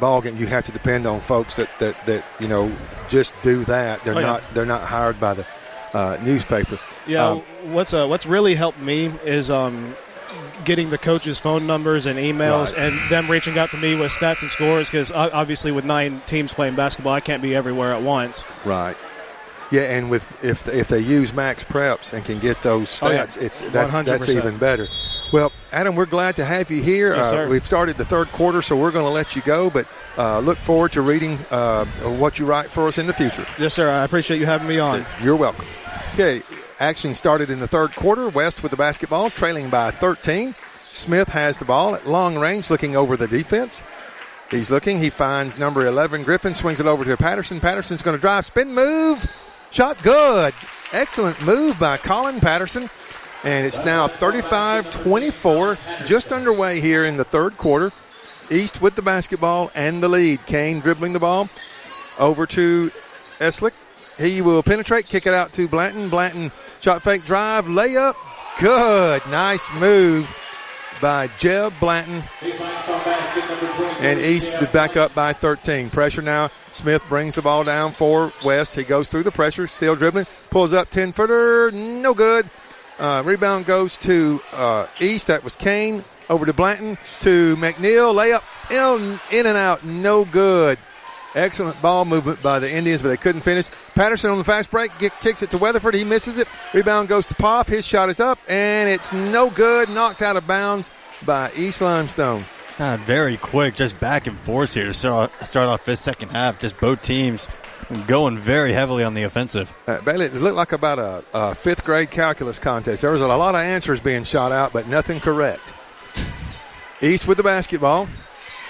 [0.00, 0.36] ball game.
[0.36, 2.72] You have to depend on folks that, that, that you know,
[3.08, 4.00] just do that.
[4.00, 4.26] They're Oh, yeah.
[4.26, 5.46] not they're not hired by the
[5.92, 6.78] uh, newspaper.
[7.06, 7.38] Yeah, Um,
[7.72, 9.94] what's uh, what's really helped me is um,
[10.64, 12.84] getting the coaches' phone numbers and emails, Right.
[12.92, 14.88] and them reaching out to me with stats and scores.
[14.90, 18.44] Because obviously, with nine teams playing basketball, I can't be everywhere at once.
[18.64, 18.96] Right.
[19.70, 23.24] Yeah, and with if if they use Max Preps and can get those Oh, yeah.
[23.24, 24.36] stats, it's that's, that's 100%.
[24.36, 24.86] even better.
[25.32, 27.16] Well, Adam, we're glad to have you here.
[27.16, 29.86] Yes, uh, we've started the third quarter, so we're going to let you go, but
[30.18, 31.86] uh, look forward to reading uh,
[32.18, 33.46] what you write for us in the future.
[33.58, 33.88] Yes, sir.
[33.88, 35.06] I appreciate you having me on.
[35.22, 35.64] You're welcome.
[36.12, 36.42] Okay,
[36.82, 38.28] action started in the third quarter.
[38.28, 40.52] West with the basketball, trailing by 13.
[40.90, 43.84] Smith has the ball at long range, looking over the defense.
[44.50, 44.98] He's looking.
[44.98, 47.60] He finds number 11, Griffin, swings it over to Patterson.
[47.60, 49.24] Patterson's going to drive, spin, move.
[49.70, 50.52] Shot good.
[50.92, 52.90] Excellent move by Collin Patterson.
[53.44, 57.92] And it's now 35 24, just underway here in the third quarter.
[58.50, 60.44] East with the basketball and the lead.
[60.46, 61.48] Kane dribbling the ball
[62.18, 62.90] over to
[63.38, 63.72] Eslick.
[64.18, 66.08] He will penetrate, kick it out to Blanton.
[66.08, 68.14] Blanton shot fake drive, layup.
[68.60, 69.22] Good.
[69.30, 70.38] Nice move
[71.00, 72.22] by Jeb Blanton.
[74.00, 75.90] And East back up by 13.
[75.90, 76.48] Pressure now.
[76.70, 78.74] Smith brings the ball down for West.
[78.74, 82.48] He goes through the pressure, still dribbling, pulls up 10 footer, no good.
[82.98, 85.26] Uh, rebound goes to uh, East.
[85.28, 86.04] That was Kane.
[86.30, 88.14] Over to Blanton to McNeil.
[88.14, 90.78] Layup in, in and out, no good.
[91.34, 93.70] Excellent ball movement by the Indians, but they couldn't finish.
[93.94, 95.94] Patterson on the fast break get, kicks it to Weatherford.
[95.94, 96.46] He misses it.
[96.74, 97.68] Rebound goes to Poff.
[97.68, 99.88] His shot is up, and it's no good.
[99.88, 100.90] Knocked out of bounds
[101.24, 102.44] by East Limestone.
[102.78, 106.58] God, very quick, just back and forth here to start, start off this second half.
[106.58, 107.48] Just both teams
[108.06, 109.72] going very heavily on the offensive.
[109.86, 113.02] Uh, Bailey, it looked like about a, a, fifth grade calculus contest.
[113.02, 115.74] There was a lot of answers being shot out, but nothing correct.
[117.02, 118.08] East with the basketball.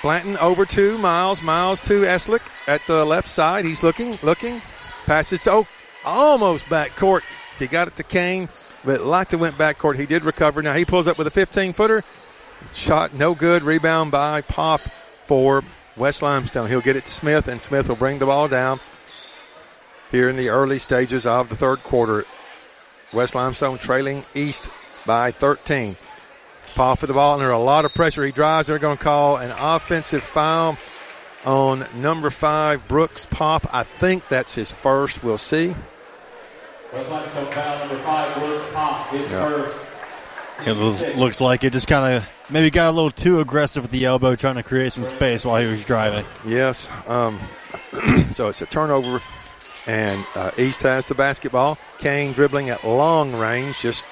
[0.02, 1.42] Blanton over to Miles.
[1.42, 3.64] Miles to Eslick at the left side.
[3.64, 4.60] He's looking, looking.
[5.06, 5.68] Passes to oh,
[6.04, 7.22] almost back court.
[7.58, 8.48] He got it to Kane,
[8.84, 9.96] but to went back court.
[9.96, 10.62] He did recover.
[10.62, 12.02] Now he pulls up with a 15 footer.
[12.72, 13.62] Shot no good.
[13.62, 14.88] Rebound by Poff
[15.24, 15.62] for
[15.96, 16.68] West Limestone.
[16.68, 18.80] He'll get it to Smith, and Smith will bring the ball down
[20.10, 22.24] here in the early stages of the third quarter.
[23.12, 24.70] West Limestone trailing East
[25.06, 25.96] by 13.
[26.74, 28.24] Poff for the ball under a lot of pressure.
[28.24, 28.68] He drives.
[28.68, 30.76] They're going to call an offensive foul
[31.44, 33.66] on number five, Brooks Poff.
[33.72, 35.22] I think that's his first.
[35.24, 35.74] We'll see.
[36.92, 39.48] West Limestone foul number five, Brooks Poff, his Yeah.
[39.48, 39.78] first.
[40.66, 43.90] It was, looks like it just kind of maybe got a little too aggressive with
[43.90, 46.24] the elbow, trying to create some space while he was driving.
[46.46, 46.90] Yes.
[47.08, 47.40] Um,
[48.30, 49.20] so it's a turnover,
[49.86, 51.78] and uh, East has the basketball.
[51.98, 54.06] Kane dribbling at long range, just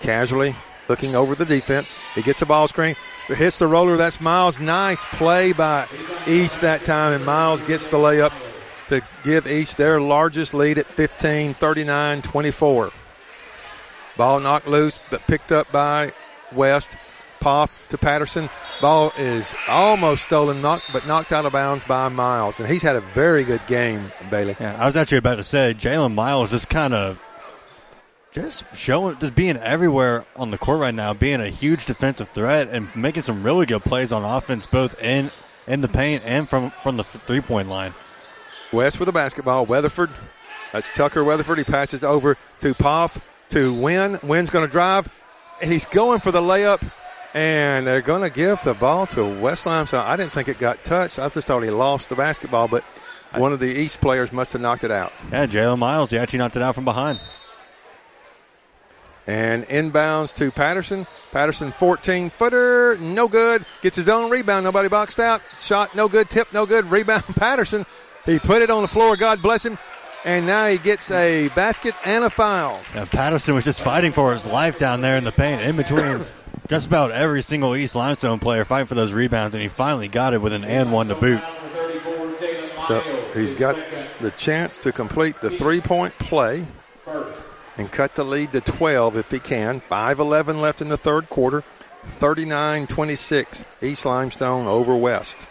[0.00, 0.54] casually
[0.90, 1.96] looking over the defense.
[2.14, 2.96] He gets a ball screen,
[3.28, 3.96] hits the roller.
[3.96, 4.60] That's Miles.
[4.60, 5.86] Nice play by
[6.26, 8.32] East that time, and Miles gets the layup
[8.88, 12.90] to give East their largest lead at 15, 39 24.
[14.16, 16.12] Ball knocked loose, but picked up by
[16.52, 16.98] West.
[17.38, 18.50] Poff to Patterson.
[18.82, 22.60] Ball is almost stolen, knocked, but knocked out of bounds by Miles.
[22.60, 24.56] And he's had a very good game, Bailey.
[24.60, 27.18] Yeah, I was actually about to say Jalen Miles just kind of
[28.32, 32.68] just showing, just being everywhere on the court right now, being a huge defensive threat
[32.68, 35.30] and making some really good plays on offense, both in
[35.66, 37.92] in the paint and from from the three point line.
[38.72, 39.66] West with the basketball.
[39.66, 40.10] Weatherford.
[40.72, 41.58] That's Tucker Weatherford.
[41.58, 44.18] He passes over to Poff to Wynn.
[44.22, 45.08] Wynn's going to drive.
[45.60, 46.80] He's going for the layup,
[47.34, 50.04] and they're going to give the ball to West Limestone.
[50.06, 51.18] I didn't think it got touched.
[51.18, 52.84] I just thought he lost the basketball, but
[53.34, 55.12] one of the East players must have knocked it out.
[55.32, 57.20] Yeah, Jalen Miles, he actually knocked it out from behind.
[59.30, 61.06] And inbounds to Patterson.
[61.30, 63.64] Patterson, 14 footer, no good.
[63.80, 64.64] Gets his own rebound.
[64.64, 65.40] Nobody boxed out.
[65.56, 66.28] Shot, no good.
[66.28, 66.84] Tip, no good.
[66.90, 67.86] Rebound, Patterson.
[68.26, 69.16] He put it on the floor.
[69.16, 69.78] God bless him.
[70.24, 72.80] And now he gets a basket and a foul.
[72.92, 76.24] Yeah, Patterson was just fighting for his life down there in the paint, in between
[76.68, 80.34] just about every single East Limestone player fighting for those rebounds, and he finally got
[80.34, 81.40] it with an and one to boot.
[82.88, 83.00] So
[83.32, 83.76] he's got
[84.20, 86.66] the chance to complete the three point play
[87.80, 89.80] and cut the lead to 12 if he can.
[89.80, 91.64] 5.11 left in the third quarter.
[92.04, 93.64] 39 26.
[93.82, 95.46] East Limestone over West.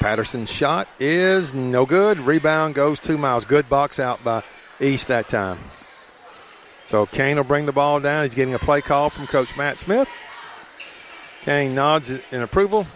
[0.00, 2.18] Patterson's shot is no good.
[2.18, 3.44] Rebound goes to Miles.
[3.44, 4.42] Good box out by
[4.80, 5.58] East that time.
[6.86, 8.24] So Kane will bring the ball down.
[8.24, 10.08] He's getting a play call from Coach Matt Smith.
[11.42, 12.86] Kane nods in approval.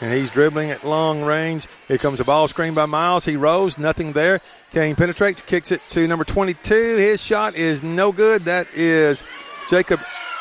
[0.00, 1.66] And he's dribbling at long range.
[1.88, 3.24] Here comes a ball screen by Miles.
[3.24, 4.40] He rose, nothing there.
[4.70, 6.74] Kane penetrates, kicks it to number 22.
[6.74, 8.42] His shot is no good.
[8.42, 9.24] That is
[9.70, 10.00] Jacob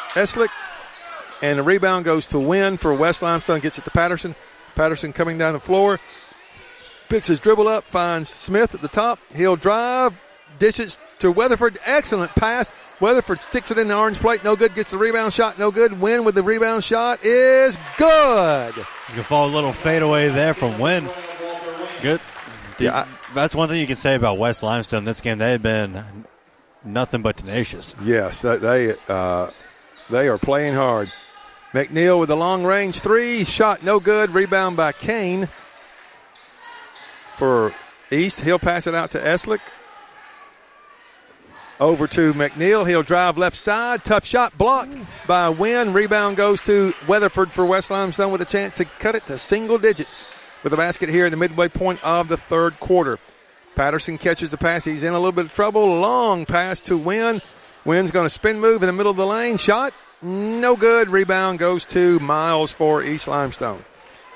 [0.09, 0.49] Eslick.
[1.41, 3.61] And the rebound goes to Wynn for West Limestone.
[3.61, 4.35] Gets it to Patterson.
[4.75, 5.99] Patterson coming down the floor.
[7.07, 9.19] Picks his dribble up, finds Smith at the top.
[9.33, 10.21] He'll drive,
[10.59, 11.77] dishes to Weatherford.
[11.85, 12.71] Excellent pass.
[12.99, 14.43] Weatherford sticks it in the orange plate.
[14.43, 14.73] No good.
[14.73, 15.59] Gets the rebound shot.
[15.59, 15.99] No good.
[15.99, 18.75] Wynn with the rebound shot is good.
[18.75, 21.07] You can fall a little fadeaway there from Wynn.
[22.01, 22.21] Good.
[22.77, 25.37] Yeah, That's one thing you can say about West Limestone this game.
[25.37, 26.03] They have been
[26.83, 27.95] nothing but tenacious.
[28.03, 29.49] Yes, they uh,
[30.09, 31.11] they are playing hard.
[31.73, 34.29] McNeil with a long range three shot, no good.
[34.31, 35.47] Rebound by Kane
[37.35, 37.73] for
[38.11, 38.41] East.
[38.41, 39.59] He'll pass it out to Eslick.
[41.79, 42.87] Over to McNeil.
[42.87, 44.03] He'll drive left side.
[44.05, 44.97] Tough shot blocked
[45.27, 45.91] by Wynn.
[45.91, 49.77] Rebound goes to Weatherford for West Limestone with a chance to cut it to single
[49.77, 50.25] digits.
[50.65, 53.19] with a basket here in the midway point of the third quarter.
[53.75, 54.83] Patterson catches the pass.
[54.83, 55.85] He's in a little bit of trouble.
[55.99, 57.39] Long pass to Wynn.
[57.85, 59.57] Wynn's going to spin move in the middle of the lane.
[59.57, 59.93] Shot.
[60.23, 61.09] No good.
[61.09, 63.85] Rebound goes to Miles for East Limestone.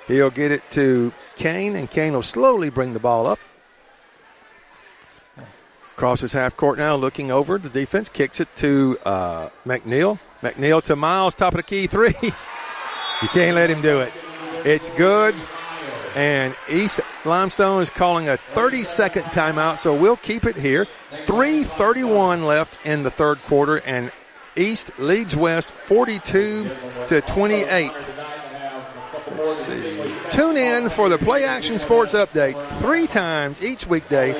[0.08, 3.40] He'll get it to Kane, and Kane will slowly bring the ball up.
[6.00, 10.18] Crosses half court now, looking over the defense, kicks it to uh, McNeil.
[10.42, 12.14] McNeil to Miles, top of the key three.
[12.24, 14.14] you can't let him do it.
[14.64, 15.36] It's good.
[16.16, 20.86] And East Limestone is calling a 30 second timeout, so we'll keep it here.
[21.26, 24.10] 3.31 left in the third quarter, and
[24.56, 26.72] East leads West 42
[27.10, 27.92] to 28.
[29.40, 30.14] Let's see.
[30.32, 34.34] Tune in for the Play Action Sports Update three times each weekday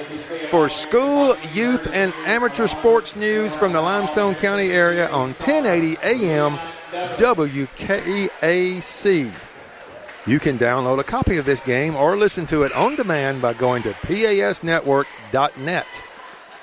[0.50, 6.60] for school, youth, and amateur sports news from the Limestone County area on 1080 AM
[7.16, 9.32] WKAC.
[10.28, 13.54] You can download a copy of this game or listen to it on demand by
[13.54, 16.04] going to PASnetwork.net.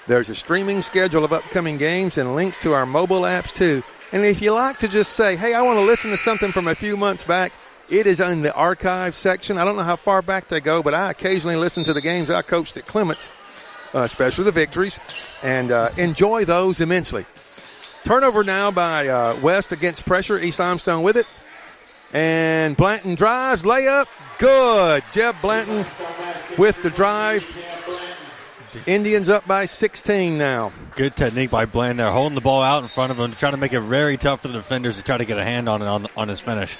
[0.06, 3.82] There's a streaming schedule of upcoming games and links to our mobile apps too.
[4.12, 6.68] And if you like to just say, hey, I want to listen to something from
[6.68, 7.52] a few months back,
[7.88, 9.58] it is in the archive section.
[9.58, 12.30] I don't know how far back they go, but I occasionally listen to the games
[12.30, 13.30] I coached at Clements,
[13.94, 15.00] uh, especially the victories,
[15.42, 17.24] and uh, enjoy those immensely.
[18.04, 20.38] Turnover now by uh, West against pressure.
[20.38, 21.26] East Limestone with it.
[22.12, 24.06] And Blanton drives, layup,
[24.38, 25.02] good.
[25.12, 25.84] Jeb Blanton
[26.56, 27.44] with the drive.
[28.86, 30.72] Indians up by 16 now.
[30.94, 33.58] Good technique by Blanton there, holding the ball out in front of him, trying to
[33.58, 35.88] make it very tough for the defenders to try to get a hand on it
[35.88, 36.76] on, on his finish.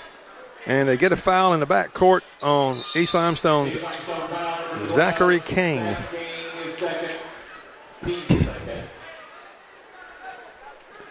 [0.66, 3.76] And they get a foul in the back court on East Limestone's
[4.78, 5.96] Zachary Kane.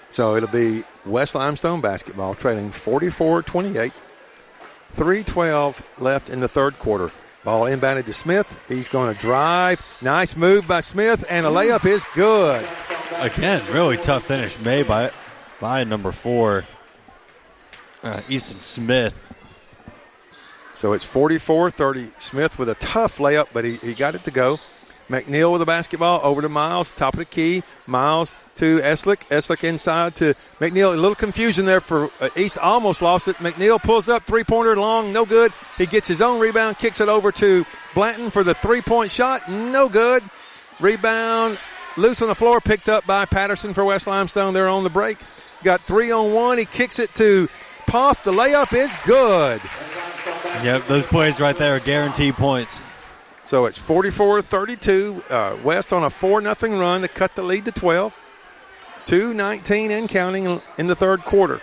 [0.09, 3.92] So it'll be West Limestone basketball trailing 44 28.
[4.95, 7.11] 3.12 left in the third quarter.
[7.43, 8.64] Ball inbounded to Smith.
[8.67, 9.85] He's going to drive.
[10.01, 12.66] Nice move by Smith, and a layup is good.
[13.19, 15.11] Again, really tough finish made by
[15.59, 16.66] by number four,
[18.03, 19.22] uh, Easton Smith.
[20.76, 22.12] So it's 44 30.
[22.18, 24.60] Smith with a tough layup, but he, he got it to go.
[25.10, 27.62] McNeil with the basketball over to Miles, top of the key.
[27.86, 29.28] Miles to Eslick.
[29.30, 30.94] Eslick inside to McNeil.
[30.94, 32.58] A little confusion there for uh, East.
[32.58, 33.36] Almost lost it.
[33.38, 35.52] McNeil pulls up three pointer long, no good.
[35.78, 39.50] He gets his own rebound, kicks it over to Blanton for the three point shot,
[39.50, 40.24] no good.
[40.80, 41.60] Rebound
[41.98, 44.54] loose on the floor, picked up by Patterson for West Limestone.
[44.54, 45.18] They're on the break.
[45.64, 46.58] Got three on one.
[46.58, 47.48] He kicks it to
[47.88, 48.24] Poff.
[48.24, 49.62] The layup is good.
[50.64, 52.82] Yep, those plays right there are guaranteed points.
[53.43, 55.24] So it's 44 32.
[55.30, 58.19] Uh, West on a 4 0 run to cut the lead to 12.
[59.06, 61.61] 2 19 and counting in the third quarter.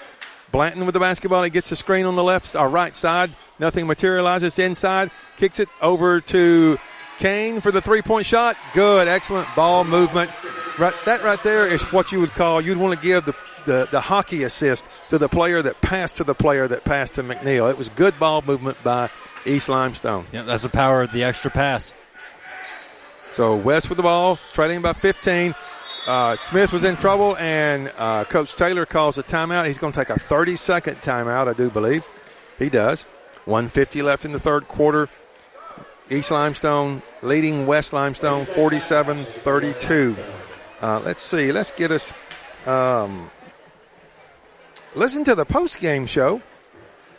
[0.52, 1.42] Blanton with the basketball.
[1.42, 3.30] He gets a screen on the left or right side.
[3.58, 5.10] Nothing materializes inside.
[5.36, 6.78] Kicks it over to
[7.18, 8.56] Kane for the three point shot.
[8.74, 10.30] Good, excellent ball movement.
[10.78, 13.34] Right, that right there is what you would call, you'd want to give the,
[13.64, 17.22] the, the hockey assist to the player that passed to the player that passed to
[17.22, 17.70] McNeil.
[17.70, 19.10] It was good ball movement by
[19.44, 20.26] East Limestone.
[20.32, 21.92] Yep, that's the power of the extra pass.
[23.30, 25.54] So West with the ball, trailing by 15.
[26.06, 29.66] Uh, Smith was in trouble, and uh, Coach Taylor calls a timeout.
[29.66, 32.06] He's going to take a 30 second timeout, I do believe.
[32.58, 33.04] He does.
[33.44, 35.08] 150 left in the third quarter.
[36.10, 40.16] East Limestone leading West Limestone 47 32.
[40.80, 41.52] Uh, let's see.
[41.52, 42.12] Let's get us.
[42.66, 43.30] Um,
[44.94, 46.42] listen to the post game show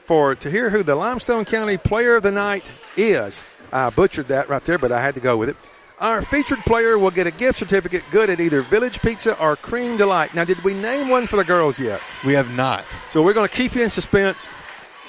[0.06, 3.44] for to hear who the Limestone County Player of the Night is.
[3.72, 5.58] I butchered that right there, but I had to go with it.
[6.00, 9.96] Our featured player will get a gift certificate good at either Village Pizza or Cream
[9.96, 10.34] Delight.
[10.34, 12.04] Now, did we name one for the girls yet?
[12.26, 12.86] We have not.
[13.10, 14.50] So we're going to keep you in suspense.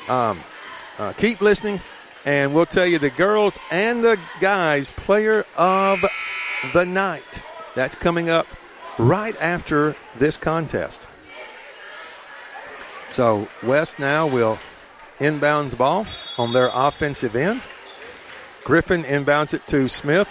[0.09, 0.39] Um,
[0.99, 1.81] uh, keep listening,
[2.25, 6.05] and we'll tell you the girls and the guys player of
[6.73, 7.43] the night.
[7.75, 8.47] That's coming up
[8.99, 11.09] right after this contest.
[13.15, 14.59] So West now will
[15.21, 16.05] inbounds ball
[16.37, 17.65] on their offensive end.
[18.65, 20.29] Griffin inbounds it to Smith.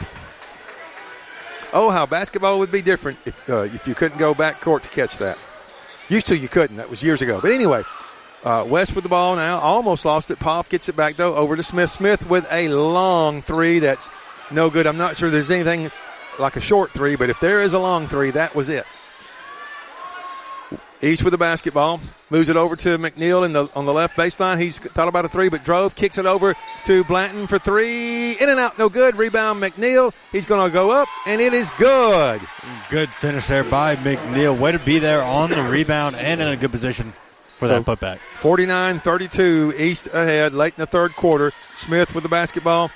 [1.71, 4.89] Oh, how basketball would be different if uh, if you couldn't go back court to
[4.89, 5.37] catch that.
[6.09, 6.75] Used to, you couldn't.
[6.75, 7.39] That was years ago.
[7.41, 7.83] But anyway,
[8.43, 9.59] uh, West with the ball now.
[9.59, 10.39] Almost lost it.
[10.39, 11.89] Poff gets it back, though, over to Smith.
[11.89, 14.11] Smith with a long three that's
[14.51, 14.87] no good.
[14.87, 15.87] I'm not sure there's anything
[16.37, 18.85] like a short three, but if there is a long three, that was it.
[21.01, 21.99] East with the basketball,
[22.33, 24.59] moves it over to McNeil the, on the left baseline.
[24.59, 26.55] He's thought about a three, but drove, kicks it over
[26.85, 28.31] to Blanton for three.
[28.31, 29.15] In and out, no good.
[29.15, 30.11] Rebound, McNeil.
[30.31, 32.41] He's going to go up, and it is good.
[32.89, 34.59] Good finish there by McNeil.
[34.59, 37.13] Way to be there on the rebound and in a good position
[37.57, 38.17] for So- that putback.
[38.33, 41.51] 49 32, East ahead, late in the third quarter.
[41.75, 42.89] Smith with the basketball,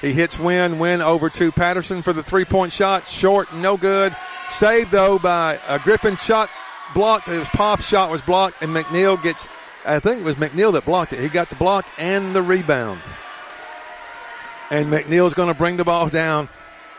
[0.00, 0.78] He hits Wynn.
[0.80, 3.06] Wynn over to Patterson for the three point shot.
[3.06, 4.16] Short, no good.
[4.48, 6.50] Saved though by a Griffin shot
[6.94, 7.28] blocked.
[7.28, 9.48] It was Poff's shot was blocked, and McNeil gets.
[9.84, 11.20] I think it was McNeil that blocked it.
[11.20, 13.00] He got the block and the rebound.
[14.70, 16.48] And McNeil's going to bring the ball down.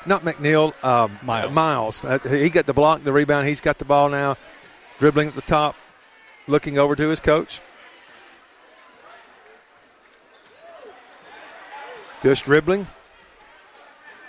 [0.06, 1.52] Not McNeil, um, Miles.
[1.52, 2.06] Miles.
[2.06, 3.48] Uh, he got the block, the rebound.
[3.48, 4.36] He's got the ball now,
[5.00, 5.76] dribbling at the top,
[6.48, 7.62] looking over to his coach.
[12.24, 12.88] Just dribbling.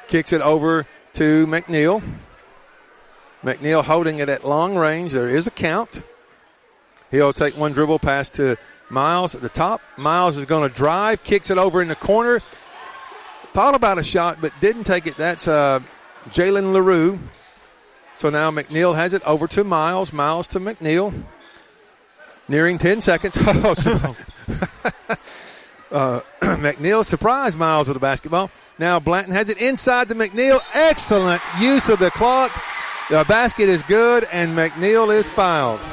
[0.09, 2.03] Kicks it over to McNeil.
[3.43, 5.13] McNeil holding it at long range.
[5.13, 6.03] There is a count.
[7.11, 8.57] He'll take one dribble pass to
[8.89, 9.81] Miles at the top.
[9.97, 12.41] Miles is going to drive, kicks it over in the corner.
[13.53, 15.17] Thought about a shot, but didn't take it.
[15.17, 15.81] That's uh,
[16.29, 17.19] Jalen LaRue.
[18.17, 20.13] So now McNeil has it over to Miles.
[20.13, 21.13] Miles to McNeil.
[22.49, 23.39] Nearing 10 seconds.
[23.47, 24.15] Oh, so-
[25.91, 28.51] uh, McNeil surprised Miles with the basketball.
[28.79, 30.61] Now Blanton has it inside to McNeil.
[30.73, 32.51] Excellent use of the clock.
[33.13, 35.87] The basket is good, and McNeil is fouled.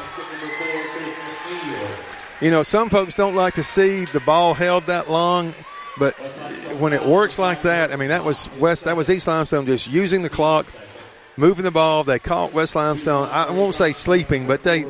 [2.39, 5.53] You know, some folks don't like to see the ball held that long,
[5.97, 6.13] but
[6.79, 9.91] when it works like that, I mean, that was West, that was East Limestone just
[9.91, 10.65] using the clock,
[11.35, 12.05] moving the ball.
[12.05, 13.27] They caught West Limestone.
[13.29, 14.85] I won't say sleeping, but they,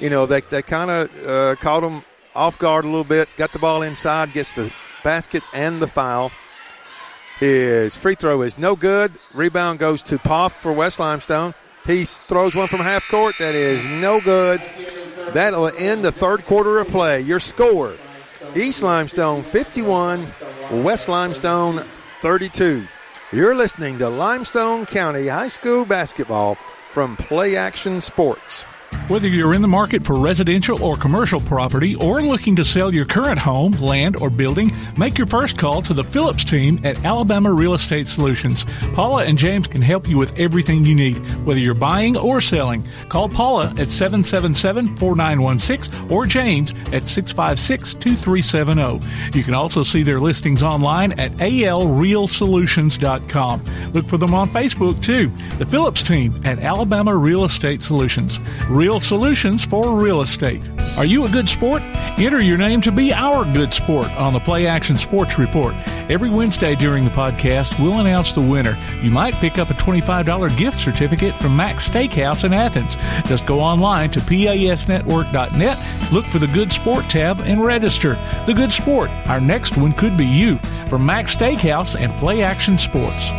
[0.00, 2.02] you know, they they kind of uh, caught them
[2.34, 3.28] off guard a little bit.
[3.36, 4.74] Got the ball inside, gets the
[5.04, 6.32] basket and the foul.
[7.42, 9.10] His free throw is no good.
[9.34, 11.54] Rebound goes to Poff for West Limestone.
[11.84, 13.34] He throws one from half court.
[13.40, 14.62] That is no good.
[15.32, 17.20] That'll end the third quarter of play.
[17.20, 17.94] Your score
[18.54, 20.24] East Limestone 51,
[20.84, 22.86] West Limestone 32.
[23.32, 26.54] You're listening to Limestone County High School basketball
[26.90, 28.66] from Play Action Sports.
[29.08, 33.04] Whether you're in the market for residential or commercial property or looking to sell your
[33.04, 37.52] current home, land, or building, make your first call to the Phillips team at Alabama
[37.52, 38.64] Real Estate Solutions.
[38.94, 42.84] Paula and James can help you with everything you need, whether you're buying or selling.
[43.08, 49.00] Call Paula at 777 4916 or James at 656 2370.
[49.36, 53.64] You can also see their listings online at alrealsolutions.com.
[53.92, 55.26] Look for them on Facebook too.
[55.58, 58.38] The Phillips team at Alabama Real Estate Solutions.
[58.68, 60.60] Real solutions for real estate.
[60.96, 61.82] Are you a good sport?
[62.18, 65.74] Enter your name to be our good sport on the Play Action Sports Report.
[66.10, 68.76] Every Wednesday during the podcast, we'll announce the winner.
[69.02, 72.96] You might pick up a $25 gift certificate from Max Steakhouse in Athens.
[73.26, 78.14] Just go online to pasnetwork.net, look for the Good Sport tab, and register.
[78.46, 79.10] The Good Sport.
[79.28, 83.30] Our next one could be you from Max Steakhouse and Play Action Sports.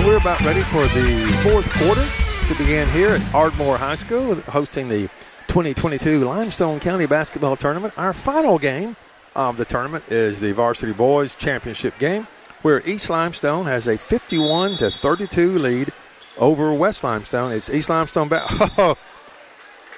[0.00, 2.06] And we're about ready for the fourth quarter
[2.48, 5.08] to begin here at Ardmore High School, hosting the
[5.48, 7.92] 2022 Limestone County Basketball Tournament.
[7.98, 8.96] Our final game
[9.36, 12.26] of the tournament is the Varsity Boys Championship game,
[12.62, 15.92] where East Limestone has a 51 to 32 lead
[16.38, 17.52] over West Limestone.
[17.52, 18.50] It's East Limestone back.
[18.78, 18.96] Oh,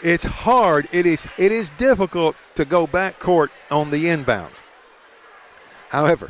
[0.03, 0.89] it's hard.
[0.91, 1.29] It is.
[1.39, 4.65] It is difficult to go back court on the inbounds.
[5.91, 6.29] However,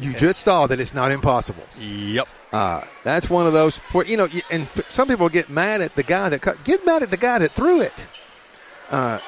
[0.00, 1.62] you just saw that it's not impossible.
[1.78, 2.26] Yep.
[2.52, 6.02] Uh, that's one of those where you know, and some people get mad at the
[6.02, 8.06] guy that cut, get mad at the guy that threw it.
[8.90, 9.20] Uh,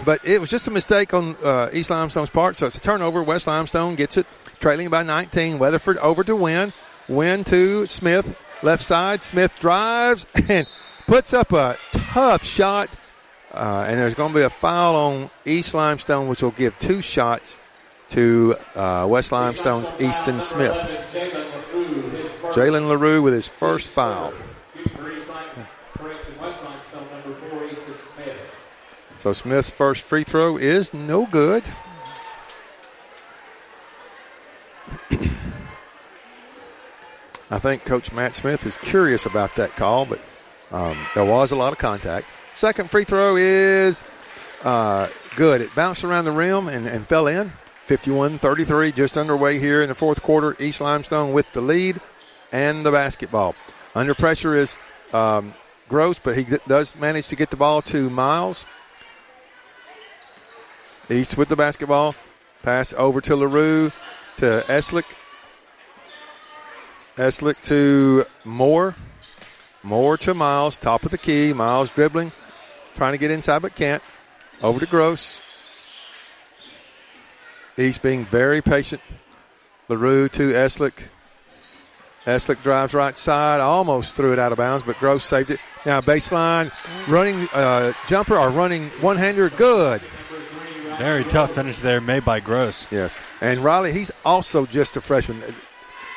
[0.06, 3.22] but it was just a mistake on uh, East Limestone's part, so it's a turnover.
[3.22, 4.26] West Limestone gets it,
[4.60, 5.58] trailing by 19.
[5.58, 6.72] Weatherford over to Wynn.
[7.06, 9.22] Wynn to Smith, left side.
[9.24, 10.66] Smith drives and
[11.06, 12.88] puts up a tough shot.
[13.52, 17.02] Uh, and there's going to be a foul on East Limestone, which will give two
[17.02, 17.58] shots
[18.10, 20.76] to uh, West Limestone's Easton Smith.
[22.52, 24.32] Jalen LaRue with his first foul.
[29.20, 31.62] So Smith's first free throw is no good.
[37.52, 40.20] I think Coach Matt Smith is curious about that call, but
[40.72, 42.26] um, there was a lot of contact.
[42.54, 44.04] Second free throw is
[44.64, 45.60] uh, good.
[45.60, 47.52] It bounced around the rim and, and fell in.
[47.86, 50.56] 51 33, just underway here in the fourth quarter.
[50.60, 52.00] East Limestone with the lead
[52.52, 53.54] and the basketball.
[53.94, 54.78] Under pressure is
[55.12, 55.54] um,
[55.88, 58.66] Gross, but he does manage to get the ball to Miles.
[61.10, 62.14] East with the basketball.
[62.62, 63.90] Pass over to LaRue
[64.36, 65.04] to Eslick.
[67.16, 68.94] Eslick to Moore.
[69.82, 71.52] Moore to Miles, top of the key.
[71.52, 72.32] Miles dribbling,
[72.94, 74.02] trying to get inside but can't.
[74.62, 75.40] Over to Gross.
[77.78, 79.00] East being very patient.
[79.88, 81.08] LaRue to Eslick.
[82.30, 85.60] Eslick drives right side, almost threw it out of bounds, but Gross saved it.
[85.84, 86.70] Now baseline,
[87.08, 90.00] running uh, jumper or running one hander, good.
[90.98, 92.86] Very tough finish there made by Gross.
[92.92, 93.22] Yes.
[93.40, 95.42] And Riley, he's also just a freshman.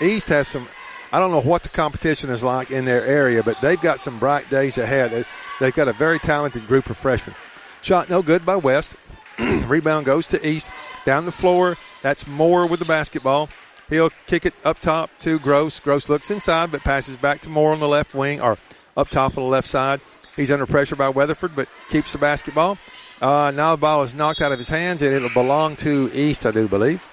[0.02, 0.68] East has some,
[1.14, 4.20] I don't know what the competition is like in their area, but they've got some
[4.20, 5.26] bright days ahead.
[5.60, 7.36] They've got a very talented group of freshmen.
[7.82, 8.98] Shot no good by West.
[9.40, 10.72] Rebound goes to East.
[11.06, 13.50] Down the floor, that's Moore with the basketball.
[13.94, 15.80] He'll kick it up top to Gross.
[15.80, 18.58] Gross looks inside, but passes back to Moore on the left wing or
[18.98, 20.02] up top of the left side.
[20.36, 22.80] He's under pressure by Weatherford, but keeps the basketball.
[23.22, 26.44] Uh, now the ball is knocked out of his hands, and it'll belong to East,
[26.48, 27.08] I do believe.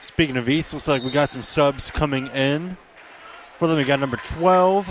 [0.00, 2.78] Speaking of East, looks like we got some subs coming in.
[3.58, 4.90] For them, we got number 12,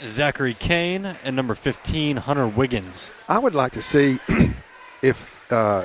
[0.00, 3.12] Zachary Kane, and number 15, Hunter Wiggins.
[3.28, 4.18] I would like to see
[5.02, 5.84] if uh,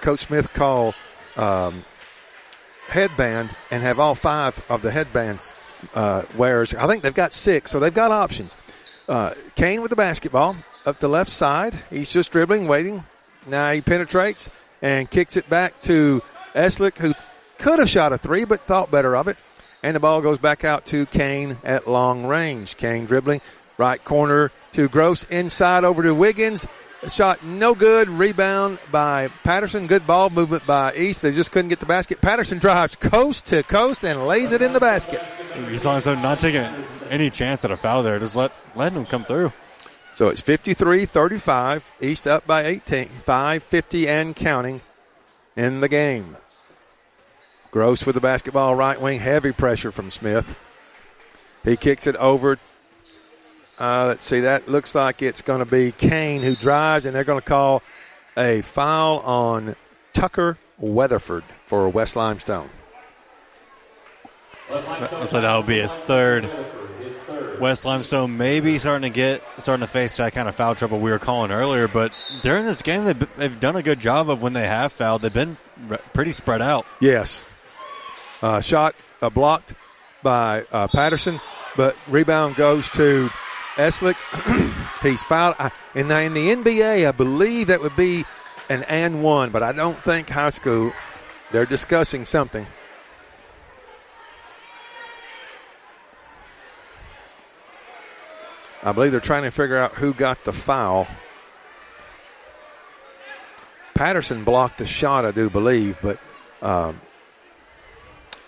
[0.00, 0.94] Coach Smith call
[1.36, 1.84] um,
[2.86, 5.44] headband and have all five of the headband
[5.94, 6.74] uh, wearers.
[6.74, 8.56] I think they've got six, so they've got options.
[9.08, 10.56] Uh, Kane with the basketball
[10.86, 11.74] up the left side.
[11.90, 13.04] He's just dribbling, waiting.
[13.46, 16.22] Now he penetrates and kicks it back to
[16.54, 17.14] Eslick, who
[17.58, 19.36] could have shot a three, but thought better of it.
[19.82, 22.76] And the ball goes back out to Kane at long range.
[22.76, 23.40] Kane dribbling,
[23.76, 26.66] right corner to Gross, inside over to Wiggins.
[27.08, 28.08] Shot no good.
[28.08, 29.86] Rebound by Patterson.
[29.86, 31.22] Good ball movement by East.
[31.22, 32.20] They just couldn't get the basket.
[32.20, 35.20] Patterson drives coast to coast and lays it in the basket.
[35.68, 36.62] He's on his own, not taking
[37.10, 38.18] any chance at a foul there.
[38.18, 39.52] Just let letting him come through.
[40.14, 41.92] So it's 53 35.
[42.00, 43.06] East up by 18.
[43.06, 44.80] 550 and counting
[45.56, 46.36] in the game.
[47.70, 49.20] Gross with the basketball right wing.
[49.20, 50.58] Heavy pressure from Smith.
[51.64, 52.58] He kicks it over.
[53.78, 57.24] Uh, let's see, that looks like it's going to be Kane who drives, and they're
[57.24, 57.82] going to call
[58.36, 59.74] a foul on
[60.12, 62.70] Tucker Weatherford for West Limestone.
[64.70, 66.48] Looks like that will be his third.
[67.60, 71.10] West Limestone maybe starting to get starting to face that kind of foul trouble we
[71.10, 72.12] were calling earlier, but
[72.42, 75.22] during this game they've, they've done a good job of when they have fouled.
[75.22, 75.56] They've been
[76.12, 76.86] pretty spread out.
[77.00, 77.44] Yes,
[78.42, 79.74] uh, shot uh, blocked
[80.22, 81.40] by uh, Patterson,
[81.76, 83.30] but rebound goes to
[83.76, 84.16] Eslick.
[85.02, 85.56] He's fouled.
[85.94, 88.24] in, the, in the NBA, I believe that would be
[88.68, 90.92] an and one, but I don't think high school.
[91.52, 92.66] They're discussing something.
[98.82, 101.06] I believe they're trying to figure out who got the foul.
[103.94, 106.18] Patterson blocked the shot, I do believe, but
[106.60, 107.00] um,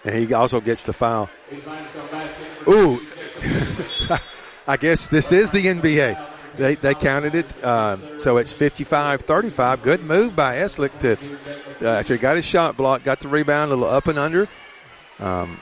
[0.04, 1.30] and he also gets the foul.
[2.68, 3.00] Ooh,
[4.66, 6.18] I guess this is the NBA.
[6.56, 9.82] They, they counted it, uh, so it's 55-35.
[9.82, 11.18] Good move by Eslick to
[11.86, 14.48] uh, actually got his shot blocked, got the rebound, a little up and under.
[15.20, 15.58] Um,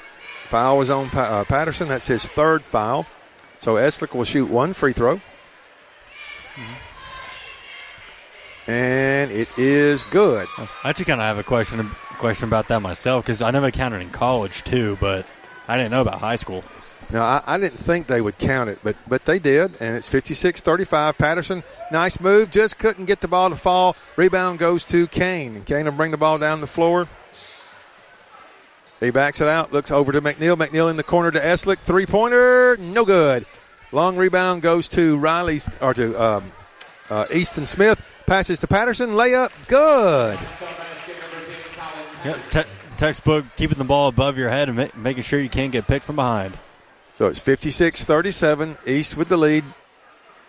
[0.47, 1.89] foul was on pa- uh, Patterson.
[1.89, 3.07] That's his third foul.
[3.59, 5.21] So Eslick will shoot one free throw.
[8.67, 10.47] And it is good.
[10.57, 14.01] I actually kind of have a question question about that myself because I never counted
[14.01, 15.27] in college too, but
[15.69, 16.65] I didn't know about high school.
[17.15, 20.11] No, I, I, didn't think they would count it, but but they did, and it's
[20.11, 21.17] 56-35.
[21.17, 21.63] Patterson,
[21.93, 23.95] nice move, just couldn't get the ball to fall.
[24.17, 27.07] Rebound goes to Kane, and Kane will bring the ball down the floor.
[28.99, 30.57] He backs it out, looks over to McNeil.
[30.57, 33.47] McNeil in the corner to Eslick, three pointer, no good.
[33.93, 36.53] Long rebound goes to Riley or to um,
[37.11, 38.05] uh, Easton Smith.
[38.27, 40.37] Passes to Patterson, layup, good.
[42.25, 45.71] Yep, te- textbook keeping the ball above your head and ma- making sure you can't
[45.71, 46.59] get picked from behind.
[47.15, 48.77] So it's 56 37.
[48.87, 49.63] East with the lead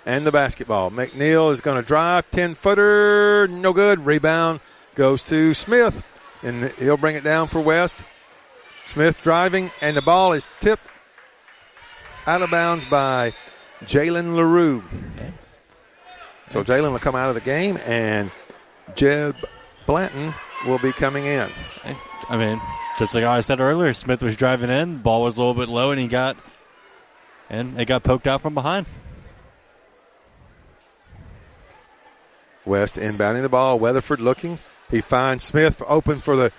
[0.05, 0.89] and the basketball.
[0.89, 2.29] McNeil is going to drive.
[2.31, 3.47] 10 footer.
[3.47, 3.99] No good.
[3.99, 4.59] Rebound
[4.95, 6.03] goes to Smith.
[6.41, 8.03] And he'll bring it down for West.
[8.83, 9.69] Smith driving.
[9.79, 10.87] And the ball is tipped
[12.25, 13.33] out of bounds by
[13.83, 14.83] Jalen LaRue.
[16.49, 17.77] So Jalen will come out of the game.
[17.85, 18.31] And
[18.95, 19.35] Jeb
[19.85, 20.33] Blanton
[20.65, 21.47] will be coming in.
[22.27, 22.59] I mean,
[22.97, 25.91] just like I said earlier, Smith was driving in, ball was a little bit low,
[25.91, 26.35] and he got
[27.55, 28.85] and it got poked out from behind.
[32.65, 33.79] West inbounding the ball.
[33.79, 34.59] Weatherford looking.
[34.89, 36.51] He finds Smith open for the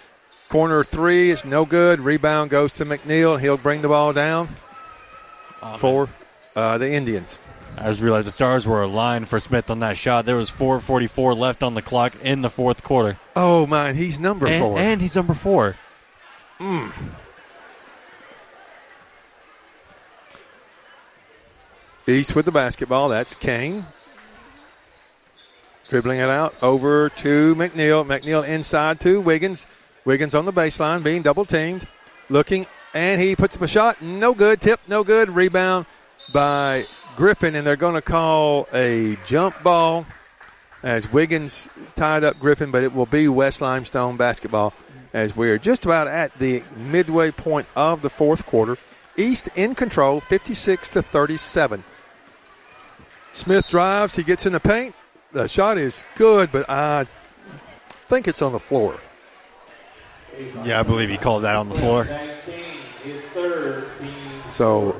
[0.48, 1.30] corner three.
[1.30, 2.00] It's no good.
[2.00, 3.40] Rebound goes to McNeil.
[3.40, 4.48] He'll bring the ball down
[5.62, 6.08] oh, for
[6.54, 7.38] uh, the Indians.
[7.78, 10.24] I just realized the Stars were aligned for Smith on that shot.
[10.24, 13.18] There was 4:44 left on the clock in the fourth quarter.
[13.34, 15.76] Oh man, he's number and, four, and he's number four.
[16.58, 16.88] Hmm.
[22.08, 23.08] East with the basketball.
[23.08, 23.86] That's Kane.
[25.88, 28.04] Dribbling it out over to McNeil.
[28.04, 29.66] McNeil inside to Wiggins.
[30.04, 31.86] Wiggins on the baseline being double teamed.
[32.28, 34.02] Looking, and he puts up a shot.
[34.02, 34.60] No good.
[34.60, 35.30] Tip, no good.
[35.30, 35.86] Rebound
[36.32, 36.86] by
[37.16, 40.06] Griffin, and they're going to call a jump ball.
[40.82, 44.72] as Wiggins tied up Griffin, but it will be West Limestone basketball
[45.12, 48.76] as we're just about at the midway point of the fourth quarter.
[49.16, 51.82] East in control, 56 to 37.
[53.36, 54.94] Smith drives, he gets in the paint.
[55.32, 57.06] The shot is good, but I
[58.06, 58.96] think it's on the floor.
[60.64, 62.08] Yeah, I believe he called that on the floor.
[64.50, 64.98] So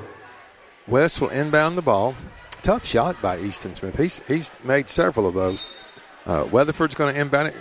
[0.87, 2.15] West will inbound the ball.
[2.63, 3.97] Tough shot by Easton Smith.
[3.97, 5.65] He's he's made several of those.
[6.27, 7.55] Uh, Weatherford's going to inbound it.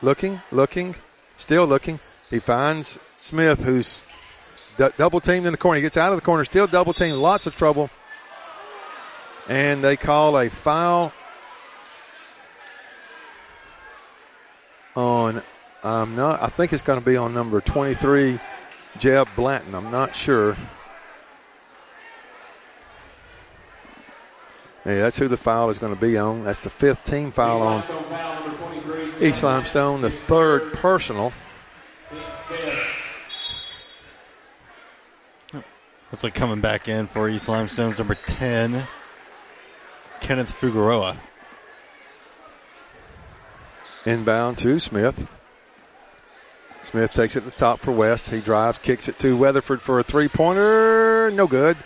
[0.00, 0.94] Looking, looking,
[1.36, 2.00] still looking.
[2.30, 4.02] He finds Smith, who's
[4.78, 5.76] d- double teamed in the corner.
[5.76, 7.90] He gets out of the corner, still double teamed, lots of trouble.
[9.52, 11.12] And they call a foul
[14.96, 15.42] on.
[15.84, 16.42] I'm not.
[16.42, 18.40] I think it's going to be on number 23,
[18.96, 19.74] Jeb Blanton.
[19.74, 20.56] I'm not sure.
[24.86, 26.44] Yeah, that's who the foul is going to be on.
[26.44, 27.82] That's the fifth team foul on
[29.20, 31.30] East Limestone, the third personal.
[35.52, 38.82] Looks like coming back in for East Limestone's number 10,
[40.22, 41.16] Kenneth Figueroa.
[44.06, 45.30] Inbound to Smith.
[46.80, 48.30] Smith takes it to the top for West.
[48.30, 51.30] He drives, kicks it to Weatherford for a three pointer.
[51.32, 51.76] No good.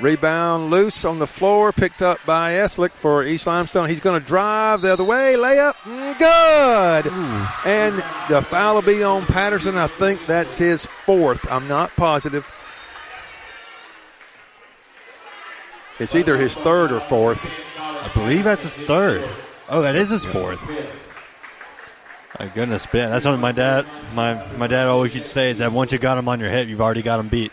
[0.00, 3.88] Rebound loose on the floor, picked up by Eslick for East Limestone.
[3.88, 5.76] He's going to drive the other way, layup,
[6.18, 7.12] good.
[7.64, 7.96] And
[8.28, 9.76] the foul will be on Patterson.
[9.76, 11.50] I think that's his fourth.
[11.50, 12.52] I'm not positive.
[16.00, 17.48] It's either his third or fourth.
[18.04, 19.26] I believe that's his third.
[19.70, 20.60] Oh, that is his fourth.
[22.38, 23.10] My goodness, Ben.
[23.10, 25.98] That's what my dad my my dad always used to say is that once you
[25.98, 27.50] got him on your hip, you've already got him beat.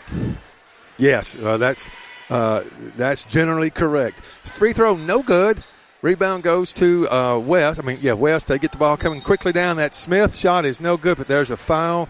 [0.98, 1.90] Yes, uh, that's
[2.28, 2.64] uh,
[2.96, 4.20] that's generally correct.
[4.20, 5.62] Free throw, no good.
[6.02, 7.80] Rebound goes to uh, West.
[7.80, 8.48] I mean, yeah, West.
[8.48, 9.76] They get the ball coming quickly down.
[9.76, 12.08] That Smith shot is no good, but there's a foul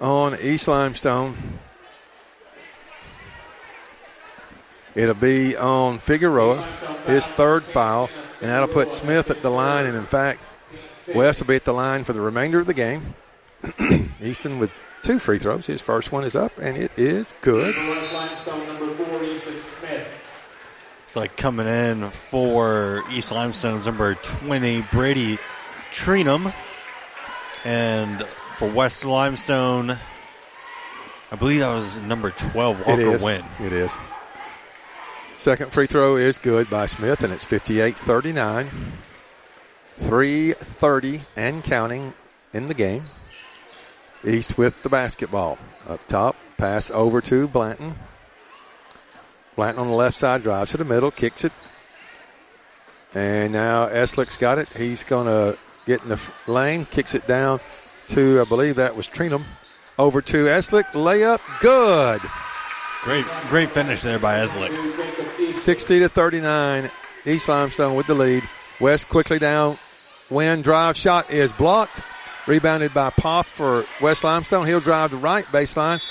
[0.00, 1.34] on East Limestone.
[4.96, 6.60] It'll be on Figueroa,
[7.06, 8.08] his third foul,
[8.40, 9.84] and that'll put Smith at the line.
[9.86, 10.40] And in fact,
[11.14, 13.02] West will be at the line for the remainder of the game.
[14.22, 14.70] Easton with
[15.02, 15.66] two free throws.
[15.66, 17.74] His first one is up, and it is good.
[21.06, 25.38] It's like coming in for East Limestone's number 20, Brady
[25.92, 26.52] Trinum.
[27.64, 28.22] And
[28.54, 29.98] for West Limestone,
[31.30, 33.24] I believe that was number 12, It Walker.
[33.24, 33.44] Wynn.
[33.60, 33.96] It is.
[35.36, 38.70] Second free throw is good by Smith, and it's 58 39.
[40.00, 42.14] 3.30 and counting
[42.52, 43.04] in the game.
[44.24, 45.58] East with the basketball.
[45.88, 47.94] Up top, pass over to Blanton.
[49.54, 51.52] Blanton on the left side drives to the middle, kicks it.
[53.14, 54.68] And now Eslick's got it.
[54.70, 57.60] He's going to get in the lane, kicks it down
[58.08, 59.44] to, I believe that was Trinum.
[59.98, 62.20] Over to Eslick, layup, good.
[63.06, 65.54] Great, great finish there by Eslick.
[65.54, 66.90] 60 to 39.
[67.24, 68.42] East Limestone with the lead.
[68.80, 69.78] West quickly down.
[70.28, 72.00] Wynn drive shot is blocked.
[72.48, 74.66] Rebounded by Poff for West Limestone.
[74.66, 76.02] He'll drive the right baseline.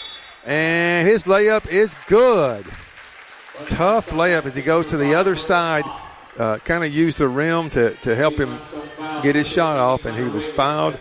[0.45, 2.63] And his layup is good.
[3.67, 5.83] Tough layup as he goes to the other side.
[6.39, 8.57] Uh, kind of used the rim to, to help him
[9.21, 10.97] get his shot off, and he was fouled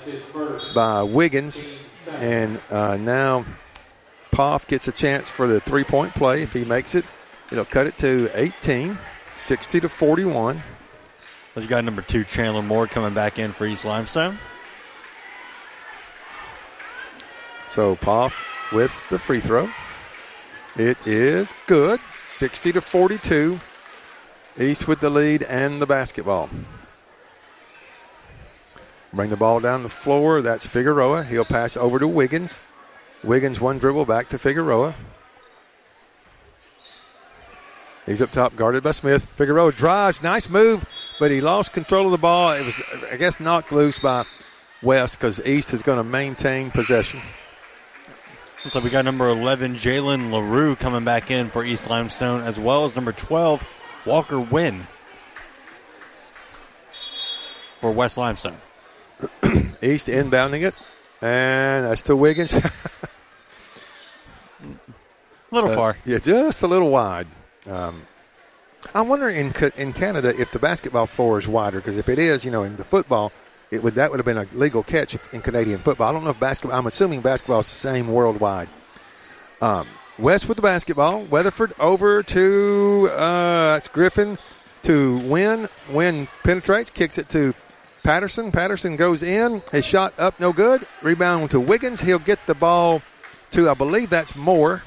[0.75, 1.63] by Wiggins.
[2.19, 3.45] And uh, now
[4.35, 6.43] Poff gets a chance for the three point play.
[6.43, 7.05] If he makes it,
[7.53, 8.99] it'll cut it to 18,
[9.37, 10.61] 60 to 41.
[11.55, 14.39] We've got number two, Chandler Moore, coming back in for East Limestone.
[17.69, 19.71] So Poff with the free throw.
[20.77, 23.61] It is good, 60 to 42.
[24.59, 26.51] East with the lead and the basketball.
[29.13, 30.43] Bring the ball down the floor.
[30.43, 31.23] That's Figueroa.
[31.23, 32.59] He'll pass over to Wiggins.
[33.25, 34.95] Wiggins one dribble back to Figueroa.
[38.07, 39.25] He's up top, guarded by Smith.
[39.25, 40.85] Figueroa drives, nice move,
[41.19, 42.53] but he lost control of the ball.
[42.53, 42.81] It was,
[43.11, 44.27] I guess, knocked loose by
[44.83, 47.21] West because East is going to maintain possession.
[48.63, 52.61] Looks like we got number 11, Jalen LaRue, coming back in for East Limestone, as
[52.61, 53.67] well as number 12,
[54.05, 54.87] Walker Wynn
[57.79, 58.57] for West Limestone.
[59.83, 60.75] East inbounding it,
[61.23, 62.53] and that's to Wiggins.
[62.53, 62.71] A
[65.51, 65.97] little Uh, far.
[66.05, 67.27] Yeah, just a little wide.
[67.69, 68.03] Um,
[68.95, 72.45] I wonder in in Canada if the basketball floor is wider because if it is,
[72.45, 73.33] you know, in the football,
[73.71, 76.09] it would that would have been a legal catch in Canadian football.
[76.09, 76.79] I don't know if basketball.
[76.79, 78.69] I'm assuming basketball is the same worldwide.
[79.63, 79.87] Um,
[80.19, 81.25] West with the basketball.
[81.25, 84.39] Weatherford over to uh, it's Griffin
[84.83, 85.69] to Wynn.
[85.91, 87.55] Wynn penetrates, kicks it to
[88.05, 88.53] Patterson.
[88.53, 89.63] Patterson goes in.
[89.73, 90.87] His shot up, no good.
[91.03, 92.01] Rebound to Wiggins.
[92.01, 93.03] He'll get the ball
[93.53, 94.83] to, I believe that's Moore.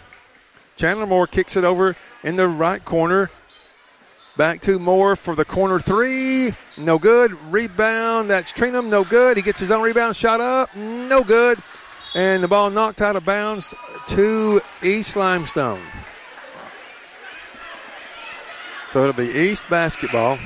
[0.77, 3.31] Chandler Moore kicks it over in the right corner.
[4.37, 6.51] Back to Moore for the corner three.
[6.77, 7.35] No good.
[7.51, 8.29] Rebound.
[8.29, 8.87] That's Trinum.
[8.87, 9.35] No good.
[9.35, 10.15] He gets his own rebound.
[10.15, 10.75] Shot up.
[10.75, 11.57] No good.
[12.13, 13.73] And the ball knocked out of bounds
[14.09, 15.81] to East Limestone.
[18.89, 20.37] So it'll be East basketball.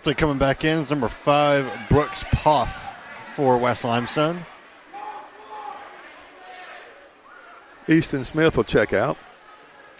[0.00, 2.90] Looks like coming back in is number five, Brooks Poff
[3.34, 4.46] for West Limestone.
[7.86, 9.18] Easton Smith will check out.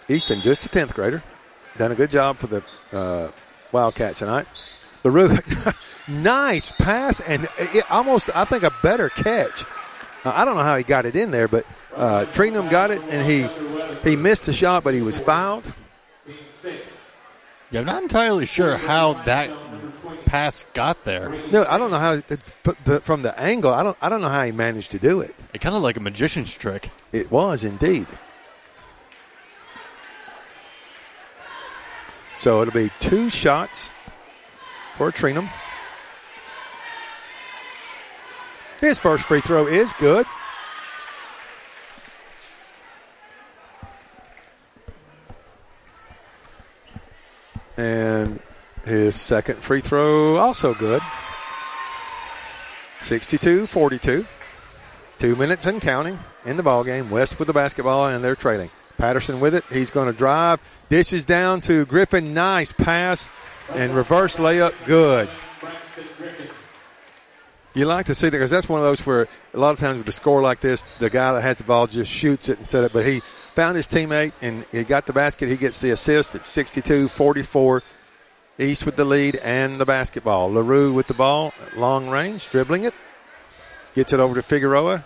[0.09, 1.21] Easton, just a 10th grader.
[1.77, 3.29] Done a good job for the uh,
[3.71, 4.47] Wildcats tonight.
[5.03, 5.37] LaRue,
[6.07, 9.65] nice pass and it almost, I think, a better catch.
[10.25, 11.63] Uh, I don't know how he got it in there, but
[11.95, 13.47] uh, Trinum got it and he
[14.09, 15.71] he missed the shot, but he was fouled.
[17.71, 19.49] Yeah, I'm not entirely sure how that
[20.25, 21.29] pass got there.
[21.51, 23.73] No, I don't know how it, from the angle.
[23.73, 23.97] I don't.
[24.01, 25.33] I don't know how he managed to do it.
[25.53, 26.89] It kind of like a magician's trick.
[27.13, 28.07] It was indeed.
[32.37, 33.91] So it'll be two shots
[34.95, 35.49] for Trinum.
[38.81, 40.25] His first free throw is good.
[47.81, 48.39] And
[48.85, 51.01] his second free throw also good.
[53.01, 54.27] 62 42.
[55.17, 57.09] Two minutes and counting in the ball game.
[57.09, 58.69] West with the basketball, and they're trailing.
[58.99, 59.63] Patterson with it.
[59.71, 60.61] He's going to drive.
[60.89, 62.35] Dishes down to Griffin.
[62.35, 63.31] Nice pass
[63.73, 64.85] and reverse layup.
[64.85, 65.27] Good.
[67.73, 69.97] You like to see that because that's one of those where a lot of times
[69.97, 72.83] with a score like this, the guy that has the ball just shoots it instead
[72.83, 72.93] of.
[72.93, 73.21] But he
[73.53, 75.49] found his teammate and he got the basket.
[75.49, 77.83] He gets the assist at 62 44.
[78.59, 80.51] East with the lead and the basketball.
[80.51, 82.93] LaRue with the ball, long range, dribbling it.
[83.95, 85.03] Gets it over to Figueroa.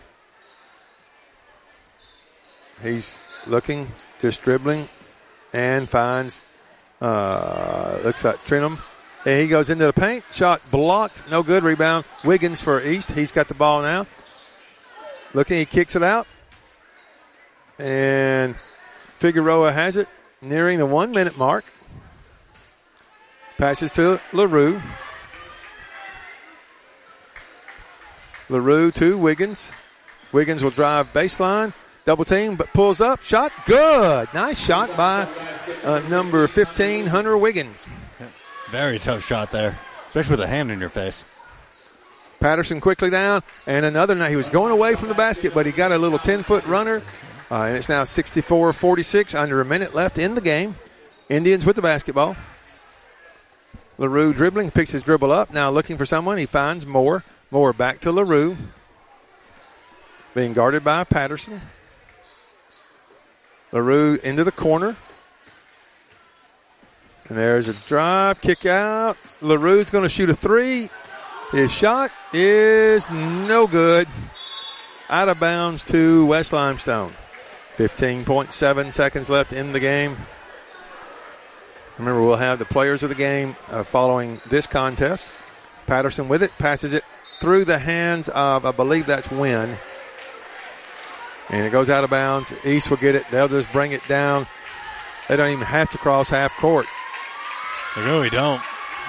[2.84, 3.18] He's
[3.48, 3.88] looking,
[4.20, 4.90] just dribbling,
[5.54, 6.42] and finds,
[7.02, 8.80] uh, looks like Trinum.
[9.26, 10.26] And he goes into the paint.
[10.32, 11.32] Shot blocked.
[11.32, 11.64] No good.
[11.64, 12.06] Rebound.
[12.24, 13.12] Wiggins for East.
[13.12, 14.06] He's got the ball now.
[15.34, 16.28] Looking, he kicks it out.
[17.80, 18.56] And
[19.18, 20.08] Figueroa has it
[20.42, 21.66] nearing the one minute mark.
[23.58, 24.82] Passes to LaRue.
[28.50, 29.72] LaRue to Wiggins.
[30.32, 31.74] Wiggins will drive baseline.
[32.04, 33.24] Double team, but pulls up.
[33.24, 34.28] Shot good.
[34.34, 35.28] Nice shot by
[35.84, 37.88] uh, number 15, Hunter Wiggins.
[38.70, 41.24] Very tough shot there, especially with a hand in your face.
[42.40, 44.30] Patterson quickly down, and another night.
[44.30, 47.02] He was going away from the basket, but he got a little 10 foot runner,
[47.52, 50.76] uh, and it's now 64 46, under a minute left in the game.
[51.30, 52.36] Indians with the basketball.
[53.98, 55.54] LaRue dribbling, picks his dribble up.
[55.54, 56.38] Now looking for someone.
[56.38, 57.24] He finds Moore.
[57.52, 58.58] Moore back to LaRue.
[60.34, 61.62] Being guarded by Patterson.
[63.72, 64.98] LaRue into the corner.
[67.28, 69.18] And there's a drive, kick out.
[69.42, 70.90] LaRue's going to shoot a three.
[71.52, 74.08] His shot is no good.
[75.10, 77.14] Out of bounds to West Limestone.
[77.76, 80.16] 15.7 seconds left in the game.
[81.98, 85.32] Remember, we'll have the players of the game uh, following this contest.
[85.88, 87.04] Patterson with it, passes it
[87.40, 89.78] through the hands of, I believe that's Wynn.
[91.50, 92.54] And it goes out of bounds.
[92.66, 93.26] East will get it.
[93.30, 94.48] They'll just bring it down.
[95.28, 96.88] They don't even have to cross half court.
[97.96, 98.62] They really don't.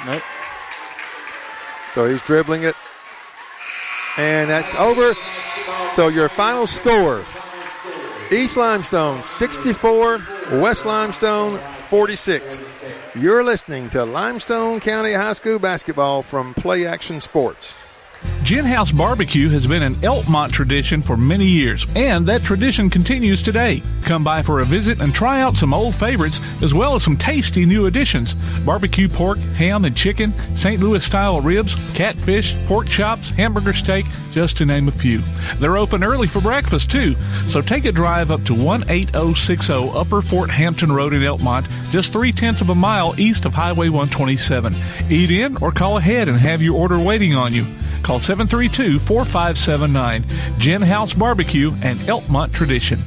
[0.04, 0.22] Nope.
[1.92, 2.74] So he's dribbling it.
[4.18, 5.14] And that's over.
[5.94, 7.22] So your final score
[8.32, 10.18] East Limestone 64,
[10.54, 12.60] West Limestone 46.
[13.14, 17.72] You're listening to Limestone County High School basketball from Play Action Sports.
[18.42, 23.44] Gin House Barbecue has been an Elkmont tradition for many years, and that tradition continues
[23.44, 23.80] today.
[24.02, 27.16] Come by for a visit and try out some old favorites as well as some
[27.16, 30.80] tasty new additions barbecue pork, ham, and chicken, St.
[30.80, 34.04] Louis style ribs, catfish, pork chops, hamburger steak,
[34.36, 35.20] just to name a few.
[35.60, 37.14] They're open early for breakfast, too,
[37.46, 42.32] so take a drive up to 18060 Upper Fort Hampton Road in Elkmont, just three
[42.32, 44.74] tenths of a mile east of Highway 127.
[45.08, 47.64] Eat in or call ahead and have your order waiting on you.
[48.02, 50.22] Call 732 4579.
[50.58, 52.98] Gin House Barbecue and Elkmont Tradition.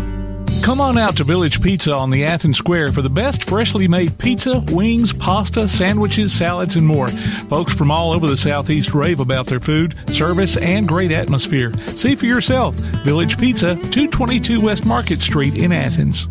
[0.66, 4.18] Come on out to Village Pizza on the Athens Square for the best freshly made
[4.18, 7.08] pizza, wings, pasta, sandwiches, salads, and more.
[7.08, 11.72] Folks from all over the Southeast rave about their food, service, and great atmosphere.
[11.90, 12.74] See for yourself.
[13.06, 16.28] Village Pizza, 222 West Market Street in Athens.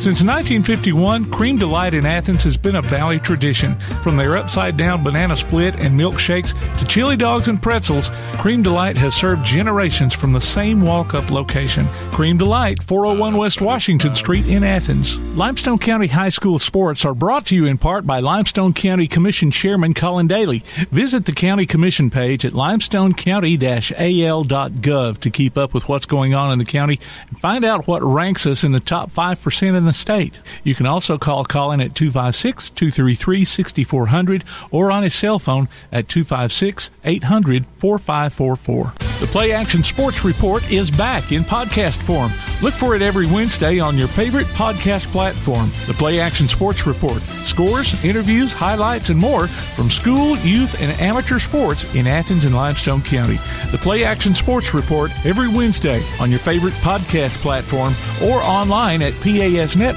[0.00, 3.74] Since 1951, Cream Delight in Athens has been a Valley tradition.
[4.02, 8.96] From their upside down banana split and milkshakes to chili dogs and pretzels, Cream Delight
[8.96, 11.86] has served generations from the same walk up location.
[12.12, 15.18] Cream Delight, 401 West Washington Street in Athens.
[15.36, 19.50] Limestone County High School sports are brought to you in part by Limestone County Commission
[19.50, 20.60] Chairman Collin Daly.
[20.90, 26.58] Visit the County Commission page at limestonecounty-al.gov to keep up with what's going on in
[26.58, 26.98] the county
[27.28, 30.40] and find out what ranks us in the top 5% in the state.
[30.64, 36.08] You can also call Collin at 256 233 6400 or on his cell phone at
[36.08, 38.94] 256 800 4544.
[39.20, 42.32] The Play Action Sports Report is back in podcast form.
[42.62, 45.68] Look for it every Wednesday on your favorite podcast platform.
[45.86, 47.20] The Play Action Sports Report.
[47.20, 53.02] Scores, interviews, highlights, and more from school, youth, and amateur sports in Athens and Limestone
[53.02, 53.36] County.
[53.70, 57.92] The Play Action Sports Report every Wednesday on your favorite podcast platform
[58.30, 59.79] or online at pasnetwork.net.
[59.80, 59.94] Where,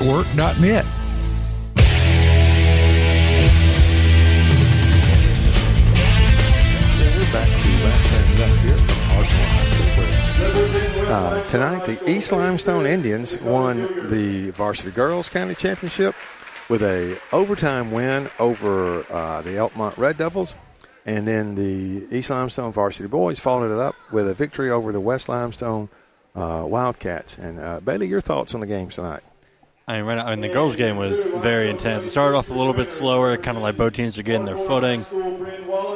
[11.09, 16.15] uh, tonight, the East Limestone Indians won the Varsity Girls County Championship
[16.69, 20.55] with a overtime win over uh, the Elkmont Red Devils,
[21.05, 25.01] and then the East Limestone Varsity Boys followed it up with a victory over the
[25.01, 25.89] West Limestone
[26.35, 27.37] uh, Wildcats.
[27.37, 29.23] And uh, Bailey, your thoughts on the games tonight?
[29.87, 32.05] I mean, right now, I mean, the girls' game was very intense.
[32.05, 34.57] It started off a little bit slower, kind of like both teams are getting their
[34.57, 35.05] footing.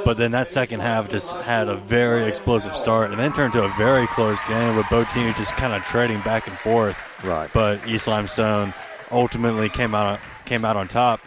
[0.03, 3.63] But then that second half just had a very explosive start, and then turned to
[3.63, 6.97] a very close game with both teams just kind of trading back and forth.
[7.23, 7.49] Right.
[7.53, 8.73] But East Limestone
[9.11, 11.21] ultimately came out came out on top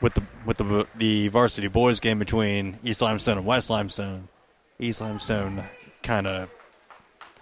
[0.00, 4.28] with the with the the varsity boys game between East Limestone and West Limestone.
[4.78, 5.64] East Limestone
[6.04, 6.50] kind of,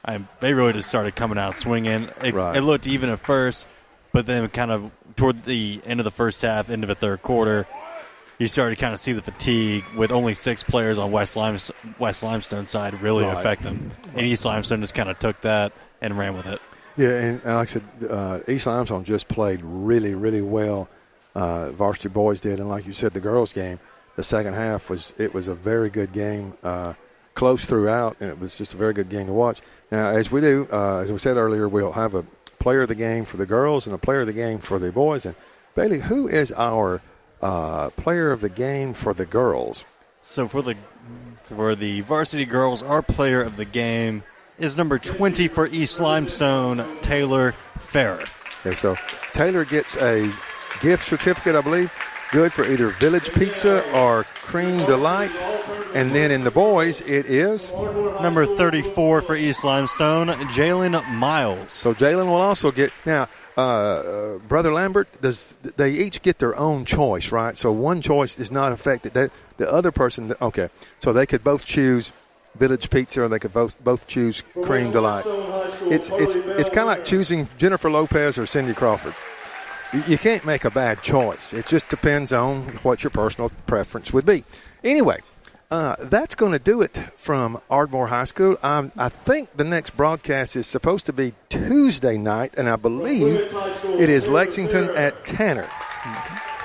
[0.04, 2.08] I they really just started coming out swinging.
[2.22, 2.56] It, Right.
[2.56, 3.66] it looked even at first,
[4.12, 7.22] but then kind of toward the end of the first half, end of the third
[7.22, 7.66] quarter,
[8.38, 11.76] you started to kind of see the fatigue with only six players on West Limestone,
[11.98, 13.36] West Limestone side really Right.
[13.36, 13.90] affect them.
[14.16, 16.60] And East Limestone just kind of took that and ran with it.
[16.96, 20.88] Yeah, and uh, like I said, uh, East Limestone just played really, really well.
[21.34, 23.78] Uh, varsity boys did, and like you said, the girls' game,
[24.16, 26.92] the second half was it was a very good game, uh,
[27.34, 29.62] close throughout, and it was just a very good game to watch.
[29.90, 32.26] Now, as we do, uh, as we said earlier, we'll have a
[32.62, 34.92] player of the game for the girls and a player of the game for the
[34.92, 35.26] boys.
[35.26, 35.34] And
[35.74, 37.02] Bailey, who is our
[37.40, 39.84] uh, player of the game for the girls?
[40.22, 40.76] So for the
[41.42, 44.22] for the varsity girls, our player of the game
[44.58, 48.22] is number 20 for East Limestone, Taylor Farrer.
[48.60, 48.94] Okay, so
[49.32, 50.30] Taylor gets a
[50.80, 51.92] gift certificate, I believe,
[52.32, 55.30] good for either Village Pizza or Cream Delight.
[55.94, 57.70] And then in the boys, it is.
[57.70, 61.72] Number 34 for East Limestone, Jalen Miles.
[61.72, 62.90] So Jalen will also get.
[63.04, 67.56] Now, uh, uh, Brother Lambert, does they each get their own choice, right?
[67.56, 69.12] So one choice does not affect it.
[69.12, 70.70] That the other person, okay.
[70.98, 72.14] So they could both choose
[72.56, 75.24] Village Pizza, or they could both both choose Cream Delight.
[75.90, 79.14] It's it's it's kind of like choosing Jennifer Lopez or Cindy Crawford.
[79.92, 81.52] You, can't make a bad choice.
[81.52, 84.42] It just depends on what your personal preference would be.
[84.82, 85.18] Anyway,
[85.70, 88.56] uh, that's going to do it from Ardmore High School.
[88.62, 93.52] Um, I think the next broadcast is supposed to be Tuesday night, and I believe
[93.98, 95.68] it is Lexington at Tanner.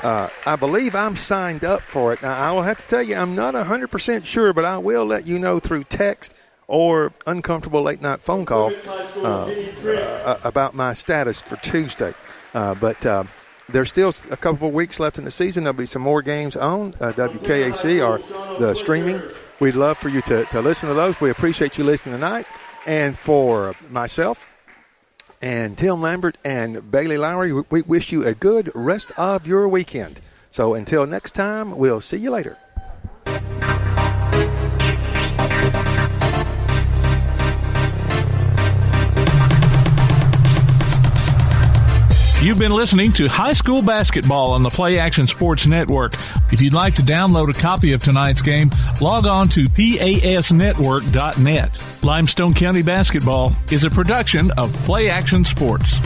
[0.04, 2.22] Uh, I believe I'm signed up for it.
[2.22, 5.28] Now, I will have to tell you, I'm not 100% sure, but I will let
[5.28, 6.34] you know through text
[6.68, 8.72] or uncomfortable late night phone call
[9.18, 9.52] uh,
[9.86, 12.14] uh, about my status for Tuesday.
[12.58, 13.24] Uh, but uh,
[13.70, 15.64] there's still a couple of weeks left in the season.
[15.64, 18.18] There'll be some more games on uh, WKAC or
[18.58, 19.22] the streaming.
[19.60, 21.22] We'd love for you to, to listen to those.
[21.22, 22.48] We appreciate you listening tonight.
[22.88, 24.52] And for myself,
[25.40, 30.20] and Tim Lambert and Bailey Lowry, we wish you a good rest of your weekend.
[30.50, 32.58] So until next time, we'll see you later.
[42.40, 46.14] You've been listening to High School Basketball on the Play Action Sports Network.
[46.52, 48.70] If you'd like to download a copy of tonight's game,
[49.02, 52.04] log on to pasnetwork.net.
[52.04, 56.00] Limestone County Basketball is a production of Play Action Sports.